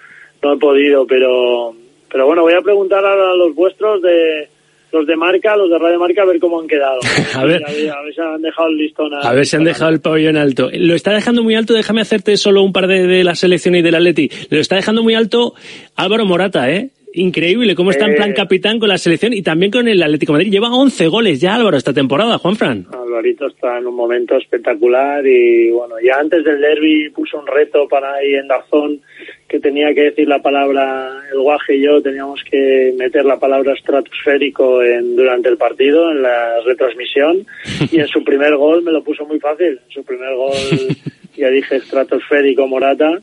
no 0.42 0.52
he 0.52 0.59
podido. 0.59 1.04
Pero, 1.06 1.74
pero 2.11 2.26
bueno, 2.26 2.42
voy 2.42 2.54
a 2.54 2.62
preguntar 2.62 3.04
ahora 3.04 3.32
a 3.32 3.36
los 3.36 3.54
vuestros 3.54 4.00
de 4.00 4.48
los 4.93 5.07
de 5.07 5.16
marca, 5.16 5.57
los 5.57 5.70
de 5.70 5.78
Radio 5.78 5.99
Marca, 5.99 6.22
a 6.22 6.26
ver 6.26 6.39
cómo 6.39 6.61
han 6.61 6.66
quedado. 6.66 7.01
A 7.34 7.45
ver. 7.45 7.62
A 7.64 7.70
ver, 7.70 7.91
a 7.91 8.03
ver 8.03 8.14
si 8.14 8.20
han 8.20 8.43
dejado 8.43 8.68
el 8.68 8.76
listón. 8.76 9.11
A 9.14 9.32
ver 9.32 9.47
si 9.47 9.57
han 9.57 9.64
dejado 9.64 9.91
el 9.91 10.01
pabellón 10.01 10.36
alto. 10.36 10.70
Lo 10.72 10.95
está 10.95 11.12
dejando 11.12 11.43
muy 11.43 11.55
alto, 11.55 11.74
déjame 11.74 12.01
hacerte 12.01 12.36
solo 12.36 12.62
un 12.62 12.72
par 12.72 12.86
de, 12.86 13.07
de 13.07 13.24
la 13.24 13.34
selección 13.34 13.74
y 13.74 13.82
del 13.82 13.95
Atleti. 13.95 14.30
Lo 14.51 14.59
está 14.59 14.76
dejando 14.76 15.03
muy 15.03 15.14
alto 15.14 15.55
Álvaro 15.97 16.24
Morata, 16.24 16.70
¿eh? 16.70 16.91
Increíble 17.14 17.74
cómo 17.74 17.90
está 17.90 18.04
en 18.04 18.12
Eh. 18.12 18.16
plan 18.16 18.32
capitán 18.34 18.78
con 18.78 18.88
la 18.88 18.98
selección 18.98 19.32
y 19.32 19.42
también 19.42 19.72
con 19.72 19.88
el 19.88 20.02
Atlético 20.02 20.32
de 20.32 20.38
Madrid. 20.38 20.52
Lleva 20.52 20.70
11 20.74 21.06
goles 21.09 21.40
ya 21.40 21.54
Álvaro 21.54 21.76
esta 21.76 21.92
temporada, 21.92 22.38
Juanfran. 22.38 22.86
Alvarito 22.92 23.46
está 23.46 23.78
en 23.78 23.86
un 23.86 23.94
momento 23.94 24.36
espectacular 24.36 25.26
y 25.26 25.70
bueno, 25.70 25.94
ya 26.04 26.18
antes 26.20 26.44
del 26.44 26.61
derby 26.61 27.09
puso 27.11 27.38
un 27.38 27.46
reto 27.46 27.88
para 27.88 28.14
ahí 28.14 28.34
en 28.34 28.46
Dazón 28.46 29.00
que 29.48 29.59
tenía 29.59 29.94
que 29.94 30.02
decir 30.02 30.28
la 30.28 30.42
palabra, 30.42 31.22
el 31.32 31.40
guaje 31.40 31.76
y 31.76 31.80
yo 31.82 32.02
teníamos 32.02 32.44
que 32.44 32.92
meter 32.98 33.24
la 33.24 33.38
palabra 33.38 33.72
estratosférico 33.72 34.82
en, 34.82 35.16
durante 35.16 35.48
el 35.48 35.56
partido, 35.56 36.11
en 36.11 36.22
la 36.22 36.61
retransmisión 36.66 37.46
y 37.90 37.98
en 38.00 38.06
su 38.09 38.22
primer 38.22 38.54
gol 38.56 38.82
me 38.82 38.92
lo 38.92 39.02
puso 39.02 39.24
muy 39.24 39.40
fácil. 39.40 39.80
En 39.86 39.90
su 39.90 40.04
primer 40.04 40.34
gol 40.34 40.52
ya 41.36 41.48
dije 41.48 41.76
estratosférico 41.76 42.66
Morata 42.66 43.18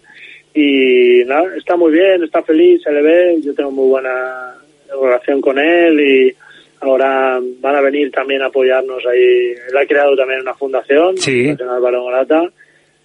y 0.56 1.24
nada, 1.26 1.56
está 1.58 1.76
muy 1.76 1.92
bien, 1.92 2.24
está 2.24 2.42
feliz, 2.42 2.82
se 2.82 2.92
le 2.92 3.02
ve, 3.02 3.36
yo 3.42 3.54
tengo 3.54 3.72
muy 3.72 3.90
buena 3.90 4.56
relación 5.02 5.42
con 5.42 5.60
él 5.60 6.00
y 6.00 6.34
ahora 6.80 7.40
van 7.60 7.76
a 7.76 7.82
venir 7.82 8.10
también 8.12 8.42
a 8.42 8.46
apoyarnos 8.48 9.06
ahí. 9.06 9.54
Él 9.70 9.78
ha 9.78 9.86
creado 9.86 10.16
también 10.16 10.42
una 10.42 10.54
fundación, 10.54 11.18
Sí. 11.18 11.44
la 11.44 11.50
Fundación 11.50 11.70
Álvaro 11.70 12.02
Morata, 12.04 12.50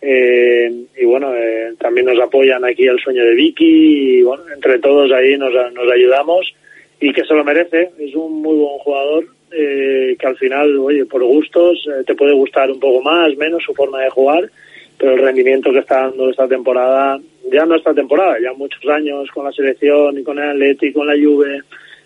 eh, 0.00 0.70
y 0.96 1.04
bueno, 1.04 1.34
eh, 1.34 1.74
también 1.78 2.06
nos 2.06 2.18
apoyan 2.20 2.64
aquí 2.64 2.86
el 2.86 2.98
sueño 3.00 3.24
de 3.24 3.34
Vicky 3.34 4.18
y 4.18 4.22
bueno, 4.22 4.44
entre 4.54 4.78
todos 4.78 5.10
ahí 5.12 5.36
nos, 5.36 5.52
nos 5.74 5.92
ayudamos 5.92 6.54
y 7.00 7.12
que 7.12 7.24
se 7.24 7.34
lo 7.34 7.44
merece, 7.44 7.90
es 7.98 8.14
un 8.14 8.40
muy 8.42 8.56
buen 8.56 8.78
jugador. 8.78 9.24
eh, 9.52 10.14
que 10.16 10.26
al 10.28 10.36
final, 10.36 10.78
oye, 10.78 11.04
por 11.06 11.24
gustos, 11.24 11.84
eh, 11.88 12.04
te 12.06 12.14
puede 12.14 12.32
gustar 12.34 12.70
un 12.70 12.78
poco 12.78 13.02
más, 13.02 13.36
menos 13.36 13.60
su 13.64 13.74
forma 13.74 14.00
de 14.00 14.08
jugar, 14.10 14.48
pero 15.00 15.14
el 15.14 15.22
rendimiento 15.22 15.72
que 15.72 15.78
está 15.78 16.02
dando 16.02 16.28
esta 16.28 16.46
temporada, 16.46 17.18
ya 17.50 17.64
no 17.64 17.74
esta 17.74 17.94
temporada, 17.94 18.36
ya 18.38 18.52
muchos 18.52 18.86
años 18.86 19.30
con 19.30 19.46
la 19.46 19.52
selección 19.52 20.18
y 20.18 20.22
con 20.22 20.38
el 20.38 20.50
Atleti, 20.50 20.92
con 20.92 21.06
la 21.06 21.14
Juve, 21.14 21.62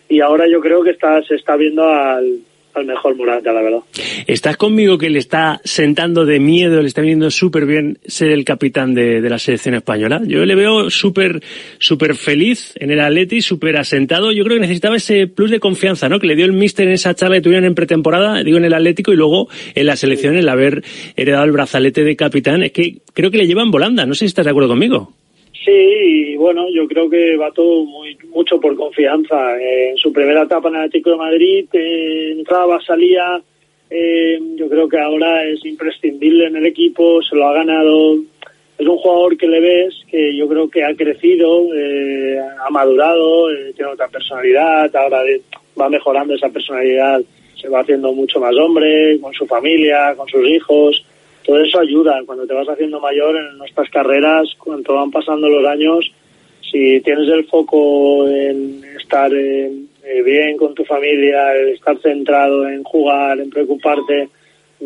y 0.09 0.21
ahora 0.21 0.47
yo 0.47 0.61
creo 0.61 0.85
que 0.85 0.91
está, 0.91 1.21
se 1.23 1.35
está 1.35 1.57
viendo 1.57 1.89
al, 1.89 2.39
al 2.75 2.87
mejor 2.87 3.17
Morata, 3.17 3.53
la 3.53 3.63
verdad. 3.63 3.81
¿Estás 4.27 4.57
conmigo 4.57 4.99
que 4.99 5.11
le 5.11 5.19
está 5.19 5.61
sentando 5.65 6.25
de 6.25 6.41
miedo, 6.41 6.81
le 6.81 6.89
está 6.89 7.01
viniendo 7.01 7.31
súper 7.31 7.67
bien 7.67 7.99
ser 8.05 8.31
el 8.31 8.45
capitán 8.45 8.95
de, 8.95 9.21
de 9.21 9.31
la 9.31 9.39
selección 9.39 9.75
española? 9.75 10.21
Yo 10.27 10.45
le 10.45 10.55
veo 10.55 10.91
súper 10.91 11.43
súper 11.79 12.15
feliz 12.17 12.73
en 12.77 12.91
el 12.91 13.01
Atleti, 13.01 13.41
súper 13.41 13.77
asentado. 13.77 14.33
Yo 14.33 14.45
creo 14.45 14.57
que 14.57 14.63
necesitaba 14.63 14.97
ese 14.97 15.27
plus 15.27 15.51
de 15.51 15.61
confianza, 15.61 16.09
¿no? 16.09 16.19
Que 16.19 16.27
le 16.27 16.37
dio 16.37 16.45
el 16.45 16.53
míster 16.53 16.87
en 16.87 16.95
esa 16.95 17.15
charla 17.15 17.37
que 17.37 17.43
tuvieron 17.43 17.65
en 17.65 17.75
pretemporada, 17.75 18.43
digo 18.43 18.59
en 18.59 18.65
el 18.65 18.75
Atlético, 18.75 19.13
y 19.13 19.17
luego 19.17 19.49
en 19.75 19.87
la 19.87 19.97
selección 19.97 20.37
el 20.37 20.49
haber 20.49 20.83
heredado 21.17 21.45
el 21.45 21.53
brazalete 21.53 22.05
de 22.05 22.17
capitán. 22.17 22.63
Es 22.63 22.73
que 22.73 22.99
creo 23.13 23.31
que 23.31 23.39
le 23.39 23.47
llevan 23.47 23.71
volanda. 23.71 24.07
No 24.07 24.15
sé 24.15 24.21
si 24.21 24.27
estás 24.27 24.45
de 24.45 24.51
acuerdo 24.51 24.71
conmigo. 24.71 25.13
Sí, 25.65 25.71
y 25.71 26.37
bueno, 26.37 26.67
yo 26.71 26.87
creo 26.87 27.09
que 27.09 27.37
va 27.37 27.51
todo 27.51 27.85
muy 27.87 28.19
mucho 28.29 28.61
por 28.61 28.77
confianza. 28.77 29.59
En 29.59 29.97
su 29.97 30.13
primera 30.13 30.43
etapa 30.43 30.69
en 30.69 30.75
el 30.75 30.81
Atlético 30.83 31.11
de 31.11 31.17
Madrid 31.17 31.67
eh, 31.73 32.33
entraba, 32.33 32.81
salía. 32.83 33.41
eh, 33.89 34.39
yo 34.57 34.69
creo 34.69 34.89
que 34.89 34.99
ahora 34.99 35.45
es 35.45 35.65
imprescindible 35.65 36.47
en 36.47 36.57
el 36.57 36.67
equipo, 36.67 37.23
se 37.23 37.35
lo 37.35 37.47
ha 37.49 37.55
ganado. 37.55 38.17
Es 38.77 38.87
un 38.87 38.99
jugador 38.99 39.37
que 39.39 39.47
le 39.47 39.61
ves 39.61 39.95
que 40.11 40.37
yo 40.37 40.49
creo 40.49 40.69
que 40.69 40.85
ha 40.85 40.95
crecido, 40.95 41.73
eh, 41.75 42.39
ha 42.61 42.71
madurado, 42.71 43.51
eh, 43.51 43.73
tiene 43.75 43.93
otra 43.93 44.09
personalidad, 44.09 44.95
ahora 44.97 45.23
va 45.81 45.89
mejorando 45.89 46.35
esa 46.35 46.49
personalidad, 46.51 47.23
se 47.55 47.69
va 47.69 47.81
haciendo 47.81 48.13
mucho 48.13 48.41
más 48.41 48.55
hombre, 48.57 49.19
con 49.21 49.33
su 49.33 49.47
familia, 49.47 50.15
con 50.17 50.29
sus 50.29 50.47
hijos 50.47 51.05
todo 51.45 51.63
eso 51.63 51.81
ayuda. 51.81 52.23
Cuando 52.27 52.47
te 52.47 52.55
vas 52.55 52.69
haciendo 52.69 53.01
mayor 53.01 53.37
en 53.37 53.59
nuestras 53.59 53.89
carreras, 53.91 54.49
cuando 54.59 54.95
van 54.95 55.11
pasando 55.11 55.49
los 55.49 55.65
años, 55.67 56.11
si 56.61 57.01
tienes 57.01 57.29
el 57.29 57.45
foco 57.45 58.27
en 58.29 58.83
estar 58.99 59.33
eh, 59.33 59.71
eh, 60.05 60.23
bien 60.23 60.57
con 60.57 60.75
tu 60.75 60.85
familia, 60.85 61.55
en 61.57 61.69
estar 61.69 61.99
centrado 62.01 62.69
en 62.69 62.83
jugar, 62.83 63.39
en 63.39 63.51
preocuparte 63.51 64.29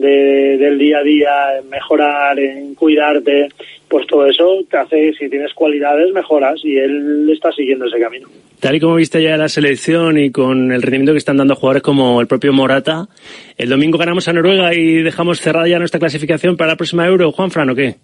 de- 0.01 0.57
del 0.59 0.79
día 0.79 0.99
a 0.99 1.03
día, 1.03 1.59
en 1.63 1.69
mejorar, 1.69 2.39
en 2.39 2.75
cuidarte, 2.75 3.49
pues 3.89 4.07
todo 4.07 4.27
eso 4.27 4.61
te 4.71 4.77
hace, 4.77 5.13
si 5.15 5.29
tienes 5.29 5.53
cualidades, 5.55 6.13
mejoras 6.13 6.61
y 6.65 6.77
él 6.77 7.29
está 7.33 7.51
siguiendo 7.53 7.87
ese 7.87 7.99
camino. 7.99 8.29
Tal 8.61 8.75
y 8.77 8.81
como 8.81 8.97
viste 8.97 9.23
ya 9.23 9.37
la 9.37 9.49
selección 9.49 10.19
y 10.19 10.31
con 10.31 10.73
el 10.73 10.83
rendimiento 10.83 11.13
que 11.13 11.19
están 11.19 11.37
dando 11.37 11.55
jugadores 11.55 11.83
como 11.83 12.21
el 12.21 12.27
propio 12.27 12.53
Morata, 12.53 13.07
el 13.57 13.69
domingo 13.69 13.99
ganamos 13.99 14.27
a 14.29 14.33
Noruega 14.33 14.75
y 14.75 15.03
dejamos 15.03 15.41
cerrada 15.41 15.69
ya 15.69 15.79
nuestra 15.79 16.01
clasificación 16.01 16.57
para 16.57 16.73
la 16.73 16.77
próxima 16.77 17.07
Euro. 17.07 17.31
Juan 17.33 17.51
Fran, 17.51 17.71
¿o 17.71 17.75
qué? 17.75 17.95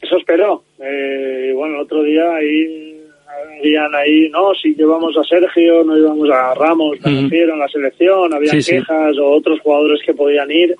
Eso 0.00 0.16
espero. 0.18 0.62
Eh, 0.80 1.52
bueno, 1.54 1.76
el 1.76 1.80
otro 1.82 2.02
día 2.02 2.34
ahí 2.34 2.90
había 3.60 3.86
habían 3.86 3.94
ahí, 3.94 4.28
no, 4.30 4.52
si 4.54 4.74
llevamos 4.74 5.16
a 5.16 5.22
Sergio, 5.24 5.82
no 5.84 5.94
llevamos 5.96 6.28
a 6.30 6.52
Ramos, 6.54 6.98
me 7.04 7.22
refiero 7.22 7.54
en 7.54 7.60
la 7.60 7.68
selección, 7.68 8.34
había 8.34 8.50
Sí, 8.50 8.62
sí. 8.62 8.72
quejas 8.72 9.16
o 9.18 9.30
otros 9.30 9.60
jugadores 9.60 10.00
que 10.04 10.12
podían 10.12 10.50
ir. 10.50 10.74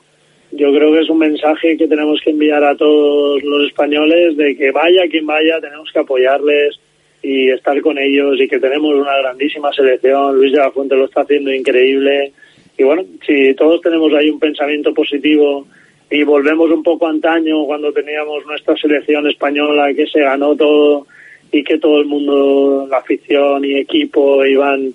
Yo 0.53 0.71
creo 0.71 0.93
que 0.93 1.01
es 1.01 1.09
un 1.09 1.19
mensaje 1.19 1.79
que 1.79 1.89
tenemos 1.89 2.21
que 2.23 2.31
enviar 2.31 2.63
a 2.63 2.77
todos 2.77 3.43
los 3.43 3.67
españoles 3.69 4.37
de 4.37 4.55
que 4.55 4.71
vaya 4.71 5.09
quien 5.11 5.27
vaya, 5.27 5.61
tenemos 5.61 5.91
que 5.91 5.99
apoyarles 5.99 6.79
y 7.23 7.49
estar 7.51 7.81
con 7.81 7.99
ellos 7.99 8.39
y 8.39 8.47
que 8.47 8.61
tenemos 8.61 8.95
una 8.95 9.17
grandísima 9.17 9.73
selección. 9.73 10.37
Luis 10.37 10.53
de 10.53 10.59
la 10.59 10.71
Fuente 10.71 10.95
lo 10.95 11.07
está 11.07 11.23
haciendo 11.23 11.53
increíble. 11.55 12.33
Y 12.77 12.83
bueno, 12.83 13.03
si 13.27 13.55
todos 13.55 13.81
tenemos 13.81 14.13
ahí 14.13 14.29
un 14.29 14.39
pensamiento 14.39 14.93
positivo 14.93 15.67
y 16.11 16.23
volvemos 16.23 16.71
un 16.71 16.83
poco 16.83 17.07
antaño 17.07 17.65
cuando 17.65 17.91
teníamos 17.91 18.45
nuestra 18.45 18.77
selección 18.77 19.27
española 19.29 19.95
que 19.95 20.07
se 20.07 20.21
ganó 20.21 20.55
todo 20.55 21.07
y 21.51 21.65
que 21.65 21.79
todo 21.79 21.99
el 21.99 22.07
mundo, 22.07 22.87
la 22.91 22.99
afición 22.99 23.65
y 23.65 23.79
equipo 23.79 24.45
iban 24.45 24.93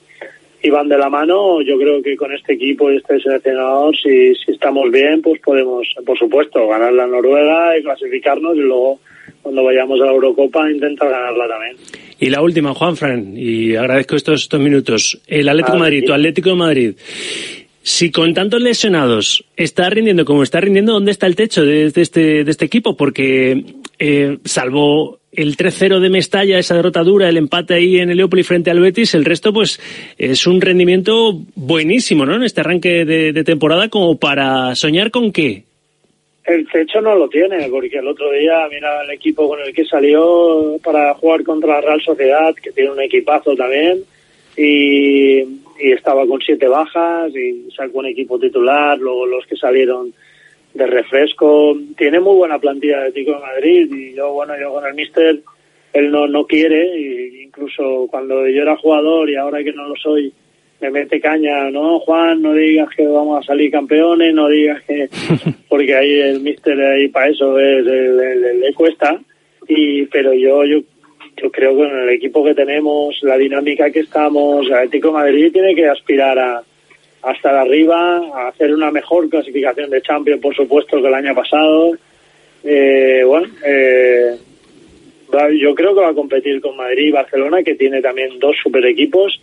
iban 0.64 0.90
de 0.90 0.98
la 0.98 1.10
mano, 1.10 1.62
yo 1.62 1.78
creo 1.78 2.02
que 2.02 2.16
con 2.18 2.34
este 2.34 2.54
equipo 2.54 2.92
y 2.92 2.98
este 2.98 3.20
seleccionador, 3.20 3.96
si, 3.96 4.34
si 4.36 4.52
estamos 4.52 4.92
bien, 4.92 5.22
pues 5.22 5.40
podemos, 5.42 5.88
por 6.06 6.18
supuesto, 6.18 6.68
ganar 6.68 6.94
la 6.94 7.08
Noruega 7.08 7.78
y 7.78 7.84
clasificarnos 7.84 8.56
y 8.56 8.62
luego 8.62 9.00
cuando 9.42 9.64
vayamos 9.64 10.00
a 10.02 10.06
la 10.06 10.12
Eurocopa 10.12 10.70
intentar 10.70 11.10
ganarla 11.10 11.48
también. 11.48 11.76
Y 12.20 12.30
la 12.30 12.42
última, 12.42 12.74
Juanfran, 12.74 13.34
y 13.38 13.76
agradezco 13.76 14.16
estos, 14.16 14.42
estos 14.42 14.60
minutos. 14.60 15.22
El 15.28 15.48
Atlético 15.48 15.74
de 15.74 15.78
Ah, 15.78 15.82
Madrid, 15.82 16.00
sí. 16.02 16.06
tu 16.08 16.14
Atlético 16.14 16.50
de 16.50 16.56
Madrid. 16.56 16.96
Si 17.88 18.12
con 18.12 18.34
tantos 18.34 18.62
lesionados 18.62 19.46
está 19.56 19.90
rindiendo 19.90 20.26
como 20.26 20.44
está 20.44 20.60
rindiendo, 20.60 20.92
¿dónde 20.92 21.12
está 21.12 21.26
el 21.26 21.38
techo 21.38 21.64
de, 21.64 21.86
este, 21.86 22.44
de 22.44 22.52
este 22.52 22.66
equipo? 22.66 22.98
Porque, 22.98 23.64
eh, 23.98 24.40
salvo 24.44 25.20
el 25.32 25.56
3-0 25.56 26.02
de 26.02 26.10
Mestalla, 26.10 26.60
esa 26.60 26.76
derrota 26.76 27.02
dura, 27.04 27.30
el 27.30 27.38
empate 27.38 27.76
ahí 27.76 27.96
en 28.00 28.10
Heliópolis 28.10 28.46
frente 28.46 28.72
al 28.72 28.82
Betis, 28.82 29.16
el 29.16 29.24
resto, 29.24 29.54
pues, 29.54 29.80
es 30.18 30.46
un 30.48 30.60
rendimiento 30.60 31.40
buenísimo, 31.56 32.26
¿no? 32.26 32.36
En 32.36 32.44
este 32.44 32.60
arranque 32.60 33.06
de, 33.06 33.32
de 33.32 33.44
temporada, 33.46 33.88
como 33.88 34.18
para 34.18 34.76
soñar 34.76 35.10
con 35.10 35.32
qué. 35.32 35.64
El 36.44 36.68
techo 36.68 37.00
no 37.00 37.16
lo 37.16 37.30
tiene, 37.30 37.70
porque 37.70 38.00
el 38.00 38.08
otro 38.10 38.34
día, 38.34 38.68
mira 38.70 39.02
el 39.04 39.12
equipo 39.12 39.48
con 39.48 39.62
el 39.62 39.74
que 39.74 39.86
salió 39.86 40.78
para 40.84 41.14
jugar 41.14 41.42
contra 41.44 41.76
la 41.76 41.82
Real 41.82 42.02
Sociedad, 42.02 42.54
que 42.54 42.74
tiene 42.74 42.92
un 42.92 43.02
equipazo 43.02 43.56
también, 43.56 44.04
y, 44.58 45.67
y 45.80 45.92
estaba 45.92 46.26
con 46.28 46.42
siete 46.42 46.68
bajas, 46.68 47.34
y 47.36 47.70
sacó 47.76 48.00
un 48.00 48.08
equipo 48.08 48.40
titular, 48.40 48.98
luego 48.98 49.26
los 49.26 49.46
que 49.46 49.56
salieron 49.56 50.14
de 50.74 50.88
refresco. 50.88 51.78
Tiene 51.98 52.20
muy 52.20 52.36
buena 52.36 52.60
plantilla 52.60 53.02
de 53.04 53.12
Tico 53.12 53.34
de 53.34 53.40
Madrid, 53.40 53.92
y 53.94 54.14
yo, 54.16 54.32
bueno, 54.34 54.54
yo 54.60 54.74
con 54.74 54.86
el 54.86 54.94
Mister, 54.94 55.40
él 55.94 56.12
no, 56.12 56.28
no 56.28 56.46
quiere, 56.46 56.98
y 57.00 57.44
incluso 57.44 58.08
cuando 58.10 58.48
yo 58.48 58.62
era 58.62 58.76
jugador 58.78 59.30
y 59.30 59.36
ahora 59.36 59.64
que 59.64 59.74
no 59.74 59.88
lo 59.88 59.96
soy, 59.96 60.32
me 60.80 60.92
mete 60.92 61.20
caña, 61.20 61.72
no, 61.72 62.00
Juan, 62.02 62.42
no 62.44 62.54
digas 62.54 62.90
que 62.96 63.08
vamos 63.08 63.40
a 63.40 63.48
salir 63.48 63.72
campeones, 63.72 64.32
no 64.36 64.48
digas 64.48 64.84
que 64.84 65.10
porque 65.70 65.96
ahí 65.96 66.20
el 66.20 66.42
mister 66.42 66.80
ahí 66.80 67.08
para 67.08 67.30
eso 67.30 67.58
es, 67.60 67.84
le, 67.84 68.36
le- 68.36 68.54
le 68.56 68.74
cuesta 68.76 69.20
y 69.68 70.06
pero 70.06 70.34
yo 70.34 70.64
yo 70.66 70.82
yo 71.42 71.52
creo 71.52 71.76
que 71.76 71.84
en 71.84 72.00
el 72.00 72.10
equipo 72.10 72.44
que 72.44 72.54
tenemos 72.54 73.18
la 73.22 73.38
dinámica 73.38 73.92
que 73.92 74.02
estamos 74.02 74.66
el 74.68 74.74
Atlético 74.74 75.10
de 75.10 75.14
Madrid 75.14 75.52
tiene 75.54 75.76
que 75.76 75.88
aspirar 75.88 76.38
a 76.38 76.64
a 77.24 77.32
estar 77.32 77.56
arriba 77.56 78.22
a 78.34 78.50
hacer 78.50 78.74
una 78.74 78.92
mejor 78.92 79.30
clasificación 79.30 79.90
de 79.90 80.02
Champions 80.02 80.42
por 80.42 80.56
supuesto 80.56 81.02
que 81.02 81.08
el 81.08 81.14
año 81.14 81.34
pasado 81.36 81.98
Eh, 82.64 83.24
bueno 83.26 83.48
eh, 83.66 84.38
yo 85.60 85.76
creo 85.76 85.94
que 85.94 86.02
va 86.02 86.10
a 86.10 86.14
competir 86.14 86.62
con 86.62 86.76
Madrid 86.76 87.08
y 87.08 87.12
Barcelona 87.12 87.64
que 87.64 87.76
tiene 87.76 88.02
también 88.02 88.40
dos 88.40 88.56
super 88.64 88.86
equipos 88.86 89.40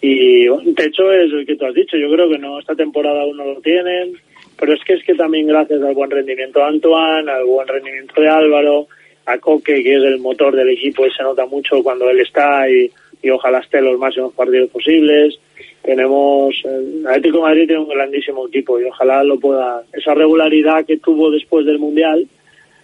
y 0.00 0.46
el 0.46 0.74
techo 0.74 1.10
es 1.12 1.32
el 1.32 1.46
que 1.46 1.56
tú 1.56 1.66
has 1.66 1.74
dicho. 1.74 1.96
Yo 1.96 2.10
creo 2.10 2.28
que 2.28 2.38
no, 2.38 2.58
esta 2.58 2.74
temporada 2.74 3.22
aún 3.22 3.36
no 3.36 3.44
lo 3.44 3.60
tienen, 3.60 4.14
pero 4.58 4.74
es 4.74 4.80
que 4.84 4.94
es 4.94 5.04
que 5.04 5.14
también 5.14 5.46
gracias 5.46 5.82
al 5.82 5.94
buen 5.94 6.10
rendimiento 6.10 6.60
de 6.60 6.66
Antoine, 6.66 7.30
al 7.30 7.44
buen 7.44 7.66
rendimiento 7.66 8.20
de 8.20 8.28
Álvaro, 8.28 8.88
a 9.26 9.38
Coque, 9.38 9.82
que 9.82 9.96
es 9.96 10.02
el 10.04 10.18
motor 10.18 10.54
del 10.54 10.70
equipo 10.70 11.06
y 11.06 11.10
se 11.10 11.22
nota 11.22 11.46
mucho 11.46 11.82
cuando 11.82 12.08
él 12.08 12.20
está 12.20 12.68
y, 12.70 12.90
y 13.22 13.30
ojalá 13.30 13.58
esté 13.58 13.80
los 13.80 13.98
máximos 13.98 14.32
partidos 14.34 14.70
posibles. 14.70 15.38
Tenemos, 15.82 16.54
el 16.64 17.06
Atlético 17.06 17.38
de 17.38 17.42
Madrid 17.42 17.66
tiene 17.66 17.82
un 17.82 17.88
grandísimo 17.88 18.48
equipo 18.48 18.80
y 18.80 18.84
ojalá 18.84 19.22
lo 19.22 19.38
pueda, 19.38 19.82
esa 19.92 20.14
regularidad 20.14 20.84
que 20.84 20.96
tuvo 20.96 21.30
después 21.30 21.66
del 21.66 21.78
Mundial, 21.78 22.26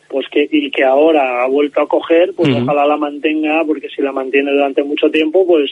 pues 0.08 0.26
que 0.30 0.48
y 0.50 0.70
que 0.70 0.84
ahora 0.84 1.42
ha 1.42 1.48
vuelto 1.48 1.80
a 1.80 1.88
coger, 1.88 2.32
pues 2.34 2.50
ojalá 2.54 2.86
la 2.86 2.96
mantenga, 2.96 3.64
porque 3.66 3.88
si 3.88 4.02
la 4.02 4.12
mantiene 4.12 4.52
durante 4.52 4.82
mucho 4.82 5.10
tiempo, 5.10 5.46
pues 5.46 5.70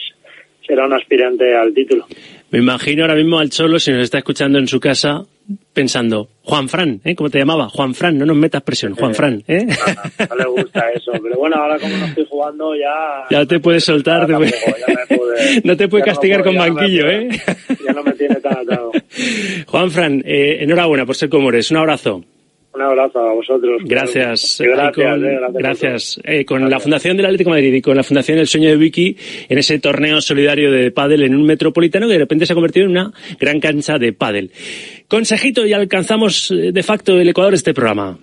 será 0.65 0.85
un 0.85 0.93
aspirante 0.93 1.55
al 1.55 1.73
título. 1.73 2.05
Me 2.51 2.59
imagino 2.59 3.03
ahora 3.03 3.15
mismo 3.15 3.39
al 3.39 3.49
Cholo, 3.49 3.79
si 3.79 3.91
nos 3.91 4.03
está 4.03 4.17
escuchando 4.17 4.59
en 4.59 4.67
su 4.67 4.79
casa, 4.79 5.23
pensando, 5.73 6.27
Juan 6.43 6.67
Fran, 6.67 6.99
¿eh? 7.05 7.15
¿Cómo 7.15 7.29
te 7.29 7.39
llamaba? 7.39 7.69
Juan 7.69 7.93
Fran, 7.95 8.17
no 8.17 8.25
nos 8.25 8.35
metas 8.35 8.61
presión, 8.61 8.93
Juan 8.93 9.11
Eh, 9.11 9.15
Fran, 9.15 9.43
¿eh? 9.47 9.65
No 10.29 10.35
le 10.35 10.45
gusta 10.61 10.89
eso, 10.93 11.11
pero 11.23 11.37
bueno, 11.37 11.55
ahora 11.55 11.79
como 11.79 11.95
no 11.95 12.05
estoy 12.05 12.25
jugando 12.29 12.75
ya... 12.75 13.23
Ya 13.39 13.45
te 13.45 13.59
puedes 13.59 13.85
soltar, 13.85 14.27
te 14.27 14.33
puede- 14.35 14.51
tampoco, 14.51 15.25
no 15.63 15.77
te 15.77 15.87
puede 15.87 16.01
no 16.01 16.05
castigar 16.05 16.43
puedo, 16.43 16.57
con 16.57 16.67
no 16.67 16.73
me 16.73 16.79
banquillo, 16.81 17.09
¿eh? 17.09 17.29
Ya 17.85 17.93
no 17.93 18.03
me 18.03 18.11
tiene 18.13 18.35
tan 18.35 18.57
atado. 18.57 18.91
Juan 19.67 19.91
Fran, 19.91 20.21
eh, 20.25 20.57
enhorabuena 20.59 21.05
por 21.05 21.15
ser 21.15 21.29
como 21.29 21.49
eres, 21.49 21.71
un 21.71 21.77
abrazo. 21.77 22.25
Un 22.73 22.81
abrazo 22.81 23.19
a 23.19 23.33
vosotros. 23.33 23.81
Gracias. 23.83 24.61
Y 24.61 24.65
Gracias, 24.65 24.95
con, 24.95 25.25
eh, 25.25 25.37
gracias. 25.37 25.53
gracias. 25.53 26.19
Eh, 26.23 26.45
con 26.45 26.69
la 26.69 26.79
Fundación 26.79 27.17
del 27.17 27.25
Atlético 27.25 27.49
de 27.49 27.57
Madrid 27.57 27.73
y 27.73 27.81
con 27.81 27.97
la 27.97 28.03
Fundación 28.03 28.37
El 28.37 28.47
Sueño 28.47 28.69
de 28.69 28.77
Vicky 28.77 29.17
en 29.49 29.57
ese 29.57 29.79
torneo 29.79 30.21
solidario 30.21 30.71
de 30.71 30.89
pádel 30.91 31.23
en 31.23 31.35
un 31.35 31.45
metropolitano 31.45 32.07
que 32.07 32.13
de 32.13 32.19
repente 32.19 32.45
se 32.45 32.53
ha 32.53 32.55
convertido 32.55 32.85
en 32.85 32.91
una 32.91 33.11
gran 33.39 33.59
cancha 33.59 33.97
de 33.97 34.13
pádel. 34.13 34.51
Consejito 35.09 35.65
y 35.65 35.73
alcanzamos 35.73 36.49
eh, 36.51 36.71
de 36.71 36.83
facto 36.83 37.19
el 37.19 37.27
ecuador 37.27 37.53
este 37.53 37.73
programa. 37.73 38.17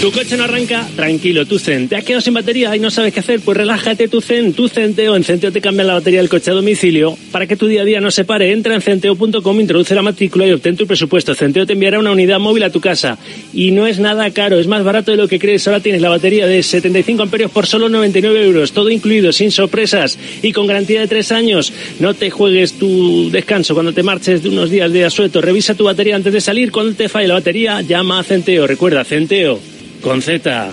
Tu 0.00 0.12
coche 0.12 0.36
no 0.36 0.44
arranca, 0.44 0.86
tranquilo, 0.94 1.44
tu 1.44 1.58
Zen. 1.58 1.88
¿Te 1.88 1.96
has 1.96 2.04
quedado 2.04 2.20
sin 2.20 2.32
batería 2.32 2.74
y 2.76 2.78
no 2.78 2.88
sabes 2.88 3.12
qué 3.12 3.18
hacer? 3.18 3.40
Pues 3.40 3.56
relájate, 3.58 4.06
tu 4.06 4.20
Zen, 4.20 4.52
tu 4.52 4.68
Centeo. 4.68 5.16
En 5.16 5.24
Centeo 5.24 5.50
te 5.50 5.60
cambia 5.60 5.84
la 5.84 5.94
batería 5.94 6.20
del 6.20 6.28
coche 6.28 6.52
a 6.52 6.54
domicilio. 6.54 7.18
Para 7.32 7.48
que 7.48 7.56
tu 7.56 7.66
día 7.66 7.82
a 7.82 7.84
día 7.84 8.00
no 8.00 8.12
se 8.12 8.24
pare, 8.24 8.52
entra 8.52 8.76
en 8.76 8.80
centeo.com, 8.80 9.60
introduce 9.60 9.96
la 9.96 10.02
matrícula 10.02 10.46
y 10.46 10.52
obtén 10.52 10.76
tu 10.76 10.86
presupuesto. 10.86 11.34
Centeo 11.34 11.66
te 11.66 11.72
enviará 11.72 11.98
una 11.98 12.12
unidad 12.12 12.38
móvil 12.38 12.62
a 12.62 12.70
tu 12.70 12.80
casa. 12.80 13.18
Y 13.52 13.72
no 13.72 13.88
es 13.88 13.98
nada 13.98 14.30
caro, 14.30 14.60
es 14.60 14.68
más 14.68 14.84
barato 14.84 15.10
de 15.10 15.16
lo 15.16 15.26
que 15.26 15.40
crees. 15.40 15.66
Ahora 15.66 15.80
tienes 15.80 16.00
la 16.00 16.10
batería 16.10 16.46
de 16.46 16.62
75 16.62 17.24
amperios 17.24 17.50
por 17.50 17.66
solo 17.66 17.88
99 17.88 18.44
euros. 18.44 18.70
Todo 18.70 18.90
incluido, 18.90 19.32
sin 19.32 19.50
sorpresas 19.50 20.16
y 20.42 20.52
con 20.52 20.68
garantía 20.68 21.00
de 21.00 21.08
tres 21.08 21.32
años. 21.32 21.72
No 21.98 22.14
te 22.14 22.30
juegues 22.30 22.74
tu 22.74 23.30
descanso 23.32 23.74
cuando 23.74 23.92
te 23.92 24.04
marches 24.04 24.44
de 24.44 24.48
unos 24.48 24.70
días 24.70 24.92
de 24.92 25.04
asueto. 25.04 25.40
Revisa 25.40 25.74
tu 25.74 25.84
batería 25.84 26.14
antes 26.14 26.32
de 26.32 26.40
salir. 26.40 26.70
Cuando 26.70 26.94
te 26.94 27.08
falle 27.08 27.26
la 27.26 27.34
batería, 27.34 27.82
llama 27.82 28.20
a 28.20 28.22
Centeo. 28.22 28.64
Recuerda, 28.64 29.02
Centeo. 29.04 29.58
Con 30.02 30.22
Z. 30.22 30.72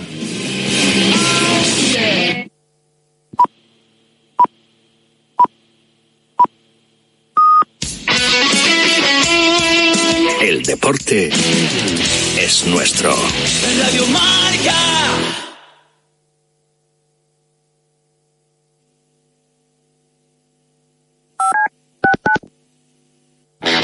El 10.40 10.62
deporte 10.62 11.30
es 12.38 12.66
nuestro. 12.66 13.16
Radio 13.80 14.06
Marca. 14.06 15.45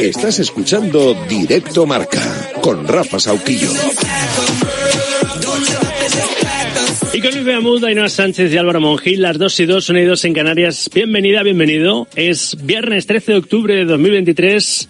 Estás 0.00 0.38
escuchando 0.40 1.14
Directo 1.28 1.86
Marca 1.86 2.50
con 2.60 2.86
Rafa 2.86 3.20
Sauquillo. 3.20 3.70
Y 7.12 7.20
con 7.20 7.30
Luis 7.32 7.44
Beamud, 7.44 7.84
Ainhoa 7.84 8.08
Sánchez 8.08 8.52
y 8.52 8.56
Álvaro 8.56 8.80
Mongil, 8.80 9.22
las 9.22 9.38
dos 9.38 9.58
y 9.60 9.66
dos 9.66 9.88
unidos 9.88 10.24
en 10.24 10.34
Canarias. 10.34 10.90
Bienvenida, 10.92 11.42
bienvenido. 11.42 12.08
Es 12.16 12.56
viernes 12.60 13.06
13 13.06 13.32
de 13.32 13.38
octubre 13.38 13.74
de 13.74 13.84
2023. 13.84 14.88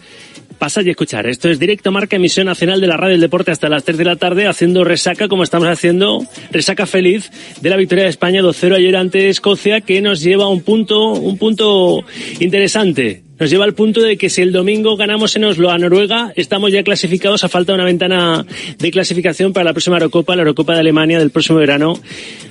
Pasad 0.58 0.84
y 0.84 0.90
escuchar. 0.90 1.26
Esto 1.26 1.50
es 1.50 1.58
Directo 1.58 1.92
Marca, 1.92 2.16
emisión 2.16 2.46
nacional 2.46 2.80
de 2.80 2.86
la 2.86 2.96
Radio 2.96 3.12
del 3.12 3.20
Deporte 3.20 3.50
hasta 3.50 3.68
las 3.68 3.84
3 3.84 3.98
de 3.98 4.04
la 4.04 4.16
tarde, 4.16 4.46
haciendo 4.46 4.84
resaca, 4.84 5.28
como 5.28 5.42
estamos 5.42 5.68
haciendo, 5.68 6.26
resaca 6.50 6.86
feliz 6.86 7.30
de 7.60 7.68
la 7.70 7.76
victoria 7.76 8.04
de 8.04 8.10
España 8.10 8.40
2-0 8.40 8.76
ayer 8.76 8.96
ante 8.96 9.28
Escocia, 9.28 9.82
que 9.82 10.00
nos 10.00 10.22
lleva 10.22 10.44
a 10.44 10.48
un 10.48 10.62
punto, 10.62 11.12
un 11.12 11.36
punto 11.36 12.04
interesante. 12.40 13.22
Nos 13.38 13.50
lleva 13.50 13.66
al 13.66 13.74
punto 13.74 14.00
de 14.00 14.16
que 14.16 14.30
si 14.30 14.40
el 14.40 14.50
domingo 14.50 14.96
ganamos 14.96 15.36
en 15.36 15.44
Oslo 15.44 15.70
a 15.70 15.76
Noruega, 15.76 16.32
estamos 16.36 16.72
ya 16.72 16.82
clasificados 16.82 17.44
a 17.44 17.50
falta 17.50 17.72
de 17.72 17.74
una 17.74 17.84
ventana 17.84 18.46
de 18.78 18.90
clasificación 18.90 19.52
para 19.52 19.64
la 19.64 19.72
próxima 19.74 19.96
Eurocopa, 19.96 20.34
la 20.36 20.42
Eurocopa 20.42 20.72
de 20.72 20.80
Alemania 20.80 21.18
del 21.18 21.30
próximo 21.30 21.58
verano, 21.58 22.00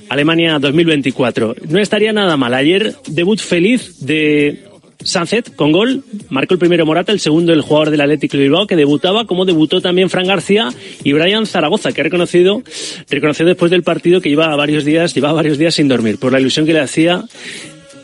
Alemania 0.08 0.60
2024. 0.60 1.56
No 1.68 1.80
estaría 1.80 2.12
nada 2.12 2.36
mal. 2.36 2.54
Ayer 2.54 2.94
debut 3.08 3.40
feliz 3.40 4.06
de 4.06 4.65
Sunset 5.06 5.54
con 5.54 5.72
gol, 5.72 6.04
marcó 6.28 6.54
el 6.54 6.60
primero 6.60 6.84
Morata, 6.84 7.12
el 7.12 7.20
segundo 7.20 7.52
el 7.52 7.62
jugador 7.62 7.90
del 7.90 8.00
Atlético 8.00 8.36
de 8.36 8.44
Bilbao 8.44 8.66
que 8.66 8.76
debutaba, 8.76 9.26
como 9.26 9.44
debutó 9.44 9.80
también 9.80 10.10
Fran 10.10 10.26
García 10.26 10.68
y 11.04 11.12
Brian 11.12 11.46
Zaragoza, 11.46 11.92
que 11.92 12.00
ha 12.00 12.04
reconocido, 12.04 12.62
reconoció 13.08 13.46
después 13.46 13.70
del 13.70 13.82
partido 13.82 14.20
que 14.20 14.28
llevaba 14.28 14.56
varios 14.56 14.84
días, 14.84 15.14
llevaba 15.14 15.34
varios 15.34 15.58
días 15.58 15.74
sin 15.74 15.88
dormir 15.88 16.18
por 16.18 16.32
la 16.32 16.40
ilusión 16.40 16.66
que 16.66 16.72
le 16.72 16.80
hacía 16.80 17.24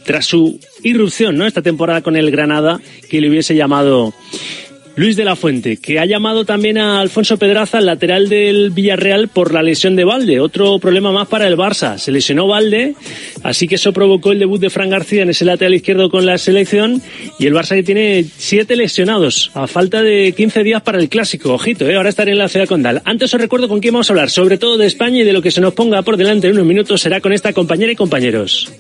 tras 0.05 0.27
su 0.27 0.59
irrupción, 0.83 1.37
¿no? 1.37 1.47
Esta 1.47 1.63
temporada 1.63 2.03
con 2.03 2.17
el 2.17 2.31
Granada, 2.31 2.81
que 3.09 3.21
le 3.21 3.29
hubiese 3.29 3.55
llamado 3.55 4.13
Luis 4.95 5.17
de 5.17 5.25
la 5.25 5.37
Fuente, 5.37 5.79
que 5.79 5.99
ha 5.99 6.05
llamado 6.05 6.45
también 6.45 6.77
a 6.77 7.01
Alfonso 7.01 7.39
Pedraza, 7.39 7.81
lateral 7.81 8.29
del 8.29 8.71
Villarreal, 8.71 9.29
por 9.29 9.55
la 9.55 9.63
lesión 9.63 9.97
de 9.97 10.05
Valde. 10.05 10.39
Otro 10.39 10.79
problema 10.79 11.13
más 11.13 11.29
para 11.29 11.49
el 11.49 11.57
Barça. 11.57 11.97
Se 11.97 12.13
lesionó 12.13 12.47
Valde, 12.47 12.95
así 13.43 13.67
que 13.67 13.77
eso 13.77 13.95
provocó 13.95 14.33
el 14.33 14.39
debut 14.39 14.61
de 14.61 14.69
Fran 14.69 14.91
García 14.91 15.23
en 15.23 15.31
ese 15.31 15.47
lateral 15.47 15.75
izquierdo 15.75 16.11
con 16.11 16.27
la 16.27 16.37
selección. 16.37 17.01
Y 17.39 17.47
el 17.47 17.55
Barça 17.55 17.75
que 17.75 17.83
tiene 17.83 18.27
siete 18.37 18.77
lesionados, 18.77 19.51
a 19.55 19.67
falta 19.67 20.03
de 20.03 20.35
15 20.37 20.63
días 20.63 20.83
para 20.83 20.99
el 20.99 21.09
clásico. 21.09 21.55
Ojito, 21.55 21.89
¿eh? 21.89 21.97
ahora 21.97 22.11
estaré 22.11 22.33
en 22.33 22.39
la 22.39 22.49
ciudad 22.49 22.69
condal. 22.69 23.01
Antes 23.07 23.33
os 23.33 23.41
recuerdo 23.41 23.69
con 23.69 23.81
quién 23.81 23.95
vamos 23.95 24.11
a 24.11 24.13
hablar, 24.13 24.29
sobre 24.29 24.59
todo 24.59 24.77
de 24.77 24.87
España 24.87 25.21
y 25.21 25.25
de 25.25 25.33
lo 25.33 25.41
que 25.41 25.51
se 25.51 25.63
nos 25.63 25.73
ponga 25.73 26.03
por 26.03 26.19
delante 26.19 26.49
en 26.49 26.53
unos 26.53 26.67
minutos 26.67 27.01
será 27.01 27.21
con 27.21 27.33
esta 27.33 27.55
compañera 27.55 27.93
y 27.93 27.97
compañeros. 27.97 28.71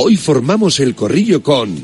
Hoy 0.00 0.16
formamos 0.16 0.78
el 0.78 0.94
corrillo 0.94 1.42
con 1.42 1.74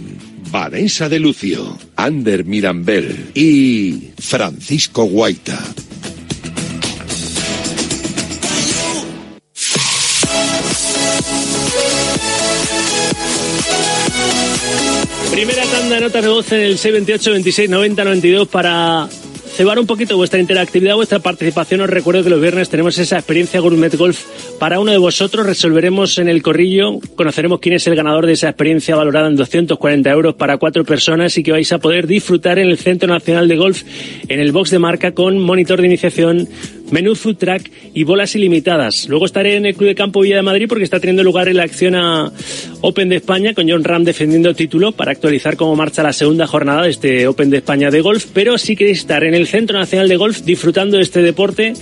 Vanessa 0.52 1.08
de 1.08 1.18
Lucio, 1.18 1.76
Ander 1.96 2.44
Mirambel 2.44 3.32
y 3.34 4.12
Francisco 4.16 5.02
Guaita. 5.02 5.60
Primera 15.32 15.64
tanda 15.64 15.96
de 15.96 16.00
notas 16.00 16.22
de 16.22 16.28
voz 16.28 16.52
en 16.52 16.60
el 16.60 16.78
628 16.78 17.32
26 17.32 17.68
90 17.68 18.04
92 18.04 18.46
para 18.46 19.08
cebar 19.54 19.78
un 19.78 19.86
poquito 19.86 20.16
vuestra 20.16 20.40
interactividad, 20.40 20.96
vuestra 20.96 21.20
participación. 21.20 21.80
Os 21.80 21.88
recuerdo 21.88 22.24
que 22.24 22.30
los 22.30 22.40
viernes 22.40 22.68
tenemos 22.68 22.98
esa 22.98 23.18
experiencia 23.18 23.60
Gourmet 23.60 23.94
Golf 23.96 24.24
para 24.58 24.80
uno 24.80 24.90
de 24.90 24.98
vosotros. 24.98 25.46
Resolveremos 25.46 26.18
en 26.18 26.28
el 26.28 26.42
corrillo, 26.42 26.98
conoceremos 27.14 27.60
quién 27.60 27.76
es 27.76 27.86
el 27.86 27.94
ganador 27.94 28.26
de 28.26 28.32
esa 28.32 28.48
experiencia 28.48 28.96
valorada 28.96 29.28
en 29.28 29.36
240 29.36 30.10
euros 30.10 30.34
para 30.34 30.58
cuatro 30.58 30.84
personas 30.84 31.38
y 31.38 31.44
que 31.44 31.52
vais 31.52 31.72
a 31.72 31.78
poder 31.78 32.08
disfrutar 32.08 32.58
en 32.58 32.66
el 32.66 32.78
Centro 32.78 33.08
Nacional 33.08 33.46
de 33.46 33.56
Golf, 33.56 33.82
en 34.28 34.40
el 34.40 34.50
box 34.50 34.70
de 34.70 34.80
marca 34.80 35.12
con 35.12 35.38
monitor 35.38 35.80
de 35.80 35.86
iniciación, 35.86 36.48
menú 36.90 37.14
food 37.14 37.36
track 37.36 37.70
y 37.94 38.04
bolas 38.04 38.34
ilimitadas. 38.34 39.08
Luego 39.08 39.26
estaré 39.26 39.56
en 39.56 39.66
el 39.66 39.74
Club 39.74 39.88
de 39.88 39.94
Campo 39.94 40.20
Villa 40.20 40.36
de 40.36 40.42
Madrid 40.42 40.66
porque 40.68 40.84
está 40.84 41.00
teniendo 41.00 41.22
lugar 41.22 41.48
en 41.48 41.56
la 41.56 41.62
acción 41.62 41.94
a 41.94 42.30
Open 42.80 43.08
de 43.08 43.16
España 43.16 43.54
con 43.54 43.68
John 43.68 43.84
Ram 43.84 44.04
defendiendo 44.04 44.54
título 44.54 44.92
para 44.92 45.12
actualizar 45.12 45.56
cómo 45.56 45.76
marcha 45.76 46.02
la 46.02 46.12
segunda 46.12 46.46
jornada 46.46 46.82
de 46.82 46.90
este 46.90 47.26
Open 47.26 47.50
de 47.50 47.58
España 47.58 47.90
de 47.90 48.00
golf. 48.00 48.26
Pero 48.32 48.58
si 48.58 48.76
queréis 48.76 48.98
estar 48.98 49.24
en 49.24 49.34
el 49.34 49.46
Centro 49.46 49.78
Nacional 49.78 50.08
de 50.08 50.16
Golf 50.16 50.42
disfrutando 50.42 50.96
de 50.96 51.02
este 51.02 51.22
deporte, 51.22 51.74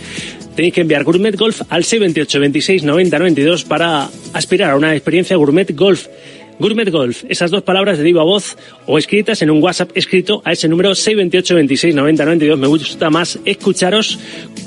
tenéis 0.54 0.74
que 0.74 0.82
enviar 0.82 1.04
Gourmet 1.04 1.36
Golf 1.36 1.62
al 1.68 1.84
628 1.84 2.40
26 2.40 2.82
90 2.84 3.18
92 3.18 3.64
para 3.64 4.08
aspirar 4.32 4.70
a 4.70 4.76
una 4.76 4.94
experiencia 4.94 5.36
Gourmet 5.36 5.74
Golf. 5.74 6.06
Gourmet 6.58 6.90
Golf, 6.90 7.24
esas 7.28 7.50
dos 7.50 7.62
palabras 7.62 7.98
de 7.98 8.04
viva 8.04 8.22
voz 8.22 8.56
o 8.86 8.98
escritas 8.98 9.42
en 9.42 9.50
un 9.50 9.62
WhatsApp 9.62 9.90
escrito 9.94 10.42
a 10.44 10.52
ese 10.52 10.68
número 10.68 10.94
628 10.94 11.54
26 11.54 11.94
90 11.94 12.24
92. 12.24 12.58
Me 12.58 12.66
gusta 12.66 13.10
más 13.10 13.38
escucharos 13.44 14.18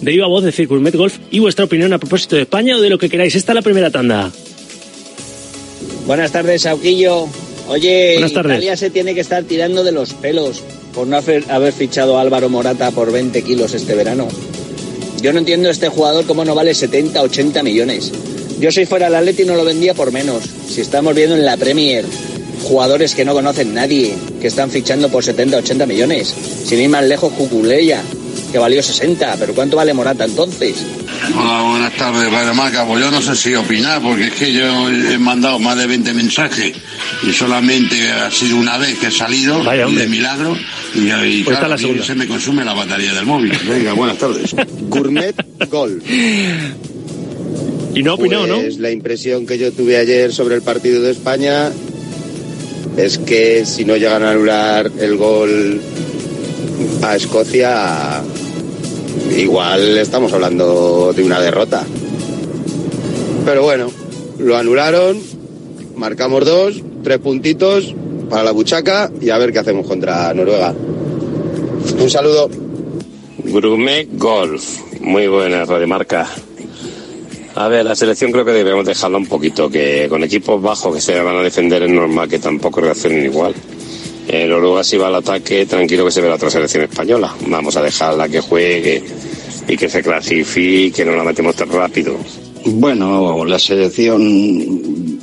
de 0.02 0.12
viva 0.12 0.28
voz 0.28 0.44
decir 0.44 0.68
Gourmet 0.68 0.96
Golf 0.96 1.18
y 1.32 1.40
vuestra 1.40 1.66
opinión 1.66 1.94
a 1.94 1.98
propósito 1.98 2.36
de 2.36 2.44
España 2.44 2.76
o 2.76 2.82
de 2.82 2.90
lo 2.90 2.98
que 2.98 3.10
queráis. 3.10 3.36
Esta 3.36 3.54
es 3.54 3.56
la 3.56 3.62
primera 3.62 3.92
tanda. 3.92 4.32
Buenas 6.06 6.32
tardes, 6.32 6.64
Sauquillo. 6.64 7.28
Oye, 7.68 8.14
Buenas 8.14 8.34
tardes. 8.34 8.54
Italia 8.54 8.78
se 8.78 8.90
tiene 8.90 9.16
que 9.16 9.22
estar 9.22 9.44
tirando 9.44 9.84
de 9.84 9.92
los 9.92 10.14
pelos 10.14 10.62
por 10.94 11.08
no 11.08 11.18
haber, 11.18 11.74
fichado 11.74 12.18
a 12.18 12.22
Álvaro 12.22 12.48
Morata 12.48 12.92
por 12.92 13.12
20 13.12 13.42
kilos 13.42 13.74
este 13.74 13.96
verano. 13.96 14.28
Yo 15.22 15.34
no 15.34 15.40
entiendo 15.40 15.70
este 15.70 15.90
jugador 15.90 16.26
cómo 16.26 16.46
no 16.46 16.54
vale 16.54 16.74
70, 16.74 17.22
80 17.22 17.64
millones. 17.64 18.12
Yo 18.60 18.72
si 18.72 18.86
fuera 18.86 19.08
el 19.08 19.16
Atleti 19.16 19.43
no 19.45 19.56
lo 19.56 19.66
vendía 19.66 19.93
por 19.93 20.12
menos. 20.12 20.43
Si 20.70 20.82
estamos 20.82 21.14
viendo 21.14 21.36
en 21.36 21.45
la 21.45 21.58
Premier 21.58 22.06
jugadores 22.66 23.14
que 23.16 23.24
no 23.26 23.34
conocen 23.34 23.74
nadie, 23.74 24.16
que 24.41 24.47
están 24.47 24.70
fichando 24.70 25.10
por 25.10 25.24
70, 25.24 25.58
80 25.58 25.86
millones. 25.86 26.34
Sin 26.66 26.80
ir 26.80 26.89
más 26.89 27.03
lejos, 27.03 27.32
Cuculeya, 27.34 28.01
que 28.51 28.58
valió 28.58 28.82
60. 28.82 29.36
¿Pero 29.39 29.53
cuánto 29.53 29.78
vale 29.78 29.93
Morata 29.93 30.26
entonces? 30.26 30.76
Hola, 31.36 31.62
buenas 31.70 31.93
tardes, 31.93 32.32
Radio 32.32 32.53
Marca. 32.53 32.86
Pues 32.86 33.03
yo 33.03 33.12
no 33.12 33.22
sé 33.22 33.36
si 33.36 33.56
opinar, 33.56 34.01
porque 34.01 34.28
es 34.28 34.34
que 34.34 34.51
yo 34.51 34.89
he 34.89 35.18
mandado 35.18 35.60
más 35.60 35.78
de 35.78 35.88
20 35.88 36.14
mensajes 36.14 36.76
y 37.24 37.32
solamente 37.32 38.12
ha 38.12 38.32
sido 38.32 38.58
una 38.58 38.78
vez 38.78 38.97
que 38.97 39.08
he 39.08 39.12
salido 39.12 39.62
y 39.62 39.95
de 39.95 40.08
milagro 40.08 40.58
y, 40.93 40.99
y 40.99 41.43
Pues 41.43 41.58
está 41.58 41.68
claro, 41.68 41.95
la 41.95 42.03
se 42.03 42.16
me 42.16 42.28
consume 42.28 42.66
la 42.66 42.74
batería 42.74 43.14
del 43.14 43.26
móvil. 43.26 43.58
Venga, 43.68 43.93
buenas 43.93 44.18
tardes. 44.18 44.56
Gourmet 44.89 45.36
Golf. 45.70 46.03
Y 47.96 48.04
no 48.04 48.12
ha 48.12 48.14
opinado, 48.16 48.46
¿no? 48.46 48.56
Pues 48.58 48.78
La 48.78 48.91
impresión 48.91 49.46
que 49.46 49.58
yo 49.58 49.72
tuve 49.72 49.96
ayer 49.96 50.34
sobre 50.34 50.56
el 50.56 50.62
partido 50.62 51.02
de 51.02 51.12
España 51.12 51.72
es 52.98 53.18
que 53.18 53.66
si 53.66 53.86
no 53.86 53.96
llegan 53.96 54.22
a 54.22 54.32
anular 54.32 54.91
el 55.00 55.16
gol 55.16 55.80
a 57.02 57.16
Escocia, 57.16 58.22
igual 59.38 59.98
estamos 59.98 60.34
hablando 60.34 61.14
de 61.16 61.24
una 61.24 61.39
derrota. 61.39 61.86
Pero 63.46 63.64
bueno, 63.64 63.89
lo 64.39 64.58
anularon, 64.58 65.18
marcamos 65.96 66.43
dos, 66.46 66.82
tres 67.02 67.20
puntitos 67.20 67.96
para 68.30 68.43
la 68.43 68.52
buchaca 68.52 69.10
y 69.22 69.30
a 69.30 69.38
ver 69.38 69.54
qué 69.54 69.60
hacemos 69.60 69.88
contra 69.88 70.34
Noruega. 70.34 70.74
Un 71.98 72.10
saludo. 72.10 72.50
Grumet 73.41 74.10
Golf, 74.18 74.82
muy 75.00 75.28
buena 75.28 75.64
radiomarca. 75.64 76.28
A 77.56 77.70
ver, 77.70 77.86
la 77.86 77.95
selección 77.95 78.34
creo 78.34 78.43
que 78.43 78.51
debemos 78.51 78.86
dejarla 78.86 79.18
un 79.18 79.28
poquito, 79.28 79.70
que 79.70 80.08
con 80.10 80.22
equipos 80.24 80.62
bajos 80.62 80.93
que 80.93 81.01
se 81.01 81.18
van 81.22 81.38
a 81.38 81.41
defender 81.41 81.84
es 81.84 81.89
normal 81.89 82.28
que 82.28 82.39
tampoco 82.39 82.82
reaccionen 82.82 83.24
igual. 83.24 83.56
El 84.28 84.49
Noruega 84.49 84.84
si 84.84 84.97
va 84.97 85.08
al 85.08 85.16
ataque, 85.16 85.66
tranquilo 85.66 86.03
que 86.03 86.12
se 86.12 86.20
ve 86.20 86.28
la 86.28 86.36
otra 86.36 86.49
selección 86.49 86.84
española. 86.84 87.34
Vamos 87.47 87.78
a 87.78 87.82
dejarla 87.82 88.28
que 88.28 88.41
juegue 88.41 89.01
y 89.70 89.78
que 89.78 89.88
se 89.88 90.03
clasifique, 90.03 91.06
no 91.06 91.16
la 91.16 91.24
metemos 91.24 91.56
tan 91.56 91.70
rápido. 91.70 92.18
Bueno, 92.66 93.45
la 93.45 93.58
selección 93.58 95.20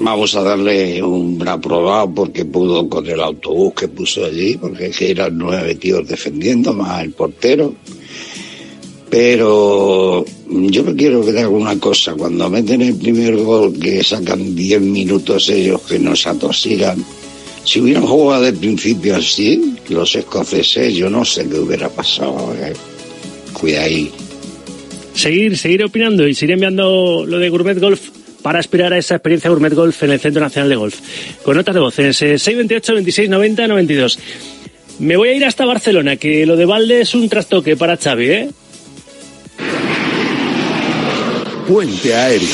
vamos 0.00 0.34
a 0.34 0.42
darle 0.42 1.00
un 1.02 1.46
aprobado 1.46 2.12
porque 2.12 2.46
pudo 2.46 2.88
con 2.88 3.06
el 3.06 3.20
autobús 3.20 3.74
que 3.74 3.86
puso 3.86 4.24
allí, 4.24 4.56
porque 4.56 4.86
es 4.86 4.96
que 4.96 5.12
eran 5.12 5.38
nueve 5.38 5.76
tíos 5.76 6.08
defendiendo, 6.08 6.72
más 6.72 7.04
el 7.04 7.12
portero. 7.12 7.74
Pero 9.10 10.24
yo 10.48 10.84
me 10.84 10.94
quiero 10.94 11.24
quedar 11.24 11.46
con 11.46 11.62
una 11.62 11.78
cosa, 11.78 12.14
cuando 12.14 12.48
meten 12.48 12.80
el 12.82 12.94
primer 12.94 13.36
gol 13.36 13.76
que 13.78 14.04
sacan 14.04 14.54
diez 14.54 14.80
minutos 14.80 15.48
ellos 15.48 15.82
que 15.82 15.98
nos 15.98 16.26
atosigan, 16.26 17.04
si 17.64 17.80
hubieran 17.80 18.06
jugado 18.06 18.44
de 18.44 18.52
principio 18.52 19.16
así, 19.16 19.74
los 19.88 20.14
escoceses, 20.14 20.94
yo 20.94 21.10
no 21.10 21.24
sé 21.24 21.48
qué 21.48 21.58
hubiera 21.58 21.88
pasado. 21.88 22.54
Eh. 22.56 22.72
Ahí. 23.78 24.10
Seguir, 25.14 25.58
seguir 25.58 25.84
opinando 25.84 26.26
y 26.26 26.34
seguir 26.34 26.54
enviando 26.54 27.26
lo 27.26 27.38
de 27.38 27.50
Gourmet 27.50 27.78
Golf 27.78 28.08
para 28.40 28.58
aspirar 28.58 28.94
a 28.94 28.98
esa 28.98 29.16
experiencia 29.16 29.50
Gourmet 29.50 29.74
Golf 29.74 30.02
en 30.02 30.12
el 30.12 30.20
Centro 30.20 30.40
Nacional 30.40 30.70
de 30.70 30.76
Golf. 30.76 30.98
Con 31.42 31.56
notas 31.56 31.74
de 31.74 32.08
ese 32.08 32.38
628 32.38 32.94
26 32.94 33.28
90 33.28 33.66
92. 33.66 34.18
Me 35.00 35.16
voy 35.16 35.28
a 35.28 35.34
ir 35.34 35.44
hasta 35.44 35.66
Barcelona, 35.66 36.16
que 36.16 36.46
lo 36.46 36.56
de 36.56 36.64
Valde 36.64 37.02
es 37.02 37.14
un 37.14 37.28
trastoque 37.28 37.76
para 37.76 37.98
Xavi, 37.98 38.30
¿eh? 38.30 38.48
Puente 41.70 42.12
aéreo. 42.12 42.48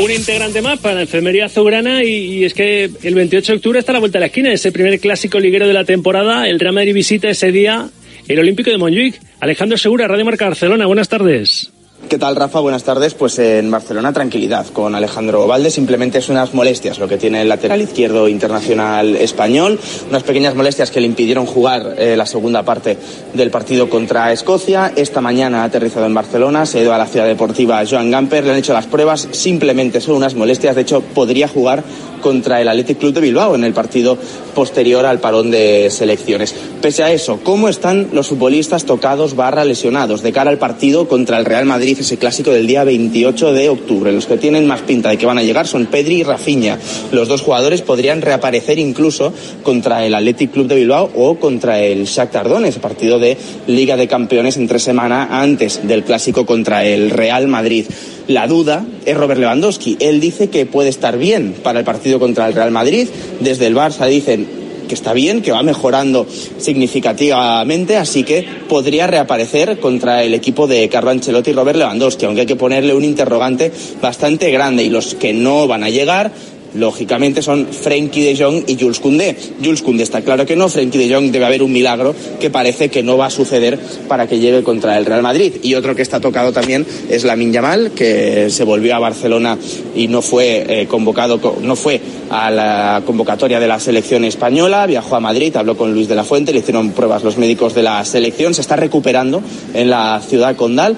Un 0.00 0.10
integrante 0.12 0.62
más 0.62 0.78
para 0.78 0.94
la 0.94 1.00
enfermería 1.00 1.46
azulgrana 1.46 2.04
y, 2.04 2.44
es 2.44 2.54
que 2.54 2.88
el 3.02 3.14
28 3.16 3.50
de 3.50 3.56
octubre 3.56 3.78
está 3.80 3.90
a 3.90 3.94
la 3.94 3.98
vuelta 3.98 4.18
de 4.18 4.20
la 4.20 4.26
esquina, 4.26 4.52
ese 4.52 4.70
primer 4.70 5.00
clásico 5.00 5.40
liguero 5.40 5.66
de 5.66 5.72
la 5.72 5.84
temporada. 5.84 6.46
El 6.46 6.60
Real 6.60 6.74
Madrid 6.74 6.94
visita 6.94 7.28
ese 7.28 7.50
día 7.50 7.90
el 8.28 8.38
Olímpico 8.38 8.70
de 8.70 8.78
Montjuic. 8.78 9.20
Alejandro 9.40 9.76
Segura, 9.78 10.06
Radio 10.06 10.24
Marca 10.24 10.44
Barcelona, 10.44 10.86
buenas 10.86 11.08
tardes. 11.08 11.72
¿Qué 12.12 12.18
tal, 12.18 12.36
Rafa? 12.36 12.60
Buenas 12.60 12.84
tardes. 12.84 13.14
Pues 13.14 13.38
en 13.38 13.70
Barcelona, 13.70 14.12
tranquilidad 14.12 14.66
con 14.66 14.94
Alejandro 14.94 15.46
Valde. 15.46 15.70
Simplemente 15.70 16.18
es 16.18 16.28
unas 16.28 16.52
molestias 16.52 16.98
lo 16.98 17.08
que 17.08 17.16
tiene 17.16 17.40
el 17.40 17.48
lateral 17.48 17.80
izquierdo 17.80 18.28
internacional 18.28 19.16
español. 19.16 19.80
Unas 20.10 20.22
pequeñas 20.22 20.54
molestias 20.54 20.90
que 20.90 21.00
le 21.00 21.06
impidieron 21.06 21.46
jugar 21.46 21.94
eh, 21.96 22.14
la 22.14 22.26
segunda 22.26 22.64
parte 22.64 22.98
del 23.32 23.50
partido 23.50 23.88
contra 23.88 24.30
Escocia. 24.30 24.92
Esta 24.94 25.22
mañana 25.22 25.62
ha 25.62 25.64
aterrizado 25.64 26.04
en 26.04 26.12
Barcelona, 26.12 26.66
se 26.66 26.80
ha 26.80 26.82
ido 26.82 26.92
a 26.92 26.98
la 26.98 27.06
ciudad 27.06 27.24
deportiva 27.24 27.82
Joan 27.88 28.10
Gamper, 28.10 28.44
le 28.44 28.50
han 28.50 28.58
hecho 28.58 28.74
las 28.74 28.84
pruebas. 28.84 29.28
Simplemente 29.30 30.02
son 30.02 30.16
unas 30.16 30.34
molestias. 30.34 30.76
De 30.76 30.82
hecho, 30.82 31.00
podría 31.00 31.48
jugar 31.48 31.82
contra 32.20 32.60
el 32.60 32.68
Athletic 32.68 32.98
Club 32.98 33.14
de 33.14 33.20
Bilbao 33.22 33.54
en 33.54 33.64
el 33.64 33.72
partido 33.72 34.18
posterior 34.54 35.06
al 35.06 35.18
parón 35.18 35.50
de 35.50 35.90
selecciones. 35.90 36.54
Pese 36.80 37.02
a 37.02 37.10
eso, 37.10 37.40
¿cómo 37.42 37.68
están 37.68 38.08
los 38.12 38.28
futbolistas 38.28 38.84
tocados 38.84 39.34
barra 39.34 39.64
lesionados 39.64 40.22
de 40.22 40.32
cara 40.32 40.50
al 40.50 40.58
partido 40.58 41.08
contra 41.08 41.38
el 41.38 41.44
Real 41.44 41.64
Madrid, 41.64 41.98
ese 42.02 42.18
clásico 42.18 42.50
del 42.50 42.66
día 42.66 42.84
28 42.84 43.52
de 43.52 43.68
octubre? 43.68 44.12
Los 44.12 44.26
que 44.26 44.36
tienen 44.36 44.66
más 44.66 44.82
pinta 44.82 45.10
de 45.10 45.16
que 45.16 45.26
van 45.26 45.38
a 45.38 45.42
llegar 45.42 45.66
son 45.66 45.86
Pedri 45.86 46.16
y 46.16 46.22
Rafinha. 46.22 46.78
Los 47.12 47.28
dos 47.28 47.40
jugadores 47.40 47.82
podrían 47.82 48.22
reaparecer 48.22 48.78
incluso 48.78 49.32
contra 49.62 50.04
el 50.04 50.14
Athletic 50.14 50.52
Club 50.52 50.66
de 50.66 50.76
Bilbao 50.76 51.10
o 51.14 51.36
contra 51.36 51.80
el 51.80 52.04
Shakhtar 52.04 52.48
Donetsk, 52.48 52.80
partido 52.80 53.18
de 53.18 53.36
Liga 53.66 53.96
de 53.96 54.08
Campeones 54.08 54.56
entre 54.56 54.78
semana 54.78 55.40
antes 55.40 55.86
del 55.86 56.04
clásico 56.04 56.44
contra 56.44 56.84
el 56.84 57.10
Real 57.10 57.48
Madrid. 57.48 57.86
La 58.28 58.46
duda 58.46 58.84
es 59.04 59.16
Robert 59.16 59.40
Lewandowski. 59.40 59.96
Él 60.00 60.20
dice 60.20 60.48
que 60.48 60.66
puede 60.66 60.88
estar 60.88 61.18
bien 61.18 61.54
para 61.62 61.78
el 61.80 61.84
partido 61.84 62.18
contra 62.18 62.46
el 62.46 62.54
Real 62.54 62.70
Madrid. 62.70 63.08
Desde 63.40 63.66
el 63.66 63.74
Barça 63.74 64.06
dicen 64.06 64.61
que 64.88 64.94
está 64.94 65.12
bien, 65.12 65.42
que 65.42 65.52
va 65.52 65.62
mejorando 65.62 66.26
significativamente, 66.58 67.96
así 67.96 68.24
que 68.24 68.46
podría 68.68 69.06
reaparecer 69.06 69.78
contra 69.80 70.22
el 70.22 70.34
equipo 70.34 70.66
de 70.66 70.88
Carlo 70.88 71.10
Ancelotti 71.10 71.50
y 71.50 71.54
Robert 71.54 71.78
Lewandowski, 71.78 72.26
aunque 72.26 72.42
hay 72.42 72.46
que 72.46 72.56
ponerle 72.56 72.94
un 72.94 73.04
interrogante 73.04 73.72
bastante 74.00 74.50
grande 74.50 74.82
y 74.82 74.90
los 74.90 75.14
que 75.14 75.32
no 75.32 75.66
van 75.66 75.84
a 75.84 75.90
llegar 75.90 76.32
lógicamente 76.74 77.42
son 77.42 77.66
Frenkie 77.66 78.24
de 78.24 78.36
Jong 78.36 78.64
y 78.66 78.78
Jules 78.78 79.00
Koundé. 79.00 79.36
Jules 79.62 79.82
Koundé 79.82 80.02
está 80.02 80.22
claro 80.22 80.46
que 80.46 80.56
no, 80.56 80.68
Frenkie 80.68 80.98
de 80.98 81.14
Jong 81.14 81.30
debe 81.30 81.44
haber 81.44 81.62
un 81.62 81.72
milagro 81.72 82.14
que 82.40 82.50
parece 82.50 82.88
que 82.88 83.02
no 83.02 83.16
va 83.16 83.26
a 83.26 83.30
suceder 83.30 83.78
para 84.08 84.26
que 84.26 84.38
llegue 84.38 84.62
contra 84.62 84.98
el 84.98 85.06
Real 85.06 85.22
Madrid. 85.22 85.54
Y 85.62 85.74
otro 85.74 85.94
que 85.94 86.02
está 86.02 86.20
tocado 86.20 86.52
también 86.52 86.86
es 87.10 87.24
la 87.24 87.36
Yamal, 87.36 87.92
que 87.92 88.48
se 88.50 88.64
volvió 88.64 88.94
a 88.94 88.98
Barcelona 88.98 89.58
y 89.94 90.08
no 90.08 90.22
fue 90.22 90.64
eh, 90.68 90.86
convocado, 90.86 91.40
no 91.62 91.76
fue 91.76 92.00
a 92.30 92.50
la 92.50 93.02
convocatoria 93.04 93.60
de 93.60 93.68
la 93.68 93.80
selección 93.80 94.24
española, 94.24 94.86
viajó 94.86 95.16
a 95.16 95.20
Madrid, 95.20 95.56
habló 95.56 95.76
con 95.76 95.92
Luis 95.92 96.08
de 96.08 96.14
la 96.14 96.24
Fuente, 96.24 96.52
le 96.52 96.60
hicieron 96.60 96.92
pruebas 96.92 97.24
los 97.24 97.36
médicos 97.36 97.74
de 97.74 97.82
la 97.82 98.04
selección, 98.04 98.54
se 98.54 98.60
está 98.60 98.76
recuperando 98.76 99.42
en 99.74 99.90
la 99.90 100.20
ciudad 100.26 100.56
condal 100.56 100.96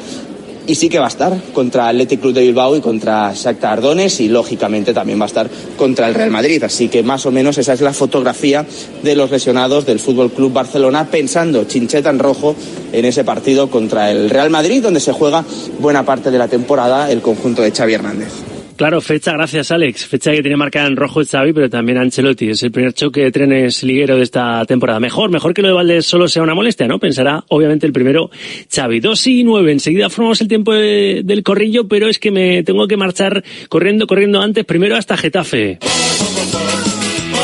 y 0.67 0.75
sí 0.75 0.89
que 0.89 0.99
va 0.99 1.07
a 1.07 1.09
estar 1.09 1.33
contra 1.53 1.89
Athletic 1.89 2.21
Club 2.21 2.33
de 2.33 2.43
Bilbao 2.43 2.77
y 2.77 2.81
contra 2.81 3.33
Shakhtar 3.35 3.81
Donetsk 3.81 4.21
y 4.21 4.29
lógicamente 4.29 4.95
también 4.95 5.21
va 5.21 5.25
a 5.25 5.27
estar 5.27 5.49
contra 5.77 6.09
el 6.09 6.15
Real 6.15 6.31
Madrid. 6.31 6.63
Así 6.63 6.89
que 6.89 7.03
más 7.03 7.27
o 7.27 7.31
menos 7.31 7.59
esa 7.59 7.73
es 7.73 7.81
la 7.81 7.93
fotografía 7.93 8.65
de 9.03 9.17
los 9.17 9.31
lesionados 9.31 9.87
del 9.87 10.01
Fútbol 10.01 10.31
Club 10.31 10.53
Barcelona 10.53 11.09
pensando 11.11 11.65
chincheta 11.65 12.11
en 12.11 12.19
rojo 12.19 12.55
en 12.93 13.05
ese 13.05 13.25
partido 13.25 13.71
contra 13.71 14.11
el 14.11 14.31
Real 14.31 14.51
Madrid 14.51 14.83
donde 14.83 15.01
se 15.01 15.13
juega 15.13 15.45
buena 15.79 16.05
parte 16.05 16.31
de 16.31 16.39
la 16.39 16.49
temporada 16.49 17.11
el 17.11 17.21
conjunto 17.21 17.63
de 17.63 17.73
Xavi 17.73 17.95
Hernández. 17.95 18.54
Claro, 18.77 19.01
fecha, 19.01 19.33
gracias 19.33 19.71
Alex. 19.71 20.05
Fecha 20.07 20.33
que 20.33 20.43
tiene 20.43 20.57
marcada 20.57 20.89
en 20.89 20.97
rojo 20.97 21.23
Xavi, 21.25 21.53
pero 21.53 21.71
también 21.71 21.97
Ancelotti. 21.97 22.51
Es 22.51 22.63
el 22.65 22.73
primer 22.73 22.93
choque 22.93 23.21
de 23.23 23.31
trenes 23.31 23.85
liguero 23.85 24.17
de 24.17 24.25
esta 24.25 24.65
temporada. 24.67 24.99
Mejor, 24.99 25.31
mejor 25.31 25.55
que 25.55 25.63
lo 25.63 25.69
de 25.69 25.75
Valdés 25.75 26.07
solo 26.07 26.27
sea 26.27 26.43
una 26.43 26.57
molestia, 26.57 26.89
¿no? 26.89 26.99
Pensará, 26.99 27.45
obviamente, 27.51 27.87
el 27.87 27.93
primero 27.93 28.31
Xavi. 28.75 28.99
Dos 28.99 29.25
y 29.29 29.45
nueve. 29.45 29.71
Enseguida 29.71 30.11
formamos 30.11 30.41
el 30.41 30.49
tiempo 30.49 30.75
de- 30.75 31.23
del 31.25 31.45
corrillo, 31.45 31.87
pero 31.87 32.09
es 32.09 32.19
que 32.19 32.33
me 32.33 32.65
tengo 32.65 32.89
que 32.89 32.97
marchar 32.97 33.45
corriendo, 33.69 34.09
corriendo 34.09 34.41
antes, 34.41 34.65
primero 34.65 34.97
hasta 34.97 35.17
Getafe. 35.17 35.79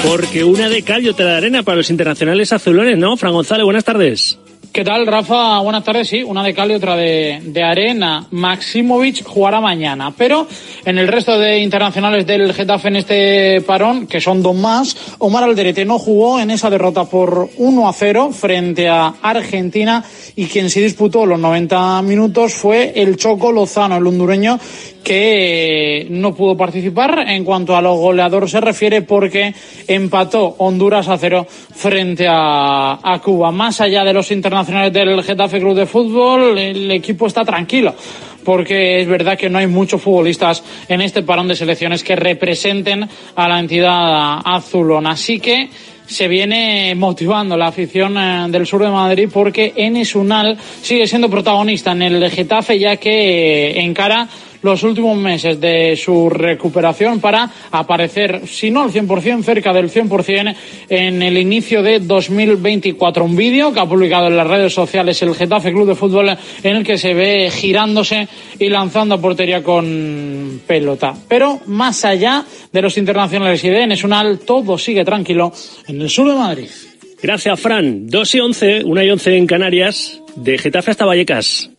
Porque 0.05 0.43
una 0.43 0.69
de 0.69 0.83
cal 0.83 1.05
y 1.05 1.09
otra 1.11 1.27
de 1.27 1.33
arena 1.37 1.63
para 1.63 1.77
los 1.77 1.91
internacionales 1.91 2.53
azulones, 2.53 2.99
¿no? 2.99 3.17
Fran 3.17 3.33
González, 3.35 3.65
buenas 3.65 3.85
tardes. 3.85 4.37
¿Qué 4.73 4.85
tal, 4.85 5.05
Rafa? 5.05 5.59
Buenas 5.59 5.83
tardes. 5.83 6.07
Sí, 6.07 6.23
una 6.23 6.45
de 6.45 6.55
cal 6.55 6.71
y 6.71 6.75
otra 6.75 6.95
de, 6.95 7.41
de 7.43 7.63
arena. 7.65 8.29
Maximovic 8.31 9.25
jugará 9.25 9.61
mañana, 9.61 10.15
pero 10.17 10.47
en 10.85 10.97
el 10.97 11.09
resto 11.09 11.37
de 11.37 11.59
internacionales 11.59 12.25
del 12.25 12.55
Getafe 12.55 12.87
en 12.87 12.97
este 12.97 13.61
parón, 13.63 14.07
que 14.07 14.21
son 14.21 14.45
dos 14.45 14.55
más, 14.55 14.97
Omar 15.19 15.43
Alderete 15.43 15.85
no 15.85 15.99
jugó 15.99 16.39
en 16.39 16.53
esa 16.53 16.71
derrota 16.71 17.05
por 17.05 17.51
1 17.57 17.89
a 17.89 17.93
0 17.93 18.31
frente 18.33 18.89
a 18.89 19.15
Argentina 19.21 20.05
y 20.37 20.47
quien 20.47 20.71
sí 20.71 20.81
disputó 20.81 21.27
los 21.27 21.41
90 21.41 22.03
minutos 22.03 22.55
fue 22.55 22.93
el 22.95 23.17
Choco 23.17 23.51
Lozano, 23.51 23.97
el 23.97 24.07
hondureño, 24.07 24.61
que 25.03 26.07
no 26.11 26.35
pudo 26.35 26.57
participar 26.57 27.25
en 27.29 27.45
cuanto 27.45 27.77
a 27.77 27.83
los 27.83 27.99
goleadores 27.99 28.51
se 28.51 28.61
refiere 28.61 29.03
porque 29.03 29.55
empató 29.87 30.57
Honduras 30.59 31.09
a 31.09 31.19
cero 31.19 31.47
frente 31.49 32.27
a, 32.29 32.99
a 33.03 33.19
Cuba. 33.21 33.51
Más 33.51 33.81
allá 33.81 34.05
de 34.05 34.13
los 34.13 34.31
internacionales 34.31 34.93
del 34.93 35.23
Getafe 35.23 35.59
Club 35.59 35.75
de 35.75 35.87
Fútbol, 35.87 36.59
el 36.59 36.91
equipo 36.91 37.27
está 37.27 37.45
tranquilo 37.45 37.95
porque 38.45 39.01
es 39.01 39.07
verdad 39.07 39.39
que 39.39 39.51
no 39.51 39.59
hay 39.59 39.67
muchos 39.67 40.01
futbolistas 40.01 40.63
en 40.89 41.03
este 41.03 41.23
parón 41.23 41.49
de 41.49 41.55
selecciones 41.57 42.03
que 42.03 42.17
representen 42.17 43.07
a 43.37 43.49
la 43.49 43.59
entidad 43.59 44.41
azulona. 44.45 45.11
Así 45.11 45.39
que 45.41 45.69
se 46.11 46.27
viene 46.27 46.93
motivando 46.97 47.57
la 47.57 47.69
afición 47.69 48.19
eh, 48.19 48.47
del 48.49 48.67
sur 48.67 48.83
de 48.83 48.91
Madrid 48.91 49.29
porque 49.33 49.73
Enes 49.77 50.17
Unal 50.17 50.59
sigue 50.83 51.07
siendo 51.07 51.31
protagonista 51.31 51.93
en 51.93 52.03
el 52.03 52.31
Getafe 52.31 52.79
ya 52.79 52.97
que 52.97 53.71
eh, 53.71 53.81
encara 53.81 54.29
los 54.63 54.83
últimos 54.83 55.17
meses 55.17 55.61
de 55.61 55.97
su 55.97 56.29
recuperación 56.29 57.21
para 57.21 57.51
aparecer, 57.71 58.47
si 58.47 58.71
no 58.71 58.83
al 58.83 58.93
100%, 58.93 59.43
cerca 59.43 59.73
del 59.73 59.91
100% 59.91 60.55
en 60.89 61.23
el 61.23 61.37
inicio 61.39 61.83
de 61.83 62.01
2024. 62.01 63.25
Un 63.25 63.37
vídeo 63.37 63.73
que 63.73 63.81
ha 63.81 63.87
publicado 63.87 64.27
en 64.27 64.37
las 64.37 64.47
redes 64.47 64.73
sociales 64.73 65.21
el 65.23 65.35
Getafe 65.35 65.73
Club 65.73 65.89
de 65.89 65.95
Fútbol 65.95 66.37
en 66.63 66.77
el 66.77 66.85
que 66.85 66.99
se 66.99 67.15
ve 67.15 67.51
girándose 67.51 68.29
y 68.59 68.69
lanzando 68.69 69.21
portería 69.21 69.63
con 69.63 70.61
pelota. 70.67 71.15
Pero 71.29 71.61
más 71.67 72.05
allá 72.05 72.45
de 72.73 72.83
los 72.83 72.97
internacionales 72.99 73.63
y 73.65 73.71
de 73.71 73.87
Nesunal, 73.87 74.41
todo 74.41 74.79
sigue 74.79 75.05
tranquilo 75.05 75.53
en 75.87 76.01
el 76.01 76.11
sur 76.11 76.29
de 76.29 76.37
Madrid. 76.37 76.69
Gracias, 77.23 77.61
Fran. 77.61 78.07
2 78.07 78.35
y 78.35 78.41
11, 78.41 78.85
1 78.85 79.03
y 79.03 79.11
11 79.11 79.37
en 79.37 79.47
Canarias, 79.47 80.23
de 80.37 80.57
Getafe 80.57 80.93
hasta 80.93 81.05
Vallecas. 81.05 81.70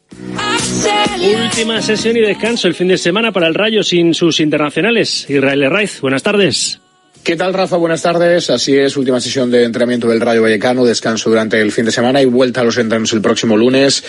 Última 1.21 1.81
sesión 1.81 2.17
y 2.17 2.21
descanso 2.21 2.67
el 2.67 2.75
fin 2.75 2.87
de 2.87 2.97
semana 2.97 3.31
para 3.31 3.47
el 3.47 3.53
Rayo 3.53 3.83
sin 3.83 4.13
sus 4.13 4.39
internacionales. 4.39 5.25
Israel 5.29 5.69
Raiz, 5.69 6.01
buenas 6.01 6.23
tardes. 6.23 6.81
¿Qué 7.23 7.35
tal, 7.35 7.53
Rafa? 7.53 7.77
Buenas 7.77 8.01
tardes. 8.01 8.49
Así 8.49 8.75
es, 8.75 8.97
última 8.97 9.21
sesión 9.21 9.51
de 9.51 9.63
entrenamiento 9.63 10.07
del 10.07 10.19
Rayo 10.19 10.41
Vallecano, 10.41 10.83
descanso 10.83 11.29
durante 11.29 11.61
el 11.61 11.71
fin 11.71 11.85
de 11.85 11.91
semana 11.91 12.19
y 12.19 12.25
vuelta 12.25 12.61
a 12.61 12.63
los 12.63 12.79
entrenos 12.79 13.13
el 13.13 13.21
próximo 13.21 13.55
lunes 13.55 14.03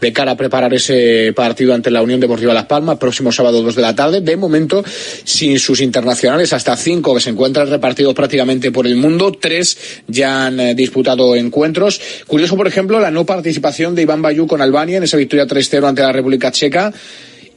de 0.00 0.12
cara 0.14 0.32
a 0.32 0.36
preparar 0.38 0.72
ese 0.72 1.34
partido 1.36 1.74
ante 1.74 1.90
la 1.90 2.00
Unión 2.00 2.20
Deportiva 2.20 2.54
Las 2.54 2.64
Palmas, 2.64 2.96
próximo 2.96 3.32
sábado 3.32 3.60
2 3.60 3.74
de 3.74 3.82
la 3.82 3.94
tarde. 3.94 4.22
De 4.22 4.38
momento, 4.38 4.82
sin 5.24 5.58
sus 5.58 5.82
internacionales, 5.82 6.54
hasta 6.54 6.74
cinco 6.74 7.14
que 7.14 7.20
se 7.20 7.28
encuentran 7.28 7.68
repartidos 7.68 8.14
prácticamente 8.14 8.72
por 8.72 8.86
el 8.86 8.96
mundo, 8.96 9.30
tres 9.38 9.76
ya 10.08 10.46
han 10.46 10.58
eh, 10.58 10.74
disputado 10.74 11.36
encuentros. 11.36 12.00
Curioso, 12.26 12.56
por 12.56 12.66
ejemplo, 12.66 12.98
la 12.98 13.10
no 13.10 13.26
participación 13.26 13.94
de 13.94 14.02
Iván 14.02 14.22
Bayú 14.22 14.46
con 14.46 14.62
Albania 14.62 14.96
en 14.96 15.02
esa 15.02 15.18
victoria 15.18 15.46
3-0 15.46 15.86
ante 15.86 16.00
la 16.00 16.12
República 16.12 16.50
Checa 16.50 16.94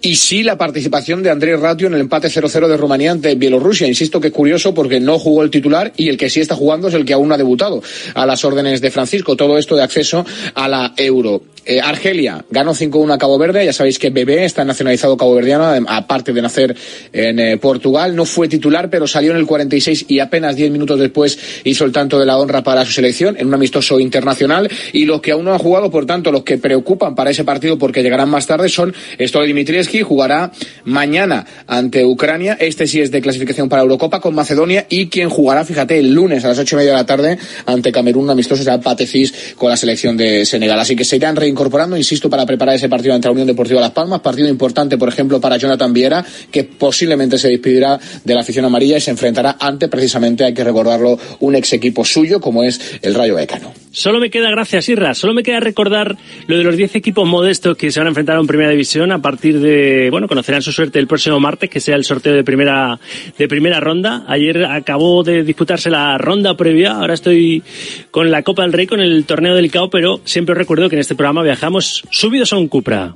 y 0.01 0.15
sí 0.15 0.43
la 0.43 0.57
participación 0.57 1.23
de 1.23 1.31
Andrés 1.31 1.59
Ratio 1.59 1.87
en 1.87 1.95
el 1.95 2.01
empate 2.01 2.27
0-0 2.27 2.67
de 2.67 2.77
Rumanía 2.77 3.11
ante 3.11 3.35
Bielorrusia. 3.35 3.87
Insisto 3.87 4.19
que 4.21 4.27
es 4.27 4.33
curioso 4.33 4.73
porque 4.73 4.99
no 4.99 5.17
jugó 5.17 5.43
el 5.43 5.49
titular 5.49 5.91
y 5.97 6.09
el 6.09 6.17
que 6.17 6.29
sí 6.29 6.39
está 6.39 6.55
jugando 6.55 6.87
es 6.87 6.93
el 6.93 7.05
que 7.05 7.13
aún 7.13 7.29
no 7.29 7.33
ha 7.33 7.37
debutado 7.37 7.81
a 8.13 8.25
las 8.25 8.45
órdenes 8.45 8.81
de 8.81 8.91
Francisco. 8.91 9.35
Todo 9.35 9.57
esto 9.57 9.75
de 9.75 9.83
acceso 9.83 10.25
a 10.53 10.67
la 10.67 10.93
Euro. 10.97 11.41
Eh, 11.65 11.81
Argelia 11.81 12.45
ganó 12.49 12.73
5-1 12.73 13.13
a 13.13 13.17
Cabo 13.17 13.37
Verde. 13.37 13.65
Ya 13.65 13.73
sabéis 13.73 13.99
que 13.99 14.09
Bebé 14.09 14.45
está 14.45 14.63
nacionalizado 14.63 15.17
caboverdiano, 15.17 15.65
aparte 15.87 16.31
de 16.31 16.41
nacer 16.41 16.75
en 17.11 17.39
eh, 17.39 17.57
Portugal. 17.57 18.15
No 18.15 18.23
fue 18.23 18.47
titular, 18.47 18.89
pero 18.89 19.05
salió 19.05 19.31
en 19.31 19.37
el 19.37 19.45
46 19.45 20.05
y 20.07 20.19
apenas 20.19 20.55
10 20.55 20.71
minutos 20.71 20.97
después 20.97 21.37
hizo 21.65 21.83
el 21.83 21.91
tanto 21.91 22.19
de 22.19 22.25
la 22.25 22.37
honra 22.37 22.63
para 22.63 22.85
su 22.85 22.93
selección 22.93 23.35
en 23.37 23.47
un 23.47 23.53
amistoso 23.53 23.99
internacional. 23.99 24.69
Y 24.93 25.05
los 25.05 25.19
que 25.19 25.31
aún 25.31 25.43
no 25.43 25.51
han 25.51 25.59
jugado, 25.59 25.91
por 25.91 26.05
tanto, 26.05 26.31
los 26.31 26.43
que 26.43 26.57
preocupan 26.57 27.15
para 27.15 27.31
ese 27.31 27.43
partido 27.43 27.77
porque 27.77 28.01
llegarán 28.01 28.29
más 28.29 28.47
tarde 28.47 28.69
son 28.69 28.93
Stoy 29.19 29.47
Dimitrievski, 29.87 30.01
jugará 30.03 30.51
mañana 30.85 31.45
ante 31.65 32.05
Ucrania. 32.05 32.57
Este 32.59 32.87
sí 32.87 33.01
es 33.01 33.11
de 33.11 33.21
clasificación 33.21 33.69
para 33.69 33.81
Eurocopa 33.81 34.19
con 34.19 34.35
Macedonia 34.35 34.85
y 34.89 35.07
quien 35.07 35.29
jugará, 35.29 35.65
fíjate, 35.65 35.97
el 35.99 36.13
lunes 36.13 36.43
a 36.45 36.49
las 36.49 36.59
ocho 36.59 36.75
y 36.75 36.79
media 36.79 36.91
de 36.91 36.97
la 36.97 37.05
tarde 37.05 37.37
ante 37.65 37.91
Camerún, 37.91 38.29
amistoso 38.29 38.63
será 38.63 38.79
Patecis 38.79 39.53
con 39.55 39.69
la 39.69 39.77
selección 39.77 40.17
de 40.17 40.45
Senegal. 40.45 40.79
Así 40.79 40.95
que 40.95 41.03
se 41.03 41.15
irán 41.15 41.37
incorporando, 41.43 41.97
insisto, 41.97 42.29
para 42.29 42.45
preparar 42.45 42.75
ese 42.75 42.89
partido 42.89 43.13
ante 43.13 43.27
la 43.27 43.31
Unión 43.31 43.47
Deportiva 43.47 43.81
Las 43.81 43.91
Palmas. 43.91 44.21
Partido 44.21 44.47
importante, 44.49 44.97
por 44.97 45.09
ejemplo, 45.09 45.39
para 45.39 45.57
Jonathan 45.57 45.93
Viera, 45.93 46.25
que 46.51 46.63
posiblemente 46.63 47.37
se 47.37 47.49
despedirá 47.49 47.99
de 48.23 48.33
la 48.33 48.41
afición 48.41 48.65
amarilla 48.65 48.97
y 48.97 49.01
se 49.01 49.11
enfrentará 49.11 49.57
ante, 49.59 49.87
precisamente, 49.87 50.43
hay 50.43 50.53
que 50.53 50.63
recordarlo, 50.63 51.19
un 51.39 51.55
ex 51.55 51.73
equipo 51.73 52.03
suyo, 52.03 52.41
como 52.41 52.63
es 52.63 52.79
el 53.01 53.13
Rayo 53.13 53.35
Vallecano. 53.35 53.86
Solo 53.97 54.19
me 54.19 54.29
queda, 54.29 54.51
gracias 54.51 54.89
Irra, 54.89 55.15
solo 55.15 55.33
me 55.33 55.41
queda 55.41 55.59
recordar 55.59 56.19
lo 56.45 56.55
de 56.55 56.63
los 56.63 56.77
10 56.77 56.93
equipos 56.93 57.27
modestos 57.27 57.75
que 57.75 57.91
se 57.91 57.99
van 57.99 58.05
a 58.05 58.09
enfrentar 58.09 58.37
en 58.37 58.45
Primera 58.45 58.69
División 58.69 59.11
a 59.11 59.23
partir 59.23 59.59
de, 59.59 60.09
bueno, 60.11 60.27
conocerán 60.27 60.61
su 60.61 60.71
suerte 60.71 60.99
el 60.99 61.07
próximo 61.07 61.39
martes, 61.39 61.67
que 61.67 61.79
sea 61.79 61.95
el 61.95 62.03
sorteo 62.03 62.35
de 62.35 62.43
primera, 62.43 62.99
de 63.35 63.47
primera 63.47 63.79
ronda. 63.79 64.23
Ayer 64.27 64.65
acabó 64.65 65.23
de 65.23 65.41
disputarse 65.43 65.89
la 65.89 66.15
ronda 66.19 66.55
previa, 66.55 66.91
ahora 66.91 67.15
estoy 67.15 67.63
con 68.11 68.29
la 68.29 68.43
Copa 68.43 68.61
del 68.61 68.73
Rey, 68.73 68.85
con 68.85 68.99
el 68.99 69.25
torneo 69.25 69.55
delicado, 69.55 69.89
pero 69.89 70.21
siempre 70.25 70.53
os 70.53 70.59
recuerdo 70.59 70.89
que 70.89 70.95
en 70.95 71.01
este 71.01 71.15
programa 71.15 71.41
viajamos 71.41 72.03
subidos 72.11 72.53
a 72.53 72.57
un 72.57 72.67
Cupra. 72.67 73.15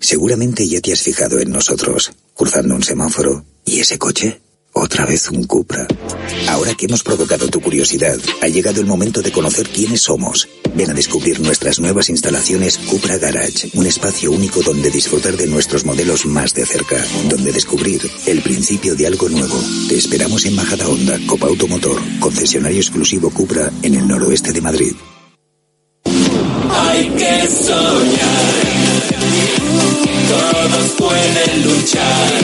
Seguramente 0.00 0.66
ya 0.66 0.80
te 0.80 0.92
has 0.92 1.02
fijado 1.02 1.38
en 1.38 1.52
nosotros, 1.52 2.10
cruzando 2.34 2.74
un 2.74 2.82
semáforo. 2.82 3.44
¿Y 3.64 3.78
ese 3.78 3.96
coche? 3.96 4.40
Otra 4.78 5.06
vez 5.06 5.30
un 5.30 5.44
Cupra. 5.44 5.86
Ahora 6.48 6.74
que 6.74 6.84
hemos 6.84 7.02
provocado 7.02 7.48
tu 7.48 7.62
curiosidad, 7.62 8.18
ha 8.42 8.48
llegado 8.48 8.78
el 8.82 8.86
momento 8.86 9.22
de 9.22 9.32
conocer 9.32 9.66
quiénes 9.70 10.02
somos. 10.02 10.46
Ven 10.74 10.90
a 10.90 10.92
descubrir 10.92 11.40
nuestras 11.40 11.80
nuevas 11.80 12.10
instalaciones 12.10 12.76
Cupra 12.76 13.16
Garage, 13.16 13.70
un 13.72 13.86
espacio 13.86 14.30
único 14.30 14.60
donde 14.60 14.90
disfrutar 14.90 15.34
de 15.34 15.46
nuestros 15.46 15.86
modelos 15.86 16.26
más 16.26 16.52
de 16.52 16.66
cerca, 16.66 17.02
donde 17.30 17.52
descubrir 17.52 18.02
el 18.26 18.42
principio 18.42 18.94
de 18.94 19.06
algo 19.06 19.30
nuevo. 19.30 19.58
Te 19.88 19.96
esperamos 19.96 20.44
en 20.44 20.54
Majada 20.56 20.86
Honda, 20.86 21.18
Copa 21.26 21.46
Automotor, 21.46 21.98
concesionario 22.20 22.80
exclusivo 22.80 23.30
Cupra 23.30 23.72
en 23.80 23.94
el 23.94 24.06
noroeste 24.06 24.52
de 24.52 24.60
Madrid. 24.60 24.92
Hay 26.04 27.08
que 27.16 27.48
soñar, 27.48 28.52
todos 30.28 30.90
pueden 30.98 31.64
luchar. 31.64 32.35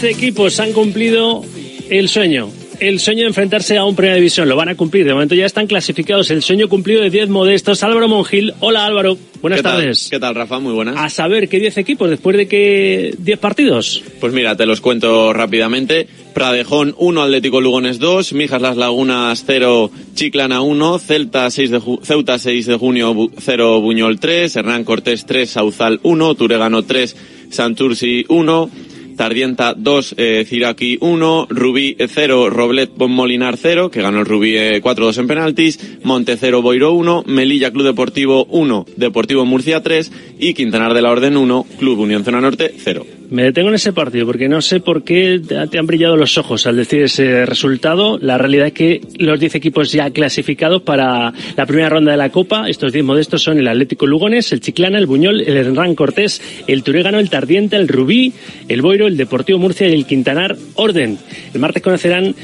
13 0.00 0.10
equipos 0.10 0.58
han 0.58 0.72
cumplido 0.72 1.44
el 1.88 2.08
sueño. 2.08 2.50
El 2.80 2.98
sueño 2.98 3.20
de 3.20 3.28
enfrentarse 3.28 3.78
a 3.78 3.84
un 3.84 3.94
Primera 3.94 4.16
División. 4.16 4.48
Lo 4.48 4.56
van 4.56 4.68
a 4.68 4.74
cumplir. 4.74 5.06
De 5.06 5.12
momento 5.12 5.36
ya 5.36 5.46
están 5.46 5.68
clasificados. 5.68 6.32
El 6.32 6.42
sueño 6.42 6.68
cumplido 6.68 7.00
de 7.00 7.10
10 7.10 7.28
modestos. 7.28 7.84
Álvaro 7.84 8.08
Mongil. 8.08 8.52
Hola 8.58 8.86
Álvaro. 8.86 9.16
Buenas 9.40 9.62
tardes. 9.62 10.08
¿Qué 10.10 10.18
tal, 10.18 10.34
Rafa? 10.34 10.58
Muy 10.58 10.72
buenas. 10.72 10.96
A 10.98 11.08
saber, 11.10 11.48
¿qué 11.48 11.60
10 11.60 11.78
equipos 11.78 12.10
después 12.10 12.36
de 12.36 12.48
qué 12.48 13.14
10 13.18 13.38
partidos? 13.38 14.02
Pues 14.20 14.32
mira, 14.32 14.56
te 14.56 14.66
los 14.66 14.80
cuento 14.80 15.32
rápidamente. 15.32 16.08
Pradejón 16.34 16.96
1, 16.98 17.22
Atlético 17.22 17.60
Lugones 17.60 18.00
2, 18.00 18.32
Mijas 18.32 18.60
Las 18.60 18.76
Lagunas 18.76 19.44
0, 19.46 19.92
Chiclana 20.14 20.60
1, 20.60 20.98
Celta 20.98 21.48
6 21.48 21.70
de 21.70 21.78
ju 21.78 22.00
Ceuta 22.02 22.38
de 22.38 22.76
junio 22.80 23.30
0, 23.38 23.80
Buñol 23.80 24.18
3, 24.18 24.56
Hernán 24.56 24.82
Cortés 24.82 25.24
3, 25.24 25.48
Sauzal 25.48 26.00
1, 26.02 26.34
Turegano 26.34 26.82
3, 26.82 27.16
Santurci 27.50 28.24
1, 28.28 28.70
Tardienta 29.16 29.74
2, 29.74 30.14
eh, 30.18 30.44
Ciraki 30.48 30.98
1, 31.00 31.46
Rubí 31.50 31.96
0, 31.98 32.50
Roblet 32.50 32.90
Molinar 32.96 33.56
0, 33.56 33.90
que 33.90 34.02
ganó 34.02 34.20
el 34.20 34.26
Rubí 34.26 34.56
eh, 34.56 34.82
4-2 34.82 35.18
en 35.18 35.26
penaltis, 35.26 35.98
Monte 36.02 36.36
0, 36.36 36.62
Boiro 36.62 36.92
1, 36.92 37.24
Melilla 37.26 37.70
Club 37.70 37.86
Deportivo 37.86 38.44
1, 38.46 38.86
Deportivo 38.96 39.44
Murcia 39.44 39.82
3 39.82 40.12
y 40.38 40.54
Quintanar 40.54 40.94
de 40.94 41.02
la 41.02 41.10
Orden 41.10 41.36
1, 41.36 41.66
Club 41.78 42.00
Unión 42.00 42.24
Zona 42.24 42.40
Norte 42.40 42.74
0. 42.76 43.06
Me 43.30 43.44
detengo 43.44 43.70
en 43.70 43.74
ese 43.76 43.92
partido 43.92 44.26
porque 44.26 44.48
no 44.48 44.60
sé 44.60 44.80
por 44.80 45.02
qué 45.02 45.40
te 45.70 45.78
han 45.78 45.86
brillado 45.86 46.16
los 46.16 46.36
ojos 46.38 46.66
al 46.66 46.76
decir 46.76 47.02
ese 47.02 47.46
resultado. 47.46 48.18
La 48.18 48.38
realidad 48.38 48.68
es 48.68 48.72
que 48.72 49.00
los 49.18 49.40
10 49.40 49.54
equipos 49.54 49.92
ya 49.92 50.10
clasificados 50.10 50.82
para 50.82 51.32
la 51.56 51.66
primera 51.66 51.88
ronda 51.88 52.12
de 52.12 52.18
la 52.18 52.30
Copa, 52.30 52.68
estos 52.68 52.92
10 52.92 53.04
modestos 53.04 53.42
son 53.42 53.58
el 53.58 53.68
Atlético 53.68 54.06
Lugones, 54.06 54.52
el 54.52 54.60
Chiclana, 54.60 54.98
el 54.98 55.06
Buñol, 55.06 55.40
el 55.40 55.56
Hernán 55.56 55.94
Cortés, 55.94 56.42
el 56.66 56.82
Turégano, 56.82 57.18
el 57.18 57.30
Tardiente, 57.30 57.76
el 57.76 57.88
Rubí, 57.88 58.32
el 58.68 58.82
Boiro, 58.82 59.06
el 59.06 59.16
Deportivo 59.16 59.58
Murcia 59.58 59.88
y 59.88 59.94
el 59.94 60.06
Quintanar 60.06 60.56
Orden. 60.74 61.18
El 61.52 61.60
martes 61.60 61.82
conocerán 61.82 62.34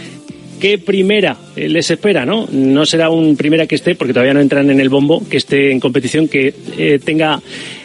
qué 0.60 0.78
primera 0.78 1.36
les 1.56 1.90
espera, 1.90 2.24
¿no? 2.24 2.46
No 2.52 2.86
será 2.86 3.10
un 3.10 3.36
primera 3.36 3.66
que 3.66 3.74
esté, 3.74 3.94
porque 3.94 4.12
todavía 4.12 4.34
no 4.34 4.40
entran 4.40 4.70
en 4.70 4.80
el 4.80 4.88
bombo, 4.88 5.22
que 5.28 5.38
esté 5.38 5.72
en 5.72 5.80
competición, 5.80 6.28
que 6.28 6.54
eh, 6.76 7.00
tenga 7.02 7.40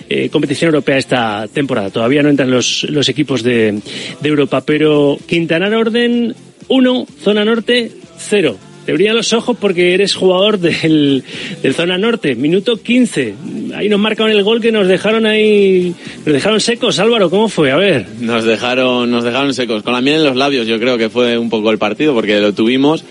eh, 0.10 0.30
competición 0.30 0.70
europea 0.70 0.98
esta 0.98 1.48
temporada. 1.48 1.90
Todavía 1.90 2.24
no 2.24 2.30
entran 2.30 2.52
los, 2.52 2.86
los 2.90 3.10
equipos 3.10 3.44
de, 3.44 3.80
de 4.22 4.30
Europa, 4.30 4.62
pero 4.66 5.18
Quintanar 5.26 5.74
Orden 5.74 6.36
1, 6.68 7.08
Zona 7.24 7.46
Norte 7.46 7.92
0. 8.18 8.58
Te 8.86 8.94
brillan 8.94 9.16
los 9.16 9.34
ojos 9.34 9.58
porque 9.60 9.96
eres 9.96 10.14
jugador 10.14 10.60
del, 10.60 11.24
del 11.64 11.74
Zona 11.74 11.98
Norte. 11.98 12.36
Minuto 12.36 12.78
15. 12.78 13.34
Ahí 13.76 13.90
nos 13.90 14.00
marcaron 14.00 14.32
el 14.32 14.44
gol 14.44 14.62
que 14.62 14.72
nos 14.72 14.88
dejaron 14.88 15.26
ahí, 15.26 15.96
nos 16.24 16.34
dejaron 16.34 16.62
secos. 16.62 17.00
Álvaro, 17.00 17.32
¿cómo 17.32 17.50
fue? 17.50 17.72
A 17.72 17.78
ver. 17.78 18.06
Nos 18.20 18.44
dejaron, 18.44 19.10
nos 19.10 19.24
dejaron 19.24 19.56
secos. 19.56 19.82
Con 19.82 19.94
la 19.94 20.02
miel 20.02 20.18
en 20.18 20.26
los 20.26 20.36
labios, 20.36 20.68
yo 20.68 20.80
creo 20.80 21.00
que 21.00 21.10
fue 21.10 21.36
un 21.40 21.50
poco 21.50 21.72
el 21.72 21.80
partido, 21.80 22.14
porque 22.14 22.40
lo 22.40 22.54
tuvimos. 22.54 23.04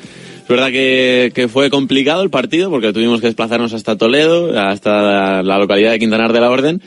Es 0.45 0.49
verdad 0.49 0.71
que, 0.71 1.49
fue 1.51 1.71
complicado 1.71 2.23
el 2.23 2.29
partido, 2.29 2.69
porque 2.69 2.93
tuvimos 2.93 3.23
que 3.23 3.29
desplazarnos 3.29 3.73
hasta 3.73 3.97
Toledo, 3.97 4.61
hasta 4.61 5.43
la 5.43 5.59
localidad 5.59 5.93
de 5.93 5.99
Quintanar 5.99 6.35
de 6.35 6.41
la 6.41 6.51
Orden, 6.51 6.83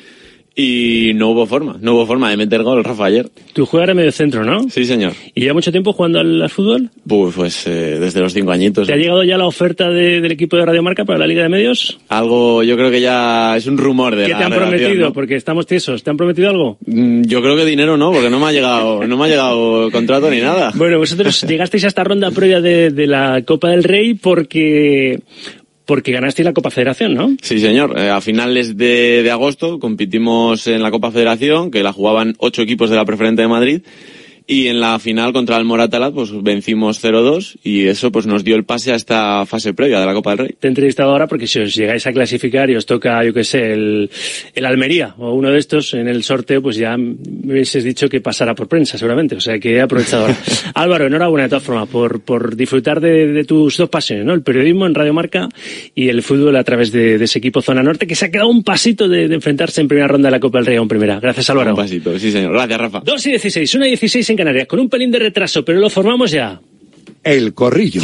y 0.60 1.12
no 1.14 1.30
hubo 1.30 1.46
forma, 1.46 1.78
no 1.80 1.94
hubo 1.94 2.08
forma 2.08 2.32
de 2.32 2.38
meter 2.38 2.64
gol, 2.64 2.84
Rafa, 2.84 3.06
ayer. 3.06 3.30
Tú 3.54 3.68
juegas 3.68 3.90
en 3.92 3.98
medio 3.98 4.12
centro, 4.12 4.44
¿no? 4.44 4.68
Sí, 4.72 4.86
señor. 4.86 5.14
¿Y 5.36 5.42
lleva 5.42 5.54
mucho 5.54 5.72
tiempo 5.72 5.94
jugando 5.94 6.20
al, 6.20 6.42
al 6.42 6.50
fútbol? 6.50 6.90
Pues, 7.08 7.36
pues 7.36 7.68
eh, 7.68 7.98
desde 8.00 8.20
los 8.22 8.34
cinco 8.34 8.52
añitos. 8.52 8.88
¿Te 8.88 8.94
ha 8.94 8.98
llegado 8.98 9.24
ya 9.24 9.38
la 9.38 9.46
oferta 9.46 9.88
de- 9.90 10.20
del 10.20 10.32
equipo 10.32 10.58
de 10.58 10.66
Radio 10.66 10.82
Marca 10.82 11.06
para 11.06 11.20
la 11.20 11.28
Liga 11.28 11.44
de 11.44 11.50
Medios? 11.50 12.00
Algo, 12.10 12.64
yo 12.64 12.76
creo 12.76 12.90
que 12.90 13.00
ya 13.02 13.56
es 13.56 13.68
un 13.68 13.78
rumor 13.78 14.16
de 14.16 14.26
¿Qué 14.26 14.32
la 14.32 14.38
te 14.40 14.44
han 14.46 14.54
prometido? 14.54 15.06
¿no? 15.08 15.14
Porque 15.14 15.36
estamos 15.36 15.68
tiesos. 15.68 16.02
¿Te 16.02 16.10
han 16.10 16.18
prometido 16.18 16.50
algo? 16.50 16.80
Mm, 16.88 17.22
Yo 17.26 17.42
creo 17.44 17.56
que 17.56 17.64
dinero 17.64 17.96
no, 17.96 18.12
porque 18.12 18.32
no 18.32 18.40
me 18.40 18.48
ha 18.48 18.52
llegado, 18.52 19.06
no 19.06 19.16
me 19.16 19.26
ha 19.26 19.28
llegado 19.28 19.92
contrato 19.92 20.32
ni 20.32 20.40
nada. 20.42 20.72
Bueno, 20.74 20.98
vosotros 20.98 21.40
llegasteis 21.48 21.84
a 21.84 21.88
esta 21.90 22.04
ronda 22.04 22.32
previa 22.32 22.62
de, 22.62 22.90
de 22.90 23.06
la 23.06 23.44
Copa 23.46 23.70
del 23.70 23.84
Rey 23.84 24.16
porque 24.16 25.20
porque 25.88 26.12
ganaste 26.12 26.44
la 26.44 26.54
Copa 26.54 26.70
Federación, 26.70 27.16
¿no? 27.16 27.36
Sí, 27.42 27.60
señor. 27.60 27.98
Eh, 27.98 28.10
a 28.10 28.22
finales 28.22 28.78
de, 28.78 29.24
de 29.24 29.32
agosto 29.32 29.80
competimos 29.80 30.68
en 30.68 30.84
la 30.84 30.92
Copa 30.92 31.12
Federación, 31.12 31.72
que 31.72 31.82
la 31.82 31.94
jugaban 31.94 32.36
ocho 32.38 32.62
equipos 32.62 32.90
de 32.90 32.98
la 32.98 33.06
Preferente 33.06 33.42
de 33.42 33.48
Madrid. 33.48 33.82
Y 34.50 34.68
en 34.68 34.80
la 34.80 34.98
final 34.98 35.34
contra 35.34 35.58
el 35.58 35.66
Moratalaz, 35.66 36.14
pues 36.14 36.32
vencimos 36.42 37.04
0-2 37.04 37.58
y 37.64 37.88
eso 37.88 38.14
pues 38.14 38.26
nos 38.26 38.46
dio 38.46 38.56
el 38.56 38.64
pase 38.64 38.94
a 38.94 38.96
esta 38.96 39.46
fase 39.46 39.74
previa 39.74 40.00
de 40.00 40.06
la 40.06 40.14
Copa 40.14 40.30
del 40.30 40.40
Rey. 40.40 40.56
Te 40.58 40.68
he 40.68 40.70
entrevistado 40.70 41.12
ahora 41.12 41.28
porque 41.28 41.48
si 41.48 41.60
os 41.60 41.76
llegáis 41.76 42.08
a 42.08 42.14
clasificar 42.14 42.70
y 42.70 42.78
os 42.78 42.86
toca, 42.86 43.22
yo 43.26 43.34
qué 43.34 43.44
sé, 43.44 43.74
el, 43.74 44.10
el 44.56 44.66
Almería 44.66 45.16
o 45.18 45.34
uno 45.34 45.52
de 45.52 45.60
estos 45.60 45.94
en 45.96 46.08
el 46.08 46.24
sorteo, 46.24 46.62
pues 46.62 46.78
ya 46.78 46.96
me 46.96 47.18
hubieses 47.52 47.84
dicho 47.84 48.08
que 48.08 48.22
pasara 48.22 48.56
por 48.56 48.70
prensa 48.70 48.98
seguramente. 48.98 49.36
O 49.36 49.42
sea 49.42 49.60
que 49.60 49.76
he 49.76 49.82
aprovechado 49.82 50.24
ahora. 50.24 50.38
Álvaro, 50.76 51.08
enhorabuena 51.08 51.44
de 51.44 51.50
todas 51.50 51.64
formas 51.64 51.90
por, 51.90 52.22
por 52.22 52.56
disfrutar 52.56 53.02
de, 53.02 53.28
de 53.28 53.44
tus 53.44 53.76
dos 53.76 53.90
pasiones, 53.90 54.26
¿no? 54.26 54.34
El 54.34 54.44
periodismo 54.44 54.86
en 54.88 54.96
Radio 54.96 55.14
Marca 55.14 55.50
y 55.94 56.08
el 56.08 56.24
fútbol 56.24 56.56
a 56.56 56.64
través 56.64 56.94
de, 56.94 57.18
de 57.18 57.26
ese 57.26 57.40
equipo 57.40 57.62
Zona 57.62 57.84
Norte 57.84 58.08
que 58.08 58.16
se 58.16 58.24
ha 58.24 58.32
quedado 58.32 58.48
un 58.48 58.64
pasito 58.64 59.10
de, 59.10 59.28
de 59.28 59.36
enfrentarse 59.36 59.82
en 59.82 59.90
primera 59.90 60.08
ronda 60.08 60.28
de 60.28 60.32
la 60.32 60.40
Copa 60.40 60.60
del 60.60 60.68
Rey 60.68 60.78
a 60.78 60.82
un 60.82 60.88
primera. 60.88 61.20
Gracias 61.20 61.50
Álvaro. 61.50 61.72
Un 61.72 61.76
pasito, 61.76 62.18
sí 62.18 62.32
señor. 62.32 62.54
Gracias 62.54 62.80
Rafa. 62.80 63.02
2 63.04 63.26
y 63.26 63.30
16, 63.32 63.76
1 63.76 63.86
y 63.86 63.90
16 63.90 64.30
en 64.30 64.37
Canarias, 64.38 64.68
con 64.68 64.80
un 64.80 64.90
pelín 64.90 65.12
de 65.12 65.20
retraso, 65.20 65.66
pero 65.66 65.80
lo 65.80 65.90
formamos 65.90 66.32
ya. 66.32 66.62
El 67.24 67.54
corrillo. 67.54 68.02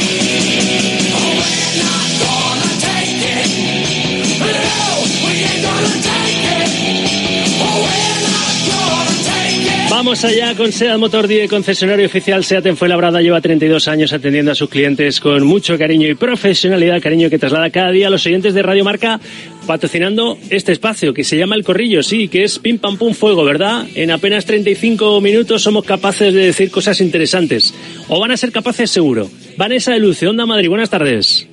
Vamos 10.03 10.25
allá 10.25 10.53
con 10.55 10.71
SEAT 10.71 10.97
Motor 10.97 11.27
10, 11.27 11.49
concesionario 11.49 12.07
oficial 12.07 12.43
SEAT 12.43 12.65
en 12.65 12.75
Fuenlabrada. 12.75 13.21
Lleva 13.21 13.39
32 13.39 13.87
años 13.87 14.11
atendiendo 14.11 14.51
a 14.51 14.55
sus 14.55 14.67
clientes 14.67 15.21
con 15.21 15.45
mucho 15.45 15.77
cariño 15.77 16.09
y 16.09 16.15
profesionalidad, 16.15 17.01
cariño 17.01 17.29
que 17.29 17.39
traslada 17.39 17.69
cada 17.69 17.91
día 17.91 18.07
a 18.07 18.09
los 18.09 18.25
oyentes 18.25 18.53
de 18.53 18.63
Radio 18.63 18.83
Marca, 18.83 19.21
patrocinando 19.65 20.37
este 20.49 20.71
espacio 20.71 21.13
que 21.13 21.23
se 21.23 21.37
llama 21.37 21.55
El 21.55 21.63
Corrillo, 21.63 22.03
sí, 22.03 22.27
que 22.27 22.43
es 22.43 22.59
pim 22.59 22.77
pam 22.77 22.97
pum 22.97 23.13
fuego, 23.13 23.43
¿verdad? 23.43 23.85
En 23.95 24.11
apenas 24.11 24.45
35 24.45 25.21
minutos 25.21 25.61
somos 25.61 25.85
capaces 25.85 26.33
de 26.33 26.45
decir 26.45 26.71
cosas 26.71 27.01
interesantes. 27.01 27.73
O 28.07 28.19
van 28.19 28.31
a 28.31 28.37
ser 28.37 28.51
capaces 28.51 28.89
seguro. 28.89 29.29
Vanessa 29.57 29.93
de 29.93 29.99
Luce, 29.99 30.27
Onda 30.27 30.45
Madrid, 30.45 30.69
buenas 30.69 30.89
tardes. 30.89 31.47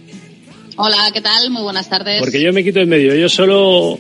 Hola, 0.82 1.10
¿qué 1.12 1.20
tal? 1.20 1.50
Muy 1.50 1.60
buenas 1.60 1.90
tardes. 1.90 2.20
Porque 2.20 2.40
yo 2.40 2.54
me 2.54 2.64
quito 2.64 2.80
en 2.80 2.88
medio, 2.88 3.14
yo 3.14 3.28
solo 3.28 3.98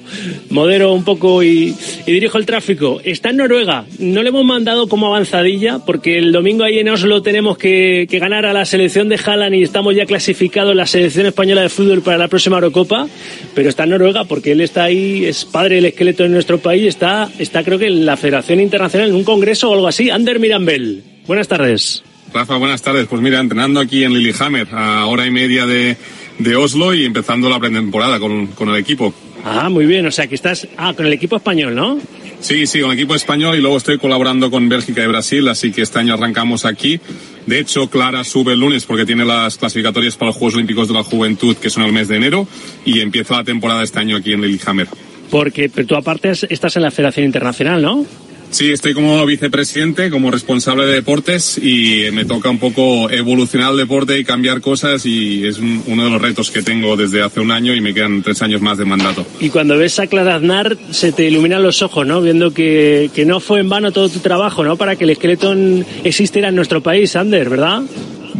modero 0.48 0.94
un 0.94 1.04
poco 1.04 1.42
y, 1.42 1.76
y, 2.06 2.10
dirijo 2.10 2.38
el 2.38 2.46
tráfico. 2.46 3.02
Está 3.04 3.28
en 3.28 3.36
Noruega, 3.36 3.84
no 3.98 4.22
le 4.22 4.30
hemos 4.30 4.46
mandado 4.46 4.88
como 4.88 5.08
avanzadilla 5.08 5.80
porque 5.80 6.16
el 6.16 6.32
domingo 6.32 6.64
ahí 6.64 6.78
en 6.78 6.88
Oslo 6.88 7.20
tenemos 7.20 7.58
que, 7.58 8.06
que 8.08 8.18
ganar 8.18 8.46
a 8.46 8.54
la 8.54 8.64
selección 8.64 9.10
de 9.10 9.20
Haaland 9.22 9.56
y 9.56 9.62
estamos 9.62 9.94
ya 9.94 10.06
clasificados 10.06 10.74
la 10.74 10.86
selección 10.86 11.26
española 11.26 11.60
de 11.60 11.68
fútbol 11.68 12.00
para 12.00 12.16
la 12.16 12.28
próxima 12.28 12.56
Eurocopa, 12.56 13.06
pero 13.54 13.68
está 13.68 13.84
en 13.84 13.90
Noruega 13.90 14.24
porque 14.24 14.52
él 14.52 14.62
está 14.62 14.84
ahí, 14.84 15.26
es 15.26 15.44
padre 15.44 15.74
del 15.74 15.84
esqueleto 15.84 16.24
en 16.24 16.32
nuestro 16.32 16.60
país, 16.60 16.86
está, 16.86 17.28
está 17.38 17.62
creo 17.62 17.78
que 17.78 17.88
en 17.88 18.06
la 18.06 18.16
Federación 18.16 18.58
Internacional 18.58 19.10
en 19.10 19.16
un 19.16 19.24
congreso 19.24 19.68
o 19.68 19.74
algo 19.74 19.86
así. 19.86 20.08
Ander 20.08 20.40
Mirambel, 20.40 21.04
buenas 21.26 21.46
tardes. 21.46 22.02
Rafa, 22.32 22.56
buenas 22.56 22.80
tardes. 22.80 23.06
Pues 23.08 23.20
mira, 23.20 23.40
entrenando 23.40 23.80
aquí 23.80 24.04
en 24.04 24.14
Lillehammer 24.14 24.68
a 24.72 25.06
hora 25.06 25.26
y 25.26 25.30
media 25.30 25.66
de 25.66 25.96
de 26.40 26.56
Oslo 26.56 26.94
y 26.94 27.04
empezando 27.04 27.48
la 27.48 27.60
pretemporada 27.60 28.18
con, 28.18 28.48
con 28.48 28.68
el 28.70 28.76
equipo. 28.76 29.14
Ah, 29.44 29.68
muy 29.68 29.86
bien. 29.86 30.06
O 30.06 30.10
sea, 30.10 30.26
que 30.26 30.34
estás 30.34 30.66
ah, 30.76 30.92
con 30.94 31.06
el 31.06 31.12
equipo 31.12 31.36
español, 31.36 31.74
¿no? 31.74 31.98
Sí, 32.40 32.66
sí, 32.66 32.80
con 32.80 32.90
el 32.90 32.98
equipo 32.98 33.14
español 33.14 33.56
y 33.56 33.60
luego 33.60 33.76
estoy 33.76 33.98
colaborando 33.98 34.50
con 34.50 34.68
Bélgica 34.68 35.04
y 35.04 35.06
Brasil, 35.06 35.46
así 35.48 35.72
que 35.72 35.82
este 35.82 35.98
año 35.98 36.14
arrancamos 36.14 36.64
aquí. 36.64 36.98
De 37.46 37.58
hecho, 37.58 37.88
Clara 37.90 38.24
sube 38.24 38.54
el 38.54 38.60
lunes 38.60 38.86
porque 38.86 39.04
tiene 39.04 39.24
las 39.24 39.58
clasificatorias 39.58 40.16
para 40.16 40.30
los 40.30 40.36
Juegos 40.36 40.54
Olímpicos 40.54 40.88
de 40.88 40.94
la 40.94 41.02
Juventud, 41.02 41.56
que 41.56 41.68
son 41.68 41.82
el 41.84 41.92
mes 41.92 42.08
de 42.08 42.16
enero, 42.16 42.46
y 42.84 43.00
empieza 43.00 43.36
la 43.36 43.44
temporada 43.44 43.82
este 43.82 43.98
año 43.98 44.16
aquí 44.16 44.32
en 44.32 44.40
Lillehammer. 44.40 44.88
Porque 45.30 45.68
pero 45.68 45.86
tú 45.86 45.96
aparte 45.96 46.30
estás 46.30 46.76
en 46.76 46.82
la 46.82 46.90
Federación 46.90 47.26
Internacional, 47.26 47.82
¿no? 47.82 48.06
Sí, 48.50 48.72
estoy 48.72 48.94
como 48.94 49.24
vicepresidente, 49.26 50.10
como 50.10 50.30
responsable 50.30 50.84
de 50.84 50.94
deportes 50.94 51.56
y 51.56 52.06
me 52.12 52.24
toca 52.24 52.50
un 52.50 52.58
poco 52.58 53.08
evolucionar 53.10 53.72
el 53.72 53.78
deporte 53.78 54.18
y 54.18 54.24
cambiar 54.24 54.60
cosas 54.60 55.06
y 55.06 55.46
es 55.46 55.58
un, 55.58 55.82
uno 55.86 56.04
de 56.04 56.10
los 56.10 56.20
retos 56.20 56.50
que 56.50 56.62
tengo 56.62 56.96
desde 56.96 57.22
hace 57.22 57.40
un 57.40 57.52
año 57.52 57.74
y 57.74 57.80
me 57.80 57.94
quedan 57.94 58.22
tres 58.22 58.42
años 58.42 58.60
más 58.60 58.78
de 58.78 58.84
mandato. 58.84 59.24
Y 59.38 59.50
cuando 59.50 59.78
ves 59.78 59.98
a 60.00 60.06
Clara 60.08 60.34
Aznar 60.34 60.76
se 60.90 61.12
te 61.12 61.24
iluminan 61.24 61.62
los 61.62 61.82
ojos, 61.82 62.06
¿no? 62.06 62.20
Viendo 62.20 62.52
que, 62.52 63.10
que 63.14 63.24
no 63.24 63.40
fue 63.40 63.60
en 63.60 63.68
vano 63.68 63.92
todo 63.92 64.08
tu 64.08 64.18
trabajo, 64.18 64.64
¿no? 64.64 64.76
Para 64.76 64.96
que 64.96 65.04
el 65.04 65.14
Skeleton 65.14 65.86
existiera 66.04 66.48
en 66.48 66.56
nuestro 66.56 66.82
país, 66.82 67.14
Ander, 67.16 67.48
¿verdad? 67.48 67.82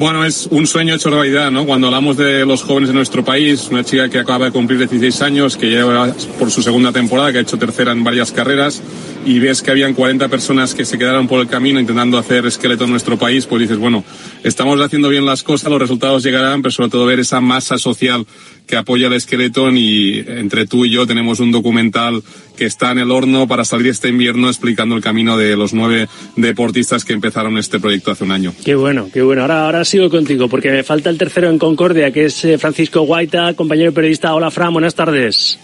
Bueno, 0.01 0.24
es 0.24 0.48
un 0.51 0.66
sueño 0.66 0.94
hecho 0.94 1.10
realidad, 1.10 1.51
¿no? 1.51 1.66
Cuando 1.66 1.89
hablamos 1.89 2.16
de 2.16 2.47
los 2.47 2.62
jóvenes 2.62 2.89
de 2.89 2.94
nuestro 2.94 3.22
país, 3.22 3.68
una 3.70 3.85
chica 3.85 4.09
que 4.09 4.18
acaba 4.18 4.47
de 4.47 4.51
cumplir 4.51 4.78
16 4.78 5.20
años, 5.20 5.59
que 5.59 5.68
lleva 5.68 6.14
por 6.39 6.51
su 6.51 6.62
segunda 6.62 6.90
temporada, 6.90 7.31
que 7.32 7.36
ha 7.36 7.43
hecho 7.43 7.59
tercera 7.59 7.93
en 7.93 8.02
varias 8.02 8.32
carreras, 8.32 8.82
y 9.27 9.39
ves 9.40 9.60
que 9.60 9.70
habían 9.70 9.93
40 9.93 10.28
personas 10.28 10.74
que 10.74 10.86
se 10.86 10.97
quedaron 10.97 11.28
por 11.28 11.43
el 11.43 11.48
camino 11.48 11.78
intentando 11.78 12.16
hacer 12.16 12.47
esqueleto 12.47 12.85
en 12.85 12.93
nuestro 12.93 13.18
país, 13.18 13.44
pues 13.44 13.60
dices, 13.60 13.77
bueno, 13.77 14.02
estamos 14.43 14.81
haciendo 14.81 15.10
bien 15.10 15.27
las 15.27 15.43
cosas, 15.43 15.70
los 15.70 15.78
resultados 15.78 16.22
llegarán, 16.22 16.62
pero 16.62 16.72
sobre 16.72 16.89
todo 16.89 17.05
ver 17.05 17.20
esa 17.20 17.43
masa 17.43 17.77
social 17.77 18.24
que 18.66 18.77
apoya 18.77 19.09
el 19.09 19.20
Skeleton 19.20 19.77
y 19.77 20.20
entre 20.20 20.64
tú 20.64 20.85
y 20.85 20.90
yo 20.90 21.06
tenemos 21.06 21.40
un 21.40 21.51
documental 21.51 22.22
que 22.56 22.66
está 22.66 22.93
en 22.93 22.98
el 22.98 23.10
horno 23.10 23.48
para 23.48 23.64
salir 23.64 23.89
este 23.89 24.09
invierno 24.09 24.48
explicando 24.48 24.94
el 24.94 25.02
camino 25.02 25.36
de 25.36 25.56
los 25.56 25.74
nueve 25.74 26.09
deportistas 26.36 27.05
que 27.05 27.12
empezaron 27.12 27.59
este 27.59 27.81
proyecto 27.81 28.12
hace 28.12 28.22
un 28.22 28.31
año. 28.31 28.55
Qué 28.64 28.77
bueno, 28.77 29.09
qué 29.12 29.22
bueno. 29.22 29.43
Ahora, 29.43 29.64
ahora 29.64 29.85
sigo 29.90 30.08
contigo 30.08 30.48
porque 30.48 30.70
me 30.70 30.84
falta 30.84 31.10
el 31.10 31.18
tercero 31.18 31.50
en 31.50 31.58
Concordia, 31.58 32.12
que 32.12 32.26
es 32.26 32.46
Francisco 32.58 33.00
Guaita, 33.02 33.54
compañero 33.54 33.92
periodista. 33.92 34.32
Hola, 34.34 34.50
Fran, 34.50 34.72
buenas 34.72 34.94
tardes. 34.94 35.58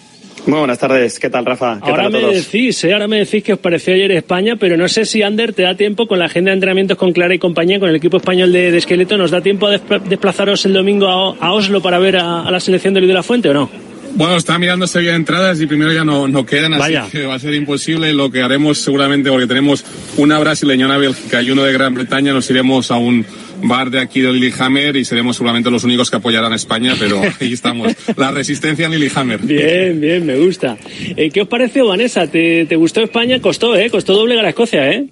Muy 0.47 0.59
buenas 0.59 0.79
tardes, 0.79 1.19
¿qué 1.19 1.29
tal 1.31 1.45
Rafa? 1.45 1.81
¿Qué 1.83 1.91
ahora 1.91 2.05
tal 2.05 2.13
me 2.13 2.21
todos? 2.21 2.35
decís, 2.35 2.85
¿eh? 2.85 2.93
ahora 2.93 3.09
me 3.09 3.19
decís 3.19 3.43
que 3.43 3.53
os 3.53 3.59
pareció 3.59 3.95
ayer 3.95 4.13
España, 4.13 4.57
pero 4.57 4.77
no 4.77 4.89
sé 4.89 5.05
si 5.05 5.23
Ander 5.23 5.53
te 5.53 5.63
da 5.63 5.75
tiempo 5.75 6.07
con 6.07 6.19
la 6.21 6.27
agenda 6.27 6.51
de 6.51 6.55
entrenamientos 6.55 6.97
con 6.97 7.13
Clara 7.13 7.35
y 7.35 7.39
compañía, 7.39 7.81
con 7.81 7.89
el 7.89 7.97
equipo 7.97 8.19
español 8.19 8.53
de, 8.53 8.71
de 8.71 8.79
esqueleto, 8.79 9.17
¿nos 9.17 9.31
da 9.31 9.41
tiempo 9.41 9.67
a 9.67 9.71
desplazaros 9.71 10.65
el 10.67 10.73
domingo 10.73 11.09
a, 11.09 11.37
a 11.47 11.53
Oslo 11.53 11.81
para 11.81 11.99
ver 11.99 12.17
a, 12.17 12.43
a, 12.47 12.51
la 12.51 12.61
selección 12.61 12.95
de 12.95 13.01
Luis 13.01 13.09
de 13.09 13.15
la 13.15 13.23
Fuente 13.25 13.49
o 13.49 13.55
no? 13.55 13.71
Bueno, 14.15 14.37
está 14.37 14.59
mirando 14.59 14.87
vía 14.87 15.11
de 15.11 15.17
entradas 15.17 15.61
y 15.61 15.67
primero 15.67 15.93
ya 15.93 16.05
no, 16.05 16.27
no 16.27 16.47
quedan, 16.47 16.73
así 16.75 16.81
Vaya. 16.81 17.07
que 17.11 17.27
va 17.27 17.35
a 17.35 17.39
ser 17.39 17.53
imposible. 17.55 18.13
Lo 18.15 18.31
que 18.31 18.41
haremos 18.43 18.79
seguramente, 18.79 19.31
porque 19.31 19.47
tenemos 19.47 19.85
una 20.17 20.39
brasileña, 20.39 20.87
una 20.87 20.97
Bélgica 20.97 21.43
y 21.43 21.51
uno 21.51 21.65
de 21.65 21.73
Gran 21.73 21.93
Bretaña, 21.93 22.33
nos 22.33 22.49
iremos 22.49 22.91
a 22.91 22.97
un 22.97 23.27
bar 23.63 23.91
de 23.91 24.01
aquí 24.01 24.21
de 24.21 24.33
Lillehammer 24.33 24.97
y 24.97 25.05
seremos 25.05 25.37
seguramente 25.37 25.71
los 25.71 25.85
únicos 25.85 26.11
que 26.11 26.17
apoyarán 26.17 26.53
a 26.53 26.57
España, 26.57 26.95
pero 26.99 27.21
ahí 27.41 27.53
estamos. 27.53 27.93
La 28.17 28.31
resistencia 28.31 28.87
en 28.87 28.93
Lillehammer. 28.93 29.41
Bien, 29.41 30.01
bien, 30.01 30.27
me 30.27 30.37
gusta. 30.37 30.77
Eh, 31.17 31.31
¿Qué 31.31 31.43
os 31.43 31.49
pareció, 31.49 31.87
Vanessa? 31.87 32.27
¿Te, 32.27 32.67
¿Te, 32.67 32.77
gustó 32.77 33.03
España? 33.03 33.41
Costó, 33.41 33.77
¿eh? 33.77 33.91
Costó 33.91 34.15
doblegar 34.15 34.45
a 34.45 34.51
Escocia, 34.51 34.91
¿eh? 34.91 35.07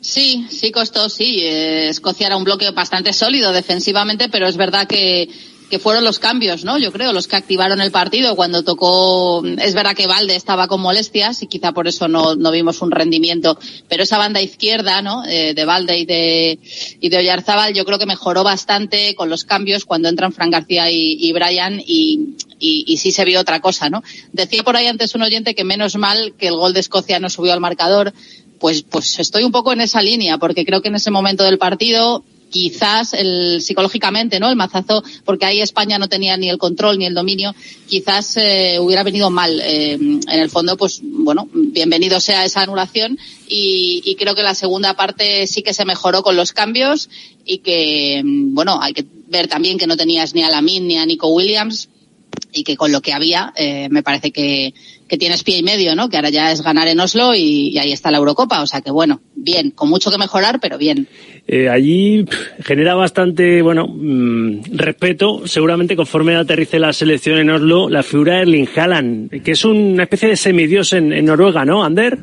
Sí, 0.00 0.46
sí 0.48 0.70
costó, 0.70 1.08
sí. 1.08 1.40
Eh, 1.40 1.88
Escocia 1.88 2.28
era 2.28 2.36
un 2.36 2.44
bloque 2.44 2.70
bastante 2.70 3.12
sólido 3.12 3.52
defensivamente, 3.52 4.28
pero 4.28 4.46
es 4.46 4.56
verdad 4.56 4.86
que 4.86 5.28
que 5.68 5.78
fueron 5.78 6.04
los 6.04 6.18
cambios, 6.18 6.64
¿no? 6.64 6.78
Yo 6.78 6.92
creo, 6.92 7.12
los 7.12 7.28
que 7.28 7.36
activaron 7.36 7.80
el 7.80 7.90
partido 7.90 8.36
cuando 8.36 8.62
tocó, 8.62 9.44
es 9.44 9.74
verdad 9.74 9.94
que 9.94 10.06
Valde 10.06 10.34
estaba 10.34 10.66
con 10.66 10.80
molestias 10.80 11.42
y 11.42 11.46
quizá 11.46 11.72
por 11.72 11.86
eso 11.88 12.08
no, 12.08 12.34
no 12.34 12.50
vimos 12.50 12.80
un 12.80 12.90
rendimiento, 12.90 13.58
pero 13.88 14.02
esa 14.02 14.18
banda 14.18 14.40
izquierda, 14.40 15.02
¿no? 15.02 15.24
Eh, 15.26 15.54
de 15.54 15.64
Valde 15.64 15.98
y 15.98 16.06
de, 16.06 16.58
y 17.00 17.08
de 17.08 17.18
Oyarzábal 17.18 17.74
yo 17.74 17.84
creo 17.84 17.98
que 17.98 18.06
mejoró 18.06 18.44
bastante 18.44 19.14
con 19.14 19.28
los 19.28 19.44
cambios 19.44 19.84
cuando 19.84 20.08
entran 20.08 20.32
Fran 20.32 20.50
García 20.50 20.90
y, 20.90 21.32
Brian 21.32 21.80
y, 21.84 22.36
y, 22.58 22.84
y, 22.86 22.96
sí 22.96 23.12
se 23.12 23.24
vio 23.24 23.40
otra 23.40 23.60
cosa, 23.60 23.90
¿no? 23.90 24.02
Decía 24.32 24.62
por 24.62 24.76
ahí 24.76 24.86
antes 24.86 25.14
un 25.14 25.22
oyente 25.22 25.54
que 25.54 25.64
menos 25.64 25.96
mal 25.96 26.34
que 26.38 26.48
el 26.48 26.56
gol 26.56 26.72
de 26.72 26.80
Escocia 26.80 27.20
no 27.20 27.28
subió 27.28 27.52
al 27.52 27.60
marcador, 27.60 28.14
pues, 28.58 28.82
pues 28.82 29.18
estoy 29.18 29.44
un 29.44 29.52
poco 29.52 29.72
en 29.72 29.80
esa 29.80 30.02
línea, 30.02 30.38
porque 30.38 30.64
creo 30.64 30.82
que 30.82 30.88
en 30.88 30.96
ese 30.96 31.10
momento 31.10 31.44
del 31.44 31.58
partido 31.58 32.24
quizás 32.50 33.14
el 33.14 33.60
psicológicamente, 33.60 34.40
¿no? 34.40 34.48
El 34.48 34.56
mazazo, 34.56 35.02
porque 35.24 35.46
ahí 35.46 35.60
España 35.60 35.98
no 35.98 36.08
tenía 36.08 36.36
ni 36.36 36.48
el 36.48 36.58
control 36.58 36.98
ni 36.98 37.06
el 37.06 37.14
dominio, 37.14 37.54
quizás 37.86 38.36
eh, 38.36 38.78
hubiera 38.80 39.02
venido 39.02 39.30
mal. 39.30 39.60
Eh, 39.62 39.92
en 39.92 40.20
el 40.28 40.50
fondo, 40.50 40.76
pues 40.76 41.00
bueno, 41.02 41.48
bienvenido 41.52 42.20
sea 42.20 42.44
esa 42.44 42.62
anulación 42.62 43.18
y, 43.48 44.02
y, 44.04 44.14
creo 44.16 44.34
que 44.34 44.42
la 44.42 44.54
segunda 44.54 44.94
parte 44.94 45.46
sí 45.46 45.62
que 45.62 45.74
se 45.74 45.84
mejoró 45.84 46.22
con 46.22 46.36
los 46.36 46.52
cambios 46.52 47.08
y 47.44 47.58
que, 47.58 48.22
bueno, 48.24 48.80
hay 48.80 48.92
que 48.92 49.06
ver 49.28 49.48
también 49.48 49.78
que 49.78 49.86
no 49.86 49.96
tenías 49.96 50.34
ni 50.34 50.42
a 50.42 50.50
Lamin 50.50 50.86
ni 50.86 50.96
a 50.96 51.06
Nico 51.06 51.28
Williams 51.28 51.88
y 52.52 52.64
que 52.64 52.76
con 52.76 52.92
lo 52.92 53.00
que 53.00 53.12
había 53.12 53.52
eh, 53.56 53.88
me 53.90 54.02
parece 54.02 54.30
que, 54.30 54.74
tienes 55.18 55.42
pie 55.42 55.58
y 55.58 55.62
medio, 55.62 55.96
¿no? 55.96 56.10
Que 56.10 56.16
ahora 56.16 56.28
ya 56.28 56.52
es 56.52 56.60
ganar 56.60 56.86
en 56.86 57.00
Oslo 57.00 57.34
y, 57.34 57.70
y 57.70 57.78
ahí 57.78 57.92
está 57.92 58.10
la 58.10 58.18
Eurocopa. 58.18 58.60
O 58.60 58.66
sea 58.66 58.82
que 58.82 58.90
bueno, 58.90 59.22
bien, 59.34 59.70
con 59.70 59.88
mucho 59.88 60.10
que 60.10 60.18
mejorar, 60.18 60.60
pero 60.60 60.76
bien. 60.76 61.08
Eh, 61.50 61.70
allí 61.70 62.26
genera 62.62 62.94
bastante, 62.94 63.62
bueno, 63.62 63.88
mmm, 63.88 64.60
respeto, 64.74 65.46
seguramente 65.46 65.96
conforme 65.96 66.36
aterrice 66.36 66.78
la 66.78 66.92
selección 66.92 67.38
en 67.38 67.48
Oslo, 67.48 67.88
la 67.88 68.02
figura 68.02 68.34
de 68.34 68.42
Erling 68.42 68.68
Haaland, 68.76 69.42
que 69.42 69.52
es 69.52 69.64
una 69.64 70.02
especie 70.02 70.28
de 70.28 70.36
semidios 70.36 70.92
en, 70.92 71.10
en 71.10 71.24
Noruega, 71.24 71.64
¿no, 71.64 71.82
Ander? 71.82 72.18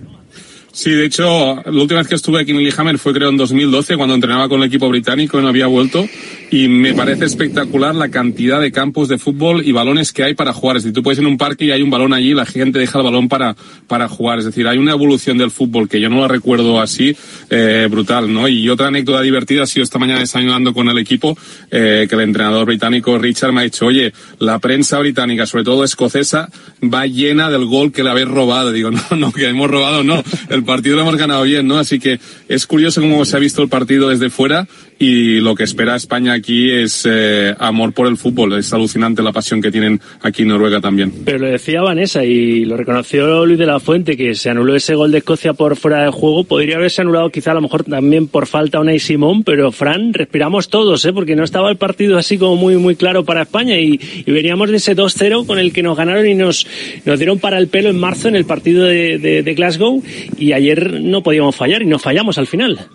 Sí, 0.75 0.91
de 0.91 1.05
hecho, 1.05 1.55
la 1.63 1.81
última 1.81 2.01
vez 2.01 2.09
que 2.09 2.15
estuve 2.15 2.41
aquí 2.41 2.51
en 2.51 2.57
Lillehammer 2.57 2.97
fue 2.97 3.13
creo 3.13 3.29
en 3.29 3.37
2012, 3.37 3.95
cuando 3.95 4.13
entrenaba 4.13 4.49
con 4.49 4.61
el 4.61 4.67
equipo 4.67 4.89
británico 4.89 5.39
y 5.39 5.41
no 5.41 5.47
había 5.47 5.67
vuelto. 5.67 6.05
Y 6.51 6.67
me 6.67 6.93
parece 6.93 7.23
espectacular 7.23 7.95
la 7.95 8.09
cantidad 8.09 8.59
de 8.59 8.73
campos 8.73 9.07
de 9.07 9.17
fútbol 9.17 9.65
y 9.65 9.71
balones 9.71 10.11
que 10.11 10.23
hay 10.23 10.33
para 10.33 10.51
jugar. 10.51 10.75
Es 10.75 10.83
decir, 10.83 10.93
tú 10.93 11.01
puedes 11.01 11.17
ir 11.17 11.23
en 11.23 11.31
un 11.31 11.37
parque 11.37 11.63
y 11.63 11.71
hay 11.71 11.81
un 11.81 11.89
balón 11.89 12.11
allí 12.11 12.31
y 12.31 12.33
la 12.33 12.45
gente 12.45 12.77
deja 12.77 12.99
el 12.99 13.05
balón 13.05 13.29
para, 13.29 13.55
para 13.87 14.09
jugar. 14.09 14.39
Es 14.39 14.45
decir, 14.45 14.67
hay 14.67 14.77
una 14.77 14.91
evolución 14.91 15.37
del 15.37 15.49
fútbol 15.49 15.87
que 15.87 16.01
yo 16.01 16.09
no 16.09 16.19
la 16.19 16.27
recuerdo 16.27 16.81
así, 16.81 17.15
eh, 17.49 17.87
brutal, 17.89 18.33
¿no? 18.33 18.49
Y 18.49 18.67
otra 18.67 18.87
anécdota 18.87 19.21
divertida 19.21 19.63
ha 19.63 19.67
sido 19.67 19.85
esta 19.85 19.97
mañana 19.97 20.19
desayunando 20.19 20.73
con 20.73 20.89
el 20.89 20.97
equipo, 20.97 21.37
eh, 21.71 22.05
que 22.09 22.15
el 22.15 22.21
entrenador 22.21 22.65
británico 22.65 23.17
Richard 23.17 23.53
me 23.53 23.61
ha 23.61 23.63
dicho, 23.63 23.85
oye, 23.85 24.11
la 24.39 24.59
prensa 24.59 24.99
británica, 24.99 25.45
sobre 25.45 25.63
todo 25.63 25.85
escocesa, 25.85 26.49
va 26.83 27.07
llena 27.07 27.49
del 27.49 27.63
gol 27.65 27.93
que 27.93 28.03
le 28.03 28.09
habéis 28.09 28.27
robado. 28.27 28.73
Digo, 28.73 28.91
no, 28.91 29.01
no, 29.15 29.31
que 29.31 29.47
hemos 29.47 29.71
robado, 29.71 30.03
no. 30.03 30.21
El 30.49 30.64
partido 30.65 30.95
lo 30.95 31.03
hemos 31.03 31.15
ganado 31.15 31.43
bien, 31.43 31.67
¿no? 31.67 31.77
Así 31.77 31.99
que 31.99 32.19
es 32.47 32.67
curioso 32.67 33.01
cómo 33.01 33.23
se 33.25 33.37
ha 33.37 33.39
visto 33.39 33.61
el 33.61 33.69
partido 33.69 34.09
desde 34.09 34.29
fuera 34.29 34.67
y 34.97 35.41
lo 35.41 35.55
que 35.55 35.63
espera 35.63 35.95
España 35.95 36.33
aquí 36.33 36.71
es 36.71 37.05
eh, 37.09 37.53
amor 37.59 37.93
por 37.93 38.07
el 38.07 38.17
fútbol. 38.17 38.53
Es 38.53 38.71
alucinante 38.73 39.21
la 39.21 39.31
pasión 39.31 39.61
que 39.61 39.71
tienen 39.71 39.99
aquí 40.21 40.43
en 40.43 40.49
Noruega 40.49 40.79
también. 40.79 41.11
Pero 41.25 41.39
lo 41.39 41.47
decía 41.47 41.81
Vanessa 41.81 42.23
y 42.23 42.65
lo 42.65 42.77
reconoció 42.77 43.45
Luis 43.45 43.59
de 43.59 43.65
la 43.65 43.79
Fuente, 43.79 44.15
que 44.15 44.35
se 44.35 44.49
anuló 44.49 44.75
ese 44.75 44.95
gol 44.95 45.11
de 45.11 45.19
Escocia 45.19 45.53
por 45.53 45.75
fuera 45.75 46.03
de 46.03 46.11
juego. 46.11 46.43
Podría 46.45 46.77
haberse 46.77 47.01
anulado 47.01 47.29
quizá 47.29 47.51
a 47.51 47.55
lo 47.55 47.61
mejor 47.61 47.83
también 47.83 48.27
por 48.27 48.47
falta 48.47 48.77
a 48.77 48.81
Unai 48.81 48.99
Simón, 48.99 49.43
pero 49.43 49.71
Fran, 49.71 50.13
respiramos 50.13 50.69
todos, 50.69 51.03
¿eh? 51.05 51.13
porque 51.13 51.35
no 51.35 51.43
estaba 51.43 51.69
el 51.69 51.77
partido 51.77 52.17
así 52.17 52.37
como 52.37 52.55
muy 52.55 52.77
muy 52.77 52.95
claro 52.95 53.25
para 53.25 53.43
España 53.43 53.77
y, 53.77 53.99
y 54.25 54.31
veníamos 54.31 54.69
de 54.69 54.77
ese 54.77 54.95
2-0 54.95 55.45
con 55.45 55.59
el 55.59 55.73
que 55.73 55.83
nos 55.83 55.97
ganaron 55.97 56.27
y 56.27 56.35
nos, 56.35 56.67
nos 57.05 57.19
dieron 57.19 57.39
para 57.39 57.57
el 57.57 57.67
pelo 57.67 57.89
en 57.89 57.99
marzo 57.99 58.27
en 58.27 58.35
el 58.35 58.45
partido 58.45 58.85
de, 58.85 59.17
de, 59.17 59.43
de 59.43 59.53
Glasgow 59.53 60.03
y 60.37 60.53
ayer 60.53 61.01
no 61.01 61.23
podíamos 61.23 61.55
fallar 61.55 61.81
y 61.81 61.85
nos 61.85 62.01
fallamos 62.01 62.37
al 62.37 62.47
final. 62.47 62.87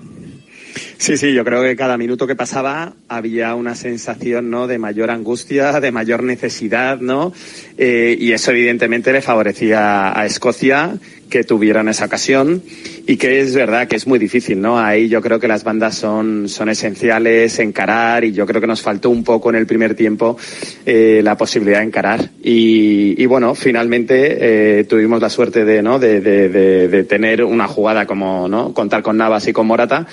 Sí, 0.98 1.16
sí, 1.16 1.32
yo 1.32 1.44
creo 1.44 1.62
que 1.62 1.76
cada 1.76 1.96
minuto 1.96 2.26
que 2.26 2.36
pasaba 2.36 2.94
había 3.08 3.54
una 3.54 3.74
sensación, 3.74 4.50
¿no? 4.50 4.66
De 4.66 4.78
mayor 4.78 5.10
angustia, 5.10 5.80
de 5.80 5.92
mayor 5.92 6.22
necesidad, 6.22 7.00
¿no? 7.00 7.32
Eh, 7.78 8.16
y 8.18 8.32
eso 8.32 8.50
evidentemente 8.50 9.12
le 9.12 9.22
favorecía 9.22 10.18
a 10.18 10.26
Escocia 10.26 10.98
que 11.30 11.44
tuvieran 11.44 11.88
esa 11.88 12.04
ocasión 12.04 12.62
y 13.06 13.16
que 13.16 13.40
es 13.40 13.54
verdad 13.54 13.88
que 13.88 13.96
es 13.96 14.06
muy 14.06 14.18
difícil, 14.18 14.60
¿no? 14.60 14.78
Ahí 14.78 15.08
yo 15.08 15.22
creo 15.22 15.40
que 15.40 15.48
las 15.48 15.64
bandas 15.64 15.94
son, 15.94 16.48
son 16.48 16.68
esenciales, 16.68 17.58
encarar 17.58 18.24
y 18.24 18.32
yo 18.32 18.46
creo 18.46 18.60
que 18.60 18.66
nos 18.66 18.82
faltó 18.82 19.08
un 19.08 19.24
poco 19.24 19.48
en 19.50 19.56
el 19.56 19.66
primer 19.66 19.94
tiempo 19.94 20.36
eh, 20.84 21.20
la 21.24 21.36
posibilidad 21.36 21.78
de 21.78 21.86
encarar. 21.86 22.30
Y, 22.42 23.14
y 23.22 23.26
bueno, 23.26 23.54
finalmente 23.54 24.80
eh, 24.80 24.84
tuvimos 24.84 25.22
la 25.22 25.30
suerte 25.30 25.64
de, 25.64 25.82
¿no? 25.82 25.98
De, 25.98 26.20
de, 26.20 26.48
de, 26.48 26.88
de 26.88 27.04
tener 27.04 27.44
una 27.44 27.68
jugada 27.68 28.04
como, 28.06 28.48
¿no? 28.48 28.74
Contar 28.74 29.02
con 29.02 29.16
Navas 29.16 29.48
y 29.48 29.52
con 29.52 29.66
Morata 29.66 30.06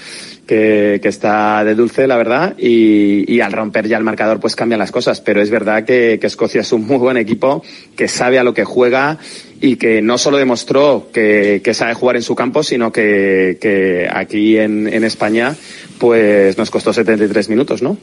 que, 0.48 1.00
que, 1.04 1.10
está 1.10 1.64
de 1.64 1.76
dulce, 1.76 2.08
la 2.08 2.16
verdad, 2.16 2.56
y, 2.58 3.32
y, 3.32 3.42
al 3.42 3.52
romper 3.52 3.88
ya 3.88 3.98
el 3.98 4.04
marcador 4.04 4.40
pues 4.40 4.56
cambian 4.56 4.80
las 4.80 4.92
cosas, 4.92 5.22
pero 5.22 5.42
es 5.42 5.50
verdad 5.52 5.84
que, 5.84 6.18
que, 6.20 6.28
Escocia 6.28 6.62
es 6.62 6.72
un 6.72 6.88
muy 6.88 6.98
buen 6.98 7.18
equipo, 7.18 7.64
que 7.96 8.08
sabe 8.08 8.40
a 8.40 8.44
lo 8.44 8.54
que 8.54 8.64
juega 8.64 9.20
y 9.62 9.76
que 9.76 10.02
no 10.02 10.18
solo 10.18 10.38
demostró 10.38 11.10
que, 11.14 11.62
sabe 11.74 11.94
jugar 11.94 12.16
en 12.16 12.22
su 12.22 12.36
campo, 12.36 12.64
sino 12.64 12.92
que, 12.92 13.58
que 13.60 14.08
aquí 14.12 14.58
en, 14.58 15.04
España 15.04 15.56
pues 16.00 16.58
nos 16.58 16.70
costó 16.70 16.94
73 16.94 17.50
minutos, 17.50 17.82
¿no? 17.82 17.98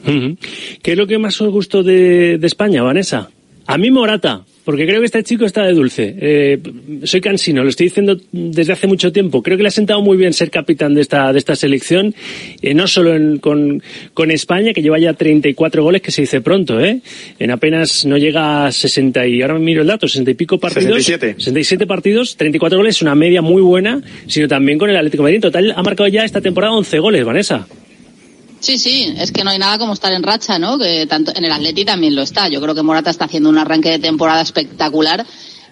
¿Qué 0.81 0.91
es 0.91 0.97
lo 0.97 1.07
que 1.07 1.17
más 1.17 1.39
os 1.41 1.51
gustó 1.51 1.83
de, 1.83 2.37
de 2.37 2.47
España, 2.47 2.83
Vanessa? 2.83 3.29
A 3.67 3.77
mí 3.77 3.91
Morata, 3.91 4.43
porque 4.65 4.87
creo 4.87 4.99
que 4.99 5.05
este 5.05 5.23
chico 5.23 5.45
está 5.45 5.63
de 5.63 5.73
dulce. 5.73 6.15
Eh, 6.19 6.59
soy 7.03 7.21
cansino, 7.21 7.63
lo 7.63 7.69
estoy 7.69 7.85
diciendo 7.85 8.19
desde 8.31 8.73
hace 8.73 8.87
mucho 8.87 9.11
tiempo. 9.11 9.43
Creo 9.43 9.57
que 9.57 9.63
le 9.63 9.69
ha 9.69 9.71
sentado 9.71 10.01
muy 10.01 10.17
bien 10.17 10.33
ser 10.33 10.49
capitán 10.49 10.95
de 10.95 11.01
esta, 11.01 11.31
de 11.31 11.37
esta 11.37 11.55
selección, 11.55 12.15
eh, 12.61 12.73
no 12.73 12.87
solo 12.87 13.15
en, 13.15 13.37
con, 13.37 13.83
con, 14.15 14.31
España, 14.31 14.73
que 14.73 14.81
lleva 14.81 14.97
ya 14.97 15.13
34 15.13 15.83
goles, 15.83 16.01
que 16.01 16.09
se 16.09 16.23
dice 16.23 16.41
pronto, 16.41 16.79
¿eh? 16.79 16.99
En 17.37 17.51
apenas 17.51 18.05
no 18.05 18.17
llega 18.17 18.65
a 18.65 18.71
60 18.71 19.27
y, 19.27 19.43
ahora 19.43 19.53
me 19.53 19.59
miro 19.59 19.83
el 19.83 19.87
dato, 19.87 20.07
60 20.07 20.31
y 20.31 20.33
pico 20.33 20.57
partidos. 20.57 21.05
67. 21.05 21.35
67 21.37 21.85
partidos, 21.85 22.35
34 22.35 22.79
goles, 22.79 23.01
una 23.03 23.13
media 23.13 23.43
muy 23.43 23.61
buena, 23.61 24.01
sino 24.25 24.47
también 24.47 24.79
con 24.79 24.89
el 24.89 24.97
Atlético 24.97 25.21
de 25.21 25.27
Madrid. 25.27 25.35
En 25.35 25.41
total 25.41 25.73
ha 25.75 25.83
marcado 25.83 26.07
ya 26.09 26.25
esta 26.25 26.41
temporada 26.41 26.73
11 26.73 26.99
goles, 26.99 27.23
Vanessa. 27.23 27.67
Sí, 28.59 28.79
sí, 28.79 29.13
es 29.17 29.31
que 29.31 29.43
no 29.43 29.51
hay 29.51 29.59
nada 29.59 29.77
como 29.77 29.93
estar 29.93 30.11
en 30.11 30.23
racha, 30.23 30.57
¿no? 30.57 30.77
Que 30.77 31.05
tanto 31.05 31.31
en 31.35 31.45
el 31.45 31.51
Atleti 31.51 31.85
también 31.85 32.15
lo 32.15 32.23
está. 32.23 32.47
Yo 32.47 32.61
creo 32.61 32.73
que 32.73 32.81
Morata 32.81 33.09
está 33.09 33.25
haciendo 33.25 33.49
un 33.49 33.57
arranque 33.57 33.91
de 33.91 33.99
temporada 33.99 34.41
espectacular. 34.41 35.25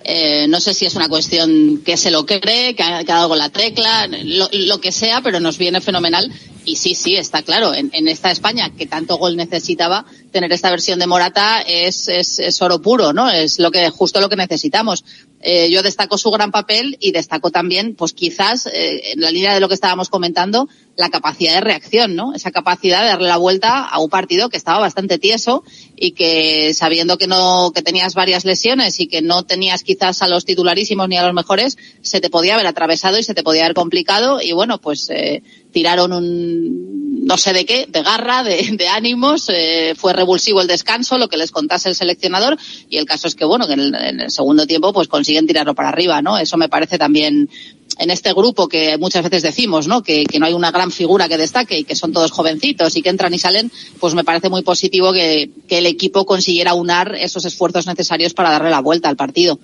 Eh, 0.05 0.47
no 0.49 0.59
sé 0.59 0.73
si 0.73 0.85
es 0.85 0.95
una 0.95 1.07
cuestión 1.07 1.81
que 1.83 1.95
se 1.95 2.11
lo 2.11 2.25
cree, 2.25 2.75
que 2.75 2.83
ha, 2.83 3.03
quedado 3.03 3.29
con 3.29 3.37
la 3.37 3.49
tecla, 3.49 4.07
lo, 4.07 4.81
que 4.81 4.91
sea, 4.91 5.21
pero 5.21 5.39
nos 5.39 5.57
viene 5.57 5.79
fenomenal. 5.79 6.31
Y 6.65 6.75
sí, 6.75 6.93
sí, 6.95 7.15
está 7.15 7.41
claro, 7.41 7.73
en, 7.73 7.89
en, 7.93 8.07
esta 8.07 8.31
España 8.31 8.71
que 8.77 8.85
tanto 8.85 9.17
gol 9.17 9.35
necesitaba, 9.35 10.05
tener 10.31 10.51
esta 10.51 10.69
versión 10.69 10.99
de 10.99 11.07
Morata 11.07 11.61
es, 11.61 12.07
es, 12.07 12.39
es 12.39 12.61
oro 12.61 12.81
puro, 12.81 13.11
¿no? 13.11 13.29
Es 13.29 13.59
lo 13.59 13.69
que, 13.71 13.89
justo 13.89 14.21
lo 14.21 14.29
que 14.29 14.37
necesitamos. 14.37 15.03
Eh, 15.41 15.69
yo 15.69 15.83
destaco 15.83 16.17
su 16.17 16.31
gran 16.31 16.51
papel 16.51 16.97
y 17.01 17.11
destaco 17.11 17.51
también, 17.51 17.95
pues 17.95 18.13
quizás, 18.13 18.65
eh, 18.67 19.11
en 19.11 19.19
la 19.19 19.29
línea 19.29 19.53
de 19.53 19.59
lo 19.59 19.67
que 19.67 19.73
estábamos 19.73 20.09
comentando, 20.09 20.69
la 21.03 21.09
capacidad 21.09 21.55
de 21.55 21.61
reacción, 21.61 22.15
¿no? 22.15 22.33
Esa 22.33 22.51
capacidad 22.51 23.01
de 23.01 23.09
darle 23.09 23.27
la 23.27 23.37
vuelta 23.37 23.85
a 23.85 23.99
un 23.99 24.09
partido 24.09 24.49
que 24.49 24.55
estaba 24.55 24.79
bastante 24.79 25.19
tieso 25.19 25.63
y 25.97 26.11
que 26.11 26.73
sabiendo 26.73 27.17
que 27.17 27.27
no, 27.27 27.71
que 27.75 27.81
tenías 27.81 28.15
varias 28.15 28.45
lesiones 28.45 28.99
y 29.01 29.07
que 29.07 29.21
no 29.21 29.43
tenías 29.43 29.83
quizás 29.83 30.21
a 30.21 30.27
los 30.27 30.45
titularísimos 30.45 31.09
ni 31.09 31.17
a 31.17 31.25
los 31.25 31.33
mejores, 31.33 31.77
se 32.01 32.21
te 32.21 32.29
podía 32.29 32.53
haber 32.55 32.67
atravesado 32.67 33.19
y 33.19 33.23
se 33.23 33.33
te 33.33 33.43
podía 33.43 33.65
haber 33.65 33.75
complicado 33.75 34.41
y 34.41 34.53
bueno, 34.53 34.79
pues 34.79 35.09
eh, 35.09 35.43
tiraron 35.73 36.13
un, 36.13 37.25
no 37.25 37.37
sé 37.37 37.51
de 37.51 37.65
qué, 37.65 37.85
de 37.89 38.01
garra, 38.01 38.43
de, 38.43 38.75
de 38.77 38.87
ánimos, 38.87 39.49
eh, 39.49 39.93
fue 39.97 40.13
revulsivo 40.13 40.61
el 40.61 40.67
descanso, 40.67 41.17
lo 41.17 41.27
que 41.27 41.37
les 41.37 41.51
contase 41.51 41.89
el 41.89 41.95
seleccionador 41.95 42.57
y 42.89 42.97
el 42.97 43.05
caso 43.05 43.27
es 43.27 43.35
que 43.35 43.43
bueno, 43.43 43.67
que 43.67 43.73
en 43.73 43.79
el, 43.81 43.95
en 43.95 44.19
el 44.21 44.31
segundo 44.31 44.65
tiempo 44.65 44.93
pues 44.93 45.09
consiguen 45.09 45.47
tirarlo 45.47 45.75
para 45.75 45.89
arriba, 45.89 46.21
¿no? 46.21 46.37
Eso 46.37 46.55
me 46.55 46.69
parece 46.69 46.97
también 46.97 47.49
en 47.97 48.09
este 48.09 48.33
grupo 48.33 48.67
que 48.67 48.97
muchas 48.97 49.23
veces 49.23 49.41
decimos, 49.43 49.87
¿no? 49.87 50.03
Que, 50.03 50.25
no 50.39 50.45
hay 50.45 50.53
una 50.53 50.71
gran 50.71 50.91
figura 50.91 51.27
que 51.27 51.37
destaque 51.37 51.79
y 51.79 51.83
que 51.83 51.95
son 51.95 52.11
todos 52.11 52.31
jovencitos 52.31 52.95
y 52.95 53.01
que 53.01 53.09
entran 53.09 53.33
y 53.33 53.39
salen, 53.39 53.71
pues 53.99 54.13
me 54.15 54.23
parece 54.23 54.49
muy 54.49 54.61
positivo 54.63 55.13
que, 55.13 55.49
el 55.69 55.85
equipo 55.87 56.25
consiguiera 56.25 56.75
unar 56.75 57.15
esos 57.15 57.45
esfuerzos 57.45 57.87
necesarios 57.87 58.33
para 58.33 58.51
darle 58.51 58.69
la 58.69 58.79
vuelta 58.79 59.09
al 59.09 59.15
partido. 59.15 59.59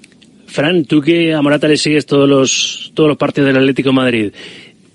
Fran, 0.47 0.85
tú 0.85 1.01
que 1.01 1.34
a 1.34 1.41
Morata 1.43 1.68
le 1.68 1.77
sigues 1.77 2.07
todos 2.07 2.27
los, 2.27 2.91
todos 2.95 3.10
los 3.10 3.18
partidos 3.18 3.47
del 3.47 3.57
Atlético 3.57 3.93
Madrid, 3.93 4.31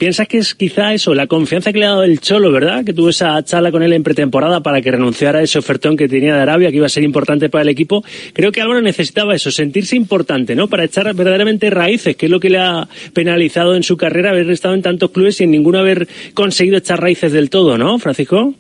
¿Piensas 0.05 0.28
que 0.28 0.36
es 0.36 0.55
quizá 0.55 0.93
eso, 0.93 1.14
la 1.14 1.26
confianza 1.26 1.72
que 1.72 1.78
le 1.78 1.86
ha 1.86 1.93
dado 1.93 2.05
el 2.05 2.20
Cholo, 2.20 2.52
verdad? 2.52 2.85
Que 2.85 2.93
tuvo 2.93 3.09
esa 3.09 3.43
charla 3.43 3.72
con 3.72 3.82
él 3.82 3.94
en 3.94 4.02
pretemporada 4.02 4.62
para 4.62 4.82
que 4.82 4.90
renunciara 4.90 5.39
a 5.39 5.43
ese 5.43 5.59
ofertón 5.59 5.97
que 5.97 6.09
tenía 6.09 6.35
de 6.35 6.43
Arabia, 6.43 6.70
que 6.70 6.76
iba 6.76 6.85
a 6.85 6.90
ser 6.90 7.05
importante 7.05 7.48
para 7.48 7.62
el 7.62 7.70
equipo. 7.70 8.05
Creo 8.35 8.52
que 8.52 8.60
Álvaro 8.60 8.82
necesitaba 8.82 9.35
eso, 9.35 9.51
sentirse 9.51 9.97
importante, 9.97 10.55
¿no? 10.55 10.68
Para 10.68 10.85
echar 10.85 11.14
verdaderamente 11.14 11.70
raíces, 11.70 12.16
que 12.16 12.26
es 12.26 12.31
lo 12.31 12.39
que 12.39 12.51
le 12.51 12.59
ha 12.59 12.86
penalizado 13.14 13.74
en 13.74 13.82
su 13.82 13.97
carrera 13.97 14.32
haber 14.32 14.51
estado 14.51 14.74
en 14.74 14.82
tantos 14.82 15.10
clubes 15.10 15.40
y 15.40 15.44
en 15.44 15.52
ninguno 15.52 15.78
haber 15.78 16.06
conseguido 16.35 16.76
echar 16.76 17.01
raíces 17.01 17.32
del 17.32 17.48
todo, 17.48 17.78
¿no, 17.78 17.98
Francisco? 17.98 18.52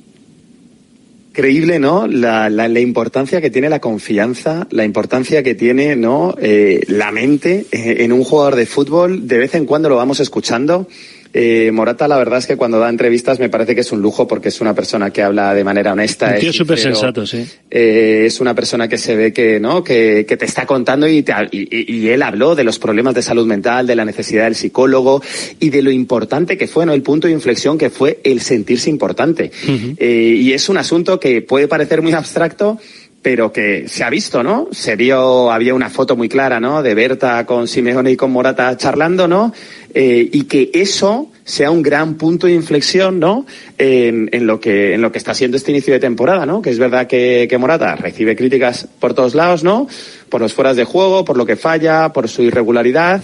Increíble, 1.28 1.78
¿no? 1.78 2.06
La, 2.06 2.68
importancia 2.80 3.42
que 3.42 3.50
tiene 3.50 3.68
la 3.68 3.80
confianza, 3.80 4.66
la 4.70 4.86
importancia 4.86 5.42
que 5.42 5.54
tiene, 5.54 5.94
¿no? 5.94 6.36
Eh, 6.40 6.84
la 6.88 7.12
mente 7.12 7.66
eh, 7.70 7.96
en 7.98 8.14
un 8.14 8.24
jugador 8.24 8.56
de 8.56 8.64
fútbol. 8.64 9.28
De 9.28 9.36
vez 9.36 9.54
en 9.54 9.66
cuando 9.66 9.90
lo 9.90 9.96
vamos 9.96 10.20
escuchando. 10.20 10.88
Eh, 11.36 11.72
Morata, 11.72 12.06
la 12.06 12.16
verdad 12.16 12.38
es 12.38 12.46
que 12.46 12.56
cuando 12.56 12.78
da 12.78 12.88
entrevistas 12.88 13.40
me 13.40 13.48
parece 13.48 13.74
que 13.74 13.80
es 13.80 13.90
un 13.90 14.00
lujo 14.00 14.28
porque 14.28 14.50
es 14.50 14.60
una 14.60 14.72
persona 14.72 15.10
que 15.10 15.20
habla 15.20 15.52
de 15.52 15.64
manera 15.64 15.92
honesta. 15.92 16.30
Un 16.34 16.38
tío 16.38 16.52
súper 16.52 16.78
sensato, 16.78 17.26
sí. 17.26 17.44
Eh, 17.68 18.22
es 18.26 18.40
una 18.40 18.54
persona 18.54 18.86
que 18.86 18.96
se 18.98 19.16
ve 19.16 19.32
que, 19.32 19.58
¿no? 19.58 19.82
Que, 19.82 20.24
que 20.28 20.36
te 20.36 20.44
está 20.44 20.64
contando 20.64 21.08
y, 21.08 21.24
te, 21.24 21.32
y, 21.50 21.92
y, 21.92 22.08
él 22.08 22.22
habló 22.22 22.54
de 22.54 22.62
los 22.62 22.78
problemas 22.78 23.16
de 23.16 23.22
salud 23.22 23.46
mental, 23.46 23.84
de 23.84 23.96
la 23.96 24.04
necesidad 24.04 24.44
del 24.44 24.54
psicólogo 24.54 25.20
y 25.58 25.70
de 25.70 25.82
lo 25.82 25.90
importante 25.90 26.56
que 26.56 26.68
fue, 26.68 26.86
¿no? 26.86 26.92
El 26.92 27.02
punto 27.02 27.26
de 27.26 27.32
inflexión 27.32 27.78
que 27.78 27.90
fue 27.90 28.20
el 28.22 28.40
sentirse 28.40 28.88
importante. 28.88 29.50
Uh 29.66 29.70
-huh. 29.70 29.96
eh, 29.98 30.38
y 30.40 30.52
es 30.52 30.68
un 30.68 30.76
asunto 30.76 31.18
que 31.18 31.42
puede 31.42 31.66
parecer 31.66 32.00
muy 32.00 32.12
abstracto, 32.12 32.78
pero 33.24 33.54
que 33.54 33.88
se 33.88 34.04
ha 34.04 34.10
visto, 34.10 34.42
¿no? 34.42 34.68
Se 34.70 34.96
vio, 34.96 35.50
había 35.50 35.72
una 35.72 35.88
foto 35.88 36.14
muy 36.14 36.28
clara, 36.28 36.60
¿no? 36.60 36.82
De 36.82 36.94
Berta 36.94 37.46
con 37.46 37.66
Simeone 37.66 38.12
y 38.12 38.16
con 38.16 38.30
Morata 38.30 38.76
charlando, 38.76 39.26
¿no? 39.26 39.50
Eh, 39.94 40.28
y 40.32 40.44
que 40.44 40.70
eso 40.74 41.30
sea 41.44 41.70
un 41.70 41.82
gran 41.82 42.14
punto 42.14 42.48
de 42.48 42.54
inflexión, 42.54 43.20
¿no? 43.20 43.46
En, 43.78 44.28
lo 44.46 44.58
que 44.58 44.94
en 44.94 45.02
lo 45.02 45.12
que 45.12 45.18
está 45.18 45.34
siendo 45.34 45.56
este 45.56 45.70
inicio 45.70 45.94
de 45.94 46.00
temporada, 46.00 46.46
¿no? 46.46 46.62
Que 46.62 46.70
es 46.70 46.78
verdad 46.78 47.06
que, 47.06 47.46
que 47.48 47.58
Morata 47.58 47.94
recibe 47.94 48.34
críticas 48.34 48.88
por 48.98 49.14
todos 49.14 49.34
lados, 49.34 49.62
¿no? 49.62 49.86
Por 50.30 50.40
los 50.40 50.52
fueras 50.52 50.76
de 50.76 50.84
juego, 50.84 51.24
por 51.24 51.36
lo 51.36 51.46
que 51.46 51.54
falla, 51.54 52.12
por 52.12 52.28
su 52.28 52.42
irregularidad. 52.42 53.22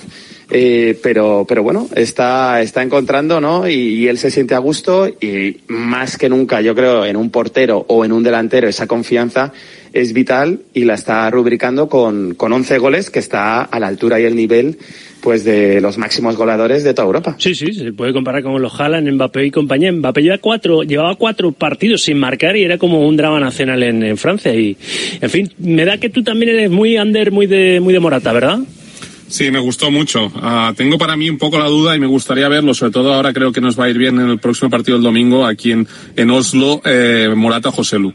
Eh, 0.52 0.98
pero, 1.02 1.44
pero 1.48 1.62
bueno, 1.62 1.88
está, 1.94 2.60
está 2.60 2.82
encontrando, 2.82 3.40
¿no? 3.40 3.68
Y, 3.68 3.74
y, 3.74 4.09
él 4.09 4.18
se 4.18 4.32
siente 4.32 4.55
a 4.56 4.59
gusto 4.59 5.06
y 5.09 5.60
más 5.68 6.16
que 6.16 6.28
nunca, 6.28 6.60
yo 6.60 6.74
creo, 6.74 7.05
en 7.05 7.16
un 7.16 7.30
portero 7.30 7.84
o 7.86 8.05
en 8.05 8.10
un 8.10 8.24
delantero, 8.24 8.68
esa 8.68 8.88
confianza 8.88 9.52
es 9.92 10.12
vital 10.12 10.60
y 10.74 10.84
la 10.84 10.94
está 10.94 11.30
rubricando 11.30 11.88
con, 11.88 12.34
con 12.34 12.52
11 12.52 12.78
goles, 12.78 13.10
que 13.10 13.20
está 13.20 13.62
a 13.62 13.78
la 13.78 13.86
altura 13.86 14.20
y 14.20 14.24
el 14.24 14.34
nivel 14.34 14.78
pues 15.22 15.44
de 15.44 15.80
los 15.80 15.98
máximos 15.98 16.36
goleadores 16.36 16.84
de 16.84 16.94
toda 16.94 17.06
Europa. 17.06 17.36
Sí, 17.38 17.55
sí, 17.55 17.72
se 17.72 17.92
puede 17.92 18.12
comparar 18.12 18.42
con 18.42 18.60
los 18.60 18.80
Haaland, 18.80 19.10
Mbappé 19.10 19.47
y 19.47 19.51
compañía. 19.51 19.92
Mbappé 19.92 20.22
lleva 20.22 20.38
cuatro, 20.38 20.82
llevaba 20.82 21.14
cuatro 21.16 21.52
partidos 21.52 22.02
sin 22.02 22.18
marcar 22.18 22.56
y 22.56 22.62
era 22.62 22.78
como 22.78 23.06
un 23.06 23.16
drama 23.16 23.40
nacional 23.40 23.82
en, 23.82 24.02
en 24.02 24.16
Francia. 24.16 24.55
Y, 24.55 24.76
en 25.20 25.30
fin, 25.30 25.52
me 25.59 25.84
da 25.84 25.98
que 25.98 26.10
tú 26.10 26.22
también 26.22 26.56
eres 26.56 26.70
muy 26.70 26.98
under, 26.98 27.30
muy 27.32 27.47
de, 27.47 27.80
muy 27.80 27.92
de 27.92 28.01
Morata, 28.01 28.32
¿verdad? 28.32 28.60
Sí, 29.30 29.52
me 29.52 29.60
gustó 29.60 29.92
mucho. 29.92 30.26
Uh, 30.26 30.74
tengo 30.74 30.98
para 30.98 31.16
mí 31.16 31.30
un 31.30 31.38
poco 31.38 31.56
la 31.56 31.66
duda 31.66 31.94
y 31.94 32.01
me 32.01 32.09
gustaría 32.09 32.48
verlo, 32.48 32.74
sobre 32.74 32.92
todo 32.92 33.14
ahora 33.14 33.32
creo 33.32 33.52
que 33.52 33.60
nos 33.60 33.78
va 33.78 33.84
a 33.84 33.88
ir 33.88 33.97
bien 33.97 34.18
en 34.18 34.28
el 34.28 34.38
próximo 34.40 34.68
partido 34.70 34.97
del 34.98 35.05
domingo 35.05 35.47
aquí 35.47 35.70
en, 35.70 35.86
en 36.16 36.30
Oslo, 36.30 36.82
eh, 36.84 37.32
Morata 37.36 37.70
Joselu. 37.70 38.12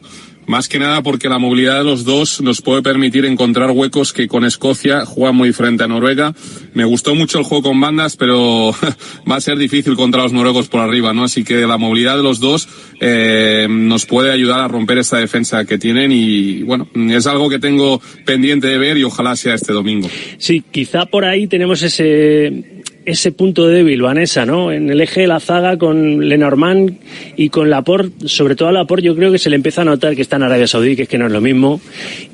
Más 0.48 0.70
que 0.70 0.80
nada 0.80 1.02
porque 1.02 1.30
la 1.30 1.40
movilidad 1.40 1.80
de 1.80 1.84
los 1.84 2.06
dos 2.06 2.42
nos 2.42 2.62
puede 2.62 2.82
permitir 2.82 3.26
encontrar 3.26 3.72
huecos 3.72 4.14
que 4.14 4.28
con 4.28 4.46
Escocia 4.46 5.06
juegan 5.06 5.36
muy 5.36 5.50
diferente 5.50 5.84
a 5.84 5.88
Noruega. 5.88 6.34
Me 6.74 6.86
gustó 6.86 7.16
mucho 7.16 7.40
el 7.40 7.46
juego 7.46 7.70
con 7.70 7.80
bandas, 7.82 8.16
pero 8.16 8.72
va 9.30 9.36
a 9.36 9.42
ser 9.42 9.58
difícil 9.58 9.96
contra 9.96 10.24
los 10.24 10.34
noruegos 10.34 10.68
por 10.68 10.82
arriba, 10.82 11.14
¿no? 11.14 11.24
Así 11.24 11.44
que 11.44 11.66
la 11.66 11.78
movilidad 11.78 12.18
de 12.18 12.24
los 12.24 12.40
dos 12.40 12.68
eh, 13.00 13.68
nos 13.70 14.06
puede 14.06 14.32
ayudar 14.32 14.60
a 14.60 14.68
romper 14.68 15.00
esta 15.00 15.18
defensa 15.18 15.66
que 15.66 15.78
tienen 15.78 16.12
y, 16.12 16.62
bueno, 16.64 16.88
es 16.96 17.26
algo 17.28 17.50
que 17.50 17.60
tengo 17.60 18.02
pendiente 18.26 18.68
de 18.68 18.78
ver 18.78 18.98
y 18.98 19.04
ojalá 19.04 19.36
sea 19.36 19.56
este 19.56 19.74
domingo. 19.74 20.10
Sí, 20.38 20.64
quizá 20.70 21.06
por 21.06 21.26
ahí 21.26 21.48
tenemos 21.48 21.82
ese 21.82 22.75
ese 23.06 23.32
punto 23.32 23.68
débil, 23.68 24.02
Vanessa, 24.02 24.46
¿no? 24.46 24.72
En 24.72 24.90
el 24.90 25.00
eje 25.02 25.22
de 25.22 25.28
la 25.28 25.40
zaga 25.40 25.78
con 25.78 26.28
Lenormand 26.28 26.98
y 27.38 27.50
con 27.50 27.70
Laporte, 27.70 28.28
sobre 28.28 28.56
todo 28.56 28.70
a 28.70 28.72
Laporte 28.72 29.06
yo 29.06 29.16
creo 29.16 29.32
que 29.32 29.40
se 29.40 29.50
le 29.50 29.56
empieza 29.56 29.82
a 29.82 29.86
notar 29.86 30.16
que 30.16 30.22
está 30.22 30.38
en 30.38 30.44
Arabia 30.44 30.68
Saudí, 30.68 30.96
que 30.96 31.04
es 31.04 31.10
que 31.10 31.18
no 31.18 31.28
es 31.28 31.32
lo 31.32 31.42
mismo. 31.42 31.80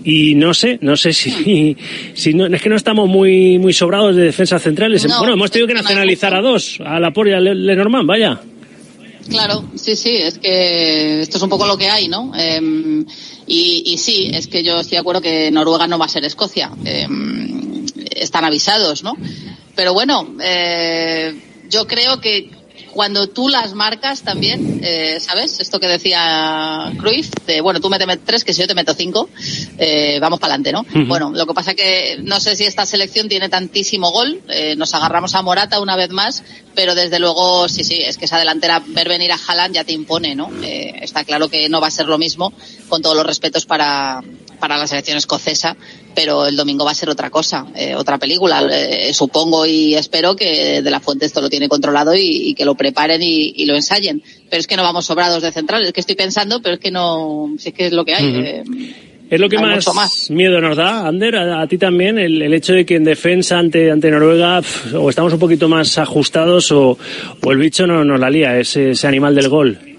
Y 0.03 0.35
no 0.35 0.53
sé, 0.53 0.79
no 0.81 0.95
sé 0.95 1.13
si, 1.13 1.75
si 2.13 2.33
no, 2.33 2.45
es 2.47 2.61
que 2.61 2.69
no 2.69 2.75
estamos 2.75 3.09
muy, 3.09 3.59
muy 3.59 3.73
sobrados 3.73 4.15
de 4.15 4.23
defensas 4.23 4.61
centrales. 4.61 5.05
No, 5.05 5.19
bueno, 5.19 5.33
hemos 5.33 5.51
tenido 5.51 5.67
que 5.67 5.73
nacionalizar 5.73 6.33
a 6.33 6.41
dos, 6.41 6.79
a 6.85 6.99
Laporte 6.99 7.31
y 7.31 7.33
a 7.33 7.39
Lenormand, 7.39 8.07
vaya. 8.07 8.39
Claro, 9.29 9.63
sí, 9.75 9.95
sí, 9.95 10.15
es 10.15 10.39
que 10.39 11.21
esto 11.21 11.37
es 11.37 11.43
un 11.43 11.49
poco 11.49 11.67
lo 11.67 11.77
que 11.77 11.87
hay, 11.87 12.07
¿no? 12.07 12.31
Eh, 12.35 12.59
y, 13.47 13.83
y, 13.85 13.97
sí, 13.97 14.31
es 14.33 14.47
que 14.47 14.63
yo 14.63 14.79
estoy 14.79 14.95
de 14.95 14.99
acuerdo 14.99 15.21
que 15.21 15.51
Noruega 15.51 15.87
no 15.87 15.99
va 15.99 16.05
a 16.05 16.09
ser 16.09 16.25
Escocia. 16.25 16.71
Eh, 16.85 17.07
están 18.15 18.45
avisados, 18.45 19.03
¿no? 19.03 19.15
Pero 19.75 19.93
bueno, 19.93 20.35
eh, 20.41 21.39
yo 21.69 21.87
creo 21.87 22.19
que 22.19 22.51
cuando 22.91 23.27
tú 23.27 23.49
las 23.49 23.73
marcas 23.73 24.21
también, 24.21 24.81
eh, 24.83 25.19
¿sabes? 25.19 25.59
Esto 25.59 25.79
que 25.79 25.87
decía 25.87 26.91
Cruyff, 26.97 27.29
de, 27.47 27.61
bueno, 27.61 27.79
tú 27.79 27.89
méteme 27.89 28.17
tres, 28.17 28.43
que 28.43 28.53
si 28.53 28.61
yo 28.61 28.67
te 28.67 28.75
meto 28.75 28.93
cinco, 28.93 29.29
eh, 29.77 30.19
vamos 30.19 30.39
para 30.39 30.55
adelante, 30.55 30.71
¿no? 30.71 30.81
Uh 30.81 31.03
-huh. 31.03 31.07
Bueno, 31.07 31.31
lo 31.33 31.45
que 31.45 31.53
pasa 31.53 31.73
que 31.73 32.17
no 32.21 32.39
sé 32.39 32.55
si 32.55 32.65
esta 32.65 32.85
selección 32.85 33.29
tiene 33.29 33.49
tantísimo 33.49 34.11
gol, 34.11 34.41
eh, 34.49 34.75
nos 34.75 34.93
agarramos 34.93 35.35
a 35.35 35.41
Morata 35.41 35.79
una 35.79 35.95
vez 35.95 36.09
más, 36.09 36.43
pero 36.75 36.95
desde 36.95 37.19
luego, 37.19 37.67
sí, 37.69 37.83
sí, 37.83 37.95
es 38.01 38.17
que 38.17 38.25
esa 38.25 38.37
delantera, 38.37 38.81
ver 38.85 39.07
venir 39.07 39.31
a 39.31 39.39
Haaland 39.47 39.75
ya 39.75 39.83
te 39.83 39.93
impone, 39.93 40.35
¿no? 40.35 40.51
Eh, 40.61 40.99
está 41.01 41.23
claro 41.23 41.49
que 41.49 41.69
no 41.69 41.81
va 41.81 41.87
a 41.87 41.91
ser 41.91 42.07
lo 42.07 42.17
mismo, 42.17 42.53
con 42.89 43.01
todos 43.01 43.15
los 43.15 43.25
respetos 43.25 43.65
para, 43.65 44.21
para 44.61 44.77
la 44.77 44.87
selección 44.87 45.17
escocesa, 45.17 45.75
pero 46.15 46.45
el 46.45 46.55
domingo 46.55 46.85
va 46.85 46.91
a 46.91 46.95
ser 46.95 47.09
otra 47.09 47.29
cosa, 47.29 47.65
eh, 47.75 47.95
otra 47.95 48.17
película. 48.17 48.65
Eh, 48.71 49.13
supongo 49.13 49.65
y 49.65 49.95
espero 49.95 50.37
que 50.37 50.81
De 50.81 50.89
La 50.89 51.01
Fuente 51.01 51.25
esto 51.25 51.41
lo 51.41 51.49
tiene 51.49 51.67
controlado 51.67 52.15
y, 52.15 52.49
y 52.49 52.53
que 52.53 52.63
lo 52.63 52.75
preparen 52.75 53.21
y, 53.21 53.53
y, 53.57 53.65
lo 53.65 53.75
ensayen. 53.75 54.23
Pero 54.49 54.61
es 54.61 54.67
que 54.67 54.77
no 54.77 54.83
vamos 54.83 55.05
sobrados 55.05 55.43
de 55.43 55.51
centrales, 55.51 55.87
es 55.87 55.93
que 55.93 55.99
estoy 55.99 56.15
pensando, 56.15 56.61
pero 56.61 56.75
es 56.75 56.79
que 56.79 56.91
no, 56.91 57.53
si 57.57 57.69
es 57.69 57.75
que 57.75 57.87
es 57.87 57.91
lo 57.91 58.05
que 58.05 58.13
hay. 58.13 58.25
Uh 58.25 58.37
-huh. 58.37 58.45
eh, 58.45 58.63
es 59.31 59.39
lo 59.39 59.47
que 59.47 59.57
más, 59.57 59.87
más, 59.95 60.29
miedo 60.29 60.59
nos 60.59 60.75
da, 60.75 61.07
Ander, 61.07 61.37
a, 61.37 61.61
a 61.61 61.67
ti 61.67 61.77
también, 61.77 62.19
el, 62.19 62.41
el, 62.41 62.53
hecho 62.53 62.73
de 62.73 62.85
que 62.85 62.95
en 62.95 63.05
defensa 63.05 63.57
ante, 63.57 63.89
ante 63.89 64.11
Noruega 64.11 64.61
pff, 64.61 64.93
o 64.95 65.09
estamos 65.09 65.31
un 65.31 65.39
poquito 65.39 65.69
más 65.69 65.97
ajustados 65.97 66.69
o, 66.73 66.97
o 67.41 67.51
el 67.51 67.57
bicho 67.57 67.87
no 67.87 68.03
nos 68.03 68.19
la 68.19 68.29
lía, 68.29 68.59
ese, 68.59 68.91
ese 68.91 69.07
animal 69.07 69.33
del 69.33 69.47
gol. 69.47 69.90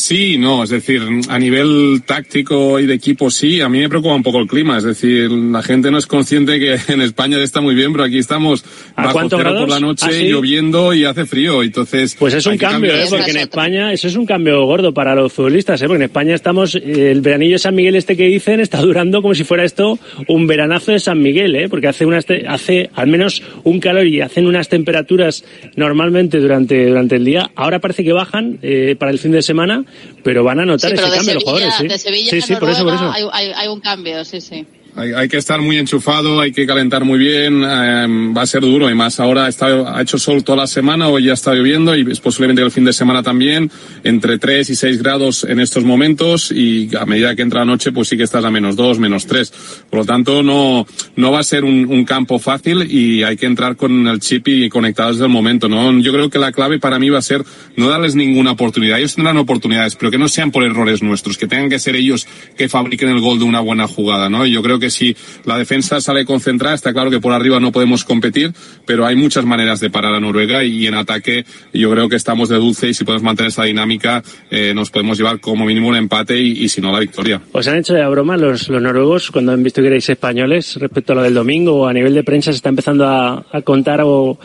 Sí, 0.00 0.38
no, 0.38 0.64
es 0.64 0.70
decir, 0.70 1.02
a 1.28 1.38
nivel 1.38 2.02
táctico 2.06 2.80
y 2.80 2.86
de 2.86 2.94
equipo 2.94 3.30
sí, 3.30 3.60
a 3.60 3.68
mí 3.68 3.80
me 3.80 3.88
preocupa 3.90 4.14
un 4.14 4.22
poco 4.22 4.38
el 4.38 4.46
clima, 4.46 4.78
es 4.78 4.84
decir, 4.84 5.30
la 5.30 5.62
gente 5.62 5.90
no 5.90 5.98
es 5.98 6.06
consciente 6.06 6.58
que 6.58 6.78
en 6.92 7.02
España 7.02 7.38
está 7.38 7.60
muy 7.60 7.74
bien, 7.74 7.92
pero 7.92 8.04
aquí 8.04 8.16
estamos 8.16 8.64
bajo 8.96 9.20
cero 9.28 9.38
grados? 9.38 9.60
por 9.60 9.68
la 9.68 9.78
noche, 9.78 10.06
¿Ah, 10.08 10.12
sí? 10.12 10.28
lloviendo 10.28 10.94
y 10.94 11.04
hace 11.04 11.26
frío, 11.26 11.62
entonces... 11.62 12.16
Pues 12.18 12.32
es 12.32 12.46
un 12.46 12.56
cambio, 12.56 12.94
¿eh? 12.94 13.04
porque 13.10 13.30
en 13.30 13.36
España 13.36 13.92
eso 13.92 14.08
es 14.08 14.16
un 14.16 14.24
cambio 14.24 14.64
gordo 14.64 14.94
para 14.94 15.14
los 15.14 15.34
futbolistas, 15.34 15.82
¿eh? 15.82 15.86
porque 15.86 16.02
en 16.02 16.08
España 16.08 16.34
estamos, 16.34 16.74
el 16.74 17.20
veranillo 17.20 17.52
de 17.52 17.58
San 17.58 17.74
Miguel 17.74 17.94
este 17.94 18.16
que 18.16 18.26
dicen 18.26 18.60
está 18.60 18.80
durando 18.80 19.20
como 19.20 19.34
si 19.34 19.44
fuera 19.44 19.64
esto 19.64 19.98
un 20.28 20.46
veranazo 20.46 20.92
de 20.92 21.00
San 21.00 21.20
Miguel, 21.20 21.54
¿eh? 21.56 21.68
porque 21.68 21.88
hace, 21.88 22.06
unas 22.06 22.24
hace 22.48 22.88
al 22.94 23.06
menos 23.06 23.42
un 23.64 23.80
calor 23.80 24.06
y 24.06 24.22
hacen 24.22 24.46
unas 24.46 24.70
temperaturas 24.70 25.44
normalmente 25.76 26.38
durante, 26.38 26.86
durante 26.86 27.16
el 27.16 27.24
día, 27.26 27.50
ahora 27.54 27.80
parece 27.80 28.02
que 28.02 28.12
bajan 28.12 28.58
eh, 28.62 28.96
para 28.98 29.10
el 29.10 29.18
fin 29.18 29.32
de 29.32 29.42
semana, 29.42 29.84
pero 30.22 30.44
van 30.44 30.60
a 30.60 30.66
notar 30.66 30.90
sí, 30.90 30.96
ese 30.96 31.02
cambio 31.02 31.18
Sevilla, 31.18 31.34
los 31.34 31.44
jugadores. 31.44 31.74
¿sí? 31.74 31.88
De 31.88 31.98
Sevilla 31.98 32.30
sí, 32.30 32.40
sí, 32.40 32.56
por 32.56 32.70
eso, 32.70 32.84
por 32.84 32.94
eso. 32.94 33.10
Hay, 33.10 33.24
hay, 33.32 33.52
hay 33.54 33.68
un 33.68 33.80
cambio, 33.80 34.24
sí, 34.24 34.40
sí. 34.40 34.66
Hay, 34.96 35.28
que 35.28 35.36
estar 35.36 35.60
muy 35.60 35.78
enchufado, 35.78 36.40
hay 36.40 36.52
que 36.52 36.66
calentar 36.66 37.04
muy 37.04 37.18
bien, 37.18 37.62
eh, 37.64 38.32
va 38.36 38.42
a 38.42 38.46
ser 38.46 38.62
duro 38.62 38.90
y 38.90 38.94
más 38.94 39.20
ahora 39.20 39.48
está, 39.48 39.96
ha 39.96 40.02
hecho 40.02 40.18
sol 40.18 40.42
toda 40.42 40.58
la 40.58 40.66
semana, 40.66 41.08
hoy 41.08 41.24
ya 41.24 41.32
está 41.32 41.54
lloviendo 41.54 41.96
y 41.96 42.04
posiblemente 42.16 42.62
el 42.62 42.70
fin 42.70 42.84
de 42.84 42.92
semana 42.92 43.22
también, 43.22 43.70
entre 44.04 44.38
3 44.38 44.68
y 44.68 44.74
6 44.74 45.02
grados 45.02 45.44
en 45.44 45.60
estos 45.60 45.84
momentos 45.84 46.50
y 46.50 46.90
a 46.96 47.06
medida 47.06 47.36
que 47.36 47.42
entra 47.42 47.60
la 47.60 47.66
noche 47.66 47.92
pues 47.92 48.08
sí 48.08 48.16
que 48.16 48.24
estás 48.24 48.44
a 48.44 48.50
menos 48.50 48.76
2, 48.76 48.98
menos 48.98 49.26
3. 49.26 49.52
Por 49.88 50.00
lo 50.00 50.04
tanto 50.04 50.42
no, 50.42 50.86
no 51.16 51.32
va 51.32 51.40
a 51.40 51.44
ser 51.44 51.64
un, 51.64 52.04
campo 52.04 52.38
fácil 52.38 52.90
y 52.90 53.22
hay 53.22 53.36
que 53.36 53.46
entrar 53.46 53.76
con 53.76 54.08
el 54.08 54.20
chip 54.20 54.48
y 54.48 54.68
conectados 54.68 55.16
desde 55.16 55.26
el 55.26 55.32
momento. 55.32 55.68
¿no? 55.68 55.96
Yo 56.00 56.12
creo 56.12 56.30
que 56.30 56.38
la 56.38 56.50
clave 56.50 56.78
para 56.78 56.98
mí 56.98 57.10
va 57.10 57.18
a 57.18 57.22
ser 57.22 57.44
no 57.76 57.88
darles 57.88 58.16
ninguna 58.16 58.52
oportunidad. 58.52 58.98
Ellos 58.98 59.14
tendrán 59.14 59.36
oportunidades, 59.36 59.94
pero 59.94 60.10
que 60.10 60.18
no 60.18 60.28
sean 60.28 60.50
por 60.50 60.64
errores 60.64 61.02
nuestros, 61.02 61.38
que 61.38 61.46
tengan 61.46 61.68
que 61.68 61.78
ser 61.78 61.94
ellos 61.94 62.26
que 62.56 62.68
fabriquen 62.68 63.10
el 63.10 63.20
gol 63.20 63.38
de 63.38 63.44
una 63.44 63.60
buena 63.60 63.86
jugada. 63.86 64.28
¿no? 64.28 64.44
Yo 64.46 64.62
creo 64.62 64.79
que 64.80 64.90
si 64.90 65.16
la 65.44 65.56
defensa 65.56 66.00
sale 66.00 66.24
concentrada, 66.24 66.74
está 66.74 66.92
claro 66.92 67.10
que 67.10 67.20
por 67.20 67.32
arriba 67.32 67.60
no 67.60 67.72
podemos 67.72 68.04
competir, 68.04 68.52
pero 68.86 69.06
hay 69.06 69.16
muchas 69.16 69.44
maneras 69.44 69.80
de 69.80 69.90
parar 69.90 70.14
a 70.14 70.20
Noruega 70.20 70.64
y, 70.64 70.86
en 70.86 70.94
ataque 70.94 71.44
yo 71.72 71.90
creo 71.90 72.08
que 72.08 72.16
estamos 72.16 72.48
de 72.48 72.56
dulce 72.56 72.88
y 72.88 72.94
si 72.94 73.04
podemos 73.04 73.22
mantener 73.22 73.50
esa 73.50 73.64
dinámica 73.64 74.22
eh, 74.50 74.72
nos 74.74 74.90
podemos 74.90 75.18
llevar 75.18 75.40
como 75.40 75.66
mínimo 75.66 75.88
un 75.88 75.96
empate 75.96 76.40
y, 76.40 76.64
y, 76.64 76.68
si 76.68 76.80
no 76.80 76.90
la 76.90 76.98
victoria. 76.98 77.40
¿Os 77.52 77.68
han 77.68 77.78
hecho 77.78 77.94
de 77.94 78.06
broma 78.08 78.36
los, 78.36 78.68
los 78.68 78.82
noruegos 78.82 79.30
cuando 79.30 79.52
han 79.52 79.62
visto 79.62 79.82
que 79.82 79.88
erais 79.88 80.08
españoles 80.08 80.76
respecto 80.76 81.12
a 81.12 81.16
lo 81.16 81.22
del 81.22 81.34
domingo 81.34 81.74
o 81.74 81.86
a 81.86 81.92
nivel 81.92 82.14
de 82.14 82.24
prensa 82.24 82.50
se 82.50 82.56
está 82.56 82.70
empezando 82.70 83.06
a, 83.06 83.44
a 83.52 83.62
contar 83.62 84.00
o 84.02 84.38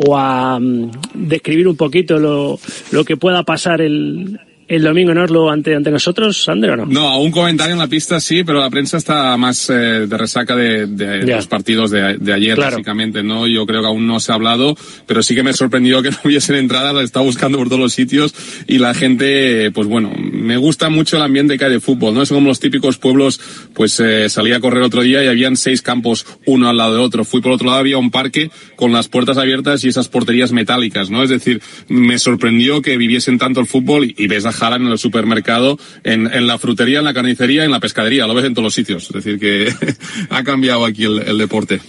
o 0.00 0.16
a 0.16 0.56
um, 0.56 0.90
describir 1.14 1.66
un 1.66 1.76
poquito 1.76 2.18
lo, 2.18 2.58
lo 2.92 3.04
que 3.04 3.16
pueda 3.16 3.42
pasar 3.42 3.80
el, 3.80 4.38
el 4.68 4.82
domingo 4.82 5.12
en 5.12 5.18
Oslo 5.18 5.50
ante, 5.50 5.74
ante 5.74 5.90
nosotros, 5.90 6.44
Sandro, 6.44 6.76
no? 6.76 6.84
No, 6.86 7.20
un 7.20 7.30
comentario 7.30 7.72
en 7.72 7.78
la 7.78 7.88
pista 7.88 8.20
sí, 8.20 8.44
pero 8.44 8.60
la 8.60 8.68
prensa 8.68 8.98
está 8.98 9.34
más 9.38 9.70
eh, 9.70 10.06
de 10.06 10.18
resaca 10.18 10.54
de, 10.54 10.86
de 10.86 11.26
los 11.26 11.46
partidos 11.46 11.90
de, 11.90 12.18
de 12.18 12.32
ayer, 12.34 12.54
claro. 12.54 12.72
básicamente, 12.72 13.22
¿no? 13.22 13.46
Yo 13.46 13.64
creo 13.64 13.80
que 13.80 13.86
aún 13.86 14.06
no 14.06 14.20
se 14.20 14.30
ha 14.30 14.34
hablado, 14.34 14.76
pero 15.06 15.22
sí 15.22 15.34
que 15.34 15.42
me 15.42 15.54
sorprendió 15.54 16.02
que 16.02 16.10
no 16.10 16.18
hubiesen 16.22 16.56
entrada, 16.56 16.92
la 16.92 17.02
estaba 17.02 17.24
buscando 17.24 17.56
por 17.56 17.68
todos 17.68 17.80
los 17.80 17.94
sitios 17.94 18.34
y 18.66 18.78
la 18.78 18.92
gente, 18.92 19.70
pues 19.72 19.88
bueno, 19.88 20.12
me 20.18 20.58
gusta 20.58 20.90
mucho 20.90 21.16
el 21.16 21.22
ambiente 21.22 21.56
que 21.56 21.64
hay 21.64 21.72
de 21.72 21.80
fútbol, 21.80 22.12
¿no? 22.12 22.22
Es 22.22 22.28
como 22.28 22.48
los 22.48 22.60
típicos 22.60 22.98
pueblos, 22.98 23.40
pues 23.72 23.98
eh, 24.00 24.28
salí 24.28 24.52
a 24.52 24.60
correr 24.60 24.82
otro 24.82 25.00
día 25.00 25.24
y 25.24 25.28
habían 25.28 25.56
seis 25.56 25.80
campos 25.80 26.26
uno 26.44 26.68
al 26.68 26.76
lado 26.76 26.94
de 26.94 27.00
otro. 27.00 27.24
Fui 27.24 27.40
por 27.40 27.52
otro 27.52 27.68
lado, 27.68 27.78
había 27.78 27.96
un 27.96 28.10
parque 28.10 28.50
con 28.76 28.92
las 28.92 29.08
puertas 29.08 29.38
abiertas 29.38 29.82
y 29.84 29.88
esas 29.88 30.08
porterías 30.08 30.52
metálicas, 30.52 31.08
¿no? 31.08 31.22
Es 31.22 31.30
decir, 31.30 31.62
me 31.88 32.18
sorprendió 32.18 32.82
que 32.82 32.98
viviesen 32.98 33.38
tanto 33.38 33.60
el 33.60 33.66
fútbol 33.66 34.04
y, 34.04 34.14
y 34.18 34.26
ves 34.26 34.44
a 34.44 34.52
Haaland 34.60 34.86
en 34.86 34.92
el 34.92 34.98
supermercado, 34.98 35.78
en, 36.04 36.32
en, 36.32 36.46
la 36.46 36.58
frutería, 36.58 36.98
en 36.98 37.04
la 37.04 37.14
carnicería, 37.14 37.64
en 37.64 37.70
la 37.70 37.80
pescadería, 37.80 38.26
lo 38.26 38.34
ves 38.34 38.44
en 38.44 38.54
todos 38.54 38.64
los 38.64 38.74
sitios. 38.74 39.04
Es 39.04 39.24
decir, 39.24 39.38
que 39.38 39.72
ha 40.30 40.44
cambiado 40.44 40.84
aquí 40.84 41.04
el, 41.04 41.38
deporte. 41.38 41.80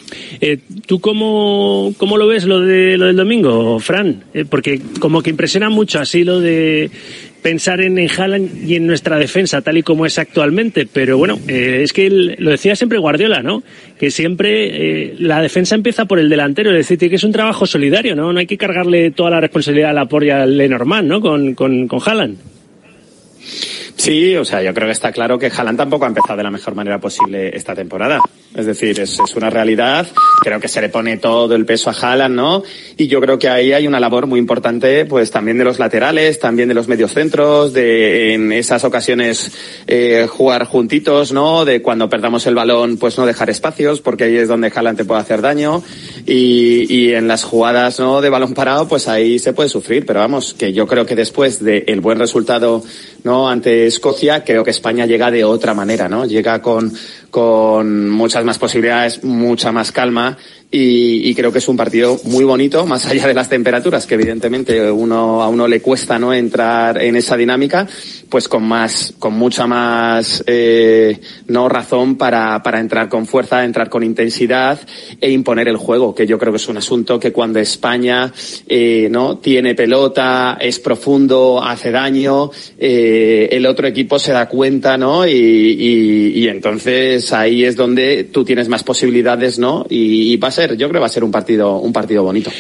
Eh, 0.42 0.60
¿Tú 0.86 1.00
cómo, 1.00 1.94
cómo 1.98 2.18
lo 2.18 2.28
ves 2.28 2.46
lo, 2.46 2.60
de, 2.60 2.98
lo 2.98 3.06
del 3.06 3.16
domingo, 3.16 3.80
Fran? 3.80 4.24
Eh, 4.34 4.46
porque 4.50 4.82
como 5.00 5.22
que 5.22 5.30
impresiona 5.30 5.70
mucho 5.70 6.00
así 6.00 6.24
lo 6.24 6.40
de 6.40 6.92
pensar 7.42 7.82
en, 7.82 7.98
en 7.98 8.10
Haaland 8.10 8.70
y 8.70 8.76
en 8.76 8.88
nuestra 8.88 9.18
defensa 9.18 9.62
tal 9.62 9.78
y 9.78 9.84
como 9.84 10.06
es 10.06 10.20
actualmente, 10.20 10.88
pero 10.92 11.18
bueno, 11.18 11.40
eh, 11.48 11.82
es 11.84 11.94
que 11.94 12.10
lo 12.10 12.52
decía 12.52 12.76
siempre 12.76 12.98
Guardiola, 12.98 13.42
¿no? 13.42 13.64
Que 13.98 14.12
siempre 14.12 15.10
eh, 15.10 15.16
la 15.20 15.42
defensa 15.42 15.76
empieza 15.76 16.06
por 16.06 16.20
el 16.20 16.30
delantero, 16.30 16.72
es 16.72 16.88
decir, 16.88 17.10
que 17.10 17.16
es 17.16 17.24
un 17.24 17.32
trabajo 17.32 17.66
solidario, 17.66 18.16
¿no? 18.16 18.32
No 18.34 18.40
hay 18.40 18.48
que 18.48 18.58
cargarle 18.58 19.12
toda 19.12 19.32
la 19.32 19.40
responsabilidad 19.40 19.92
a 19.92 19.94
la 19.94 20.10
al 20.42 20.58
Lenormand, 20.58 21.08
¿no? 21.08 21.22
Con, 21.22 21.54
con, 21.54 21.88
con 21.88 22.00
Haaland. 22.06 22.38
Sí, 23.96 24.36
o 24.36 24.46
sea, 24.46 24.62
yo 24.62 24.74
creo 24.74 24.88
que 24.88 24.94
está 24.94 25.12
claro 25.12 25.38
que 25.38 25.48
Haaland 25.48 25.78
tampoco 25.78 26.06
ha 26.06 26.08
empezado 26.08 26.38
de 26.38 26.44
la 26.44 26.52
mejor 26.52 26.76
manera 26.76 27.00
posible 27.00 27.56
esta 27.56 27.76
temporada. 27.76 28.20
Es 28.56 28.66
decir, 28.66 29.00
es, 29.00 29.20
es, 29.20 29.36
una 29.36 29.52
realidad. 29.52 30.08
Creo 30.42 30.60
que 30.60 30.68
se 30.68 30.82
le 30.82 30.90
pone 30.90 31.18
todo 31.18 31.54
el 31.54 31.66
peso 31.66 31.92
a 31.92 31.94
Haaland, 31.94 32.36
¿no? 32.36 32.64
Y 32.98 33.08
yo 33.08 33.22
creo 33.22 33.38
que 33.38 33.48
ahí 33.48 33.74
hay 33.74 33.86
una 33.86 34.00
labor 34.00 34.26
muy 34.26 34.40
importante, 34.40 35.06
pues 35.06 35.30
también 35.30 35.60
de 35.60 35.64
los 35.64 35.78
laterales, 35.78 36.40
también 36.40 36.68
de 36.68 36.74
los 36.74 36.88
mediocentros, 36.88 37.74
de 37.74 38.34
en 38.34 38.52
esas 38.52 38.84
ocasiones 38.84 39.52
eh, 39.86 40.26
jugar 40.28 40.66
juntitos, 40.66 41.32
¿no? 41.32 41.64
De 41.64 41.84
cuando 41.84 42.10
perdamos 42.10 42.48
el 42.48 42.56
balón, 42.56 42.98
pues 42.98 43.20
no 43.20 43.28
dejar 43.28 43.52
espacios, 43.52 44.02
porque 44.02 44.24
ahí 44.24 44.38
es 44.38 44.48
donde 44.48 44.72
Haaland 44.76 44.98
te 44.98 45.06
puede 45.06 45.22
hacer 45.22 45.42
daño. 45.42 45.84
Y, 46.26 46.92
y 46.92 47.14
en 47.14 47.28
las 47.28 47.44
jugadas, 47.44 48.00
¿no? 48.00 48.20
De 48.20 48.30
balón 48.30 48.56
parado, 48.56 48.88
pues 48.88 49.08
ahí 49.08 49.38
se 49.38 49.54
puede 49.54 49.70
sufrir. 49.70 50.08
Pero 50.08 50.22
vamos, 50.22 50.56
que 50.56 50.74
yo 50.74 50.88
creo 50.88 51.06
que 51.06 51.16
después 51.16 51.64
del 51.64 52.02
buen 52.02 52.18
resultado, 52.18 52.84
¿no? 53.24 53.48
Ante 53.48 53.86
Escocia, 53.86 54.44
creo 54.44 54.64
que 54.64 54.72
España 54.72 55.06
llega 55.06 55.30
de 55.30 55.44
otra 55.44 55.76
manera, 55.76 56.10
¿no? 56.10 56.26
Llega 56.26 56.64
con, 56.64 56.92
con 57.30 58.10
muchas 58.40 58.46
más 58.46 58.60
posibilidades, 58.60 59.24
mucha 59.24 59.74
más 59.74 59.92
calma 59.92 60.38
y, 60.72 61.28
y, 61.28 61.34
creo 61.34 61.52
que 61.52 61.58
es 61.58 61.68
un 61.68 61.78
partido 61.78 62.20
muy 62.26 62.44
bonito, 62.44 62.86
más 62.86 63.06
allá 63.08 63.26
de 63.26 63.34
las 63.34 63.50
temperaturas, 63.50 64.06
que 64.06 64.14
evidentemente 64.14 64.92
uno, 64.92 65.42
a 65.42 65.48
uno 65.48 65.68
le 65.68 65.82
cuesta 65.82 66.20
no 66.20 66.32
entrar 66.32 67.02
en 67.02 67.16
esa 67.16 67.36
dinámica, 67.36 67.88
pues 68.30 68.48
con 68.48 68.68
más, 68.68 69.16
con 69.18 69.34
mucha 69.34 69.66
más 69.66 70.44
eh, 70.46 71.20
no 71.48 71.70
razón 71.70 72.18
para, 72.18 72.62
para 72.62 72.80
entrar 72.80 73.10
con 73.10 73.26
fuerza, 73.26 73.66
entrar 73.66 73.90
con 73.90 74.04
intensidad 74.04 74.80
e 75.20 75.32
imponer 75.32 75.68
el 75.68 75.78
juego, 75.78 76.14
que 76.14 76.28
yo 76.28 76.38
creo 76.38 76.54
que 76.54 76.58
es 76.58 76.68
un 76.68 76.78
asunto 76.78 77.20
que 77.20 77.32
cuando 77.32 77.58
España 77.58 78.32
eh, 78.68 79.08
no 79.10 79.40
tiene 79.40 79.74
pelota, 79.74 80.60
es 80.62 80.80
profundo, 80.80 81.64
hace 81.64 81.90
daño, 81.90 82.52
eh, 82.78 83.50
el 83.52 83.66
otro 83.66 83.88
equipo 83.88 84.20
se 84.20 84.34
da 84.34 84.48
cuenta, 84.48 84.98
¿no? 84.98 85.28
Y, 85.28 85.32
y, 85.32 86.44
y, 86.44 86.48
entonces 86.48 87.34
ahí 87.34 87.66
es 87.66 87.76
donde 87.76 88.26
tú 88.26 88.46
tienes 88.46 88.70
más 88.70 88.84
posibilidades, 88.84 89.58
¿no? 89.58 89.88
Y, 89.90 90.32
y 90.32 90.38
yo 90.68 90.88
creo 90.88 90.92
que 90.94 91.00
va 91.00 91.06
a 91.06 91.10
ser 91.10 91.24
un 91.24 91.32
partido, 91.32 91.78
un 91.78 91.94
partido 91.94 92.24
bonito. 92.24 92.52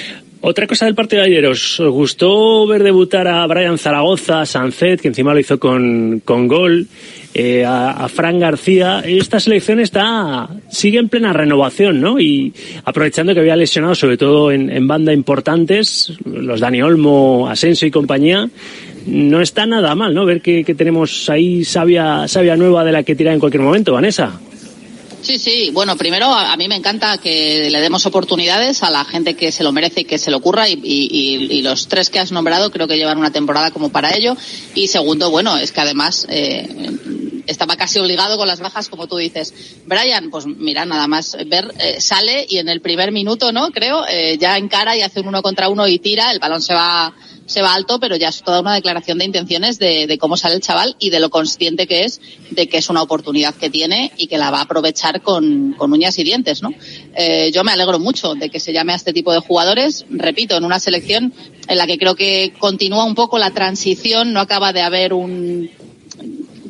Otra 0.41 0.67
cosa 0.67 0.85
del 0.85 0.95
partido 0.95 1.21
de 1.21 1.27
ayer, 1.27 1.45
¿os 1.47 1.81
gustó 1.81 2.65
ver 2.65 2.81
debutar 2.81 3.27
a 3.27 3.45
Brian 3.45 3.77
Zaragoza, 3.77 4.41
a 4.41 4.45
Sancet, 4.45 5.01
que 5.01 5.09
encima 5.09 5.34
lo 5.34 5.39
hizo 5.41 5.59
con, 5.59 6.21
con 6.23 6.47
gol, 6.47 6.88
eh, 7.34 7.65
a, 7.65 7.91
a 7.91 8.07
Fran 8.07 8.39
García? 8.39 9.01
Esta 9.05 9.41
selección 9.41 9.81
está, 9.81 10.47
sigue 10.69 10.97
en 10.97 11.09
plena 11.09 11.34
renovación, 11.34 11.99
¿no? 11.99 12.21
Y 12.21 12.53
aprovechando 12.85 13.34
que 13.34 13.41
había 13.41 13.57
lesionado, 13.57 13.95
sobre 13.95 14.15
todo 14.15 14.49
en, 14.53 14.69
en 14.69 14.88
banda 14.88 15.11
importantes, 15.11 16.13
los 16.23 16.61
Dani 16.61 16.81
Olmo, 16.84 17.49
Asensio 17.49 17.85
y 17.89 17.91
compañía, 17.91 18.49
no 19.07 19.41
está 19.41 19.65
nada 19.65 19.93
mal, 19.93 20.13
¿no? 20.13 20.23
Ver 20.23 20.41
que, 20.41 20.63
que 20.63 20.73
tenemos 20.73 21.30
ahí 21.30 21.65
sabia, 21.65 22.30
sabia 22.30 22.55
nueva 22.55 22.85
de 22.85 22.93
la 22.93 23.03
que 23.03 23.13
tirar 23.13 23.34
en 23.34 23.41
cualquier 23.41 23.63
momento, 23.63 23.91
Vanessa. 23.91 24.39
Sí, 25.21 25.37
sí. 25.37 25.69
Bueno, 25.71 25.97
primero 25.97 26.27
a, 26.27 26.53
a, 26.53 26.57
mí 26.57 26.67
me 26.67 26.75
encanta 26.75 27.17
que 27.17 27.69
le 27.69 27.81
demos 27.81 28.05
oportunidades 28.05 28.83
a 28.83 28.89
la 28.89 29.03
gente 29.03 29.35
que 29.35 29.51
se 29.51 29.63
lo 29.63 29.71
merece 29.71 30.01
y 30.01 30.05
que 30.05 30.17
se 30.17 30.31
lo 30.31 30.37
ocurra 30.37 30.69
y, 30.69 30.79
y, 30.81 31.47
y, 31.51 31.61
los 31.61 31.87
tres 31.87 32.09
que 32.09 32.19
has 32.19 32.31
nombrado 32.31 32.71
creo 32.71 32.87
que 32.87 32.97
llevan 32.97 33.17
una 33.17 33.31
temporada 33.31 33.71
como 33.71 33.89
para 33.89 34.15
ello. 34.15 34.37
Y 34.75 34.87
segundo, 34.87 35.29
bueno, 35.29 35.57
es 35.57 35.71
que 35.71 35.81
además 35.81 36.25
eh, 36.29 36.67
estaba 37.47 37.75
casi 37.75 37.99
obligado 37.99 38.37
con 38.37 38.47
las 38.47 38.59
bajas, 38.59 38.87
como 38.87 39.07
tú 39.07 39.17
dices. 39.17 39.53
Brian, 39.85 40.29
pues 40.29 40.45
mira, 40.45 40.85
nada 40.85 41.07
más 41.07 41.35
ver, 41.47 41.73
eh, 41.79 41.99
sale 41.99 42.45
y 42.47 42.57
en 42.57 42.69
el 42.69 42.79
primer 42.79 43.11
minuto, 43.11 43.51
¿no? 43.51 43.71
Creo, 43.71 44.05
eh, 44.07 44.37
ya 44.39 44.57
encara 44.57 44.95
y 44.95 45.01
hace 45.01 45.19
un 45.19 45.29
uno 45.29 45.41
contra 45.41 45.69
uno 45.69 45.87
y 45.87 45.99
tira, 45.99 46.31
el 46.31 46.39
balón 46.39 46.61
se 46.61 46.73
va 46.73 47.13
se 47.49 47.63
va 47.63 47.73
alto, 47.73 47.99
pero 47.99 48.15
ya 48.15 48.30
es 48.30 48.43
toda 48.43 48.61
una 48.61 48.76
declaración 48.76 49.17
de 49.17 49.26
intenciones 49.26 49.80
de, 49.80 50.17
cómo 50.19 50.38
sale 50.38 50.53
el 50.53 50.61
chaval 50.61 50.95
y 50.99 51.09
de 51.09 51.19
lo 51.19 51.31
consciente 51.31 51.88
que 51.88 52.03
es 52.03 52.21
de 52.51 52.67
que 52.67 52.77
es 52.77 52.89
una 52.89 53.01
oportunidad 53.01 53.55
que 53.55 53.71
tiene 53.71 54.11
y 54.17 54.27
que 54.27 54.38
la 54.38 54.51
va 54.51 54.59
a 54.59 54.63
aprovechar 54.63 55.21
con, 55.21 55.73
con 55.73 55.91
uñas 55.91 56.19
y 56.19 56.23
dientes, 56.23 56.61
¿no? 56.61 56.69
Eh, 57.15 57.51
yo 57.51 57.63
me 57.63 57.71
alegro 57.71 57.97
mucho 57.97 58.35
de 58.35 58.51
que 58.51 58.59
se 58.59 58.71
llame 58.71 58.93
a 58.93 58.97
este 58.97 59.13
tipo 59.13 59.34
de 59.34 59.39
jugadores, 59.39 60.05
repito, 60.11 60.55
en 60.57 60.63
una 60.63 60.80
selección 60.80 61.34
en 61.67 61.77
la 61.77 61.88
que 61.88 61.97
creo 61.97 62.15
que 62.15 62.53
continúa 62.59 63.03
un 63.03 63.15
poco 63.15 63.39
la 63.39 63.49
transición, 63.49 64.31
no 64.31 64.41
acaba 64.41 64.71
de 64.71 64.81
haber 64.81 65.13
un, 65.13 65.71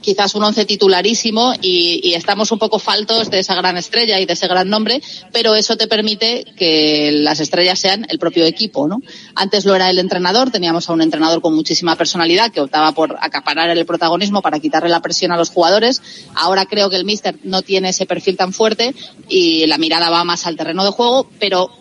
quizás 0.02 0.36
un 0.36 0.44
once 0.44 0.66
titularísimo 0.66 1.54
y, 1.62 2.14
estamos 2.14 2.52
un 2.52 2.60
poco 2.60 2.80
faltos 2.80 3.30
de 3.30 3.40
esa 3.40 3.56
gran 3.56 3.78
estrella 3.78 4.20
y 4.20 4.26
de 4.26 4.34
ese 4.34 4.48
gran 4.48 4.70
nombre, 4.70 5.02
pero 5.32 5.56
eso 5.56 5.78
te 5.78 5.88
permite 5.88 6.46
que 6.58 7.12
las 7.14 7.40
estrellas 7.40 7.80
sean 7.80 8.06
el 8.10 8.20
propio 8.20 8.46
equipo, 8.46 8.88
¿no? 8.88 9.02
Antes 9.36 9.66
lo 9.66 9.76
era 9.76 9.90
el 9.90 10.00
entrenador, 10.00 10.52
teníamos 10.52 10.90
a 10.90 10.94
un 10.94 11.02
entrenador 11.02 11.42
con 11.42 11.56
muchísima 11.56 11.96
personalidad 11.96 12.52
que 12.52 12.62
optaba 12.62 12.92
por 12.92 13.18
acaparar 13.22 13.70
el 13.70 13.86
protagonismo 13.86 14.42
para 14.42 14.60
quitarle 14.60 14.90
la 14.90 15.02
presión 15.02 15.32
a 15.32 15.38
los 15.38 15.50
jugadores. 15.50 16.02
Ahora 16.36 16.66
creo 16.66 16.90
que 16.90 16.96
el 16.96 17.06
míster 17.06 17.38
no 17.44 17.62
tiene 17.62 17.90
ese 17.90 18.06
perfil 18.06 18.38
tan 18.38 18.54
fuerte 18.54 18.94
y 19.28 19.66
la 19.68 19.78
mirada 19.78 20.10
va 20.10 20.24
más 20.24 20.46
al 20.46 20.58
terreno 20.58 20.84
de 20.84 20.92
juego, 20.92 21.30
pero 21.40 21.72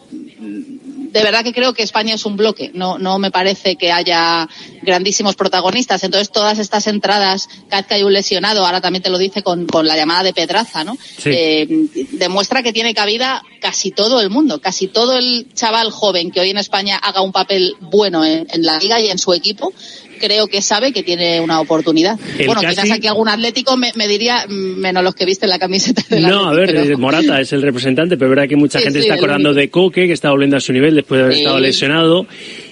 de 1.10 1.22
verdad 1.22 1.44
que 1.44 1.52
creo 1.52 1.72
que 1.72 1.82
España 1.82 2.14
es 2.14 2.24
un 2.26 2.36
bloque. 2.36 2.70
No, 2.74 2.98
no 2.98 3.18
me 3.18 3.30
parece 3.30 3.76
que 3.76 3.92
haya 3.92 4.48
grandísimos 4.82 5.36
protagonistas. 5.36 6.04
Entonces, 6.04 6.30
todas 6.30 6.58
estas 6.58 6.86
entradas, 6.86 7.48
cada 7.68 7.82
vez 7.82 7.88
que 7.88 7.94
hay 7.94 8.02
un 8.02 8.12
lesionado, 8.12 8.64
ahora 8.64 8.80
también 8.80 9.02
te 9.02 9.10
lo 9.10 9.18
dice 9.18 9.42
con, 9.42 9.66
con 9.66 9.86
la 9.86 9.96
llamada 9.96 10.22
de 10.22 10.32
Pedraza, 10.32 10.84
¿no? 10.84 10.96
Sí. 10.96 11.30
Eh, 11.32 11.66
demuestra 12.12 12.62
que 12.62 12.72
tiene 12.72 12.94
cabida 12.94 13.42
casi 13.60 13.90
todo 13.90 14.20
el 14.20 14.30
mundo, 14.30 14.60
casi 14.60 14.88
todo 14.88 15.16
el 15.16 15.48
chaval 15.54 15.90
joven 15.90 16.30
que 16.30 16.40
hoy 16.40 16.50
en 16.50 16.58
España 16.58 16.96
haga 16.96 17.22
un 17.22 17.32
papel 17.32 17.74
bueno 17.80 18.24
en, 18.24 18.46
en 18.50 18.62
la 18.64 18.78
liga 18.78 19.00
y 19.00 19.08
en 19.08 19.18
su 19.18 19.32
equipo 19.32 19.72
creo 20.18 20.46
que 20.48 20.62
sabe 20.62 20.92
que 20.92 21.02
tiene 21.02 21.40
una 21.40 21.60
oportunidad. 21.60 22.18
El 22.38 22.46
bueno, 22.46 22.60
casi... 22.60 22.82
quizás 22.82 22.90
aquí 22.98 23.06
algún 23.06 23.28
atlético 23.28 23.76
me, 23.76 23.92
me, 23.94 24.08
diría, 24.08 24.46
menos 24.48 25.02
los 25.02 25.14
que 25.14 25.24
viste 25.24 25.46
la 25.46 25.58
camiseta 25.58 26.02
de 26.08 26.20
la 26.20 26.28
No, 26.28 26.48
a 26.48 26.54
ver, 26.54 26.70
pero... 26.74 26.98
Morata 26.98 27.40
es 27.40 27.52
el 27.52 27.62
representante, 27.62 28.16
pero 28.16 28.30
es 28.30 28.36
verdad 28.36 28.48
que 28.48 28.56
mucha 28.56 28.78
sí, 28.78 28.84
gente 28.84 29.00
sí, 29.00 29.06
está 29.06 29.14
acordando 29.14 29.54
de 29.54 29.70
Coque, 29.70 30.06
que 30.06 30.12
está 30.12 30.30
volviendo 30.30 30.56
a 30.56 30.60
su 30.60 30.72
nivel 30.72 30.94
después 30.94 31.18
de 31.18 31.24
haber 31.24 31.34
Sí. 31.34 31.40
estado 31.40 31.60
lesionado. 31.60 32.26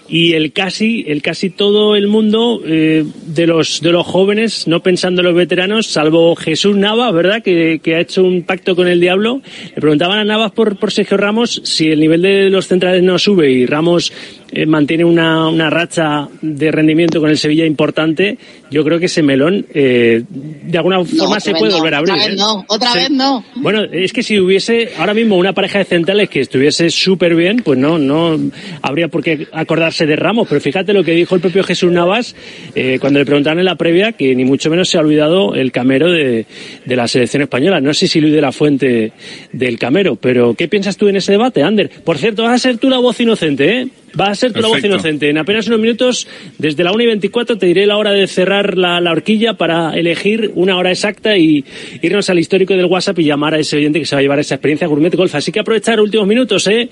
Y 0.09 0.35
el 0.35 0.53
casi, 0.53 1.05
el 1.09 1.21
casi 1.21 1.51
todo 1.51 1.97
el 1.97 2.07
mundo 2.07 2.61
eh, 2.65 3.05
de 3.27 3.47
los 3.49 3.81
de 3.81 3.91
los 3.91 4.07
jóvenes, 4.07 4.69
no 4.69 4.81
pensando 4.81 5.21
en 5.21 5.27
los 5.27 5.35
veteranos, 5.35 5.89
salvo 5.89 6.37
Jesús 6.37 6.77
Navas, 6.77 7.13
¿verdad? 7.13 7.43
Que, 7.43 7.81
que 7.83 7.97
ha 7.97 8.01
hecho 8.01 8.23
un 8.23 8.45
pacto 8.45 8.77
con 8.77 8.87
el 8.87 9.01
diablo. 9.01 9.43
Le 9.75 9.81
preguntaban 9.81 10.19
a 10.19 10.25
Navas 10.25 10.53
por, 10.53 10.77
por 10.77 10.93
Sergio 10.93 11.17
Ramos 11.17 11.61
si 11.65 11.89
el 11.89 11.99
nivel 11.99 12.23
de 12.23 12.51
los 12.51 12.69
centrales 12.69 13.03
no 13.03 13.19
sube 13.19 13.51
y 13.51 13.67
Ramos 13.67 14.13
eh, 14.53 14.67
mantiene 14.67 15.05
una, 15.05 15.49
una 15.49 15.71
racha 15.71 16.29
de 16.41 16.71
rendimiento 16.71 17.21
con 17.21 17.31
el 17.31 17.39
Sevilla 17.39 17.67
importante, 17.67 18.39
yo 18.71 18.85
creo 18.85 18.99
que 18.99 19.07
ese 19.07 19.23
melón 19.23 19.67
eh, 19.75 20.23
de 20.29 20.79
alguna 20.79 21.05
forma 21.05 21.41
se 21.41 21.53
puede 21.53 21.73
no, 21.73 21.79
volver 21.79 21.95
a 21.95 21.99
abrir. 21.99 22.15
Otra 22.15 22.27
vez 22.27 22.33
¿eh? 22.33 22.37
no, 22.39 22.65
otra 22.69 22.93
Sí. 22.93 22.99
vez 22.99 23.11
no. 23.11 23.45
Bueno, 23.57 23.83
es 23.85 24.13
que 24.13 24.23
si 24.23 24.39
hubiese 24.39 24.91
ahora 24.99 25.15
mismo 25.15 25.37
una 25.37 25.53
pareja 25.53 25.79
de 25.79 25.85
centrales 25.85 26.29
que 26.29 26.41
estuviese 26.41 26.91
súper 26.91 27.35
bien, 27.35 27.63
pues 27.65 27.79
no, 27.79 27.99
no 27.99 28.39
habría 28.83 29.09
por 29.09 29.23
qué 29.23 29.47
acordarse 29.53 30.07
de 30.07 30.17
Ramos. 30.17 30.47
Pero 30.49 30.61
fíjate 30.61 30.93
lo 30.93 31.03
que 31.05 31.13
dijo 31.13 31.35
el 31.35 31.41
propio 31.41 31.65
Jesús 31.65 31.91
Navas 31.93 32.35
eh, 32.75 32.99
cuando 33.01 33.19
le 33.19 33.27
preguntaron 33.27 33.59
en 33.59 33.65
la 33.65 33.75
previa 33.77 34.13
que 34.13 34.35
ni 34.35 34.45
mucho 34.45 34.71
menos 34.71 34.89
se 34.89 34.97
ha 34.99 35.01
olvidado 35.01 35.55
el 35.55 35.73
camero 35.73 36.11
de, 36.11 36.47
de 36.85 36.97
la 36.97 37.09
selección 37.09 37.43
española. 37.43 37.81
No 37.81 37.93
sé 37.95 38.07
si 38.09 38.21
Luis 38.21 38.33
de 38.35 38.41
la 38.41 38.53
Fuente 38.53 39.13
del 39.53 39.79
camero, 39.79 40.17
pero 40.17 40.55
¿qué 40.55 40.69
piensas 40.69 40.97
tú 40.97 41.09
en 41.09 41.17
ese 41.17 41.33
debate, 41.33 41.63
Ander? 41.63 41.91
Por 42.05 42.19
cierto, 42.19 42.45
vas 42.45 42.53
a 42.55 42.59
ser 42.59 42.79
tú 42.79 42.89
la 42.89 42.99
voz 42.99 43.21
inocente, 43.21 43.81
¿eh? 43.81 43.89
Va 44.19 44.29
a 44.29 44.35
ser 44.35 44.53
tu 44.53 44.61
la 44.61 44.69
voz 44.69 44.83
inocente. 44.83 45.29
En 45.29 45.39
apenas 45.39 45.67
unos 45.67 45.81
minutos, 45.81 46.27
desde 46.59 46.83
la 46.85 46.93
1 46.93 47.03
y 47.03 47.07
24, 47.07 47.59
te 47.59 47.67
diré 47.67 47.87
la 47.87 47.97
hora 47.97 48.13
de 48.13 48.27
cerrar 48.27 48.77
la, 48.77 49.01
la 49.01 49.13
horquilla 49.13 49.55
para 49.55 49.95
elegir 49.97 50.53
una 50.55 50.77
hora 50.77 50.91
exacta 50.91 51.37
y 51.37 51.65
irnos 52.03 52.31
al 52.31 52.39
histórico 52.39 52.75
del 52.75 52.87
WhatsApp 52.87 53.19
y 53.19 53.25
llamar 53.25 53.55
a 53.55 53.59
ese 53.59 53.77
oyente 53.77 53.99
que 53.99 54.07
se 54.07 54.15
va 54.15 54.21
a 54.21 54.23
llevar 54.23 54.39
esa 54.39 54.55
experiencia 54.55 54.87
Gourmet 54.87 55.15
Golf. 55.15 55.35
Así 55.35 55.53
que 55.53 55.61
aprovechar 55.61 56.01
últimos 56.01 56.27
minutos, 56.27 56.67
¿eh? 56.67 56.89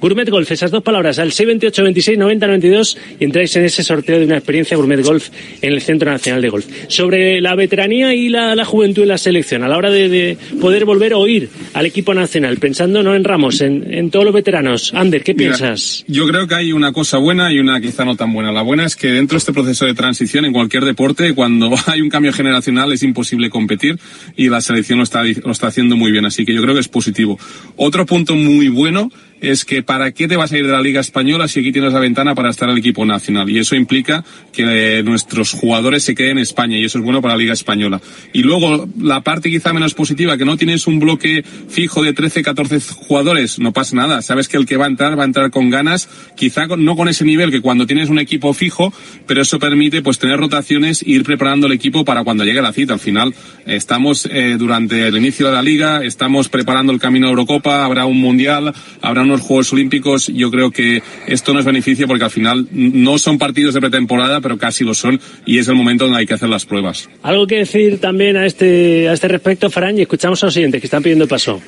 Gourmet 0.00 0.28
Golf, 0.28 0.50
esas 0.50 0.70
dos 0.70 0.82
palabras, 0.82 1.18
al 1.18 1.32
628 1.32 1.82
26 1.82 2.18
90 2.18 2.46
92 2.46 2.98
y 3.18 3.24
entráis 3.24 3.56
en 3.56 3.64
ese 3.64 3.82
sorteo 3.82 4.18
de 4.18 4.26
una 4.26 4.36
experiencia 4.36 4.76
Gourmet 4.76 5.02
Golf 5.02 5.30
en 5.62 5.72
el 5.72 5.80
Centro 5.80 6.10
Nacional 6.10 6.42
de 6.42 6.48
Golf. 6.48 6.66
Sobre 6.88 7.40
la 7.40 7.54
veteranía 7.54 8.14
y 8.14 8.28
la, 8.28 8.54
la 8.54 8.64
juventud 8.64 9.02
en 9.02 9.08
la 9.08 9.18
selección, 9.18 9.62
a 9.62 9.68
la 9.68 9.76
hora 9.76 9.90
de, 9.90 10.08
de, 10.08 10.38
poder 10.60 10.84
volver 10.84 11.14
a 11.14 11.18
oír 11.18 11.48
al 11.72 11.86
equipo 11.86 12.14
nacional, 12.14 12.58
pensando 12.58 13.02
no 13.02 13.14
en 13.14 13.24
Ramos, 13.24 13.60
en, 13.60 13.92
en 13.92 14.10
todos 14.10 14.24
los 14.24 14.34
veteranos. 14.34 14.92
Ander, 14.94 15.22
¿qué 15.22 15.34
Mira, 15.34 15.56
piensas? 15.56 16.04
Yo 16.06 16.26
creo 16.26 16.46
que 16.46 16.54
hay 16.54 16.72
una 16.72 16.92
cosa 16.92 17.18
buena 17.18 17.52
y 17.52 17.58
una 17.58 17.80
quizá 17.80 18.04
no 18.04 18.16
tan 18.16 18.32
buena. 18.32 18.52
La 18.52 18.62
buena 18.62 18.84
es 18.84 18.96
que 18.96 19.08
dentro 19.08 19.36
de 19.36 19.38
este 19.38 19.52
proceso 19.52 19.86
de 19.86 19.94
transición 19.94 20.44
en 20.44 20.52
cualquier 20.52 20.84
deporte, 20.84 21.34
cuando 21.34 21.74
hay 21.86 22.02
un 22.02 22.10
cambio 22.10 22.32
generacional 22.32 22.92
es 22.92 23.02
imposible 23.02 23.48
competir 23.48 23.98
y 24.36 24.48
la 24.48 24.60
selección 24.60 24.98
lo 24.98 25.04
está, 25.04 25.22
lo 25.24 25.52
está 25.52 25.68
haciendo 25.68 25.96
muy 25.96 26.12
bien. 26.12 26.26
Así 26.26 26.44
que 26.44 26.52
yo 26.52 26.62
creo 26.62 26.74
que 26.74 26.80
es 26.80 26.88
positivo. 26.88 27.38
Otro 27.76 28.04
punto 28.04 28.34
muy 28.34 28.68
bueno 28.68 29.10
es 29.40 29.64
que 29.64 29.82
para 29.82 30.12
qué 30.12 30.28
te 30.28 30.36
vas 30.36 30.52
a 30.52 30.58
ir 30.58 30.66
de 30.66 30.72
la 30.72 30.80
Liga 30.80 31.00
Española 31.00 31.48
si 31.48 31.60
aquí 31.60 31.72
tienes 31.72 31.92
la 31.92 32.00
ventana 32.00 32.34
para 32.34 32.50
estar 32.50 32.68
al 32.68 32.78
equipo 32.78 33.04
nacional. 33.04 33.48
Y 33.50 33.58
eso 33.58 33.76
implica 33.76 34.24
que 34.52 34.98
eh, 34.98 35.02
nuestros 35.02 35.52
jugadores 35.52 36.04
se 36.04 36.14
queden 36.14 36.32
en 36.32 36.38
España 36.38 36.78
y 36.78 36.84
eso 36.84 36.98
es 36.98 37.04
bueno 37.04 37.20
para 37.20 37.34
la 37.34 37.38
Liga 37.38 37.52
Española. 37.52 38.00
Y 38.32 38.42
luego 38.42 38.88
la 39.00 39.20
parte 39.20 39.50
quizá 39.50 39.72
menos 39.72 39.94
positiva, 39.94 40.36
que 40.36 40.44
no 40.44 40.56
tienes 40.56 40.86
un 40.86 40.98
bloque 40.98 41.44
fijo 41.68 42.02
de 42.02 42.12
13, 42.12 42.42
14 42.42 42.80
jugadores, 42.80 43.58
no 43.58 43.72
pasa 43.72 43.96
nada. 43.96 44.22
Sabes 44.22 44.48
que 44.48 44.56
el 44.56 44.66
que 44.66 44.76
va 44.76 44.86
a 44.86 44.88
entrar 44.88 45.18
va 45.18 45.22
a 45.22 45.26
entrar 45.26 45.50
con 45.50 45.70
ganas, 45.70 46.08
quizá 46.36 46.66
no 46.66 46.96
con 46.96 47.08
ese 47.08 47.24
nivel 47.24 47.50
que 47.50 47.60
cuando 47.60 47.86
tienes 47.86 48.08
un 48.08 48.18
equipo 48.18 48.52
fijo, 48.54 48.92
pero 49.26 49.42
eso 49.42 49.58
permite 49.58 50.02
pues 50.02 50.18
tener 50.18 50.38
rotaciones 50.38 51.02
e 51.02 51.10
ir 51.10 51.24
preparando 51.24 51.66
el 51.66 51.72
equipo 51.72 52.04
para 52.04 52.24
cuando 52.24 52.44
llegue 52.44 52.62
la 52.62 52.72
cita. 52.72 52.94
Al 52.94 53.00
final 53.00 53.34
estamos 53.66 54.26
eh, 54.30 54.56
durante 54.58 55.06
el 55.06 55.16
inicio 55.16 55.46
de 55.46 55.52
la 55.52 55.62
liga, 55.62 56.02
estamos 56.02 56.48
preparando 56.48 56.92
el 56.92 56.98
camino 56.98 57.26
a 57.26 57.30
Eurocopa, 57.30 57.84
habrá 57.84 58.06
un 58.06 58.20
mundial, 58.20 58.72
habrá 59.02 59.25
unos 59.26 59.42
Juegos 59.42 59.72
Olímpicos. 59.72 60.28
Yo 60.28 60.50
creo 60.50 60.70
que 60.70 61.02
esto 61.26 61.52
nos 61.52 61.64
beneficia 61.64 62.06
porque 62.06 62.24
al 62.24 62.30
final 62.30 62.66
no 62.72 63.18
son 63.18 63.38
partidos 63.38 63.74
de 63.74 63.80
pretemporada, 63.80 64.40
pero 64.40 64.58
casi 64.58 64.84
lo 64.84 64.94
son 64.94 65.20
y 65.44 65.58
es 65.58 65.68
el 65.68 65.74
momento 65.74 66.04
donde 66.04 66.20
hay 66.20 66.26
que 66.26 66.34
hacer 66.34 66.48
las 66.48 66.64
pruebas. 66.64 67.08
Algo 67.22 67.46
que 67.46 67.56
decir 67.56 68.00
también 68.00 68.36
a 68.36 68.46
este, 68.46 69.08
a 69.08 69.12
este 69.12 69.28
respecto, 69.28 69.70
Fran, 69.70 69.98
y 69.98 70.02
escuchamos 70.02 70.42
a 70.42 70.46
los 70.46 70.54
siguientes 70.54 70.80
que 70.80 70.86
están 70.86 71.02
pidiendo 71.02 71.26
paso. 71.28 71.60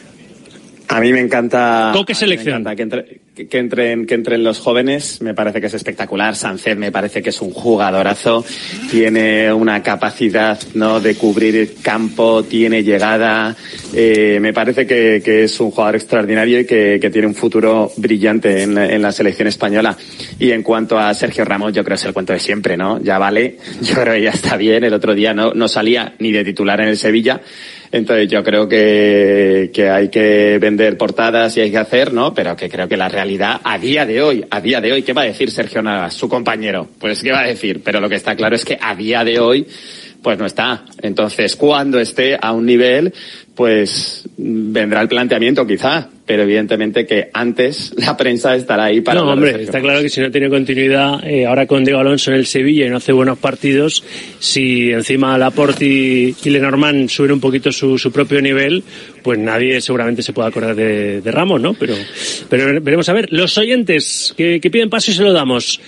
A 0.89 1.01
mí 1.01 1.13
me 1.13 1.21
encanta. 1.21 1.91
¿Con 1.93 2.07
qué 2.07 2.15
selección? 2.15 2.65
que, 2.65 2.83
entre, 2.83 3.21
que, 3.35 3.59
entren, 3.59 4.07
que 4.07 4.15
entren 4.15 4.43
los 4.43 4.59
jóvenes, 4.59 5.21
me 5.21 5.35
parece 5.35 5.61
que 5.61 5.67
es 5.67 5.75
espectacular. 5.75 6.35
Sánchez 6.35 6.79
me 6.79 6.91
parece 6.91 7.23
que 7.23 7.29
es 7.29 7.41
un 7.43 7.51
jugadorazo. 7.51 8.43
Tiene 8.91 9.53
una 9.53 9.83
capacidad 9.83 10.59
¿no? 10.75 10.99
de 10.99 11.15
cubrir 11.15 11.57
el 11.57 11.75
campo, 11.83 12.43
tiene 12.43 12.83
llegada. 12.83 13.55
Eh, 13.93 14.39
me 14.41 14.55
parece 14.55 14.87
que, 14.87 15.21
que, 15.23 15.45
es 15.45 15.61
un 15.61 15.71
jugador 15.71 15.97
extraordinario 15.97 16.61
y 16.61 16.65
que, 16.65 16.99
que 16.99 17.11
tiene 17.11 17.27
un 17.27 17.35
futuro 17.35 17.93
brillante 17.99 18.63
en, 18.63 18.79
en, 18.79 19.03
la 19.03 19.13
selección 19.13 19.47
española. 19.47 19.95
Y 20.39 20.53
en 20.53 20.63
cuanto 20.63 20.99
a 20.99 21.13
Sergio 21.13 21.45
Ramos, 21.45 21.75
yo 21.75 21.85
creo 21.85 21.97
que 21.97 22.01
es 22.01 22.07
el 22.07 22.15
cuento 22.15 22.33
de 22.33 22.41
siempre, 22.41 22.79
¿no? 22.79 22.99
Ya 23.03 23.19
vale, 23.19 23.59
yo 23.83 23.95
creo 23.95 24.15
que 24.15 24.23
ya 24.23 24.31
está 24.31 24.57
bien. 24.57 24.85
El 24.85 24.95
otro 24.95 25.15
día 25.15 25.35
no, 25.35 25.53
no 25.53 25.69
salía 25.69 26.15
ni 26.19 26.33
de 26.33 26.45
titular 26.45 26.81
en 26.81 26.89
el 26.89 26.97
Sevilla 26.97 27.43
entonces 27.91 28.29
yo 28.29 28.43
creo 28.45 28.69
que, 28.69 29.71
que 29.73 29.89
hay 29.89 30.09
que 30.09 30.59
vender 30.59 30.97
portadas 30.97 31.57
y 31.57 31.61
hay 31.61 31.71
que 31.71 31.79
hacer, 31.79 32.13
¿no? 32.13 32.35
Pero 32.35 32.57
que 32.57 32.69
creo 32.69 32.89
que 32.89 32.97
la 32.97 33.09
realidad 33.09 33.61
a 33.65 33.79
día 33.79 34.05
de 34.05 34.23
hoy, 34.23 34.45
a 34.51 34.61
día 34.61 34.81
de 34.81 34.93
hoy, 34.93 35.03
¿qué 35.03 35.13
va 35.13 35.23
a 35.23 35.27
decir 35.27 35.51
Sergio 35.51 35.83
Navas, 35.83 36.15
su 36.15 36.29
compañero? 36.29 36.89
Pues 36.99 37.23
qué 37.23 37.33
va 37.33 37.41
a 37.41 37.47
decir, 37.47 37.83
pero 37.85 38.01
lo 38.01 38.09
que 38.09 38.17
está 38.17 38.37
claro 38.37 38.57
es 38.57 38.65
que 38.65 38.79
a 38.81 38.95
día 38.95 39.25
de 39.25 39.41
hoy 39.41 39.67
pues 40.23 40.39
no 40.39 40.47
está. 40.47 40.85
Entonces, 41.01 41.57
cuando 41.57 41.99
esté 42.01 42.37
a 42.41 42.53
un 42.53 42.67
nivel, 42.67 43.15
pues 43.59 44.23
vendrá 44.37 45.01
el 45.03 45.09
planteamiento 45.09 45.67
quizá, 45.67 46.09
pero 46.25 46.45
evidentemente 46.45 47.05
que 47.05 47.29
antes 47.33 47.93
la 47.99 48.17
prensa 48.17 48.55
estará 48.55 48.85
ahí 48.85 49.01
para... 49.01 49.19
No, 49.19 49.33
hombre, 49.33 49.65
está 49.65 49.81
claro 49.81 50.01
que 50.01 50.09
si 50.09 50.21
no 50.21 50.31
tiene 50.31 50.49
continuidad, 50.49 51.27
eh, 51.27 51.45
ahora 51.45 51.67
con 51.67 51.83
Diego 51.83 51.99
Alonso 51.99 52.31
en 52.31 52.37
el 52.37 52.47
Sevilla 52.47 52.87
y 52.87 52.89
no 52.89 52.99
hace 52.99 53.11
buenos 53.11 53.37
partidos, 53.39 54.05
si 54.39 54.93
encima 54.93 55.37
Laporte 55.37 55.85
y, 55.85 56.37
y 56.41 56.51
Lenormand 56.51 57.09
suben 57.09 57.33
un 57.33 57.41
poquito 57.41 57.73
su, 57.73 57.99
su, 57.99 58.13
propio 58.13 58.41
nivel, 58.41 58.85
pues 59.25 59.41
nadie 59.41 59.81
seguramente 59.81 60.23
se 60.23 60.33
pueda 60.33 60.47
acordar 60.47 60.77
de, 60.77 61.21
de 61.21 61.33
Ramos, 61.33 61.61
¿no? 61.61 61.75
Pero, 61.75 61.97
pero 62.49 62.81
veremos 62.81 63.09
a 63.09 63.13
ver. 63.13 63.27
Los 63.33 63.59
oyentes 63.59 64.35
que, 64.37 64.61
que 64.61 64.71
piden 64.71 64.89
paso 64.89 65.11
y 65.11 65.15
se 65.15 65.25
lo 65.25 65.33
damos 65.33 65.81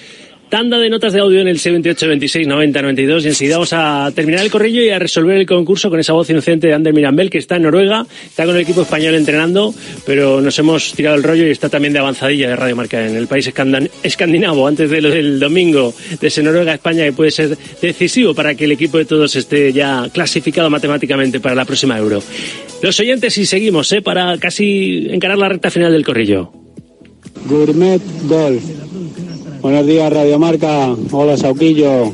tanda 0.51 0.79
de 0.79 0.91
notas 0.91 1.13
de 1.13 1.21
audio 1.21 1.41
en 1.41 1.49
el 1.49 1.61
78 1.61 2.09
26 2.09 2.47
90 2.49 2.83
92 2.83 3.25
y 3.25 3.29
enseguida 3.29 3.55
vamos 3.55 3.73
a 3.73 4.11
terminar 4.15 4.45
el 4.45 4.51
corrillo 4.51 4.83
y 4.83 4.91
a 4.91 4.99
resolver 4.99 5.37
el 5.37 5.47
concurso 5.47 5.89
con 5.89 6.01
esa 6.01 6.13
voz 6.13 6.29
inocente 6.29 6.67
de 6.67 6.75
Ander 6.75 6.93
Mirambel 6.93 7.31
que 7.31 7.39
está 7.39 7.57
en 7.57 7.63
Noruega, 7.63 8.05
está 8.27 8.45
con 8.45 8.57
el 8.57 8.63
equipo 8.63 8.83
español 8.83 9.15
entrenando, 9.15 9.73
pero 10.05 10.41
nos 10.41 10.59
hemos 10.59 10.93
tirado 10.93 11.17
el 11.17 11.23
rollo 11.23 11.47
y 11.47 11.51
está 11.51 11.69
también 11.69 11.93
de 11.93 12.01
avanzadilla 12.01 12.49
de 12.49 12.57
Radio 12.57 12.75
Marca 12.75 13.07
en 13.07 13.15
el 13.15 13.29
país 13.29 13.51
escandinavo 14.03 14.67
antes 14.67 14.91
de 14.91 15.01
lo 15.01 15.11
del 15.11 15.39
domingo 15.39 15.95
de 16.21 16.27
ese 16.27 16.43
Noruega 16.43 16.75
España 16.75 17.05
que 17.05 17.13
puede 17.13 17.31
ser 17.31 17.57
decisivo 17.81 18.35
para 18.35 18.57
que 18.57 18.65
el 18.65 18.73
equipo 18.73 18.99
de 18.99 19.05
todos 19.05 19.37
esté 19.37 19.73
ya 19.73 20.09
clasificado 20.13 20.69
matemáticamente 20.69 21.39
para 21.39 21.55
la 21.55 21.65
próxima 21.65 21.97
Euro. 21.97 22.21
Los 22.83 22.99
oyentes 22.99 23.39
y 23.39 23.47
seguimos, 23.47 23.93
¿eh? 23.93 24.03
para 24.03 24.37
casi 24.39 25.07
encarar 25.11 25.39
la 25.39 25.49
recta 25.49 25.71
final 25.71 25.93
del 25.93 26.05
corrillo. 26.05 26.51
Gourmet 27.47 28.03
Golf. 28.27 28.90
Buenos 29.63 29.85
días, 29.85 30.11
Radio 30.11 30.39
Marca. 30.39 30.89
Hola, 31.13 31.37
Sauquillo. 31.37 32.13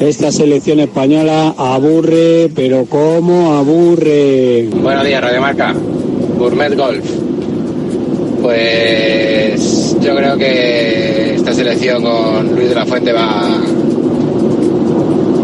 Esta 0.00 0.32
selección 0.32 0.80
española 0.80 1.54
aburre, 1.56 2.50
pero 2.56 2.86
¿cómo 2.86 3.54
aburre? 3.54 4.68
Buenos 4.82 5.04
días, 5.04 5.22
Radio 5.22 5.40
Marca. 5.40 5.76
Gourmet 6.36 6.76
Golf. 6.76 7.04
Pues 8.42 9.96
yo 10.00 10.16
creo 10.16 10.36
que 10.36 11.36
esta 11.36 11.52
selección 11.54 12.02
con 12.02 12.52
Luis 12.52 12.70
de 12.70 12.74
la 12.74 12.84
Fuente 12.84 13.12
va, 13.12 13.60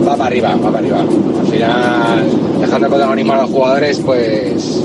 va 0.09 0.17
para 0.17 0.27
arriba, 0.27 0.57
va 0.57 0.73
para 0.73 0.79
arriba. 0.79 1.01
Al 1.41 1.47
final, 1.47 2.25
dejando 2.61 2.87
el 2.89 2.93
protagonismo 2.93 3.33
a 3.35 3.43
los 3.43 3.51
jugadores, 3.51 4.01
pues 4.05 4.83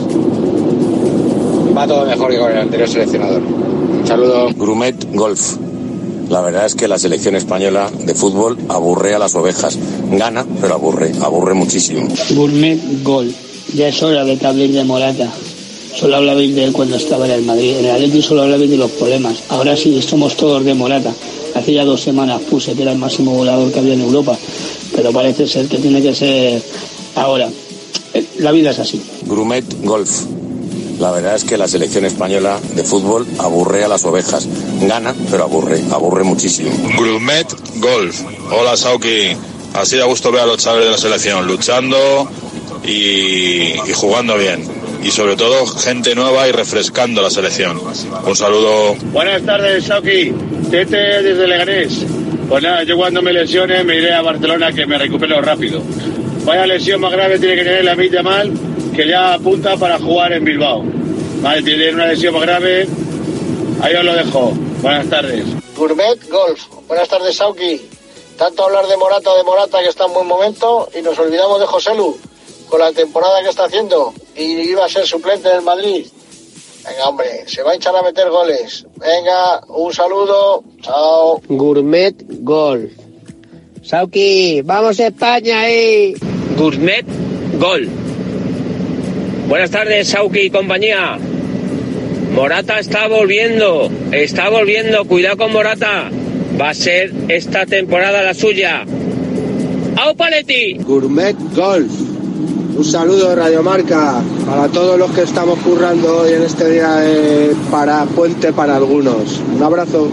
va 1.75 1.87
todo 1.87 2.05
mejor 2.05 2.29
que 2.29 2.37
con 2.37 2.51
el 2.51 2.57
anterior 2.59 2.87
seleccionador. 2.87 3.41
Un 3.41 4.07
saludo. 4.07 4.49
Grumet 4.55 5.15
Golf. 5.15 5.62
La 6.29 6.41
verdad 6.41 6.65
es 6.65 6.75
que 6.75 6.87
la 6.87 6.97
selección 6.97 7.35
española 7.35 7.91
de 7.91 8.15
fútbol 8.15 8.57
aburre 8.69 9.13
a 9.15 9.19
las 9.19 9.35
ovejas. 9.35 9.77
Gana, 10.11 10.45
pero 10.61 10.75
aburre, 10.75 11.11
aburre 11.21 11.53
muchísimo. 11.53 12.07
Gourmet 12.31 12.79
Gol. 13.03 13.33
Ya 13.75 13.87
es 13.87 14.01
hora 14.03 14.23
de 14.23 14.37
que 14.37 14.47
habléis 14.47 14.73
de 14.73 14.83
Morata. 14.83 15.31
Solo 15.95 16.17
hablabais 16.17 16.55
de 16.55 16.63
él 16.65 16.73
cuando 16.73 16.95
estaba 16.95 17.25
en 17.25 17.31
el 17.33 17.43
Madrid. 17.43 17.77
En 17.77 17.85
el 17.85 17.91
Atlético 17.91 18.23
solo 18.23 18.41
hablabais 18.43 18.69
de 18.69 18.77
los 18.77 18.91
problemas. 18.91 19.43
Ahora 19.49 19.75
sí, 19.77 20.01
somos 20.01 20.35
todos 20.35 20.63
de 20.63 20.73
Morata. 20.73 21.13
Hace 21.55 21.73
ya 21.73 21.85
dos 21.85 22.01
semanas 22.01 22.41
puse 22.49 22.73
que 22.73 22.81
era 22.81 22.91
el 22.91 22.97
máximo 22.97 23.35
volador 23.35 23.71
que 23.71 23.79
había 23.79 23.93
en 23.93 24.01
Europa. 24.01 24.37
Pero 24.95 25.11
parece 25.11 25.47
ser 25.47 25.67
que 25.67 25.77
tiene 25.77 26.01
que 26.01 26.15
ser 26.15 26.61
ahora. 27.15 27.49
La 28.39 28.51
vida 28.51 28.71
es 28.71 28.79
así. 28.79 29.01
Grumet 29.25 29.65
Golf. 29.83 30.25
La 31.03 31.11
verdad 31.11 31.35
es 31.35 31.43
que 31.43 31.57
la 31.57 31.67
selección 31.67 32.05
española 32.05 32.61
de 32.75 32.81
fútbol 32.85 33.27
aburre 33.37 33.83
a 33.83 33.89
las 33.89 34.05
ovejas. 34.05 34.47
Gana, 34.83 35.13
pero 35.29 35.43
aburre, 35.43 35.81
aburre 35.91 36.23
muchísimo. 36.23 36.71
Grumet 36.97 37.53
Golf. 37.81 38.21
Hola 38.49 38.77
Sauki. 38.77 39.35
Así 39.73 39.97
da 39.97 40.05
gusto 40.05 40.31
ver 40.31 40.43
a 40.43 40.45
los 40.45 40.59
chavales 40.59 40.85
de 40.85 40.91
la 40.91 40.97
selección 40.97 41.45
luchando 41.45 41.97
y, 42.85 43.73
y, 43.85 43.93
jugando 43.93 44.37
bien. 44.37 44.63
Y 45.03 45.11
sobre 45.11 45.35
todo 45.35 45.65
gente 45.65 46.15
nueva 46.15 46.47
y 46.47 46.53
refrescando 46.53 47.21
la 47.21 47.29
selección. 47.29 47.81
Un 48.25 48.35
saludo. 48.37 48.95
Buenas 49.11 49.41
tardes, 49.41 49.83
Sauki. 49.83 50.33
Tete 50.71 51.21
desde 51.21 51.47
Leganés. 51.49 52.05
Pues 52.47 52.63
nada, 52.63 52.83
yo 52.83 52.95
cuando 52.95 53.21
me 53.21 53.33
lesione 53.33 53.83
me 53.83 53.97
iré 53.97 54.13
a 54.13 54.21
Barcelona 54.21 54.71
que 54.71 54.85
me 54.85 54.97
recupero 54.97 55.41
rápido. 55.41 55.81
Vaya 56.45 56.65
lesión 56.65 57.01
más 57.01 57.11
grave 57.11 57.39
tiene 57.39 57.55
que 57.55 57.63
tener 57.65 57.83
la 57.83 57.95
Milla 57.97 58.23
mal 58.23 58.53
que 58.93 59.07
ya 59.07 59.33
apunta 59.33 59.75
para 59.75 59.99
jugar 59.99 60.33
en 60.33 60.45
Bilbao. 60.45 60.92
Vale, 61.43 61.61
tiene 61.61 61.91
una 61.91 62.07
lesión 62.07 62.33
más 62.33 62.43
grave. 62.43 62.87
Ahí 63.81 63.93
os 63.95 64.05
lo 64.05 64.13
dejo. 64.13 64.53
Buenas 64.81 65.09
tardes. 65.09 65.43
Gourmet 65.75 66.29
Golf. 66.29 66.67
Buenas 66.87 67.09
tardes, 67.09 67.35
Sauki. 67.35 67.81
Tanto 68.37 68.63
hablar 68.63 68.87
de 68.87 68.95
Morata, 68.95 69.35
de 69.35 69.43
Morata, 69.43 69.79
que 69.83 69.89
está 69.89 70.05
en 70.05 70.13
buen 70.13 70.25
momento, 70.25 70.89
y 70.97 71.01
nos 71.01 71.19
olvidamos 71.19 71.59
de 71.59 71.65
José 71.65 71.93
Lu, 71.95 72.17
con 72.69 72.79
la 72.79 72.93
temporada 72.93 73.43
que 73.43 73.49
está 73.49 73.65
haciendo, 73.65 74.13
y 74.37 74.43
iba 74.43 74.85
a 74.85 74.89
ser 74.89 75.05
suplente 75.05 75.49
en 75.49 75.57
el 75.57 75.61
Madrid. 75.63 76.07
Venga, 76.87 77.09
hombre, 77.09 77.43
se 77.45 77.61
va 77.61 77.71
a 77.71 77.75
echar 77.75 77.95
a 77.95 78.01
meter 78.01 78.29
goles. 78.29 78.85
Venga, 78.95 79.61
un 79.67 79.93
saludo. 79.93 80.63
Chao. 80.81 81.41
Gourmet 81.49 82.15
Golf. 82.39 82.91
Sauki, 83.83 84.61
vamos 84.61 84.97
a 85.01 85.07
España 85.07 85.59
ahí. 85.59 86.15
Gourmet 86.57 87.05
Golf. 87.59 87.89
Buenas 89.47 89.71
tardes, 89.71 90.07
Sauki 90.07 90.39
y 90.39 90.49
compañía. 90.49 91.19
Morata 92.33 92.79
está 92.79 93.07
volviendo, 93.07 93.91
está 94.11 94.49
volviendo, 94.49 95.05
cuidado 95.05 95.37
con 95.37 95.53
Morata. 95.53 96.09
Va 96.59 96.69
a 96.69 96.73
ser 96.73 97.13
esta 97.29 97.67
temporada 97.67 98.23
la 98.23 98.33
suya. 98.33 98.85
¡Au 99.97 100.15
Paletti! 100.15 100.79
Gourmet 100.79 101.35
Golf. 101.55 101.91
Un 102.75 102.83
saludo, 102.83 103.35
Radiomarca, 103.35 104.19
para 104.47 104.67
todos 104.67 104.97
los 104.97 105.11
que 105.11 105.21
estamos 105.21 105.59
currando 105.59 106.21
hoy 106.21 106.33
en 106.33 106.41
este 106.41 106.71
día 106.71 106.95
de 106.95 107.55
para 107.69 108.03
puente 108.05 108.51
para 108.51 108.77
algunos. 108.77 109.39
Un 109.55 109.61
abrazo. 109.61 110.11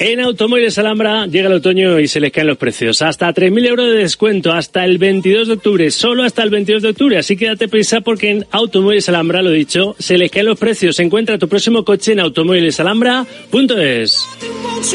En 0.00 0.20
Automóviles 0.20 0.76
Alhambra 0.78 1.26
llega 1.26 1.46
el 1.46 1.52
otoño 1.54 2.00
y 2.00 2.08
se 2.08 2.18
les 2.18 2.32
caen 2.32 2.48
los 2.48 2.58
precios. 2.58 3.00
Hasta 3.00 3.32
3.000 3.32 3.68
euros 3.68 3.86
de 3.86 3.98
descuento 3.98 4.52
hasta 4.52 4.84
el 4.84 4.98
22 4.98 5.46
de 5.46 5.54
octubre. 5.54 5.88
Solo 5.92 6.24
hasta 6.24 6.42
el 6.42 6.50
22 6.50 6.82
de 6.82 6.88
octubre. 6.90 7.16
Así 7.16 7.36
que 7.36 7.46
date 7.46 7.68
prisa 7.68 8.00
porque 8.00 8.30
en 8.30 8.44
Automóviles 8.50 9.08
Alhambra, 9.08 9.40
lo 9.40 9.50
dicho, 9.50 9.94
se 9.98 10.18
les 10.18 10.32
caen 10.32 10.46
los 10.46 10.58
precios. 10.58 10.98
Encuentra 10.98 11.38
tu 11.38 11.48
próximo 11.48 11.84
coche 11.84 12.10
en 12.12 12.18
automóvilesalhambra.es. 12.20 14.28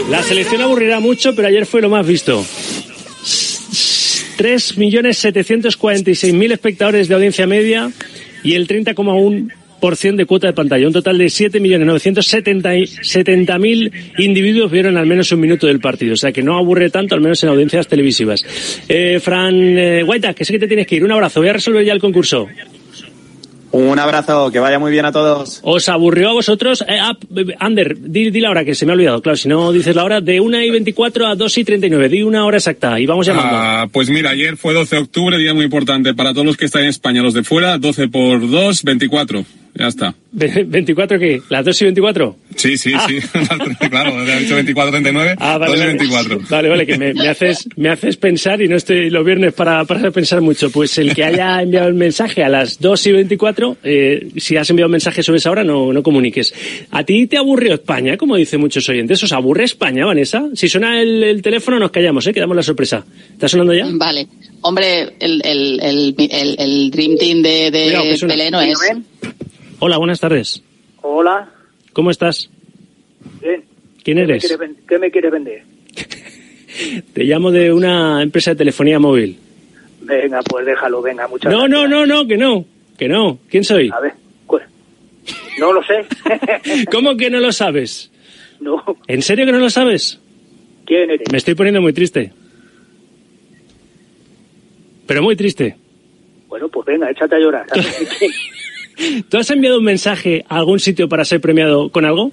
La 0.09 0.21
selección 0.21 0.61
aburrirá 0.61 0.99
mucho, 0.99 1.33
pero 1.33 1.47
ayer 1.47 1.65
fue 1.65 1.81
lo 1.81 1.87
más 1.89 2.05
visto. 2.05 2.45
3.746.000 4.37 6.51
espectadores 6.51 7.07
de 7.07 7.15
audiencia 7.15 7.47
media 7.47 7.89
y 8.43 8.55
el 8.55 8.67
30,1% 8.67 9.58
de 9.79 10.25
cuota 10.25 10.47
de 10.47 10.53
pantalla. 10.53 10.87
Un 10.87 10.93
total 10.93 11.17
de 11.17 11.25
7.970.000 11.25 13.91
individuos 14.19 14.71
vieron 14.71 14.95
al 14.97 15.05
menos 15.05 15.31
un 15.31 15.39
minuto 15.39 15.67
del 15.67 15.79
partido. 15.79 16.13
O 16.13 16.17
sea 16.17 16.31
que 16.31 16.41
no 16.43 16.57
aburre 16.57 16.89
tanto, 16.89 17.15
al 17.15 17.21
menos 17.21 17.43
en 17.43 17.49
audiencias 17.49 17.87
televisivas. 17.87 18.45
Eh, 18.87 19.19
Fran 19.21 19.55
eh, 19.55 20.03
Guaita, 20.03 20.33
que 20.33 20.45
sé 20.45 20.53
que 20.53 20.59
te 20.59 20.67
tienes 20.67 20.87
que 20.87 20.95
ir. 20.95 21.03
Un 21.03 21.11
abrazo. 21.11 21.39
Voy 21.39 21.49
a 21.49 21.53
resolver 21.53 21.85
ya 21.85 21.93
el 21.93 21.99
concurso. 21.99 22.47
Un 23.71 23.99
abrazo, 23.99 24.51
que 24.51 24.59
vaya 24.59 24.79
muy 24.79 24.91
bien 24.91 25.05
a 25.05 25.11
todos. 25.11 25.59
¿Os 25.61 25.89
aburrió 25.89 26.29
a 26.29 26.33
vosotros? 26.33 26.83
Eh, 26.87 26.97
ah, 26.99 27.15
Ander, 27.59 27.95
di, 27.99 28.31
di 28.31 28.39
la 28.39 28.49
hora, 28.49 28.65
que 28.65 28.73
se 28.73 28.85
me 28.85 28.93
ha 28.93 28.95
olvidado. 28.95 29.21
Claro, 29.21 29.37
si 29.37 29.47
no 29.47 29.71
dices 29.71 29.95
la 29.95 30.03
hora, 30.03 30.21
de 30.21 30.39
1 30.39 30.63
y 30.63 30.71
24 30.71 31.27
a 31.27 31.35
2 31.35 31.57
y 31.59 31.63
39. 31.63 32.09
Di 32.09 32.23
una 32.23 32.45
hora 32.45 32.57
exacta 32.57 32.99
y 32.99 33.05
vamos 33.05 33.27
llamando. 33.27 33.51
Ah, 33.53 33.87
pues 33.91 34.09
mira, 34.09 34.31
ayer 34.31 34.57
fue 34.57 34.73
12 34.73 34.95
de 34.95 35.01
octubre, 35.03 35.37
día 35.37 35.53
muy 35.53 35.65
importante 35.65 36.15
para 36.15 36.33
todos 36.33 36.47
los 36.47 36.57
que 36.57 36.65
están 36.65 36.83
en 36.83 36.89
España, 36.89 37.21
los 37.21 37.35
de 37.35 37.43
fuera, 37.43 37.77
12 37.77 38.07
por 38.07 38.49
2, 38.49 38.83
24. 38.83 39.45
Ya 39.75 39.87
está. 39.87 40.13
Ve- 40.31 40.65
¿24 40.67 41.17
qué? 41.19 41.41
¿Las 41.49 41.63
2 41.65 41.81
y 41.81 41.85
24? 41.85 42.35
Sí, 42.55 42.77
sí, 42.77 42.91
Ah. 42.95 43.07
sí. 43.07 43.17
claro, 43.89 44.17
ha 44.17 44.35
dicho 44.39 44.55
24, 44.55 44.91
39, 44.91 45.35
Ah, 45.39 45.57
vale, 45.57 45.71
2 45.71 45.77
y 45.77 45.79
vale. 45.79 45.93
24. 45.97 46.39
Vale, 46.49 46.69
vale, 46.69 46.85
que 46.85 46.97
me, 46.97 47.13
me 47.13 47.27
haces, 47.29 47.67
me 47.77 47.89
haces 47.89 48.17
pensar 48.17 48.61
y 48.61 48.67
no 48.67 48.75
estoy 48.75 49.09
los 49.09 49.25
viernes 49.25 49.53
para, 49.53 49.85
para 49.85 50.11
pensar 50.11 50.41
mucho. 50.41 50.69
Pues 50.69 50.97
el 50.97 51.15
que 51.15 51.23
haya 51.23 51.61
enviado 51.61 51.87
el 51.87 51.93
mensaje 51.93 52.43
a 52.43 52.49
las 52.49 52.79
2 52.79 53.07
y 53.07 53.11
24, 53.13 53.77
eh, 53.83 54.27
si 54.37 54.57
has 54.57 54.69
enviado 54.69 54.87
un 54.87 54.91
mensaje 54.93 55.23
sobre 55.23 55.37
esa 55.37 55.51
hora, 55.51 55.63
no, 55.63 55.93
no 55.93 56.03
comuniques. 56.03 56.53
¿A 56.91 57.03
ti 57.03 57.27
te 57.27 57.37
aburrió 57.37 57.73
España? 57.75 58.17
Como 58.17 58.35
dicen 58.35 58.59
muchos 58.59 58.87
oyentes. 58.89 59.23
¿Os 59.23 59.31
aburre 59.31 59.63
España, 59.63 60.05
Vanessa? 60.05 60.43
Si 60.55 60.67
suena 60.67 61.01
el, 61.01 61.23
el 61.23 61.41
teléfono, 61.41 61.79
nos 61.79 61.91
callamos, 61.91 62.27
¿eh? 62.27 62.33
Que 62.33 62.39
damos 62.41 62.55
la 62.55 62.63
sorpresa. 62.63 63.05
¿Está 63.31 63.47
sonando 63.47 63.73
ya? 63.73 63.85
Vale. 63.93 64.27
Hombre, 64.61 65.13
el, 65.19 65.41
el, 65.45 65.79
el, 65.81 66.15
el, 66.17 66.55
el 66.59 66.91
Dream 66.91 67.15
Team 67.17 67.41
de, 67.41 67.71
de. 67.71 68.17
Pelé 68.27 68.51
no 68.51 68.59
es. 68.61 68.77
Hola, 69.79 69.97
buenas 69.97 70.19
tardes. 70.19 70.61
Hola, 71.01 71.49
¿Cómo 71.93 72.11
estás? 72.11 72.49
bien. 73.41 73.63
¿Quién 74.03 74.17
¿Qué 74.17 74.25
me 74.25 74.33
eres? 74.33 74.57
¿Qué 74.87 74.99
me 74.99 75.11
quiere 75.11 75.29
vender? 75.29 75.63
Te 77.13 77.23
llamo 77.23 77.51
de 77.51 77.71
una 77.73 78.21
empresa 78.21 78.51
de 78.51 78.57
telefonía 78.57 78.99
móvil. 78.99 79.37
Venga, 80.01 80.41
pues 80.43 80.65
déjalo, 80.65 81.01
venga, 81.01 81.27
muchas 81.27 81.51
No, 81.51 81.67
no, 81.67 81.87
no, 81.87 82.05
no, 82.05 82.27
que 82.27 82.37
no. 82.37 82.65
Que 82.97 83.07
no. 83.07 83.39
¿Quién 83.49 83.63
soy? 83.63 83.89
A 83.93 83.99
ver, 83.99 84.13
no 85.59 85.73
lo 85.73 85.83
sé. 85.83 86.05
¿Cómo 86.91 87.17
que 87.17 87.29
no 87.29 87.39
lo 87.39 87.51
sabes? 87.51 88.11
no, 88.59 88.83
¿En 89.07 89.21
serio 89.21 89.45
que 89.45 89.51
no 89.51 89.59
lo 89.59 89.69
sabes? 89.69 90.19
¿quién 90.85 91.11
eres? 91.11 91.31
Me 91.31 91.37
estoy 91.37 91.55
poniendo 91.55 91.81
muy 91.81 91.93
triste. 91.93 92.31
Pero 95.05 95.21
muy 95.21 95.35
triste. 95.35 95.75
Bueno, 96.47 96.67
pues 96.69 96.85
venga, 96.85 97.09
échate 97.09 97.35
a 97.35 97.39
llorar. 97.39 97.65
¿Tú 99.29 99.37
has 99.37 99.49
enviado 99.49 99.79
un 99.79 99.85
mensaje 99.85 100.45
a 100.49 100.57
algún 100.57 100.79
sitio 100.79 101.07
para 101.07 101.25
ser 101.25 101.41
premiado 101.41 101.89
con 101.89 102.05
algo? 102.05 102.31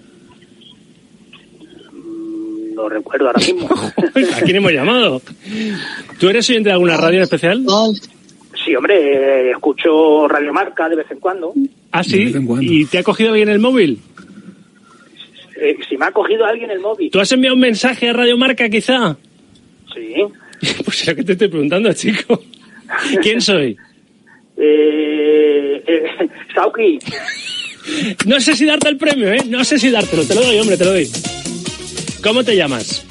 no 2.77 2.89
recuerdo 2.91 3.27
ahora 3.27 3.41
mismo. 3.41 3.69
¿A 4.37 4.41
quién 4.43 4.57
hemos 4.57 4.73
llamado? 4.73 5.23
¿Tú 6.21 6.29
eres 6.29 6.49
oyente 6.51 6.69
de 6.69 6.75
alguna 6.75 6.97
radio 6.97 7.19
en 7.19 7.23
especial? 7.23 7.65
Sí, 8.65 8.75
hombre, 8.77 9.51
escucho 9.51 10.29
Radio 10.29 10.53
Marca 10.53 10.89
de 10.89 10.97
vez 10.97 11.11
en 11.11 11.19
cuando. 11.19 11.53
Ah, 11.91 12.05
sí. 12.05 12.33
¿Y 12.61 12.85
te 12.87 12.99
ha 12.99 13.03
cogido 13.03 13.31
alguien 13.31 13.49
el 13.49 13.59
móvil? 13.59 13.99
Eh, 15.59 15.77
si 15.89 15.97
me 15.97 16.07
ha 16.07 16.13
cogido 16.13 16.45
alguien 16.45 16.71
el 16.71 16.81
móvil. 16.81 17.11
¿Tú 17.11 17.19
has 17.19 17.33
enviado 17.33 17.55
un 17.55 17.61
mensaje 17.61 18.11
a 18.11 18.13
Radio 18.13 18.37
Marca, 18.37 18.69
quizá? 18.69 19.17
Sí. 19.95 20.15
Pues 20.85 21.03
es 21.03 21.09
lo 21.09 21.17
que 21.17 21.23
te 21.23 21.33
estoy 21.33 21.49
preguntando, 21.49 21.93
chico. 21.93 22.43
¿Quién 23.23 23.43
soy? 23.43 23.77
Eh, 24.57 25.83
eh, 25.87 26.29
Sauki, 26.55 26.99
No 28.27 28.41
sé 28.41 28.55
si 28.55 28.65
darte 28.65 28.89
el 28.89 28.97
premio, 28.97 29.33
¿eh? 29.33 29.43
No 29.49 29.65
sé 29.65 29.79
si 29.79 29.91
dártelo. 29.91 30.25
Te 30.25 30.35
lo 30.35 30.43
doy, 30.43 30.59
hombre, 30.59 30.77
te 30.77 30.85
lo 30.85 30.93
doy. 30.93 31.09
¿Cómo 32.23 32.43
te 32.43 32.57
llamas? 32.57 33.05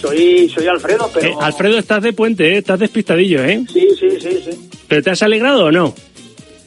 soy, 0.00 0.48
soy 0.48 0.66
Alfredo, 0.66 1.10
pero... 1.12 1.28
Eh, 1.28 1.36
Alfredo, 1.40 1.78
estás 1.78 2.02
de 2.02 2.12
puente, 2.12 2.54
¿eh? 2.54 2.58
Estás 2.58 2.80
despistadillo, 2.80 3.44
¿eh? 3.44 3.64
Sí, 3.70 3.88
sí, 3.98 4.08
sí, 4.18 4.42
sí. 4.44 4.70
¿Pero 4.88 5.02
te 5.02 5.10
has 5.10 5.22
alegrado 5.22 5.66
o 5.66 5.70
no? 5.72 5.94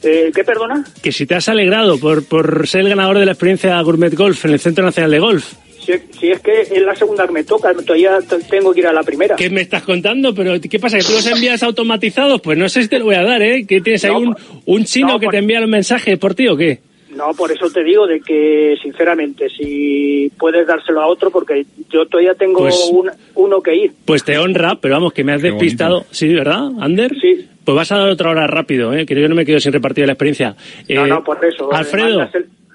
Eh, 0.02 0.30
¿Qué 0.34 0.44
perdona? 0.44 0.84
Que 1.02 1.12
si 1.12 1.26
te 1.26 1.34
has 1.34 1.48
alegrado 1.48 1.98
por, 1.98 2.24
por 2.24 2.68
ser 2.68 2.82
el 2.82 2.90
ganador 2.90 3.18
de 3.18 3.26
la 3.26 3.32
experiencia 3.32 3.80
Gourmet 3.82 4.14
Golf 4.14 4.44
en 4.44 4.52
el 4.52 4.60
Centro 4.60 4.84
Nacional 4.84 5.10
de 5.10 5.18
Golf. 5.18 5.54
Si, 5.84 5.92
si 6.18 6.30
es 6.30 6.40
que 6.40 6.62
es 6.62 6.82
la 6.82 6.94
segunda 6.94 7.26
que 7.26 7.32
me 7.32 7.44
toca, 7.44 7.72
todavía 7.74 8.18
tengo 8.50 8.72
que 8.72 8.80
ir 8.80 8.86
a 8.86 8.92
la 8.92 9.02
primera. 9.02 9.36
¿Qué 9.36 9.50
me 9.50 9.60
estás 9.60 9.82
contando? 9.82 10.34
¿Pero 10.34 10.54
qué 10.60 10.78
pasa? 10.78 10.98
¿Que 10.98 11.04
tú 11.04 11.12
los 11.12 11.26
envías 11.26 11.62
automatizados? 11.62 12.40
Pues 12.40 12.56
no 12.56 12.68
sé 12.68 12.82
si 12.82 12.88
te 12.88 12.98
lo 12.98 13.04
voy 13.06 13.16
a 13.16 13.22
dar, 13.22 13.42
¿eh? 13.42 13.66
¿Que 13.66 13.80
tienes 13.80 14.04
ahí 14.04 14.12
un, 14.12 14.34
un 14.66 14.84
chino 14.84 15.18
que 15.18 15.28
te 15.28 15.38
envía 15.38 15.60
los 15.60 15.68
mensajes 15.68 16.18
por 16.18 16.34
ti 16.34 16.48
o 16.48 16.56
qué? 16.56 16.78
No, 17.14 17.32
por 17.34 17.52
eso 17.52 17.70
te 17.70 17.84
digo 17.84 18.08
de 18.08 18.20
que, 18.20 18.74
sinceramente, 18.82 19.48
si 19.48 20.32
puedes 20.36 20.66
dárselo 20.66 21.00
a 21.00 21.06
otro, 21.06 21.30
porque 21.30 21.64
yo 21.92 22.06
todavía 22.06 22.34
tengo 22.34 22.58
Pues- 22.60 22.90
un- 22.90 23.10
uno 23.36 23.60
que 23.60 23.76
ir. 23.76 23.92
Pues 24.04 24.24
te 24.24 24.36
honra, 24.36 24.76
pero 24.80 24.94
vamos, 24.94 25.12
que 25.12 25.22
me 25.22 25.32
has 25.32 25.40
despistado. 25.42 26.04
Sí, 26.10 26.26
¿verdad, 26.34 26.70
Ander? 26.80 27.12
Sí. 27.20 27.46
Pues 27.64 27.76
vas 27.76 27.92
a 27.92 27.98
dar 27.98 28.08
otra 28.08 28.30
hora 28.30 28.46
rápido, 28.48 28.92
¿eh? 28.92 29.06
Que 29.06 29.14
yo 29.14 29.28
no 29.28 29.34
me 29.36 29.44
quedo 29.46 29.60
sin 29.60 29.72
repartir 29.72 30.06
la 30.06 30.14
experiencia. 30.14 30.56
no, 30.88 31.04
Eh, 31.04 31.08
no, 31.08 31.22
por 31.22 31.38
eso. 31.44 31.70
eh, 31.72 31.76
Alfredo, 31.76 32.28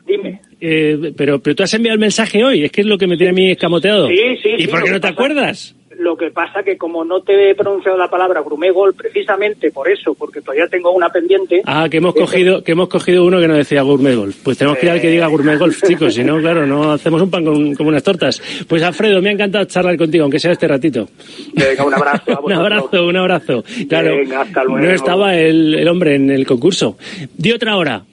Dime. 0.09 0.41
eh, 0.59 1.13
pero, 1.15 1.39
pero 1.39 1.55
tú 1.55 1.63
has 1.63 1.73
enviado 1.75 1.93
el 1.93 1.99
mensaje 1.99 2.43
hoy, 2.43 2.63
es 2.65 2.71
que 2.71 2.81
es 2.81 2.87
lo 2.87 2.97
que 2.97 3.07
me 3.07 3.15
tiene 3.15 3.29
a 3.29 3.33
mí 3.33 3.51
escamoteado. 3.51 4.07
Sí, 4.07 4.17
sí, 4.41 4.49
¿Y 4.57 4.61
sí, 4.63 4.67
por 4.67 4.83
qué 4.83 4.89
no 4.89 4.95
te 4.97 5.01
pasa- 5.01 5.13
acuerdas? 5.13 5.75
Lo 5.99 6.15
que 6.15 6.31
pasa 6.31 6.63
que 6.63 6.77
como 6.77 7.03
no 7.03 7.21
te 7.23 7.51
he 7.51 7.55
pronunciado 7.55 7.97
la 7.97 8.09
palabra 8.09 8.41
grumegol, 8.41 8.93
precisamente 8.93 9.69
por 9.69 9.89
eso, 9.91 10.13
porque 10.13 10.39
todavía 10.39 10.65
tengo 10.69 10.91
una 10.91 11.09
pendiente. 11.09 11.61
Ah, 11.65 11.89
que 11.91 11.97
hemos 11.97 12.15
cogido, 12.15 12.63
que 12.63 12.71
hemos 12.71 12.87
cogido 12.87 13.25
uno 13.25 13.37
que 13.41 13.49
no 13.49 13.55
decía 13.55 13.81
Gourmet 13.81 14.15
Golf. 14.15 14.37
Pues 14.41 14.57
tenemos 14.57 14.77
que 14.79 14.85
ir 14.85 14.91
al 14.93 15.01
que 15.01 15.09
diga 15.09 15.27
Gourmet 15.27 15.59
Golf, 15.59 15.83
chicos. 15.85 16.13
Si 16.13 16.23
no, 16.23 16.39
claro, 16.39 16.65
no 16.65 16.93
hacemos 16.93 17.21
un 17.21 17.29
pan 17.29 17.43
con, 17.43 17.75
como 17.75 17.89
unas 17.89 18.01
tortas. 18.01 18.41
Pues 18.65 18.81
Alfredo, 18.81 19.21
me 19.21 19.27
ha 19.27 19.33
encantado 19.33 19.65
charlar 19.65 19.97
contigo, 19.97 20.23
aunque 20.23 20.39
sea 20.39 20.53
este 20.53 20.69
ratito. 20.69 21.09
Venga, 21.53 21.83
un 21.85 21.93
abrazo. 21.93 22.39
un 22.45 22.53
abrazo, 22.53 23.05
un 23.05 23.17
abrazo. 23.17 23.63
Claro, 23.89 24.15
Venga, 24.15 24.41
hasta 24.43 24.63
luego. 24.63 24.79
no 24.79 24.91
estaba 24.91 25.35
el, 25.35 25.75
el 25.75 25.87
hombre 25.89 26.15
en 26.15 26.29
el 26.29 26.45
concurso. 26.47 26.97
Di 27.35 27.51
otra 27.51 27.75
hora. 27.75 28.03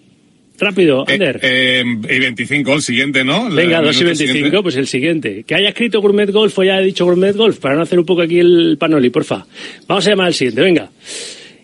Rápido, 0.59 1.05
Ander. 1.07 1.39
Eh, 1.43 1.83
y 1.85 2.19
25, 2.19 2.75
el 2.75 2.83
siguiente, 2.83 3.25
¿no? 3.25 3.51
Venga, 3.51 3.79
El 3.79 3.85
2 3.87 3.97
y 3.97 3.99
minuto 4.05 4.19
25, 4.19 4.33
siguiente. 4.33 4.63
pues 4.63 4.77
el 4.77 4.87
siguiente. 4.87 5.45
Que 5.47 5.55
haya 5.55 5.69
escrito 5.69 6.01
Gourmet 6.01 6.31
Golf 6.31 6.59
o 6.59 6.65
ya 6.65 6.77
ha 6.77 6.81
dicho 6.81 7.05
Gourmet 7.05 7.35
Golf, 7.37 7.59
para 7.59 7.75
no 7.75 7.83
hacer 7.83 7.99
un 7.99 8.07
poco 8.07 8.23
aquí 8.23 8.39
el 8.39 8.77
panoli, 8.79 9.11
porfa. 9.11 9.47
Vamos 9.87 10.07
a 10.07 10.11
llamar 10.11 10.29
al 10.29 10.35
siguiente, 10.35 10.61
venga. 10.63 10.91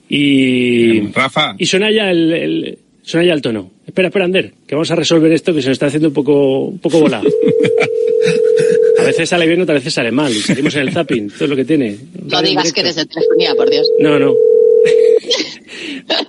Y... 0.09 1.01
Rafa. 1.13 1.55
Y 1.59 1.67
suena 1.67 1.91
ya 1.91 2.11
el, 2.11 2.33
el- 2.33 2.79
suena 3.03 3.27
ya 3.27 3.33
el 3.33 3.41
tono. 3.43 3.71
Espera, 3.87 4.09
espera, 4.09 4.27
Ander, 4.27 4.53
que 4.67 4.75
vamos 4.75 4.91
a 4.91 4.95
resolver 4.95 5.33
esto 5.33 5.55
que 5.55 5.63
se 5.63 5.69
nos 5.69 5.77
está 5.77 5.87
haciendo 5.87 6.09
un 6.09 6.15
poco, 6.15 6.67
un 6.67 6.79
poco 6.79 7.01
bola. 7.01 7.23
A 9.01 9.05
veces 9.05 9.29
sale 9.29 9.47
bien, 9.49 9.61
otras 9.61 9.79
veces 9.81 9.95
sale 9.95 10.13
mal. 10.13 10.31
Y 10.31 10.37
salimos 10.41 10.75
en 10.77 10.83
el 10.83 10.93
zapping, 10.93 11.29
todo 11.31 11.45
es 11.45 11.51
lo 11.51 11.57
que 11.57 11.65
tiene. 11.65 11.97
No 12.31 12.41
digas 12.43 12.73
que 12.73 12.83
eres 12.83 12.95
de 12.97 13.05
telefonía, 13.07 13.55
por 13.57 13.69
Dios. 13.69 13.89
No, 14.01 14.19
no. 14.19 14.35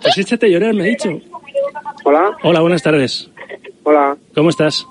Pues 0.01 0.17
échate 0.17 0.45
a 0.45 0.49
llorar, 0.49 0.73
me 0.73 0.83
ha 0.83 0.87
dicho. 0.87 1.21
Hola. 2.03 2.37
Hola, 2.43 2.59
buenas 2.61 2.81
tardes. 2.83 3.29
Hola. 3.83 4.17
¿Cómo 4.35 4.49
estás? 4.49 4.85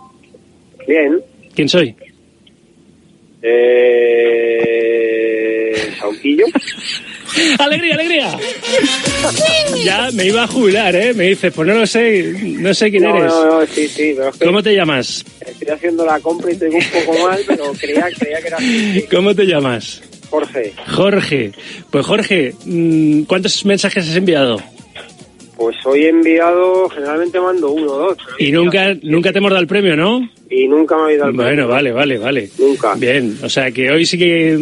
Bien. 0.86 1.20
¿Quién 1.54 1.68
soy? 1.68 1.94
Eh... 4.62 5.92
Sauquillo. 5.98 6.44
¡Alegría, 7.58 7.94
alegría! 7.94 8.38
Ya 9.84 10.10
me 10.12 10.26
iba 10.26 10.42
a 10.42 10.46
jubilar, 10.46 10.94
¿eh? 10.94 11.14
Me 11.14 11.28
dices, 11.28 11.50
pues 11.54 11.66
no 11.66 11.74
lo 11.74 11.86
sé, 11.86 12.34
no 12.58 12.74
sé 12.74 12.90
quién 12.90 13.04
No, 13.04 13.16
eres. 13.16 13.32
no, 13.32 13.60
no, 13.60 13.66
sí, 13.66 13.88
sí, 13.88 14.12
pero 14.14 14.28
es 14.28 14.36
que 14.36 14.44
¿Cómo 14.44 14.62
te 14.62 14.74
llamas? 14.74 15.24
estoy 15.46 15.68
haciendo 15.68 16.04
la 16.04 16.20
compra 16.20 16.52
y 16.52 16.56
tengo 16.58 16.76
un 16.76 16.84
poco 16.84 17.26
mal, 17.26 17.40
pero 17.46 17.72
creía, 17.72 18.06
creía 18.18 18.40
que 18.42 18.48
era 18.48 18.58
así. 18.58 19.04
¿Cómo 19.10 19.34
te 19.34 19.46
llamas? 19.46 20.02
Jorge. 20.28 20.74
Jorge. 20.94 21.52
Pues 21.90 22.04
Jorge, 22.06 22.54
mm, 22.66 23.22
¿cuántos 23.22 23.64
mensajes 23.64 24.08
has 24.10 24.16
enviado? 24.16 24.60
Pues 25.62 25.76
hoy 25.86 26.06
he 26.06 26.08
enviado, 26.08 26.88
generalmente 26.88 27.38
mando 27.40 27.70
uno 27.70 27.92
o 27.92 27.98
dos, 27.98 28.18
Y 28.40 28.50
nunca, 28.50 28.96
nunca 29.02 29.30
te 29.30 29.38
hemos 29.38 29.52
dado 29.52 29.62
el 29.62 29.68
premio, 29.68 29.94
¿no? 29.94 30.28
y 30.50 30.66
nunca 30.66 30.96
me 30.96 31.02
habéis 31.04 31.18
dado 31.20 31.30
el 31.30 31.36
Bueno, 31.36 31.50
premio. 31.50 31.68
vale, 31.68 31.92
vale, 31.92 32.18
vale. 32.18 32.48
Nunca. 32.58 32.94
Bien, 32.96 33.36
o 33.44 33.48
sea 33.48 33.70
que 33.70 33.88
hoy 33.92 34.04
sí 34.04 34.18
que 34.18 34.58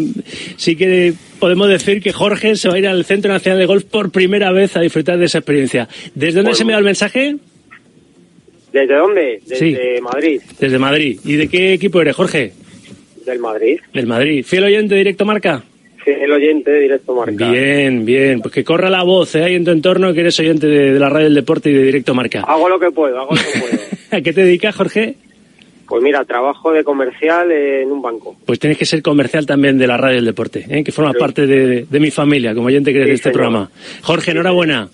sí 0.58 0.76
que 0.76 1.14
podemos 1.38 1.68
decir 1.70 2.02
que 2.02 2.12
Jorge 2.12 2.54
se 2.56 2.68
va 2.68 2.74
a 2.74 2.78
ir 2.78 2.86
al 2.86 3.06
Centro 3.06 3.32
Nacional 3.32 3.58
de 3.60 3.64
Golf 3.64 3.84
por 3.84 4.10
primera 4.10 4.52
vez 4.52 4.76
a 4.76 4.80
disfrutar 4.82 5.16
de 5.18 5.24
esa 5.24 5.38
experiencia. 5.38 5.88
¿Desde 6.14 6.42
dónde 6.42 6.54
se 6.54 6.66
me 6.66 6.72
da 6.74 6.78
el 6.80 6.84
mensaje? 6.84 7.36
¿Desde 8.70 8.94
dónde? 8.94 9.40
Desde 9.46 9.96
Sí. 9.96 10.02
Madrid. 10.02 10.40
Desde 10.60 10.78
Madrid. 10.78 11.18
¿Y 11.24 11.32
de 11.36 11.48
qué 11.48 11.72
equipo 11.72 12.02
eres, 12.02 12.14
Jorge? 12.14 12.52
Del 13.24 13.38
Madrid. 13.38 13.80
Del 13.94 14.06
Madrid. 14.06 14.44
¿Fiel 14.44 14.64
oyente 14.64 14.94
Directo 14.96 15.24
Marca? 15.24 15.64
Sí, 16.04 16.10
el 16.18 16.32
oyente 16.32 16.70
de 16.70 16.80
Directo 16.80 17.14
Marca. 17.14 17.50
Bien, 17.50 18.04
bien. 18.04 18.40
Pues 18.40 18.54
que 18.54 18.64
corra 18.64 18.88
la 18.88 19.02
voz 19.02 19.34
¿eh? 19.34 19.44
ahí 19.44 19.54
en 19.54 19.64
tu 19.64 19.70
entorno 19.70 20.12
que 20.14 20.20
eres 20.20 20.38
oyente 20.40 20.66
de, 20.66 20.92
de 20.94 20.98
la 20.98 21.08
radio 21.10 21.24
del 21.26 21.34
deporte 21.34 21.70
y 21.70 21.74
de 21.74 21.82
Directo 21.82 22.14
Marca. 22.14 22.40
Hago 22.40 22.68
lo 22.68 22.78
que 22.80 22.90
puedo, 22.90 23.18
hago 23.20 23.34
lo 23.34 23.40
que 23.40 23.58
puedo. 23.60 23.82
¿A 24.12 24.20
qué 24.22 24.32
te 24.32 24.42
dedicas, 24.44 24.74
Jorge? 24.74 25.14
Pues 25.86 26.02
mira, 26.02 26.24
trabajo 26.24 26.72
de 26.72 26.84
comercial 26.84 27.50
en 27.50 27.90
un 27.90 28.00
banco. 28.00 28.36
Pues 28.46 28.58
tienes 28.60 28.78
que 28.78 28.86
ser 28.86 29.02
comercial 29.02 29.44
también 29.44 29.76
de 29.76 29.86
la 29.88 29.96
radio 29.96 30.16
del 30.16 30.24
deporte, 30.24 30.64
¿eh? 30.68 30.84
que 30.84 30.92
forma 30.92 31.12
Sí. 31.12 31.18
parte 31.18 31.46
de, 31.46 31.84
de 31.90 32.00
mi 32.00 32.10
familia, 32.12 32.54
como 32.54 32.68
oyente 32.68 32.92
que 32.92 32.98
eres 32.98 33.06
Sí, 33.06 33.10
de 33.10 33.14
este 33.16 33.22
señor. 33.30 33.34
programa. 33.42 33.70
Jorge, 34.02 34.30
enhorabuena. 34.30 34.88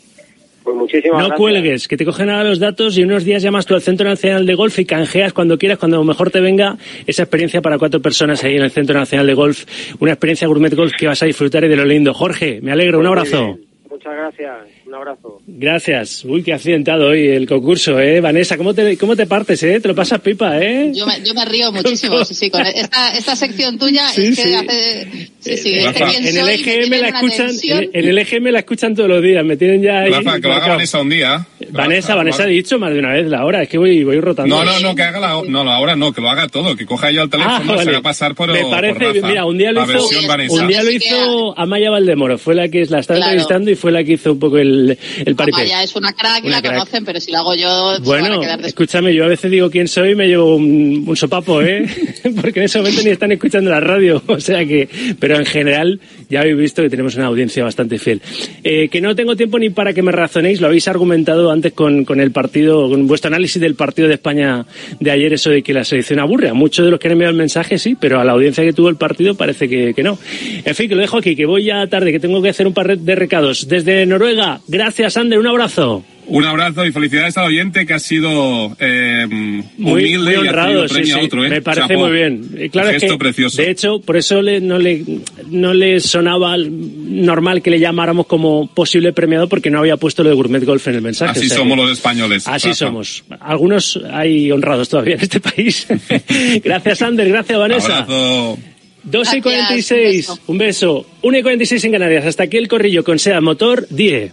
Pues 0.66 0.76
muchísimas 0.76 1.12
No 1.20 1.28
gracias. 1.28 1.38
cuelgues, 1.38 1.86
que 1.88 1.96
te 1.96 2.04
cogen 2.04 2.28
ahora 2.28 2.42
los 2.48 2.58
datos 2.58 2.98
y 2.98 3.04
unos 3.04 3.24
días 3.24 3.40
llamas 3.40 3.66
tú 3.66 3.74
al 3.76 3.82
Centro 3.82 4.08
Nacional 4.08 4.44
de 4.46 4.54
Golf 4.56 4.76
y 4.80 4.84
canjeas 4.84 5.32
cuando 5.32 5.56
quieras, 5.58 5.78
cuando 5.78 6.02
mejor 6.02 6.32
te 6.32 6.40
venga 6.40 6.76
esa 7.06 7.22
experiencia 7.22 7.62
para 7.62 7.78
cuatro 7.78 8.02
personas 8.02 8.42
ahí 8.42 8.56
en 8.56 8.62
el 8.64 8.72
Centro 8.72 8.98
Nacional 8.98 9.28
de 9.28 9.34
Golf. 9.34 9.64
Una 10.00 10.10
experiencia 10.12 10.48
gourmet 10.48 10.74
golf 10.74 10.92
que 10.98 11.06
vas 11.06 11.22
a 11.22 11.26
disfrutar 11.26 11.62
y 11.62 11.68
de 11.68 11.76
lo 11.76 11.84
lindo. 11.84 12.12
Jorge, 12.12 12.58
me 12.60 12.72
alegro, 12.72 12.98
un 12.98 13.06
Pues 13.06 13.32
abrazo. 13.32 13.58
Muchas 13.88 14.12
gracias. 14.12 14.52
Un 14.96 15.02
abrazo. 15.08 15.42
Gracias. 15.46 16.24
Uy, 16.24 16.42
qué 16.42 16.54
accidentado 16.54 17.08
hoy 17.08 17.26
el 17.28 17.46
concurso, 17.46 17.98
¿eh? 18.00 18.20
Vanessa, 18.20 18.56
¿cómo 18.56 18.72
te, 18.74 18.96
cómo 18.96 19.14
te 19.14 19.26
partes, 19.26 19.62
eh? 19.62 19.78
Te 19.80 19.88
lo 19.88 19.94
pasas 19.94 20.20
pipa, 20.20 20.58
¿eh? 20.60 20.90
Yo 20.94 21.06
me, 21.06 21.20
yo 21.22 21.34
me 21.34 21.44
río 21.44 21.70
muchísimo, 21.72 22.24
sí, 22.24 22.34
sí, 22.34 22.50
con 22.50 22.64
esta, 22.66 23.12
esta 23.16 23.36
sección 23.36 23.78
tuya 23.78 24.08
Sí, 24.08 24.28
es 24.28 24.36
que 24.36 24.42
sí. 24.42 24.54
hace... 24.54 25.30
Sí, 25.40 25.56
sí, 25.58 25.78
Rafa, 25.78 25.90
este 25.90 26.04
quién 26.22 26.26
en 26.26 26.36
el 26.38 26.48
EGM 26.48 26.64
tiene 26.90 26.98
la 26.98 27.08
escuchan, 27.08 27.50
en, 27.62 27.90
en 27.92 28.08
el 28.08 28.18
EGM 28.18 28.44
la 28.48 28.58
escuchan 28.58 28.94
todos 28.96 29.08
los 29.08 29.22
días, 29.22 29.44
me 29.44 29.56
tienen 29.56 29.80
ya 29.82 30.00
ahí. 30.00 30.10
Rafa, 30.10 30.40
que 30.40 30.48
lo 30.48 30.48
haga 30.48 30.54
marcado. 30.54 30.72
Vanessa 30.72 31.00
un 31.00 31.08
día. 31.08 31.46
Vanessa, 31.70 32.08
Rafa, 32.08 32.16
Vanessa 32.16 32.42
ha 32.42 32.46
vale. 32.46 32.54
dicho 32.56 32.78
más 32.80 32.92
de 32.92 32.98
una 32.98 33.12
vez 33.12 33.26
la 33.28 33.44
hora, 33.44 33.62
es 33.62 33.68
que 33.68 33.78
voy, 33.78 34.02
voy 34.02 34.18
rotando. 34.20 34.56
No, 34.56 34.64
no, 34.64 34.80
no, 34.80 34.94
que 34.96 35.02
haga 35.02 35.20
la, 35.20 35.40
no, 35.46 35.62
la 35.62 35.78
hora 35.78 35.94
no, 35.94 36.12
que 36.12 36.20
lo 36.20 36.30
haga 36.30 36.48
todo, 36.48 36.74
que 36.74 36.84
coja 36.84 37.10
ella 37.10 37.22
el 37.22 37.30
teléfono 37.30 37.54
Ah, 37.58 37.62
y 37.64 37.68
se 37.68 37.74
vale. 37.76 37.90
haga 37.90 38.00
pasar 38.02 38.34
por, 38.34 38.50
Me 38.50 38.62
por 38.62 38.70
parece, 38.72 38.98
Rafa. 39.12 39.26
mira, 39.28 39.44
un 39.44 39.56
día 39.58 39.70
lo 39.70 39.86
la 39.86 39.94
hizo, 39.96 40.08
un 40.54 40.66
día 40.68 40.82
lo 40.82 40.90
hizo 40.90 41.56
Amaya 41.58 41.90
Valdemoro, 41.90 42.38
fue 42.38 42.56
la 42.56 42.68
que 42.68 42.84
la 42.86 42.98
estaba 42.98 43.18
Claro. 43.18 43.32
entrevistando 43.32 43.70
y 43.70 43.74
fue 43.76 43.92
la 43.92 44.02
que 44.02 44.12
hizo 44.14 44.32
un 44.32 44.38
poco 44.40 44.58
el, 44.58 44.85
el 44.90 45.34
paripé. 45.36 45.64
Es 45.82 45.96
una 45.96 46.12
crack 46.12 46.44
y 46.44 46.46
Una 46.48 46.56
la 46.56 46.62
crack. 46.62 46.74
conocen, 46.74 47.04
pero 47.04 47.20
si 47.20 47.32
lo 47.32 47.38
hago 47.38 47.54
yo, 47.54 47.94
se 47.94 48.00
van 48.00 48.04
Bueno, 48.04 48.34
a 48.36 48.40
quedar 48.40 48.58
des- 48.58 48.68
escúchame, 48.68 49.14
yo 49.14 49.24
a 49.24 49.28
veces 49.28 49.50
digo 49.50 49.70
quién 49.70 49.88
soy 49.88 50.10
y 50.10 50.14
me 50.14 50.26
llevo 50.28 50.56
un, 50.56 51.04
un 51.06 51.16
sopapo, 51.16 51.62
¿eh? 51.62 51.86
Porque 52.40 52.60
en 52.60 52.66
ese 52.66 52.78
momento 52.78 53.02
ni 53.02 53.10
están 53.10 53.32
escuchando 53.32 53.70
la 53.70 53.80
radio, 53.80 54.22
o 54.28 54.40
sea 54.40 54.64
que, 54.64 54.88
pero 55.18 55.36
en 55.36 55.46
general 55.46 56.00
ya 56.28 56.40
habéis 56.40 56.56
visto 56.56 56.82
que 56.82 56.90
tenemos 56.90 57.14
una 57.16 57.26
audiencia 57.26 57.64
bastante 57.64 57.98
fiel. 57.98 58.20
Eh, 58.64 58.88
que 58.88 59.00
no 59.00 59.14
tengo 59.14 59.36
tiempo 59.36 59.58
ni 59.58 59.70
para 59.70 59.92
que 59.92 60.02
me 60.02 60.12
razonéis, 60.12 60.60
lo 60.60 60.66
habéis 60.66 60.88
argumentado 60.88 61.50
antes 61.50 61.72
con, 61.72 62.04
con 62.04 62.20
el 62.20 62.30
partido, 62.30 62.88
con 62.88 63.06
vuestro 63.06 63.28
análisis 63.28 63.60
del 63.60 63.74
partido 63.74 64.08
de 64.08 64.14
España 64.14 64.66
de 65.00 65.10
ayer, 65.10 65.32
eso 65.32 65.50
de 65.50 65.62
que 65.62 65.72
la 65.72 65.84
selección 65.84 66.18
aburre. 66.18 66.48
A 66.48 66.54
muchos 66.54 66.84
de 66.84 66.90
los 66.90 67.00
que 67.00 67.08
han 67.08 67.12
enviado 67.12 67.30
el 67.30 67.38
mensaje 67.38 67.78
sí, 67.78 67.96
pero 67.98 68.20
a 68.20 68.24
la 68.24 68.32
audiencia 68.32 68.64
que 68.64 68.72
tuvo 68.72 68.88
el 68.88 68.96
partido 68.96 69.34
parece 69.34 69.68
que, 69.68 69.94
que 69.94 70.02
no. 70.02 70.18
En 70.64 70.74
fin, 70.74 70.88
que 70.88 70.94
lo 70.94 71.00
dejo 71.00 71.18
aquí, 71.18 71.36
que 71.36 71.46
voy 71.46 71.64
ya 71.64 71.86
tarde, 71.86 72.12
que 72.12 72.20
tengo 72.20 72.42
que 72.42 72.48
hacer 72.48 72.66
un 72.66 72.74
par 72.74 72.96
de 72.98 73.14
recados. 73.14 73.68
Desde 73.68 74.06
Noruega, 74.06 74.60
gracias 74.68 75.16
Ander, 75.16 75.38
un 75.38 75.46
abrazo. 75.46 76.04
Un 76.28 76.44
abrazo 76.44 76.84
y 76.84 76.90
felicidades 76.92 77.36
al 77.36 77.46
oyente 77.46 77.86
que 77.86 77.94
ha 77.94 77.98
sido 78.00 78.76
eh, 78.80 79.26
muy, 79.28 79.68
humilde 79.92 80.18
muy 80.18 80.32
y 80.32 80.34
ha 80.34 80.40
honrado, 80.50 80.88
sí, 80.88 81.04
sí. 81.04 81.12
a 81.12 81.18
otro, 81.20 81.44
¿eh? 81.44 81.48
Me 81.48 81.62
parece 81.62 81.96
muy 81.96 82.10
bien. 82.10 82.50
Eh, 82.56 82.68
Claro, 82.68 82.88
Un 82.88 82.94
es 82.96 83.00
gesto 83.02 83.14
que, 83.16 83.18
precioso. 83.24 83.62
de 83.62 83.70
hecho, 83.70 84.00
por 84.00 84.16
eso 84.16 84.42
le- 84.42 84.60
no, 84.60 84.78
le, 84.78 85.04
no 85.50 85.72
le 85.72 86.00
sonaba 86.00 86.56
normal 86.58 87.62
que 87.62 87.70
le 87.70 87.78
llamáramos 87.78 88.26
como 88.26 88.66
posible 88.66 89.12
premiado 89.12 89.48
porque 89.48 89.70
no 89.70 89.78
había 89.78 89.96
puesto 89.96 90.22
lo 90.24 90.30
de 90.30 90.34
Gourmet 90.34 90.64
Golf 90.64 90.86
en 90.88 90.96
el 90.96 91.02
mensaje. 91.02 91.30
Así 91.38 91.46
O 91.46 91.48
sea 91.48 91.58
somos 91.58 91.76
los 91.78 91.90
españoles. 91.92 92.48
Así 92.48 92.68
Rafa. 92.68 92.74
somos. 92.78 93.24
Algunos 93.40 94.00
hay 94.10 94.50
honrados 94.50 94.88
todavía 94.88 95.14
en 95.14 95.20
este 95.20 95.38
país. 95.40 95.86
gracias, 96.64 97.02
Ander. 97.02 97.28
Gracias, 97.28 97.58
Vanessa. 97.58 97.98
Abrazo. 97.98 98.58
2 99.04 99.34
y 99.34 99.40
Gracias, 99.40 99.42
46. 99.42 100.32
Un 100.48 100.58
beso. 100.58 101.06
1 101.22 101.38
y 101.38 101.42
46 101.42 101.84
en 101.84 101.92
Canarias. 101.92 102.26
Hasta 102.26 102.42
aquí 102.42 102.56
el 102.56 102.66
corrillo 102.66 103.04
con 103.04 103.18
SEA 103.20 103.40
Motor 103.40 103.86
10. 103.90 104.32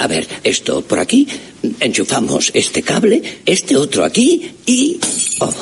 A 0.00 0.06
ver, 0.06 0.26
esto 0.44 0.80
por 0.80 0.98
aquí, 0.98 1.28
enchufamos 1.78 2.50
este 2.54 2.82
cable, 2.82 3.22
este 3.44 3.76
otro 3.76 4.02
aquí 4.02 4.50
y... 4.64 4.98
oh. 5.40 5.52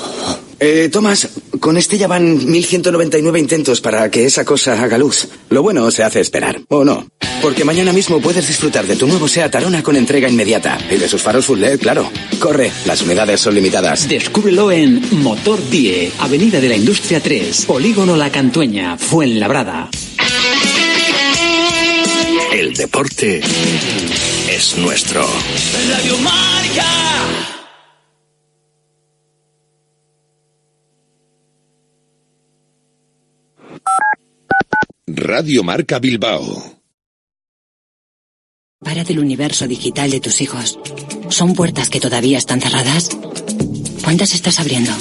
Eh, 0.61 0.89
Tomás, 0.93 1.29
con 1.61 1.77
este 1.77 1.99
ya 1.99 2.07
van 2.07 2.51
1199 2.51 3.39
intentos 3.39 3.81
para 3.81 4.09
que 4.11 4.27
esa 4.27 4.45
cosa 4.45 4.81
haga 4.81 4.97
luz. 4.97 5.29
Lo 5.51 5.63
bueno 5.63 5.91
se 5.91 6.05
hace 6.05 6.21
esperar, 6.21 6.61
¿o 6.69 6.85
no? 6.85 7.09
Porque 7.43 7.65
mañana 7.65 7.93
mismo 7.93 8.21
puedes 8.21 8.47
disfrutar 8.47 8.87
de 8.87 8.97
tu 8.97 9.07
nuevo 9.09 9.27
SEAT 9.29 9.55
Arona 9.57 9.83
con 9.83 9.97
entrega 9.97 10.29
inmediata. 10.29 10.79
Y 10.91 10.97
de 10.97 11.09
sus 11.09 11.23
faros 11.23 11.47
full 11.47 11.59
LED, 11.61 11.81
claro. 11.81 12.11
Corre, 12.39 12.71
las 12.87 13.03
unidades 13.03 13.41
son 13.41 13.55
limitadas. 13.57 14.09
Descúbrelo 14.09 14.71
en 14.71 15.01
Motor 15.23 15.61
Die, 15.69 16.13
Avenida 16.21 16.61
de 16.61 16.69
la 16.69 16.77
Industria 16.77 17.21
3, 17.21 17.67
Polígono 17.67 18.17
La 18.17 18.31
Cantueña, 18.31 18.97
Fuenlabrada. 18.99 19.91
El 22.53 22.75
deporte 22.75 23.41
es 24.51 24.77
nuestro. 24.79 25.27
Radio 25.91 26.19
Marca. 26.19 26.85
Radio 35.07 35.63
Marca 35.63 35.99
Bilbao. 35.99 36.81
Para 38.83 39.05
del 39.05 39.19
universo 39.19 39.67
digital 39.67 40.11
de 40.11 40.21
tus 40.21 40.41
hijos. 40.41 40.79
¿Son 41.29 41.55
puertas 41.55 41.91
que 41.91 42.01
todavía 42.01 42.39
están 42.39 42.63
cerradas? 42.63 43.11
¿Cuántas 44.03 44.35
estás 44.35 44.59
abriendo? 44.59 44.93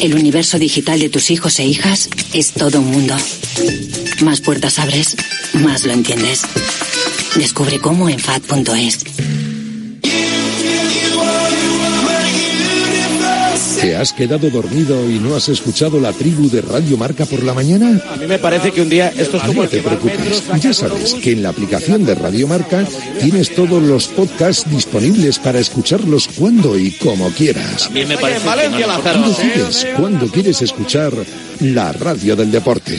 El 0.00 0.14
universo 0.14 0.58
digital 0.58 1.00
de 1.00 1.10
tus 1.10 1.30
hijos 1.30 1.58
e 1.58 1.66
hijas 1.66 2.08
es 2.32 2.52
todo 2.52 2.80
un 2.80 2.90
mundo. 2.90 3.14
Más 4.22 4.40
puertas 4.40 4.78
abres, 4.78 5.16
más 5.54 5.84
lo 5.84 5.92
entiendes. 5.92 6.42
Descubre 7.36 7.78
cómo 7.78 8.08
en 8.08 8.18
FAD.es. 8.18 9.04
¿Te 13.80 13.94
has 13.94 14.12
quedado 14.12 14.48
dormido 14.50 15.08
y 15.08 15.18
no 15.18 15.36
has 15.36 15.48
escuchado 15.48 16.00
la 16.00 16.12
tribu 16.12 16.48
de 16.50 16.62
Radio 16.62 16.96
Marca 16.96 17.24
por 17.26 17.44
la 17.44 17.52
mañana? 17.52 18.00
A 18.10 18.16
mí 18.16 18.26
me 18.26 18.38
parece 18.38 18.72
que 18.72 18.80
un 18.82 18.88
día 18.88 19.12
esto 19.16 19.36
es 19.36 19.42
como 19.44 19.62
No 19.62 19.68
te 19.68 19.80
preocupes, 19.80 20.42
ya 20.60 20.72
sabes 20.72 21.14
que 21.14 21.32
en 21.32 21.42
la 21.42 21.50
aplicación 21.50 22.04
de 22.04 22.14
Radio 22.14 22.48
Marca 22.48 22.84
tienes 23.20 23.54
todos 23.54 23.82
los 23.82 24.08
podcasts 24.08 24.68
disponibles 24.70 25.38
para 25.38 25.60
escucharlos 25.60 26.26
cuando 26.36 26.76
y 26.78 26.92
como 26.92 27.30
quieras. 27.30 27.84
También 27.84 28.08
me 28.08 28.16
parece 28.18 28.40
que 28.40 28.46
no 28.46 28.56
le 28.56 28.62
Tú 28.64 28.78
importa. 28.78 29.28
decides 29.28 29.86
cuándo 29.96 30.26
quieres 30.28 30.62
escuchar 30.62 31.12
la 31.60 31.92
radio 31.92 32.34
del 32.34 32.50
deporte. 32.50 32.98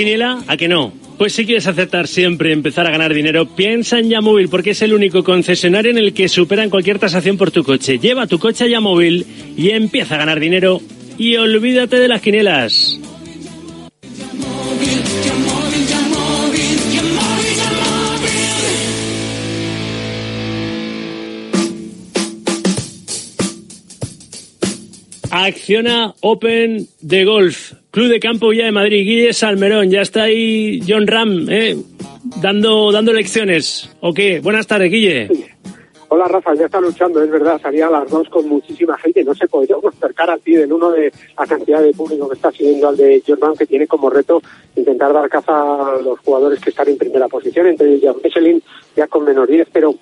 Quiniela? 0.00 0.42
¿A 0.46 0.56
que 0.56 0.66
no? 0.66 0.94
Pues 1.18 1.34
si 1.34 1.44
quieres 1.44 1.66
acertar 1.66 2.08
siempre 2.08 2.48
y 2.48 2.52
empezar 2.52 2.86
a 2.86 2.90
ganar 2.90 3.12
dinero, 3.12 3.44
piensa 3.54 3.98
en 3.98 4.08
Yamóvil 4.08 4.48
porque 4.48 4.70
es 4.70 4.80
el 4.80 4.94
único 4.94 5.22
concesionario 5.22 5.90
en 5.90 5.98
el 5.98 6.14
que 6.14 6.26
superan 6.30 6.70
cualquier 6.70 6.98
tasación 6.98 7.36
por 7.36 7.50
tu 7.50 7.64
coche. 7.64 7.98
Lleva 7.98 8.26
tu 8.26 8.38
coche 8.38 8.64
a 8.64 8.68
Yamóvil 8.68 9.26
y 9.58 9.68
empieza 9.70 10.14
a 10.14 10.18
ganar 10.18 10.40
dinero 10.40 10.80
y 11.18 11.36
olvídate 11.36 11.98
de 11.98 12.08
las 12.08 12.22
quinielas. 12.22 12.98
Acciona 25.30 26.14
Open 26.20 26.88
de 27.02 27.24
Golf. 27.26 27.79
Club 27.90 28.08
de 28.08 28.20
Campo 28.20 28.50
Villa 28.50 28.66
de 28.66 28.72
Madrid, 28.72 29.04
Guille 29.04 29.32
Salmerón, 29.32 29.90
ya 29.90 30.02
está 30.02 30.24
ahí 30.24 30.80
John 30.86 31.08
Ram, 31.08 31.46
¿eh? 31.50 31.76
dando, 32.40 32.92
dando 32.92 33.12
lecciones. 33.12 33.90
¿O 34.00 34.12
qué? 34.12 34.38
Buenas 34.38 34.68
tardes, 34.68 34.92
Guille. 34.92 35.28
Hola 36.12 36.26
Rafa, 36.26 36.54
ya 36.54 36.66
está 36.66 36.80
luchando, 36.80 37.22
es 37.22 37.30
verdad, 37.30 37.60
salía 37.60 37.86
a 37.86 37.90
las 37.90 38.10
dos 38.10 38.28
con 38.28 38.48
muchísima 38.48 38.98
gente, 38.98 39.22
no 39.22 39.32
se 39.32 39.46
podía 39.46 39.76
acercar 39.76 40.28
al 40.28 40.40
ti 40.40 40.56
del 40.56 40.72
uno 40.72 40.90
de 40.90 41.12
la 41.38 41.46
cantidad 41.46 41.80
de 41.80 41.92
público 41.92 42.28
que 42.28 42.34
está 42.34 42.50
siguiendo 42.50 42.88
al 42.88 42.96
de 42.96 43.22
Jordan, 43.24 43.54
que 43.56 43.66
tiene 43.66 43.86
como 43.86 44.10
reto 44.10 44.42
intentar 44.74 45.12
dar 45.12 45.28
caza 45.28 45.52
a 45.52 46.02
los 46.02 46.18
jugadores 46.18 46.58
que 46.58 46.70
están 46.70 46.88
en 46.88 46.98
primera 46.98 47.28
posición, 47.28 47.68
entre 47.68 47.94
ellos 47.94 48.16
Michelin 48.24 48.60
ya 48.96 49.06
con 49.06 49.24
menos 49.24 49.46
10, 49.46 49.68
pero 49.72 49.94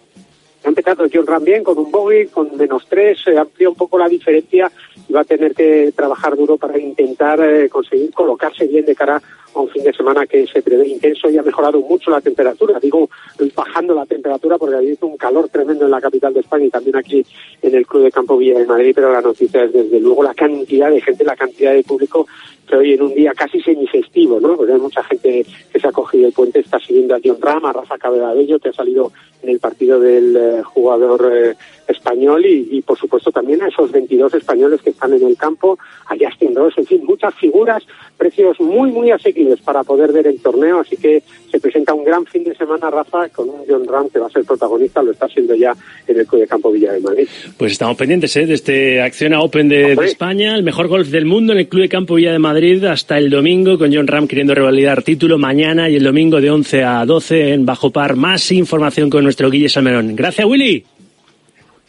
ha 0.64 0.68
empezado 0.68 1.06
John 1.12 1.26
Ram 1.26 1.44
bien, 1.44 1.62
con 1.62 1.78
un 1.78 1.90
bogey, 1.90 2.26
con 2.26 2.56
menos 2.56 2.86
3, 2.89 3.18
se 3.22 3.39
amplía 3.39 3.68
un 3.68 3.76
poco 3.76 3.98
la 3.98 4.09
diferencia 4.09 4.70
y 5.09 5.12
va 5.12 5.20
a 5.20 5.24
tener 5.24 5.55
que 5.55 5.93
trabajar 5.94 6.36
duro 6.36 6.56
para 6.56 6.78
intentar 6.78 7.40
eh, 7.40 7.68
conseguir 7.68 8.12
colocarse 8.12 8.66
bien 8.66 8.85
de 8.85 8.94
cara 8.94 9.22
a 9.55 9.61
un 9.61 9.69
fin 9.69 9.83
de 9.83 9.93
semana 9.93 10.27
que 10.27 10.47
se 10.47 10.62
prevé 10.62 10.89
intenso 10.89 11.29
y 11.31 11.39
ha 11.39 11.43
mejorado 11.43 11.81
mucho 11.81 12.11
la 12.11 12.20
temperatura. 12.20 12.79
Digo, 12.81 13.09
bajando 13.55 13.95
la 13.95 14.07
temperatura 14.07 14.59
porque 14.59 14.77
ha 14.77 14.79
habido 14.79 15.07
un 15.07 15.16
calor 15.16 15.49
tremendo 15.49 15.85
en 15.85 15.91
la 15.91 16.01
capital 16.01 16.35
de 16.35 16.41
España 16.41 16.66
y 16.66 16.70
también 16.70 16.97
aquí 16.97 17.25
en 17.62 17.75
el 17.75 17.87
Club 17.87 18.05
de 18.05 18.12
Campo 18.12 18.37
Villa 18.37 18.59
de 18.59 18.66
Madrid, 18.66 18.93
pero 18.95 19.12
la 19.12 19.20
noticia 19.20 19.65
es 19.65 19.73
desde 19.73 20.01
luego 20.01 20.23
la 20.23 20.35
cantidad 20.35 20.91
de 20.91 21.01
gente, 21.01 21.25
la 21.25 21.37
cantidad 21.37 21.73
de 21.73 21.83
público 21.83 22.27
que 22.69 22.77
hoy 22.77 22.93
en 22.93 23.03
un 23.03 23.15
día 23.15 23.33
casi 23.35 23.61
semifestivo, 23.61 24.39
¿no? 24.41 24.57
Porque 24.57 24.75
hay 24.75 24.81
mucha 24.81 25.03
gente 25.03 25.47
que 25.73 25.81
se 25.81 25.89
ha 25.89 25.93
cogido 25.93 26.27
el 26.27 26.35
puente, 26.35 26.61
está 26.61 26.79
siguiendo 26.79 27.15
a 27.15 27.20
John 27.25 27.39
Ram, 27.41 27.65
a 27.65 27.73
Rafa 27.73 27.97
Cabedabello, 27.97 28.59
que 28.59 28.69
ha 28.69 28.73
salido 28.73 29.11
en 29.43 29.49
el 29.49 29.59
partido 29.59 29.99
del 30.01 30.37
eh, 30.37 30.62
jugador 30.62 31.33
eh, 31.33 31.55
español 31.87 32.45
y, 32.45 32.69
y, 32.73 32.83
por 32.83 32.99
supuesto 32.99 33.31
también 33.31 33.62
a 33.62 33.69
esos 33.69 33.91
22 33.91 34.35
españoles 34.35 34.83
que 34.83 34.91
están 34.91 35.15
en 35.15 35.25
el 35.25 35.37
campo, 35.37 35.79
a 36.07 36.15
Justin 36.19 36.55
Ross, 36.55 36.75
en 36.77 36.87
fin, 36.87 37.05
muchas 37.05 37.35
figuras, 37.37 37.85
precios 38.16 38.61
muy, 38.61 38.91
muy 38.91 39.11
asequibles 39.11 39.38
para 39.65 39.82
poder 39.85 40.12
ver 40.12 40.27
el 40.27 40.40
torneo, 40.40 40.81
así 40.81 40.97
que 40.97 41.23
se 41.51 41.60
presenta 41.60 41.94
un 41.94 42.05
gran 42.05 42.24
fin 42.27 42.44
de 42.44 42.55
semana, 42.55 42.90
Rafa, 42.90 43.28
con 43.31 43.48
un 43.48 43.62
John 43.69 43.86
Ram 43.86 44.09
que 44.10 44.19
va 44.19 44.27
a 44.27 44.31
ser 44.31 44.44
protagonista, 44.44 45.02
lo 45.02 45.12
está 45.12 45.27
haciendo 45.27 45.55
ya 45.55 45.74
en 46.06 46.19
el 46.19 46.27
Club 46.27 46.43
de 46.43 46.47
Campo 46.47 46.70
Villa 46.70 46.93
de 46.93 47.01
Madrid. 47.01 47.28
Pues 47.56 47.73
estamos 47.73 47.97
pendientes 47.97 48.36
¿eh? 48.36 48.47
de 48.47 48.55
este 48.55 49.02
Acciona 49.02 49.40
Open 49.40 49.69
de, 49.69 49.97
de, 49.97 50.05
España, 50.05 50.55
el 50.55 50.62
mejor 50.62 50.89
golf 50.89 51.09
del 51.09 51.24
mundo 51.24 51.52
en 51.52 51.60
el 51.60 51.69
Club 51.69 51.82
de 51.82 51.89
Campo 51.89 52.15
Villa 52.15 52.32
de 52.32 52.39
Madrid 52.39 52.85
hasta 52.85 53.19
el 53.19 53.31
domingo, 53.31 53.78
con 53.78 53.94
John 53.94 54.06
Ram 54.06 54.27
queriendo 54.27 54.55
revalidar 54.55 55.02
título 55.02 55.39
mañana 55.39 55.89
y 55.89 55.97
el 55.97 56.05
domingo 56.05 56.40
de 56.40 56.51
11 56.51 56.85
a 56.85 57.05
12 57.05 57.52
en 57.52 57.66
Bajo 57.66 57.90
Par. 57.90 58.16
Más 58.16 58.51
información 58.52 59.10
con 59.10 59.24
nuestro 59.24 59.51
Guille 59.51 59.69
Salmerón. 59.69 60.15
Gracias, 60.16 60.47
Willy. 60.47 60.85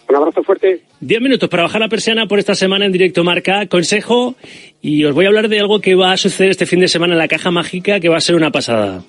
Un 0.09 0.15
abrazo 0.15 0.41
fuerte. 0.41 0.81
Diez 0.99 1.21
minutos 1.21 1.47
para 1.49 1.63
bajar 1.63 1.81
la 1.81 1.87
persiana 1.87 2.25
por 2.25 2.39
esta 2.39 2.55
semana 2.55 2.85
en 2.85 2.91
directo 2.91 3.23
marca. 3.23 3.67
Consejo, 3.67 4.35
y 4.81 5.03
os 5.03 5.13
voy 5.13 5.25
a 5.25 5.27
hablar 5.27 5.49
de 5.49 5.59
algo 5.59 5.81
que 5.81 5.95
va 5.95 6.11
a 6.11 6.17
suceder 6.17 6.51
este 6.51 6.65
fin 6.65 6.79
de 6.79 6.87
semana 6.87 7.13
en 7.13 7.19
la 7.19 7.27
caja 7.27 7.51
mágica, 7.51 7.99
que 7.99 8.09
va 8.09 8.17
a 8.17 8.21
ser 8.21 8.35
una 8.35 8.51
pasada. 8.51 9.03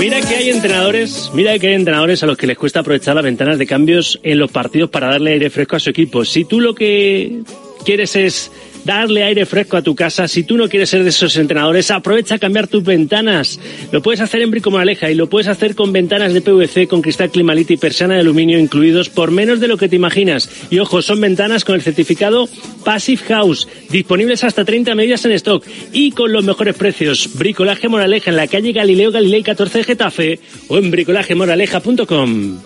Mira 0.00 0.20
que 0.20 0.34
hay 0.34 0.50
entrenadores, 0.50 1.30
mira 1.34 1.58
que 1.58 1.68
hay 1.68 1.74
entrenadores 1.74 2.22
a 2.22 2.26
los 2.26 2.36
que 2.36 2.46
les 2.46 2.58
cuesta 2.58 2.80
aprovechar 2.80 3.14
las 3.14 3.24
ventanas 3.24 3.58
de 3.58 3.66
cambios 3.66 4.20
en 4.22 4.38
los 4.38 4.50
partidos 4.50 4.90
para 4.90 5.08
darle 5.08 5.32
aire 5.32 5.50
fresco 5.50 5.76
a 5.76 5.80
su 5.80 5.90
equipo. 5.90 6.24
Si 6.24 6.44
tú 6.44 6.60
lo 6.60 6.74
que 6.74 7.42
quieres 7.84 8.16
es 8.16 8.50
darle 8.84 9.24
aire 9.24 9.46
fresco 9.46 9.76
a 9.76 9.82
tu 9.82 9.94
casa. 9.94 10.28
Si 10.28 10.44
tú 10.44 10.56
no 10.56 10.68
quieres 10.68 10.90
ser 10.90 11.02
de 11.02 11.10
esos 11.10 11.36
entrenadores, 11.36 11.90
aprovecha 11.90 12.36
a 12.36 12.38
cambiar 12.38 12.68
tus 12.68 12.84
ventanas. 12.84 13.58
Lo 13.92 14.02
puedes 14.02 14.20
hacer 14.20 14.42
en 14.42 14.50
Brico 14.50 14.70
Moraleja 14.70 15.10
y 15.10 15.14
lo 15.14 15.28
puedes 15.28 15.48
hacer 15.48 15.74
con 15.74 15.92
ventanas 15.92 16.32
de 16.32 16.40
PVC, 16.40 16.86
con 16.86 17.02
cristal 17.02 17.30
Climalit 17.30 17.70
y 17.70 17.76
persiana 17.76 18.14
de 18.14 18.20
aluminio 18.20 18.58
incluidos 18.58 19.08
por 19.08 19.30
menos 19.30 19.60
de 19.60 19.68
lo 19.68 19.76
que 19.76 19.88
te 19.88 19.96
imaginas. 19.96 20.50
Y 20.70 20.78
ojo, 20.78 21.02
son 21.02 21.20
ventanas 21.20 21.64
con 21.64 21.74
el 21.74 21.82
certificado 21.82 22.48
Passive 22.84 23.22
House, 23.28 23.68
disponibles 23.90 24.44
hasta 24.44 24.64
30 24.64 24.94
medidas 24.94 25.24
en 25.24 25.32
stock 25.32 25.64
y 25.92 26.10
con 26.12 26.32
los 26.32 26.44
mejores 26.44 26.74
precios. 26.76 27.30
Bricolaje 27.34 27.88
Moraleja 27.88 28.30
en 28.30 28.36
la 28.36 28.46
calle 28.46 28.72
Galileo 28.72 29.10
Galilei 29.10 29.42
14 29.42 29.78
de 29.78 29.84
Getafe 29.84 30.40
o 30.68 30.78
en 30.78 30.90
bricolajemoraleja.com. 30.90 32.58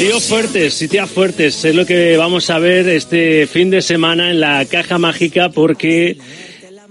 Tíos 0.00 0.22
fuertes 0.40 0.88
tías 0.88 1.10
fuertes 1.10 1.64
es 1.66 1.74
lo 1.74 1.84
que 1.84 2.16
vamos 2.16 2.48
a 2.48 2.58
ver 2.58 2.88
este 2.88 3.46
fin 3.46 3.68
de 3.68 3.82
semana 3.82 4.30
en 4.30 4.40
la 4.40 4.64
caja 4.64 4.96
mágica 4.96 5.50
porque 5.50 6.16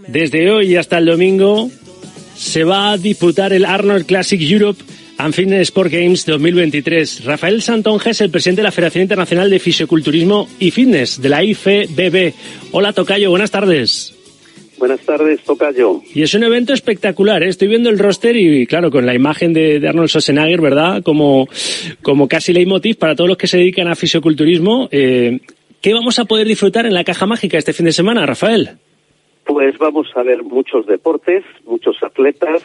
desde 0.07 0.51
hoy 0.51 0.75
hasta 0.75 0.99
el 0.99 1.07
domingo 1.07 1.71
se 2.37 2.63
va 2.63 2.91
a 2.91 2.97
disputar 2.99 3.51
el 3.51 3.65
Arnold 3.65 4.05
Classic 4.05 4.39
Europe 4.39 4.83
and 5.17 5.33
Fitness 5.33 5.69
Sport 5.69 5.91
Games 5.91 6.27
2023. 6.27 7.25
Rafael 7.25 7.63
Santonja 7.63 8.11
es 8.11 8.21
el 8.21 8.29
presidente 8.29 8.61
de 8.61 8.67
la 8.67 8.71
Federación 8.71 9.01
Internacional 9.01 9.49
de 9.49 9.57
Fisioculturismo 9.57 10.47
y 10.59 10.69
Fitness 10.69 11.19
de 11.19 11.29
la 11.29 11.43
IFBB. 11.43 12.33
Hola 12.71 12.93
Tocayo, 12.93 13.31
buenas 13.31 13.49
tardes. 13.49 14.18
Buenas 14.79 15.01
tardes, 15.01 15.43
Tocayo. 15.43 16.01
Y 16.15 16.23
es 16.23 16.33
un 16.33 16.43
evento 16.43 16.73
espectacular, 16.73 17.43
¿eh? 17.43 17.49
estoy 17.49 17.67
viendo 17.67 17.89
el 17.89 17.99
roster 17.99 18.37
y, 18.37 18.65
claro, 18.65 18.89
con 18.89 19.05
la 19.05 19.13
imagen 19.13 19.51
de, 19.51 19.77
de, 19.77 19.89
Arnold 19.89 20.07
Schwarzenegger, 20.07 20.61
¿verdad? 20.61 21.03
Como, 21.03 21.49
como 22.01 22.29
casi 22.29 22.53
leitmotiv 22.53 22.97
para 22.97 23.13
todos 23.13 23.27
los 23.27 23.37
que 23.37 23.47
se 23.47 23.57
dedican 23.57 23.89
a 23.89 23.95
fisioculturismo. 23.95 24.87
Eh, 24.91 25.41
¿Qué 25.81 25.93
vamos 25.93 26.17
a 26.17 26.25
poder 26.25 26.47
disfrutar 26.47 26.85
en 26.85 26.93
la 26.93 27.03
caja 27.03 27.25
mágica 27.25 27.57
este 27.57 27.73
fin 27.73 27.87
de 27.87 27.91
semana, 27.91 28.25
Rafael? 28.25 28.69
Pues 29.43 29.77
vamos 29.77 30.07
a 30.15 30.23
ver 30.23 30.43
muchos 30.43 30.85
deportes, 30.85 31.43
muchos 31.65 31.97
atletas, 32.01 32.63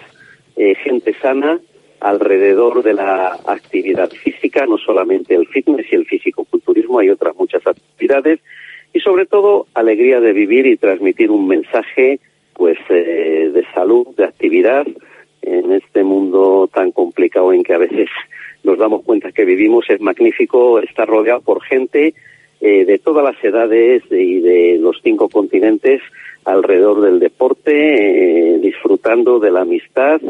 eh, 0.57 0.77
gente 0.85 1.15
sana 1.21 1.59
alrededor 1.99 2.85
de 2.85 2.95
la 2.95 3.39
actividad 3.47 4.11
física, 4.11 4.67
no 4.67 4.79
solamente 4.79 5.35
el 5.35 5.49
fitness 5.49 5.87
y 5.91 5.97
el 5.97 6.07
fisicoculturismo, 6.07 7.01
hay 7.01 7.11
otras 7.11 7.35
muchas 7.35 7.67
actividades 7.67 8.39
y 8.95 9.01
sobre 9.01 9.27
todo 9.27 9.67
alegría 9.75 10.21
de 10.21 10.33
vivir 10.33 10.67
y 10.67 10.77
transmitir 10.77 11.31
un 11.31 11.49
mensaje 11.49 12.21
pues 12.55 12.79
eh, 12.89 13.51
de 13.53 13.65
salud, 13.75 14.07
de 14.17 14.25
actividad 14.25 14.87
en 15.43 15.73
este 15.73 16.05
mundo 16.05 16.71
tan 16.73 16.93
complicado 16.93 17.53
en 17.53 17.65
que 17.65 17.75
a 17.75 17.79
veces 17.79 18.09
nos 18.63 18.79
damos 18.79 19.03
cuenta 19.03 19.33
que 19.33 19.45
vivimos 19.45 19.85
es 19.91 20.01
magnífico 20.01 20.79
estar 20.79 21.09
rodeado 21.09 21.43
por 21.43 21.63
gente 21.63 22.15
eh, 22.61 22.85
de 22.85 22.99
todas 22.99 23.25
las 23.25 23.45
edades 23.45 24.05
y 24.11 24.41
de 24.41 24.79
los 24.81 25.01
cinco 25.03 25.29
continentes 25.29 26.01
alrededor 26.45 27.01
del 27.01 27.19
deporte, 27.19 27.73
eh, 28.55 28.59
disfrutando 28.59 29.41
de 29.41 29.51
la 29.51 29.63
amistad, 29.63 30.21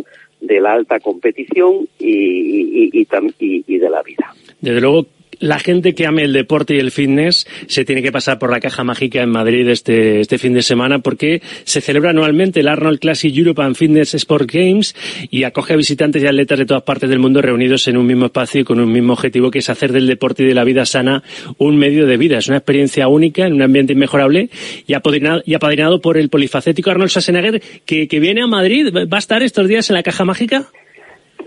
de 0.41 0.61
la 0.61 0.73
alta 0.73 1.01
competición 1.01 1.87
y, 1.99 2.91
y, 2.93 3.07
y, 3.39 3.65
y 3.67 3.79
de 3.79 3.91
la 3.91 4.03
vida. 4.03 4.33
Desde 4.61 4.81
luego, 4.81 5.07
la 5.41 5.59
gente 5.59 5.95
que 5.95 6.07
ame 6.07 6.23
el 6.23 6.33
deporte 6.33 6.75
y 6.75 6.79
el 6.79 6.91
fitness 6.91 7.47
se 7.67 7.85
tiene 7.85 8.03
que 8.03 8.13
pasar 8.13 8.39
por 8.39 8.51
la 8.51 8.61
caja 8.61 8.85
mágica 8.85 9.23
en 9.23 9.31
Madrid 9.31 9.69
este, 9.69 10.21
este 10.21 10.39
fin 10.39 10.55
de 10.55 10.63
semana 10.63 10.99
porque 11.01 11.43
se 11.65 11.81
celebra 11.81 12.11
anualmente 12.11 12.61
el 12.61 12.69
Arnold 12.69 12.99
Classic 12.99 13.35
Europe 13.35 13.63
and 13.63 13.77
Fitness 13.77 14.15
Sport 14.15 14.51
Games 14.51 14.95
y 15.31 15.45
acoge 15.45 15.75
a 15.75 15.77
visitantes 15.77 16.23
y 16.23 16.27
atletas 16.27 16.59
de 16.59 16.67
todas 16.67 16.83
partes 16.83 17.09
del 17.09 17.19
mundo 17.19 17.43
reunidos 17.43 17.89
en 17.89 17.97
un 17.97 18.07
mismo 18.07 18.27
espacio 18.27 18.61
y 18.61 18.65
con 18.65 18.81
un 18.81 18.93
mismo 18.93 19.13
objetivo 19.13 19.51
que 19.51 19.59
es 19.59 19.71
hacer 19.71 19.93
del 19.93 20.07
deporte 20.07 20.43
y 20.43 20.47
de 20.47 20.55
la 20.55 20.65
vida 20.65 20.85
sana 20.87 21.23
un 21.59 21.77
medio 21.77 22.07
de 22.07 22.17
vida. 22.17 22.39
Es 22.39 22.49
una 22.49 22.59
experiencia 22.59 23.09
única 23.09 23.47
en 23.47 23.55
un 23.55 23.63
ambiente 23.63 23.93
inmejorable 23.93 24.51
y 24.87 24.95
apadrinado, 24.95 25.43
y 25.45 25.55
apadrinado 25.55 26.01
por 26.01 26.17
el 26.17 26.29
polifacético 26.29 26.91
Arnold 26.91 27.11
Schwarzenegger 27.11 27.63
que, 27.85 28.09
que 28.09 28.21
viene 28.21 28.43
a 28.43 28.47
Madrid. 28.47 28.93
¿Va 28.95 29.17
a 29.17 29.19
estar 29.19 29.43
estos 29.43 29.69
días 29.69 29.91
en 29.91 29.95
la 29.95 30.03
caja 30.03 30.25
mágica? 30.25 30.67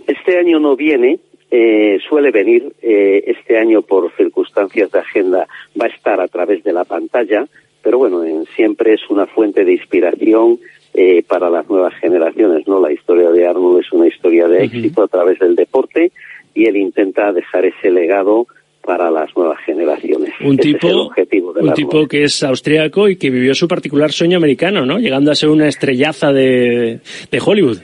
Este 0.07 0.37
año 0.39 0.59
no 0.59 0.75
viene, 0.75 1.19
eh, 1.49 1.97
suele 2.07 2.31
venir 2.31 2.73
eh, 2.81 3.23
este 3.27 3.57
año 3.57 3.81
por 3.81 4.11
circunstancias 4.15 4.91
de 4.91 4.99
agenda, 4.99 5.47
va 5.79 5.85
a 5.85 5.89
estar 5.89 6.19
a 6.19 6.27
través 6.27 6.63
de 6.63 6.73
la 6.73 6.83
pantalla, 6.83 7.45
pero 7.81 7.99
bueno, 7.99 8.23
en, 8.23 8.45
siempre 8.55 8.93
es 8.93 9.01
una 9.09 9.27
fuente 9.27 9.63
de 9.63 9.73
inspiración 9.73 10.59
eh, 10.93 11.23
para 11.27 11.49
las 11.49 11.69
nuevas 11.69 11.93
generaciones, 11.95 12.67
¿no? 12.67 12.81
La 12.81 12.91
historia 12.91 13.29
de 13.29 13.47
Arnold 13.47 13.81
es 13.81 13.91
una 13.91 14.07
historia 14.07 14.47
de 14.47 14.65
éxito 14.65 15.01
uh 15.01 15.03
-huh. 15.03 15.07
a 15.07 15.07
través 15.07 15.39
del 15.39 15.55
deporte 15.55 16.11
y 16.53 16.65
él 16.65 16.75
intenta 16.75 17.31
dejar 17.31 17.65
ese 17.65 17.91
legado 17.91 18.47
para 18.81 19.11
las 19.11 19.35
nuevas 19.35 19.59
generaciones. 19.65 20.33
Un 20.41 20.57
ese 20.59 20.73
tipo, 20.73 21.11
un 21.59 21.73
tipo 21.73 22.07
que 22.07 22.23
es 22.23 22.41
austríaco 22.41 23.09
y 23.09 23.17
que 23.17 23.29
vivió 23.29 23.53
su 23.53 23.67
particular 23.67 24.11
sueño 24.11 24.37
americano, 24.37 24.85
¿no? 24.85 24.97
Llegando 24.97 25.29
a 25.29 25.35
ser 25.35 25.49
una 25.49 25.67
estrellaza 25.67 26.31
de, 26.31 26.99
de 27.29 27.39
Hollywood. 27.45 27.79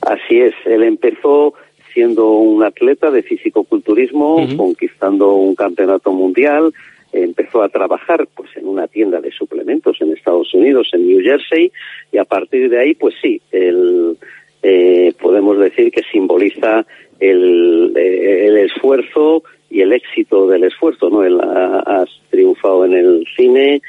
Así 0.00 0.40
es, 0.40 0.54
él 0.64 0.82
empezó 0.82 1.54
siendo 1.96 2.28
un 2.32 2.62
atleta 2.62 3.10
de 3.10 3.22
fisicoculturismo, 3.22 4.36
uh 4.36 4.40
-huh. 4.40 4.56
conquistando 4.56 5.32
un 5.32 5.54
campeonato 5.54 6.12
mundial, 6.12 6.64
empezó 7.10 7.62
a 7.62 7.70
trabajar 7.70 8.28
pues 8.36 8.50
en 8.58 8.68
una 8.68 8.86
tienda 8.86 9.18
de 9.22 9.30
suplementos 9.30 9.96
en 10.02 10.12
Estados 10.12 10.52
Unidos, 10.52 10.90
en 10.92 11.06
New 11.08 11.22
Jersey, 11.22 11.72
y 12.12 12.18
a 12.18 12.24
partir 12.24 12.68
de 12.68 12.78
ahí, 12.78 12.92
pues 12.94 13.14
sí, 13.22 13.40
el, 13.50 14.18
eh, 14.62 15.14
podemos 15.18 15.58
decir 15.58 15.90
que 15.90 16.02
simboliza 16.12 16.84
el, 17.18 17.94
eh, 17.96 18.46
el, 18.48 18.56
esfuerzo 18.58 19.42
y 19.70 19.80
el 19.80 19.94
éxito 19.94 20.46
del 20.46 20.64
esfuerzo, 20.64 21.08
¿no? 21.08 21.22
Ha, 21.22 22.02
has 22.02 22.10
triunfado 22.30 22.84
en 22.84 22.92
el 22.92 23.24
cine, 23.34 23.80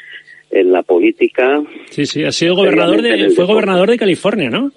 en 0.50 0.72
la 0.72 0.82
política. 0.82 1.62
Sí, 1.90 2.06
sí, 2.06 2.24
ha 2.24 2.32
sido 2.32 2.56
gobernador 2.56 3.02
de, 3.02 3.32
fue 3.32 3.46
gobernador 3.46 3.90
de 3.90 3.98
California, 3.98 4.50
¿no? 4.50 4.72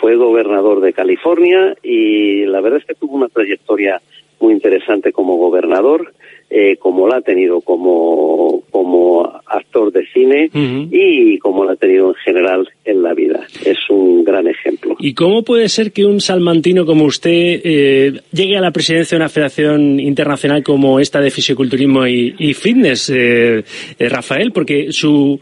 Fue 0.00 0.16
gobernador 0.16 0.80
de 0.80 0.92
California 0.92 1.76
y 1.82 2.44
la 2.46 2.60
verdad 2.60 2.80
es 2.80 2.86
que 2.86 2.94
tuvo 2.94 3.16
una 3.16 3.28
trayectoria 3.28 4.00
muy 4.40 4.52
interesante 4.52 5.12
como 5.12 5.36
gobernador, 5.36 6.12
eh, 6.50 6.76
como 6.76 7.08
la 7.08 7.16
ha 7.16 7.20
tenido 7.22 7.60
como, 7.60 8.62
como 8.70 9.24
actor 9.46 9.92
de 9.92 10.06
cine 10.12 10.50
y 10.90 11.38
como 11.38 11.64
la 11.64 11.72
ha 11.72 11.76
tenido 11.76 12.08
en 12.08 12.14
general 12.16 12.68
en 12.84 13.02
la 13.02 13.14
vida. 13.14 13.46
Es 13.64 13.78
un 13.88 14.24
gran 14.24 14.46
ejemplo. 14.46 14.96
¿Y 14.98 15.14
cómo 15.14 15.42
puede 15.42 15.68
ser 15.68 15.92
que 15.92 16.04
un 16.04 16.20
salmantino 16.20 16.84
como 16.84 17.04
usted 17.04 17.60
eh, 17.64 18.20
llegue 18.32 18.56
a 18.56 18.60
la 18.60 18.70
presidencia 18.70 19.16
de 19.16 19.22
una 19.22 19.28
federación 19.28 20.00
internacional 20.00 20.62
como 20.62 21.00
esta 21.00 21.20
de 21.20 21.30
fisiculturismo 21.30 22.06
y, 22.06 22.34
y 22.38 22.54
fitness, 22.54 23.10
eh, 23.10 23.64
eh, 23.98 24.08
Rafael? 24.08 24.52
Porque 24.52 24.92
su, 24.92 25.40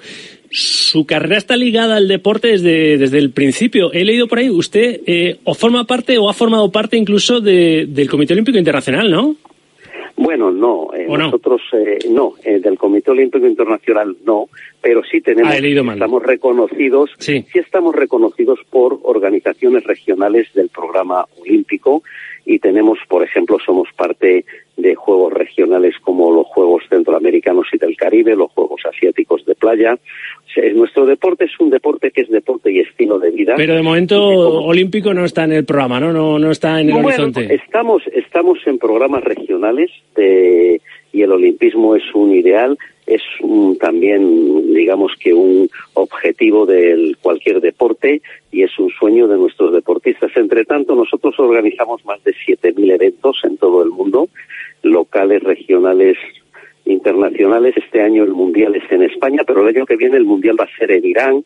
su 0.53 1.07
carrera 1.07 1.39
está 1.39 1.57
ligada 1.57 1.97
al 1.97 2.09
deporte 2.09 2.49
desde, 2.49 2.99
desde 2.99 3.19
el 3.19 3.31
principio. 3.31 3.93
He 3.93 4.05
leído 4.05 4.29
por 4.29 4.39
ahí, 4.39 4.51
usted 4.51 5.01
eh, 5.07 5.39
o 5.45 5.55
forma 5.55 5.85
parte 5.85 6.19
o 6.19 6.29
ha 6.29 6.35
formado 6.35 6.71
parte 6.71 6.97
incluso 6.97 7.41
de- 7.41 7.87
del 7.89 8.09
Comité 8.11 8.35
Olímpico 8.35 8.59
Internacional, 8.59 9.11
¿no? 9.11 9.35
Bueno, 10.15 10.51
no, 10.53 10.91
eh, 10.95 11.07
¿O 11.09 11.17
no? 11.17 11.25
nosotros 11.25 11.63
eh, 11.73 11.99
no, 12.11 12.35
eh, 12.45 12.61
del 12.61 12.77
Comité 12.77 13.11
Olímpico 13.11 13.47
Internacional 13.47 14.15
no, 14.27 14.49
pero 14.81 15.01
sí 15.11 15.23
tenemos, 15.23 15.53
Ah, 15.55 15.57
estamos 15.57 16.23
reconocidos, 16.23 17.11
Sí. 17.19 17.45
estamos 17.55 17.95
reconocidos 17.95 18.59
por 18.69 19.01
organizaciones 19.05 19.85
regionales 19.85 20.49
del 20.55 20.69
programa 20.69 21.25
olímpico 21.41 22.03
y 22.45 22.59
tenemos, 22.59 22.99
por 23.09 23.23
ejemplo, 23.23 23.59
somos 23.65 23.89
parte 23.97 24.45
de 24.77 24.95
juegos 24.95 25.33
regionales 25.33 25.95
como 26.03 26.33
los 26.33 26.47
Juegos 26.47 26.83
Centroamericanos 26.89 27.67
y 27.73 27.79
del 27.79 27.97
Caribe, 27.97 28.35
los 28.35 28.51
Juegos 28.53 28.81
Asiáticos 28.89 29.45
de 29.45 29.55
Playa. 29.55 29.95
O 29.95 30.51
sea, 30.53 30.65
nuestro 30.73 31.07
deporte 31.07 31.45
es 31.45 31.61
un 31.61 31.71
deporte 31.71 32.11
que 32.11 32.23
es 32.23 32.31
deporte 32.31 32.73
y 32.73 32.81
estilo 32.81 33.19
de 33.19 33.31
vida. 33.31 33.55
Pero 33.57 33.75
de 33.75 33.83
momento 33.83 34.21
olímpico 34.65 35.15
no 35.15 35.25
está 35.25 35.45
en 35.45 35.53
el 35.53 35.65
programa, 35.65 36.01
¿no? 36.01 36.13
No, 36.13 36.39
no 36.39 36.51
está 36.51 36.81
en 36.81 36.89
el 36.89 36.95
Bueno, 36.95 37.09
horizonte. 37.09 37.55
Estamos, 37.55 38.03
estamos 38.13 38.59
en 38.67 38.79
programas 38.79 39.23
regionales 39.23 39.91
de- 40.17 40.81
y 41.13 41.23
el 41.23 41.31
olimpismo 41.33 41.95
es 41.95 42.03
un 42.15 42.33
ideal, 42.35 42.77
es 43.15 43.23
un- 43.41 43.77
también, 43.79 44.73
digamos 44.73 45.13
que 45.19 45.33
un 45.35 45.69
objetivo 45.95 46.67
de 46.67 47.17
cualquier 47.23 47.61
deporte 47.61 48.23
y 48.51 48.63
es 48.63 48.79
un 48.79 48.91
sueño 48.91 49.29
de 49.29 49.37
nuestros 49.39 49.73
deportistas. 49.73 50.31
Entre 50.37 50.65
tanto, 50.65 50.95
nosotros 50.95 51.35
organizamos 51.39 52.05
más 52.05 52.23
de 52.25 52.35
7.000 52.45 52.91
eventos 52.91 53.41
en 53.45 53.57
todo 53.57 53.83
el 53.83 53.91
mundo, 53.91 54.29
locales, 54.83 55.43
regionales, 55.43 56.17
internacionales. 56.85 57.75
Este 57.77 58.01
año 58.01 58.25
el 58.25 58.33
Mundial 58.33 58.75
es 58.75 58.91
en 58.91 59.03
España, 59.03 59.43
pero 59.47 59.63
el 59.63 59.75
año 59.77 59.87
que 59.87 59.97
viene 59.97 60.17
el 60.17 60.25
Mundial 60.25 60.59
va 60.59 60.65
a 60.65 60.77
ser 60.79 60.91
en 60.93 61.05
Irán. 61.05 61.45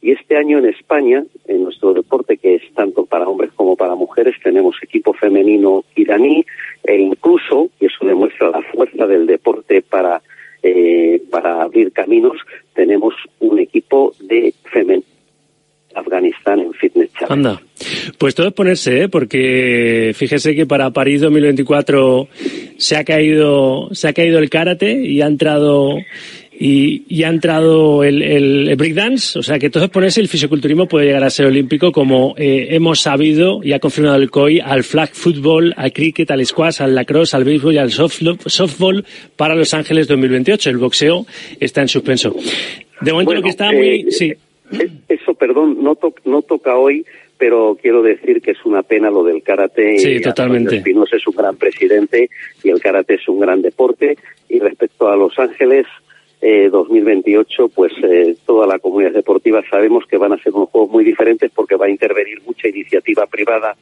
Y 0.00 0.12
este 0.12 0.36
año 0.36 0.58
en 0.58 0.66
España, 0.66 1.24
en 1.48 1.64
nuestro 1.64 1.92
deporte 1.92 2.36
que 2.36 2.54
es 2.54 2.62
tanto 2.74 3.04
para 3.04 3.26
hombres 3.28 3.50
como 3.56 3.74
para 3.76 3.96
mujeres, 3.96 4.36
tenemos 4.44 4.76
equipo 4.80 5.12
femenino 5.12 5.82
iraní 5.96 6.46
e 6.84 6.96
incluso, 7.00 7.70
y 7.80 7.86
eso 7.86 8.06
demuestra 8.06 8.50
la 8.50 8.62
fuerza 8.62 9.08
del 9.08 9.26
deporte 9.26 9.82
para, 9.82 10.22
eh, 10.74 11.22
para 11.30 11.62
abrir 11.62 11.92
caminos, 11.92 12.36
tenemos 12.74 13.14
un 13.40 13.58
equipo 13.58 14.14
de 14.20 14.54
femenino 14.72 15.04
Afganistán 15.94 16.60
en 16.60 16.72
Fitness 16.74 17.10
Challenge. 17.12 17.32
Anda. 17.32 17.62
Pues 18.18 18.34
todo 18.34 18.48
es 18.48 18.54
ponerse, 18.54 19.02
¿eh? 19.02 19.08
porque 19.08 20.12
fíjese 20.14 20.54
que 20.54 20.66
para 20.66 20.90
París 20.90 21.20
2024 21.20 22.28
se 22.76 22.96
ha 22.96 23.04
caído, 23.04 23.88
se 23.92 24.08
ha 24.08 24.12
caído 24.12 24.38
el 24.38 24.50
karate 24.50 24.92
y 24.92 25.20
ha 25.22 25.26
entrado 25.26 25.96
y, 26.60 27.04
y 27.08 27.22
ha 27.22 27.28
entrado 27.28 28.02
el, 28.02 28.20
el, 28.20 28.68
el 28.68 28.76
breakdance, 28.76 29.38
o 29.38 29.42
sea 29.44 29.58
que 29.60 29.70
todo 29.70 29.84
es 29.84 29.90
ponerse, 29.90 30.20
el 30.20 30.26
fisiculturismo 30.26 30.88
puede 30.88 31.06
llegar 31.06 31.22
a 31.22 31.30
ser 31.30 31.46
olímpico 31.46 31.92
como 31.92 32.34
eh, 32.36 32.68
hemos 32.70 33.00
sabido 33.00 33.60
y 33.62 33.72
ha 33.72 33.78
confirmado 33.78 34.16
el 34.16 34.28
COI 34.28 34.58
al 34.60 34.82
flag 34.82 35.10
football, 35.12 35.72
al 35.76 35.92
cricket, 35.92 36.28
al 36.32 36.44
squash, 36.44 36.82
al 36.82 36.94
lacrosse, 36.96 37.34
al 37.36 37.44
béisbol 37.44 37.74
y 37.74 37.78
al 37.78 37.92
softball 37.92 39.04
para 39.36 39.54
Los 39.54 39.72
Ángeles 39.74 40.08
2028. 40.08 40.70
El 40.70 40.78
boxeo 40.78 41.26
está 41.60 41.80
en 41.82 41.88
suspenso. 41.88 42.34
De 43.00 43.12
momento 43.12 43.34
lo 43.34 43.42
que 43.42 43.50
está 43.50 43.70
muy... 43.70 44.00
eh, 44.00 44.06
sí. 44.10 44.34
eh, 44.72 44.88
Eso, 45.08 45.34
perdón, 45.34 45.78
no, 45.82 45.94
to- 45.94 46.14
no 46.24 46.42
toca 46.42 46.76
hoy, 46.76 47.04
pero 47.38 47.78
quiero 47.80 48.02
decir 48.02 48.40
que 48.42 48.50
es 48.50 48.58
una 48.64 48.82
pena 48.82 49.10
lo 49.10 49.22
del 49.22 49.44
karate. 49.44 49.96
Sí, 49.98 50.10
Y 50.14 50.20
totalmente. 50.20 50.78
Espinosa 50.78 51.16
es 51.16 51.26
un 51.28 51.36
gran 51.36 51.54
presidente 51.56 52.28
y 52.64 52.70
el 52.70 52.80
karate 52.80 53.14
es 53.14 53.28
un 53.28 53.38
gran 53.38 53.62
deporte. 53.62 54.18
Y 54.48 54.58
respecto 54.58 55.08
a 55.08 55.14
Los 55.16 55.38
Ángeles, 55.38 55.86
eh, 56.40 56.68
2028, 56.70 57.68
pues 57.68 57.92
eh, 58.02 58.36
toda 58.46 58.66
la 58.66 58.78
comunidad 58.78 59.12
deportiva 59.12 59.62
sabemos 59.68 60.04
que 60.06 60.16
van 60.16 60.32
a 60.32 60.38
ser 60.38 60.52
unos 60.54 60.70
juegos 60.70 60.90
muy 60.90 61.04
diferentes 61.04 61.50
porque 61.54 61.76
va 61.76 61.86
a 61.86 61.90
intervenir 61.90 62.40
mucha 62.46 62.68
iniciativa 62.68 63.26
privada 63.26 63.76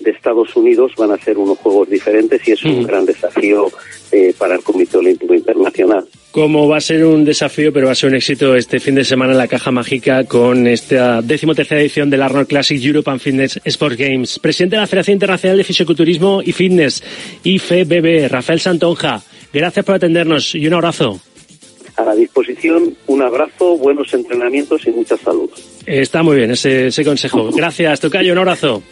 de 0.00 0.10
Estados 0.10 0.56
Unidos, 0.56 0.92
van 0.96 1.12
a 1.12 1.18
ser 1.18 1.38
unos 1.38 1.58
juegos 1.58 1.88
diferentes 1.88 2.46
y 2.48 2.52
es 2.52 2.64
un 2.64 2.84
gran 2.84 3.04
desafío 3.04 3.66
eh, 4.10 4.34
para 4.38 4.54
el 4.54 4.62
Comité 4.62 4.96
Olímpico 4.96 5.34
Internacional. 5.34 6.06
como 6.30 6.66
va 6.68 6.78
a 6.78 6.80
ser 6.80 7.04
un 7.04 7.24
desafío, 7.24 7.72
pero 7.72 7.86
va 7.86 7.92
a 7.92 7.94
ser 7.94 8.08
un 8.08 8.16
éxito 8.16 8.56
este 8.56 8.80
fin 8.80 8.94
de 8.94 9.04
semana 9.04 9.32
en 9.32 9.38
la 9.38 9.48
Caja 9.48 9.70
Mágica 9.70 10.24
con 10.24 10.66
esta 10.66 11.20
decimotercera 11.20 11.80
edición 11.82 12.08
del 12.08 12.22
Arnold 12.22 12.48
Classic 12.48 12.82
European 12.82 13.20
Fitness 13.20 13.60
Sports 13.64 13.98
Games. 13.98 14.38
Presidente 14.38 14.76
de 14.76 14.80
la 14.80 14.86
Federación 14.86 15.16
Internacional 15.16 15.58
de 15.58 15.64
Fisiculturismo 15.64 16.40
y 16.42 16.52
Fitness, 16.52 17.02
IFBB, 17.44 18.28
Rafael 18.30 18.60
Santonja. 18.60 19.22
Gracias 19.52 19.84
por 19.84 19.96
atendernos 19.96 20.54
y 20.54 20.66
un 20.66 20.74
abrazo. 20.74 21.20
A 22.00 22.04
la 22.04 22.14
disposición, 22.14 22.96
un 23.08 23.20
abrazo, 23.20 23.76
buenos 23.76 24.12
entrenamientos 24.14 24.86
y 24.86 24.90
mucha 24.90 25.18
salud. 25.18 25.50
Está 25.84 26.22
muy 26.22 26.36
bien 26.36 26.50
ese, 26.50 26.86
ese 26.86 27.04
consejo. 27.04 27.50
Gracias, 27.52 28.00
Tocayo, 28.00 28.32
un 28.32 28.38
abrazo. 28.38 28.82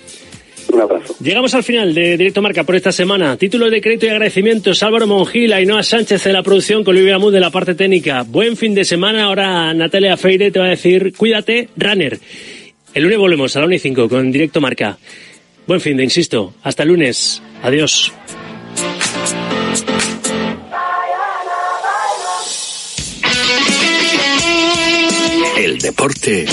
Un 0.70 0.82
abrazo. 0.82 1.14
Llegamos 1.20 1.54
al 1.54 1.62
final 1.62 1.94
de 1.94 2.18
Directo 2.18 2.42
Marca 2.42 2.64
por 2.64 2.76
esta 2.76 2.92
semana. 2.92 3.38
Título 3.38 3.70
de 3.70 3.80
crédito 3.80 4.04
y 4.04 4.10
agradecimientos 4.10 4.82
Álvaro 4.82 5.06
Mongil, 5.06 5.54
Ainhoa 5.54 5.82
Sánchez 5.82 6.24
de 6.24 6.34
la 6.34 6.42
producción, 6.42 6.84
con 6.84 6.94
Olivia 6.94 7.18
Mud 7.18 7.32
de 7.32 7.40
la 7.40 7.50
parte 7.50 7.74
técnica. 7.74 8.24
Buen 8.28 8.58
fin 8.58 8.74
de 8.74 8.84
semana. 8.84 9.24
Ahora 9.24 9.72
Natalia 9.72 10.18
Feire 10.18 10.50
te 10.50 10.58
va 10.58 10.66
a 10.66 10.70
decir, 10.70 11.14
cuídate, 11.16 11.70
runner. 11.76 12.18
El 12.92 13.04
lunes 13.04 13.18
volvemos 13.18 13.56
a 13.56 13.60
la 13.60 13.66
1 13.66 13.74
y 13.76 13.78
5 13.78 14.08
con 14.10 14.30
Directo 14.30 14.60
Marca. 14.60 14.98
Buen 15.66 15.80
fin 15.80 15.96
de, 15.96 16.04
insisto. 16.04 16.52
Hasta 16.62 16.82
el 16.82 16.90
lunes. 16.90 17.42
Adiós. 17.62 18.12
Deporte 25.78 26.46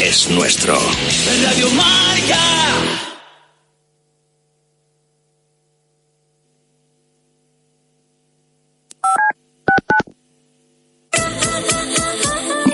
es 0.00 0.28
nuestro. 0.30 0.78
Radio 1.44 1.70
Marca. 1.70 3.05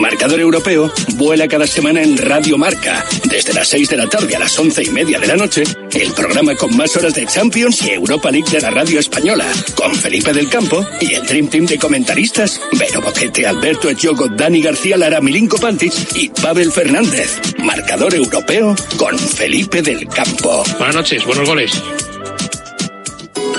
Marcador 0.02 0.40
Europeo 0.40 0.92
vuela 1.14 1.46
cada 1.46 1.64
semana 1.64 2.02
en 2.02 2.18
Radio 2.18 2.58
Marca. 2.58 3.06
Desde 3.30 3.54
las 3.54 3.68
6 3.68 3.88
de 3.88 3.96
la 3.96 4.08
tarde 4.08 4.34
a 4.34 4.40
las 4.40 4.58
once 4.58 4.82
y 4.82 4.90
media 4.90 5.20
de 5.20 5.28
la 5.28 5.36
noche, 5.36 5.62
el 5.92 6.12
programa 6.12 6.56
con 6.56 6.76
más 6.76 6.96
horas 6.96 7.14
de 7.14 7.24
Champions 7.24 7.80
y 7.82 7.90
Europa 7.90 8.32
League 8.32 8.50
de 8.50 8.60
la 8.60 8.70
radio 8.70 8.98
española, 8.98 9.46
con 9.76 9.94
Felipe 9.94 10.32
del 10.32 10.48
Campo 10.48 10.84
y 11.00 11.14
el 11.14 11.24
Dream 11.24 11.46
Team 11.48 11.66
de 11.66 11.78
comentaristas, 11.78 12.60
Vero 12.72 13.00
Boquete, 13.00 13.46
Alberto 13.46 13.88
Echogo, 13.88 14.26
Dani 14.26 14.60
García 14.60 14.96
Lara, 14.96 15.20
Milinko 15.20 15.58
Pantic 15.58 15.92
y 16.16 16.30
Pavel 16.30 16.72
Fernández. 16.72 17.40
Marcador 17.58 18.12
Europeo 18.12 18.74
con 18.98 19.16
Felipe 19.16 19.82
del 19.82 20.08
Campo. 20.08 20.64
Buenas 20.78 20.96
noches, 20.96 21.24
buenos 21.24 21.48
goles. 21.48 21.80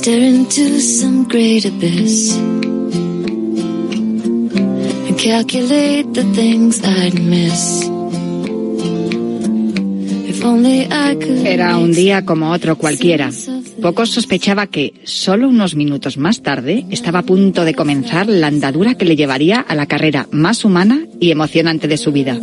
Stare 0.00 0.22
into 0.22 0.80
some 0.80 1.24
great 1.28 1.66
abyss 1.66 2.34
and 5.06 5.18
calculate 5.18 6.14
the 6.14 6.24
things 6.32 6.80
I'd 6.82 7.20
miss. 7.20 7.82
If 10.26 10.42
only 10.42 10.86
I 10.90 11.16
could. 11.16 11.46
Era 11.46 11.76
un 11.76 11.92
día 11.92 12.24
como 12.24 12.50
otro 12.50 12.78
cualquiera. 12.78 13.28
Poco 13.82 14.06
sospechaba 14.06 14.68
que, 14.68 14.94
solo 15.04 15.48
unos 15.48 15.74
minutos 15.74 16.16
más 16.16 16.40
tarde, 16.40 16.86
estaba 16.90 17.18
a 17.18 17.22
punto 17.22 17.66
de 17.66 17.74
comenzar 17.74 18.26
la 18.26 18.46
andadura 18.46 18.94
que 18.94 19.04
le 19.04 19.16
llevaría 19.16 19.60
a 19.60 19.74
la 19.74 19.84
carrera 19.84 20.26
más 20.30 20.64
humana 20.64 21.00
y 21.20 21.30
emocionante 21.30 21.88
de 21.88 21.98
su 21.98 22.10
vida. 22.10 22.38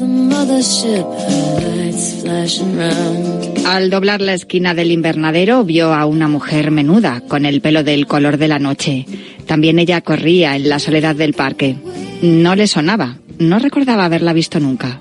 Al 3.66 3.90
doblar 3.90 4.22
la 4.22 4.34
esquina 4.34 4.74
del 4.74 4.92
invernadero 4.92 5.64
vio 5.64 5.94
a 5.94 6.06
una 6.06 6.28
mujer 6.28 6.72
menuda, 6.72 7.22
con 7.28 7.46
el 7.46 7.62
pelo 7.62 7.84
del 7.84 8.08
color 8.08 8.38
de 8.38 8.48
la 8.48 8.60
noche. 8.60 9.06
También 9.46 9.80
ella 9.80 10.02
corría 10.02 10.56
en 10.56 10.70
la 10.70 10.80
soledad 10.80 11.16
del 11.16 11.34
parque. 11.34 11.76
No 12.22 12.56
le 12.56 12.68
sonaba, 12.68 13.18
no 13.40 13.60
recordaba 13.60 14.06
haberla 14.06 14.34
visto 14.34 14.60
nunca. 14.60 15.00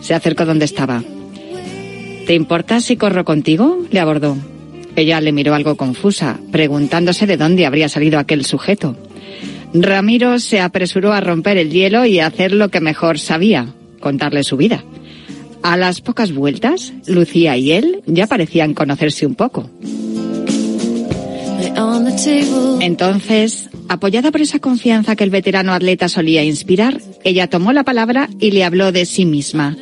Se 0.00 0.14
acercó 0.14 0.44
donde 0.44 0.64
estaba. 0.64 1.02
¿Te 2.26 2.34
importa 2.34 2.80
si 2.80 2.96
corro 2.96 3.24
contigo? 3.24 3.78
le 3.90 4.00
abordó. 4.00 4.36
Ella 4.96 5.20
le 5.20 5.32
miró 5.32 5.54
algo 5.54 5.76
confusa, 5.76 6.38
preguntándose 6.52 7.26
de 7.26 7.36
dónde 7.36 7.66
habría 7.66 7.88
salido 7.88 8.18
aquel 8.18 8.44
sujeto. 8.44 8.96
Ramiro 9.74 10.38
se 10.38 10.60
apresuró 10.60 11.12
a 11.12 11.20
romper 11.20 11.58
el 11.58 11.70
hielo 11.70 12.06
y 12.06 12.20
a 12.20 12.26
hacer 12.26 12.52
lo 12.52 12.68
que 12.68 12.80
mejor 12.80 13.18
sabía, 13.18 13.74
contarle 13.98 14.44
su 14.44 14.56
vida. 14.56 14.84
A 15.64 15.78
las 15.78 16.02
pocas 16.02 16.34
vueltas, 16.34 16.92
Lucía 17.06 17.56
y 17.56 17.72
él 17.72 18.02
ya 18.04 18.26
parecían 18.26 18.74
conocerse 18.74 19.24
un 19.24 19.34
poco. 19.34 19.70
Entonces, 22.80 23.70
apoyada 23.88 24.30
por 24.30 24.42
esa 24.42 24.58
confianza 24.58 25.16
que 25.16 25.24
el 25.24 25.30
veterano 25.30 25.72
atleta 25.72 26.10
solía 26.10 26.44
inspirar, 26.44 27.00
ella 27.24 27.48
tomó 27.48 27.72
la 27.72 27.82
palabra 27.82 28.28
y 28.38 28.50
le 28.50 28.62
habló 28.62 28.92
de 28.92 29.06
sí 29.06 29.24
misma. 29.24 29.74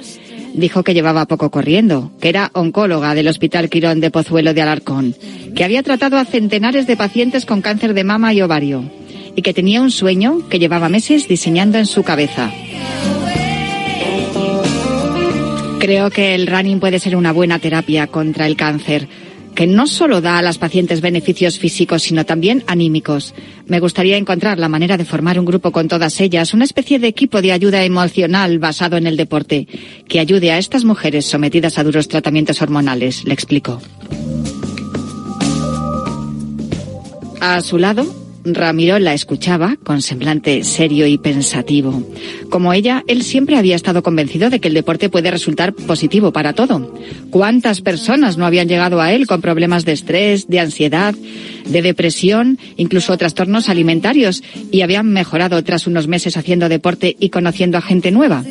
Dijo 0.54 0.84
que 0.84 0.94
llevaba 0.94 1.26
poco 1.26 1.50
corriendo, 1.50 2.12
que 2.20 2.28
era 2.28 2.52
oncóloga 2.54 3.16
del 3.16 3.26
Hospital 3.26 3.68
Quirón 3.68 3.98
de 3.98 4.12
Pozuelo 4.12 4.54
de 4.54 4.62
Alarcón, 4.62 5.16
que 5.56 5.64
había 5.64 5.82
tratado 5.82 6.16
a 6.16 6.24
centenares 6.24 6.86
de 6.86 6.96
pacientes 6.96 7.44
con 7.44 7.60
cáncer 7.60 7.92
de 7.92 8.04
mama 8.04 8.32
y 8.32 8.40
ovario, 8.40 8.84
y 9.34 9.42
que 9.42 9.52
tenía 9.52 9.82
un 9.82 9.90
sueño 9.90 10.48
que 10.48 10.60
llevaba 10.60 10.88
meses 10.88 11.26
diseñando 11.26 11.78
en 11.78 11.86
su 11.86 12.04
cabeza. 12.04 12.52
Creo 15.82 16.10
que 16.10 16.36
el 16.36 16.46
running 16.46 16.78
puede 16.78 17.00
ser 17.00 17.16
una 17.16 17.32
buena 17.32 17.58
terapia 17.58 18.06
contra 18.06 18.46
el 18.46 18.54
cáncer, 18.54 19.08
que 19.56 19.66
no 19.66 19.88
solo 19.88 20.20
da 20.20 20.38
a 20.38 20.42
las 20.42 20.56
pacientes 20.56 21.00
beneficios 21.00 21.58
físicos, 21.58 22.04
sino 22.04 22.24
también 22.24 22.62
anímicos. 22.68 23.34
Me 23.66 23.80
gustaría 23.80 24.16
encontrar 24.16 24.60
la 24.60 24.68
manera 24.68 24.96
de 24.96 25.04
formar 25.04 25.40
un 25.40 25.44
grupo 25.44 25.72
con 25.72 25.88
todas 25.88 26.20
ellas, 26.20 26.54
una 26.54 26.66
especie 26.66 27.00
de 27.00 27.08
equipo 27.08 27.42
de 27.42 27.50
ayuda 27.50 27.82
emocional 27.82 28.60
basado 28.60 28.96
en 28.96 29.08
el 29.08 29.16
deporte, 29.16 29.66
que 30.06 30.20
ayude 30.20 30.52
a 30.52 30.58
estas 30.58 30.84
mujeres 30.84 31.24
sometidas 31.24 31.76
a 31.78 31.82
duros 31.82 32.06
tratamientos 32.06 32.62
hormonales, 32.62 33.24
le 33.24 33.34
explico. 33.34 33.82
A 37.40 37.60
su 37.60 37.76
lado, 37.78 38.21
Ramiro 38.44 38.98
la 38.98 39.14
escuchaba 39.14 39.76
con 39.84 40.02
semblante 40.02 40.64
serio 40.64 41.06
y 41.06 41.18
pensativo. 41.18 42.02
Como 42.50 42.72
ella, 42.72 43.04
él 43.06 43.22
siempre 43.22 43.56
había 43.56 43.76
estado 43.76 44.02
convencido 44.02 44.50
de 44.50 44.60
que 44.60 44.68
el 44.68 44.74
deporte 44.74 45.08
puede 45.08 45.30
resultar 45.30 45.72
positivo 45.74 46.32
para 46.32 46.52
todo. 46.52 46.92
¿Cuántas 47.30 47.80
personas 47.80 48.36
no 48.36 48.46
habían 48.46 48.68
llegado 48.68 49.00
a 49.00 49.12
él 49.12 49.26
con 49.26 49.40
problemas 49.40 49.84
de 49.84 49.92
estrés, 49.92 50.48
de 50.48 50.60
ansiedad, 50.60 51.14
de 51.66 51.82
depresión, 51.82 52.58
incluso 52.76 53.16
trastornos 53.16 53.68
alimentarios 53.68 54.42
y 54.70 54.80
habían 54.80 55.08
mejorado 55.08 55.62
tras 55.62 55.86
unos 55.86 56.08
meses 56.08 56.36
haciendo 56.36 56.68
deporte 56.68 57.16
y 57.20 57.30
conociendo 57.30 57.78
a 57.78 57.82
gente 57.82 58.10
nueva? 58.10 58.44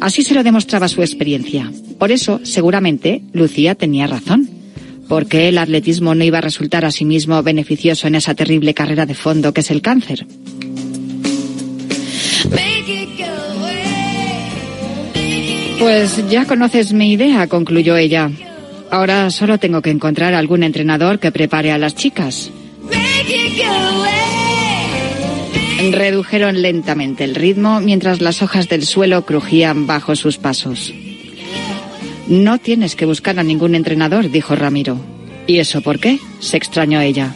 Así 0.00 0.22
se 0.22 0.34
lo 0.34 0.42
demostraba 0.42 0.88
su 0.88 1.00
experiencia. 1.00 1.70
Por 1.98 2.10
eso, 2.10 2.40
seguramente, 2.42 3.22
Lucía 3.32 3.76
tenía 3.76 4.08
razón 4.08 4.61
porque 5.08 5.48
el 5.48 5.58
atletismo 5.58 6.14
no 6.14 6.24
iba 6.24 6.38
a 6.38 6.42
resultar 6.42 6.84
a 6.84 6.90
sí 6.90 7.04
mismo 7.04 7.42
beneficioso 7.42 8.06
en 8.06 8.14
esa 8.14 8.34
terrible 8.34 8.74
carrera 8.74 9.06
de 9.06 9.14
fondo 9.14 9.52
que 9.52 9.60
es 9.60 9.70
el 9.70 9.82
cáncer. 9.82 10.26
Pues 15.78 16.28
ya 16.30 16.44
conoces 16.44 16.92
mi 16.92 17.12
idea, 17.12 17.48
concluyó 17.48 17.96
ella. 17.96 18.30
Ahora 18.90 19.30
solo 19.30 19.58
tengo 19.58 19.82
que 19.82 19.90
encontrar 19.90 20.32
algún 20.32 20.62
entrenador 20.62 21.18
que 21.18 21.32
prepare 21.32 21.72
a 21.72 21.78
las 21.78 21.96
chicas. 21.96 22.52
Redujeron 25.90 26.62
lentamente 26.62 27.24
el 27.24 27.34
ritmo 27.34 27.80
mientras 27.80 28.20
las 28.20 28.42
hojas 28.42 28.68
del 28.68 28.86
suelo 28.86 29.24
crujían 29.24 29.88
bajo 29.88 30.14
sus 30.14 30.38
pasos. 30.38 30.92
No 32.28 32.58
tienes 32.58 32.96
que 32.96 33.06
buscar 33.06 33.38
a 33.38 33.42
ningún 33.42 33.74
entrenador, 33.74 34.30
dijo 34.30 34.54
Ramiro. 34.54 34.96
¿Y 35.46 35.58
eso 35.58 35.80
por 35.80 35.98
qué? 35.98 36.18
se 36.40 36.56
extrañó 36.56 37.00
ella. 37.00 37.34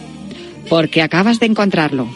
Porque 0.68 1.02
acabas 1.02 1.40
de 1.40 1.46
encontrarlo. 1.46 2.08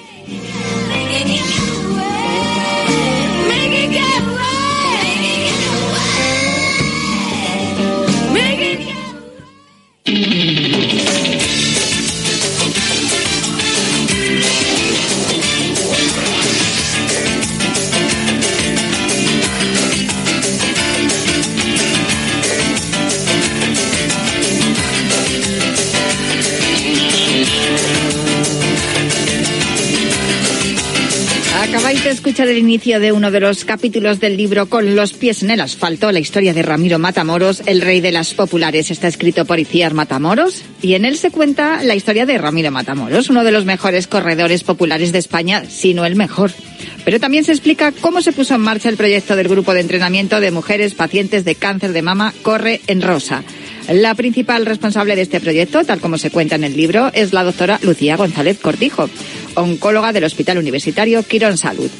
Acabáis 32.01 32.17
de 32.17 32.29
escuchar 32.29 32.49
el 32.49 32.57
inicio 32.57 32.99
de 32.99 33.13
uno 33.13 33.31
de 33.31 33.41
los 33.41 33.67
capítulos 33.67 34.21
del 34.21 34.39
libro 34.39 34.71
Con 34.71 34.97
los 34.97 35.13
pies 35.13 35.43
en 35.43 35.51
el 35.51 35.61
asfalto, 35.61 36.11
la 36.11 36.19
historia 36.19 36.55
de 36.55 36.63
Ramiro 36.63 36.99
Matamoros, 36.99 37.63
el 37.67 37.83
rey 37.83 38.01
de 38.01 38.11
las 38.11 38.33
populares. 38.33 38.91
Está 38.91 39.07
escrito 39.07 39.45
por 39.45 39.61
Iciar 39.61 39.93
Matamoros 39.93 40.63
y 40.81 40.95
en 40.95 41.05
él 41.05 41.19
se 41.19 41.31
cuenta 41.31 41.83
la 41.83 41.95
historia 41.95 42.25
de 42.25 42.39
Ramiro 42.39 42.71
Matamoros, 42.71 43.29
uno 43.29 43.45
de 43.45 43.53
los 43.53 43.67
mejores 43.67 44.07
corredores 44.07 44.65
populares 44.65 45.13
de 45.13 45.19
España, 45.19 45.65
si 45.69 45.93
no 45.93 46.07
el 46.07 46.17
mejor. 46.17 46.53
Pero 47.05 47.21
también 47.21 47.45
se 47.45 47.53
explica 47.53 47.93
cómo 47.93 48.23
se 48.23 48.33
puso 48.33 48.55
en 48.55 48.63
marcha 48.63 48.89
el 48.89 48.97
proyecto 48.97 49.37
del 49.37 49.49
grupo 49.49 49.75
de 49.75 49.83
entrenamiento 49.83 50.41
de 50.41 50.53
mujeres 50.53 50.95
pacientes 50.95 51.45
de 51.45 51.55
cáncer 51.55 51.93
de 51.93 52.01
mama 52.01 52.33
Corre 52.41 52.81
en 52.87 53.03
Rosa. 53.03 53.45
La 53.89 54.15
principal 54.15 54.67
responsable 54.67 55.17
de 55.17 55.23
este 55.23 55.41
proyecto, 55.41 55.85
tal 55.85 56.01
como 56.01 56.19
se 56.19 56.31
cuenta 56.31 56.55
en 56.55 56.65
el 56.65 56.77
libro, 56.77 57.11
es 57.13 57.33
la 57.33 57.45
doctora 57.45 57.79
Lucía 57.83 58.17
González 58.17 58.59
Cortijo, 58.59 59.09
oncóloga 59.55 60.13
del 60.13 60.25
Hospital 60.25 60.59
Universitario 60.59 61.23
Quirón 61.23 61.57
Salud. 61.57 61.91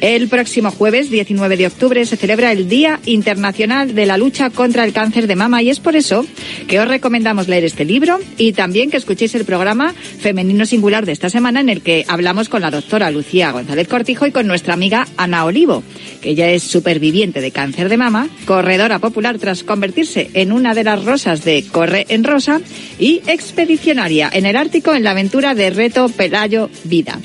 El 0.00 0.28
próximo 0.28 0.70
jueves, 0.70 1.10
19 1.10 1.56
de 1.56 1.66
octubre, 1.66 2.04
se 2.04 2.16
celebra 2.16 2.52
el 2.52 2.68
Día 2.68 3.00
Internacional 3.06 3.94
de 3.94 4.06
la 4.06 4.18
Lucha 4.18 4.50
contra 4.50 4.84
el 4.84 4.92
Cáncer 4.92 5.26
de 5.26 5.36
Mama 5.36 5.62
y 5.62 5.70
es 5.70 5.80
por 5.80 5.96
eso 5.96 6.26
que 6.68 6.80
os 6.80 6.88
recomendamos 6.88 7.48
leer 7.48 7.64
este 7.64 7.84
libro 7.84 8.18
y 8.36 8.52
también 8.52 8.90
que 8.90 8.96
escuchéis 8.96 9.34
el 9.34 9.44
programa 9.44 9.94
Femenino 9.94 10.66
Singular 10.66 11.06
de 11.06 11.12
esta 11.12 11.30
semana 11.30 11.60
en 11.60 11.68
el 11.68 11.82
que 11.82 12.04
hablamos 12.08 12.48
con 12.48 12.62
la 12.62 12.70
doctora 12.70 13.10
Lucía 13.10 13.50
González 13.52 13.88
Cortijo 13.88 14.26
y 14.26 14.32
con 14.32 14.46
nuestra 14.46 14.74
amiga 14.74 15.06
Ana 15.16 15.44
Olivo, 15.44 15.82
que 16.20 16.30
ella 16.30 16.50
es 16.50 16.62
superviviente 16.62 17.40
de 17.40 17.50
cáncer 17.50 17.88
de 17.88 17.96
mama, 17.96 18.28
corredora 18.46 18.98
popular 18.98 19.38
tras 19.38 19.62
convertirse 19.62 20.30
en 20.34 20.52
una 20.52 20.74
de 20.74 20.84
las 20.84 21.04
rosas 21.04 21.44
de 21.44 21.64
Corre 21.70 22.06
en 22.08 22.24
Rosa 22.24 22.60
y 22.98 23.22
expedicionaria 23.26 24.30
en 24.32 24.46
el 24.46 24.56
Ártico 24.56 24.94
en 24.94 25.04
la 25.04 25.12
aventura 25.12 25.54
de 25.54 25.70
Reto 25.70 26.08
Pelayo 26.08 26.70
Vida. 26.84 27.18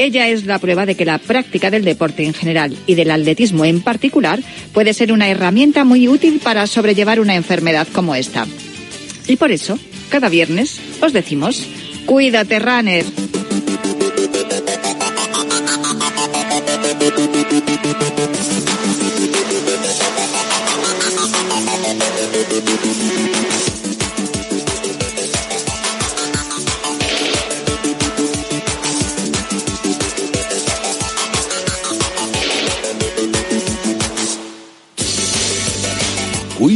Ella 0.00 0.28
es 0.28 0.46
la 0.46 0.58
prueba 0.58 0.86
de 0.86 0.94
que 0.94 1.04
la 1.04 1.18
práctica 1.18 1.70
del 1.70 1.84
deporte 1.84 2.24
en 2.24 2.32
general 2.32 2.74
y 2.86 2.94
del 2.94 3.10
atletismo 3.10 3.66
en 3.66 3.82
particular 3.82 4.40
puede 4.72 4.94
ser 4.94 5.12
una 5.12 5.28
herramienta 5.28 5.84
muy 5.84 6.08
útil 6.08 6.40
para 6.42 6.66
sobrellevar 6.66 7.20
una 7.20 7.34
enfermedad 7.34 7.86
como 7.92 8.14
esta. 8.14 8.46
Y 9.28 9.36
por 9.36 9.52
eso, 9.52 9.78
cada 10.08 10.30
viernes 10.30 10.80
os 11.02 11.12
decimos, 11.12 11.66
cuídate, 12.06 12.58
runner. 12.60 13.04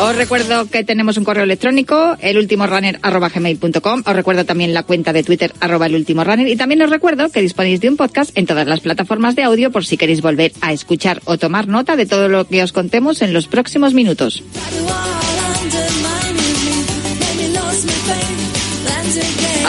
Os 0.00 0.14
recuerdo 0.14 0.68
que 0.70 0.84
tenemos 0.84 1.16
un 1.16 1.24
correo 1.24 1.44
electrónico, 1.44 2.16
elultimorunner.gmail.com. 2.20 4.02
Os 4.06 4.14
recuerdo 4.14 4.44
también 4.44 4.72
la 4.72 4.84
cuenta 4.84 5.12
de 5.12 5.24
Twitter, 5.24 5.52
arroba 5.60 5.86
elultimorunner. 5.86 6.46
Y 6.48 6.56
también 6.56 6.82
os 6.82 6.90
recuerdo 6.90 7.30
que 7.30 7.40
disponéis 7.40 7.80
de 7.80 7.88
un 7.88 7.96
podcast 7.96 8.36
en 8.36 8.46
todas 8.46 8.66
las 8.66 8.80
plataformas 8.80 9.34
de 9.34 9.42
audio 9.42 9.70
por 9.70 9.84
si 9.84 9.96
queréis 9.96 10.22
volver 10.22 10.52
a 10.60 10.72
escuchar 10.72 11.20
o 11.24 11.38
tomar 11.38 11.66
nota 11.66 11.96
de 11.96 12.06
todo 12.06 12.28
lo 12.28 12.46
que 12.46 12.62
os 12.62 12.72
contemos 12.72 13.22
en 13.22 13.32
los 13.32 13.48
próximos 13.48 13.94
minutos. 13.94 14.42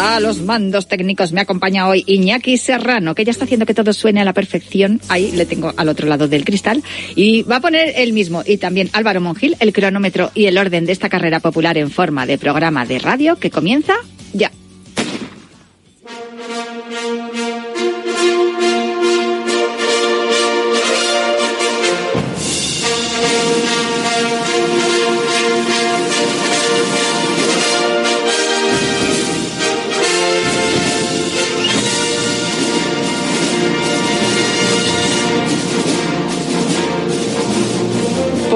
A 0.01 0.21
los 0.21 0.41
mandos 0.41 0.87
técnicos 0.87 1.33
me 1.33 1.41
acompaña 1.41 1.89
hoy 1.89 2.05
Iñaki 2.07 2.57
Serrano, 2.57 3.13
que 3.15 3.25
ya 3.25 3.31
está 3.31 3.43
haciendo 3.43 3.65
que 3.65 3.73
todo 3.73 3.91
suene 3.91 4.21
a 4.21 4.23
la 4.23 4.31
perfección. 4.31 5.01
Ahí 5.09 5.33
le 5.33 5.45
tengo 5.45 5.73
al 5.75 5.89
otro 5.89 6.07
lado 6.07 6.29
del 6.29 6.45
cristal. 6.45 6.81
Y 7.15 7.43
va 7.43 7.57
a 7.57 7.59
poner 7.59 7.93
el 7.97 8.13
mismo. 8.13 8.41
Y 8.45 8.57
también 8.57 8.89
Álvaro 8.93 9.19
Mongil, 9.19 9.57
el 9.59 9.73
cronómetro 9.73 10.31
y 10.33 10.45
el 10.45 10.57
orden 10.57 10.85
de 10.85 10.93
esta 10.93 11.09
carrera 11.09 11.41
popular 11.41 11.77
en 11.77 11.91
forma 11.91 12.25
de 12.25 12.37
programa 12.37 12.85
de 12.85 12.99
radio 12.99 13.35
que 13.35 13.51
comienza 13.51 13.93
ya. 14.31 14.51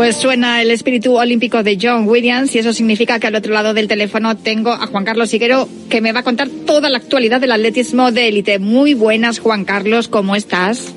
Pues 0.03 0.17
suena 0.17 0.61
el 0.61 0.69
espíritu 0.69 1.15
olímpico 1.15 1.63
de 1.63 1.77
John 1.81 2.09
Williams 2.09 2.53
y 2.53 2.59
eso 2.59 2.73
significa 2.73 3.19
que 3.19 3.27
al 3.27 3.35
otro 3.35 3.53
lado 3.53 3.73
del 3.73 3.87
teléfono 3.87 4.35
tengo 4.35 4.73
a 4.73 4.85
Juan 4.87 5.05
Carlos 5.05 5.29
Siguero 5.29 5.69
que 5.89 6.01
me 6.01 6.11
va 6.11 6.19
a 6.19 6.23
contar 6.23 6.49
toda 6.49 6.89
la 6.89 6.97
actualidad 6.97 7.39
del 7.39 7.53
atletismo 7.53 8.11
de 8.11 8.27
élite. 8.27 8.59
Muy 8.59 8.95
buenas, 8.95 9.39
Juan 9.39 9.63
Carlos, 9.63 10.09
¿cómo 10.09 10.35
estás? 10.35 10.93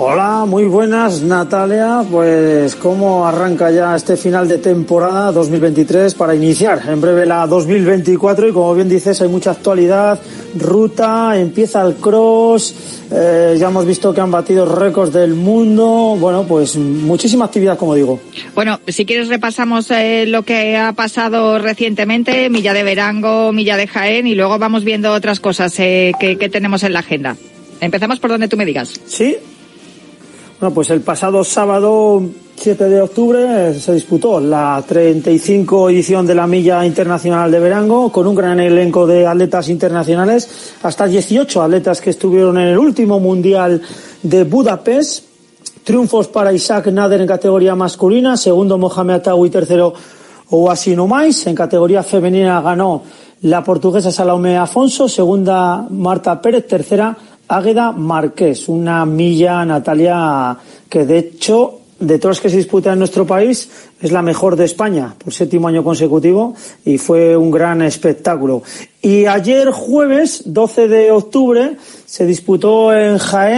Hola, 0.00 0.44
muy 0.46 0.66
buenas 0.66 1.22
Natalia. 1.22 2.04
Pues 2.08 2.76
cómo 2.76 3.26
arranca 3.26 3.68
ya 3.72 3.96
este 3.96 4.16
final 4.16 4.46
de 4.46 4.58
temporada 4.58 5.32
2023 5.32 6.14
para 6.14 6.36
iniciar 6.36 6.80
en 6.86 7.00
breve 7.00 7.26
la 7.26 7.48
2024 7.48 8.46
y 8.46 8.52
como 8.52 8.76
bien 8.76 8.88
dices 8.88 9.20
hay 9.20 9.28
mucha 9.28 9.50
actualidad, 9.50 10.20
ruta, 10.56 11.36
empieza 11.36 11.82
el 11.82 11.96
cross, 11.96 12.76
eh, 13.10 13.56
ya 13.58 13.70
hemos 13.70 13.84
visto 13.84 14.14
que 14.14 14.20
han 14.20 14.30
batido 14.30 14.66
récords 14.66 15.12
del 15.12 15.34
mundo, 15.34 16.16
bueno 16.16 16.46
pues 16.46 16.76
muchísima 16.76 17.46
actividad 17.46 17.76
como 17.76 17.96
digo. 17.96 18.20
Bueno, 18.54 18.78
si 18.86 19.04
quieres 19.04 19.26
repasamos 19.26 19.90
eh, 19.90 20.26
lo 20.28 20.44
que 20.44 20.76
ha 20.76 20.92
pasado 20.92 21.58
recientemente, 21.58 22.48
Milla 22.50 22.72
de 22.72 22.84
Verango, 22.84 23.52
Milla 23.52 23.76
de 23.76 23.88
Jaén 23.88 24.28
y 24.28 24.36
luego 24.36 24.60
vamos 24.60 24.84
viendo 24.84 25.12
otras 25.12 25.40
cosas 25.40 25.76
eh, 25.80 26.12
que, 26.20 26.38
que 26.38 26.48
tenemos 26.48 26.84
en 26.84 26.92
la 26.92 27.00
agenda. 27.00 27.36
Empezamos 27.80 28.20
por 28.20 28.30
donde 28.30 28.46
tú 28.46 28.56
me 28.56 28.64
digas. 28.64 29.00
Sí, 29.06 29.36
bueno, 30.60 30.74
pues 30.74 30.90
el 30.90 31.02
pasado 31.02 31.44
sábado 31.44 32.20
7 32.56 32.84
de 32.88 33.00
octubre 33.00 33.74
se 33.74 33.94
disputó 33.94 34.40
la 34.40 34.82
35 34.86 35.90
edición 35.90 36.26
de 36.26 36.34
la 36.34 36.48
Milla 36.48 36.84
Internacional 36.84 37.48
de 37.52 37.60
Verango 37.60 38.10
con 38.10 38.26
un 38.26 38.34
gran 38.34 38.58
elenco 38.58 39.06
de 39.06 39.24
atletas 39.24 39.68
internacionales, 39.68 40.74
hasta 40.82 41.06
18 41.06 41.62
atletas 41.62 42.00
que 42.00 42.10
estuvieron 42.10 42.58
en 42.58 42.68
el 42.68 42.78
último 42.78 43.20
Mundial 43.20 43.80
de 44.20 44.42
Budapest. 44.42 45.26
Triunfos 45.84 46.26
para 46.26 46.52
Isaac 46.52 46.88
Nader 46.88 47.20
en 47.20 47.28
categoría 47.28 47.76
masculina, 47.76 48.36
segundo 48.36 48.78
Mohamed 48.78 49.14
Atawi, 49.14 49.50
tercero 49.50 49.94
Oasino 50.50 51.06
Mais. 51.06 51.46
En 51.46 51.54
categoría 51.54 52.02
femenina 52.02 52.60
ganó 52.60 53.04
la 53.42 53.62
portuguesa 53.62 54.10
Salome 54.10 54.56
Afonso, 54.56 55.08
segunda 55.08 55.86
Marta 55.88 56.42
Pérez, 56.42 56.66
tercera 56.66 57.16
Águeda 57.48 57.92
Marqués, 57.92 58.68
una 58.68 59.06
milla, 59.06 59.64
Natalia, 59.64 60.56
que 60.88 61.06
de 61.06 61.18
hecho, 61.18 61.80
de 61.98 62.18
todas 62.18 62.36
las 62.36 62.42
que 62.42 62.50
se 62.50 62.58
disputan 62.58 62.92
en 62.92 62.98
nuestro 63.00 63.26
país, 63.26 63.70
es 64.00 64.12
la 64.12 64.22
mejor 64.22 64.54
de 64.54 64.66
España 64.66 65.14
por 65.16 65.32
séptimo 65.32 65.66
año 65.66 65.82
consecutivo 65.82 66.54
y 66.84 66.98
fue 66.98 67.36
un 67.36 67.50
gran 67.50 67.82
espectáculo. 67.82 68.62
Y 69.00 69.26
ayer 69.26 69.70
jueves, 69.70 70.42
12 70.44 70.88
de 70.88 71.10
octubre, 71.10 71.76
se 72.04 72.26
disputó 72.26 72.92
en 72.94 73.18
Jaén 73.18 73.56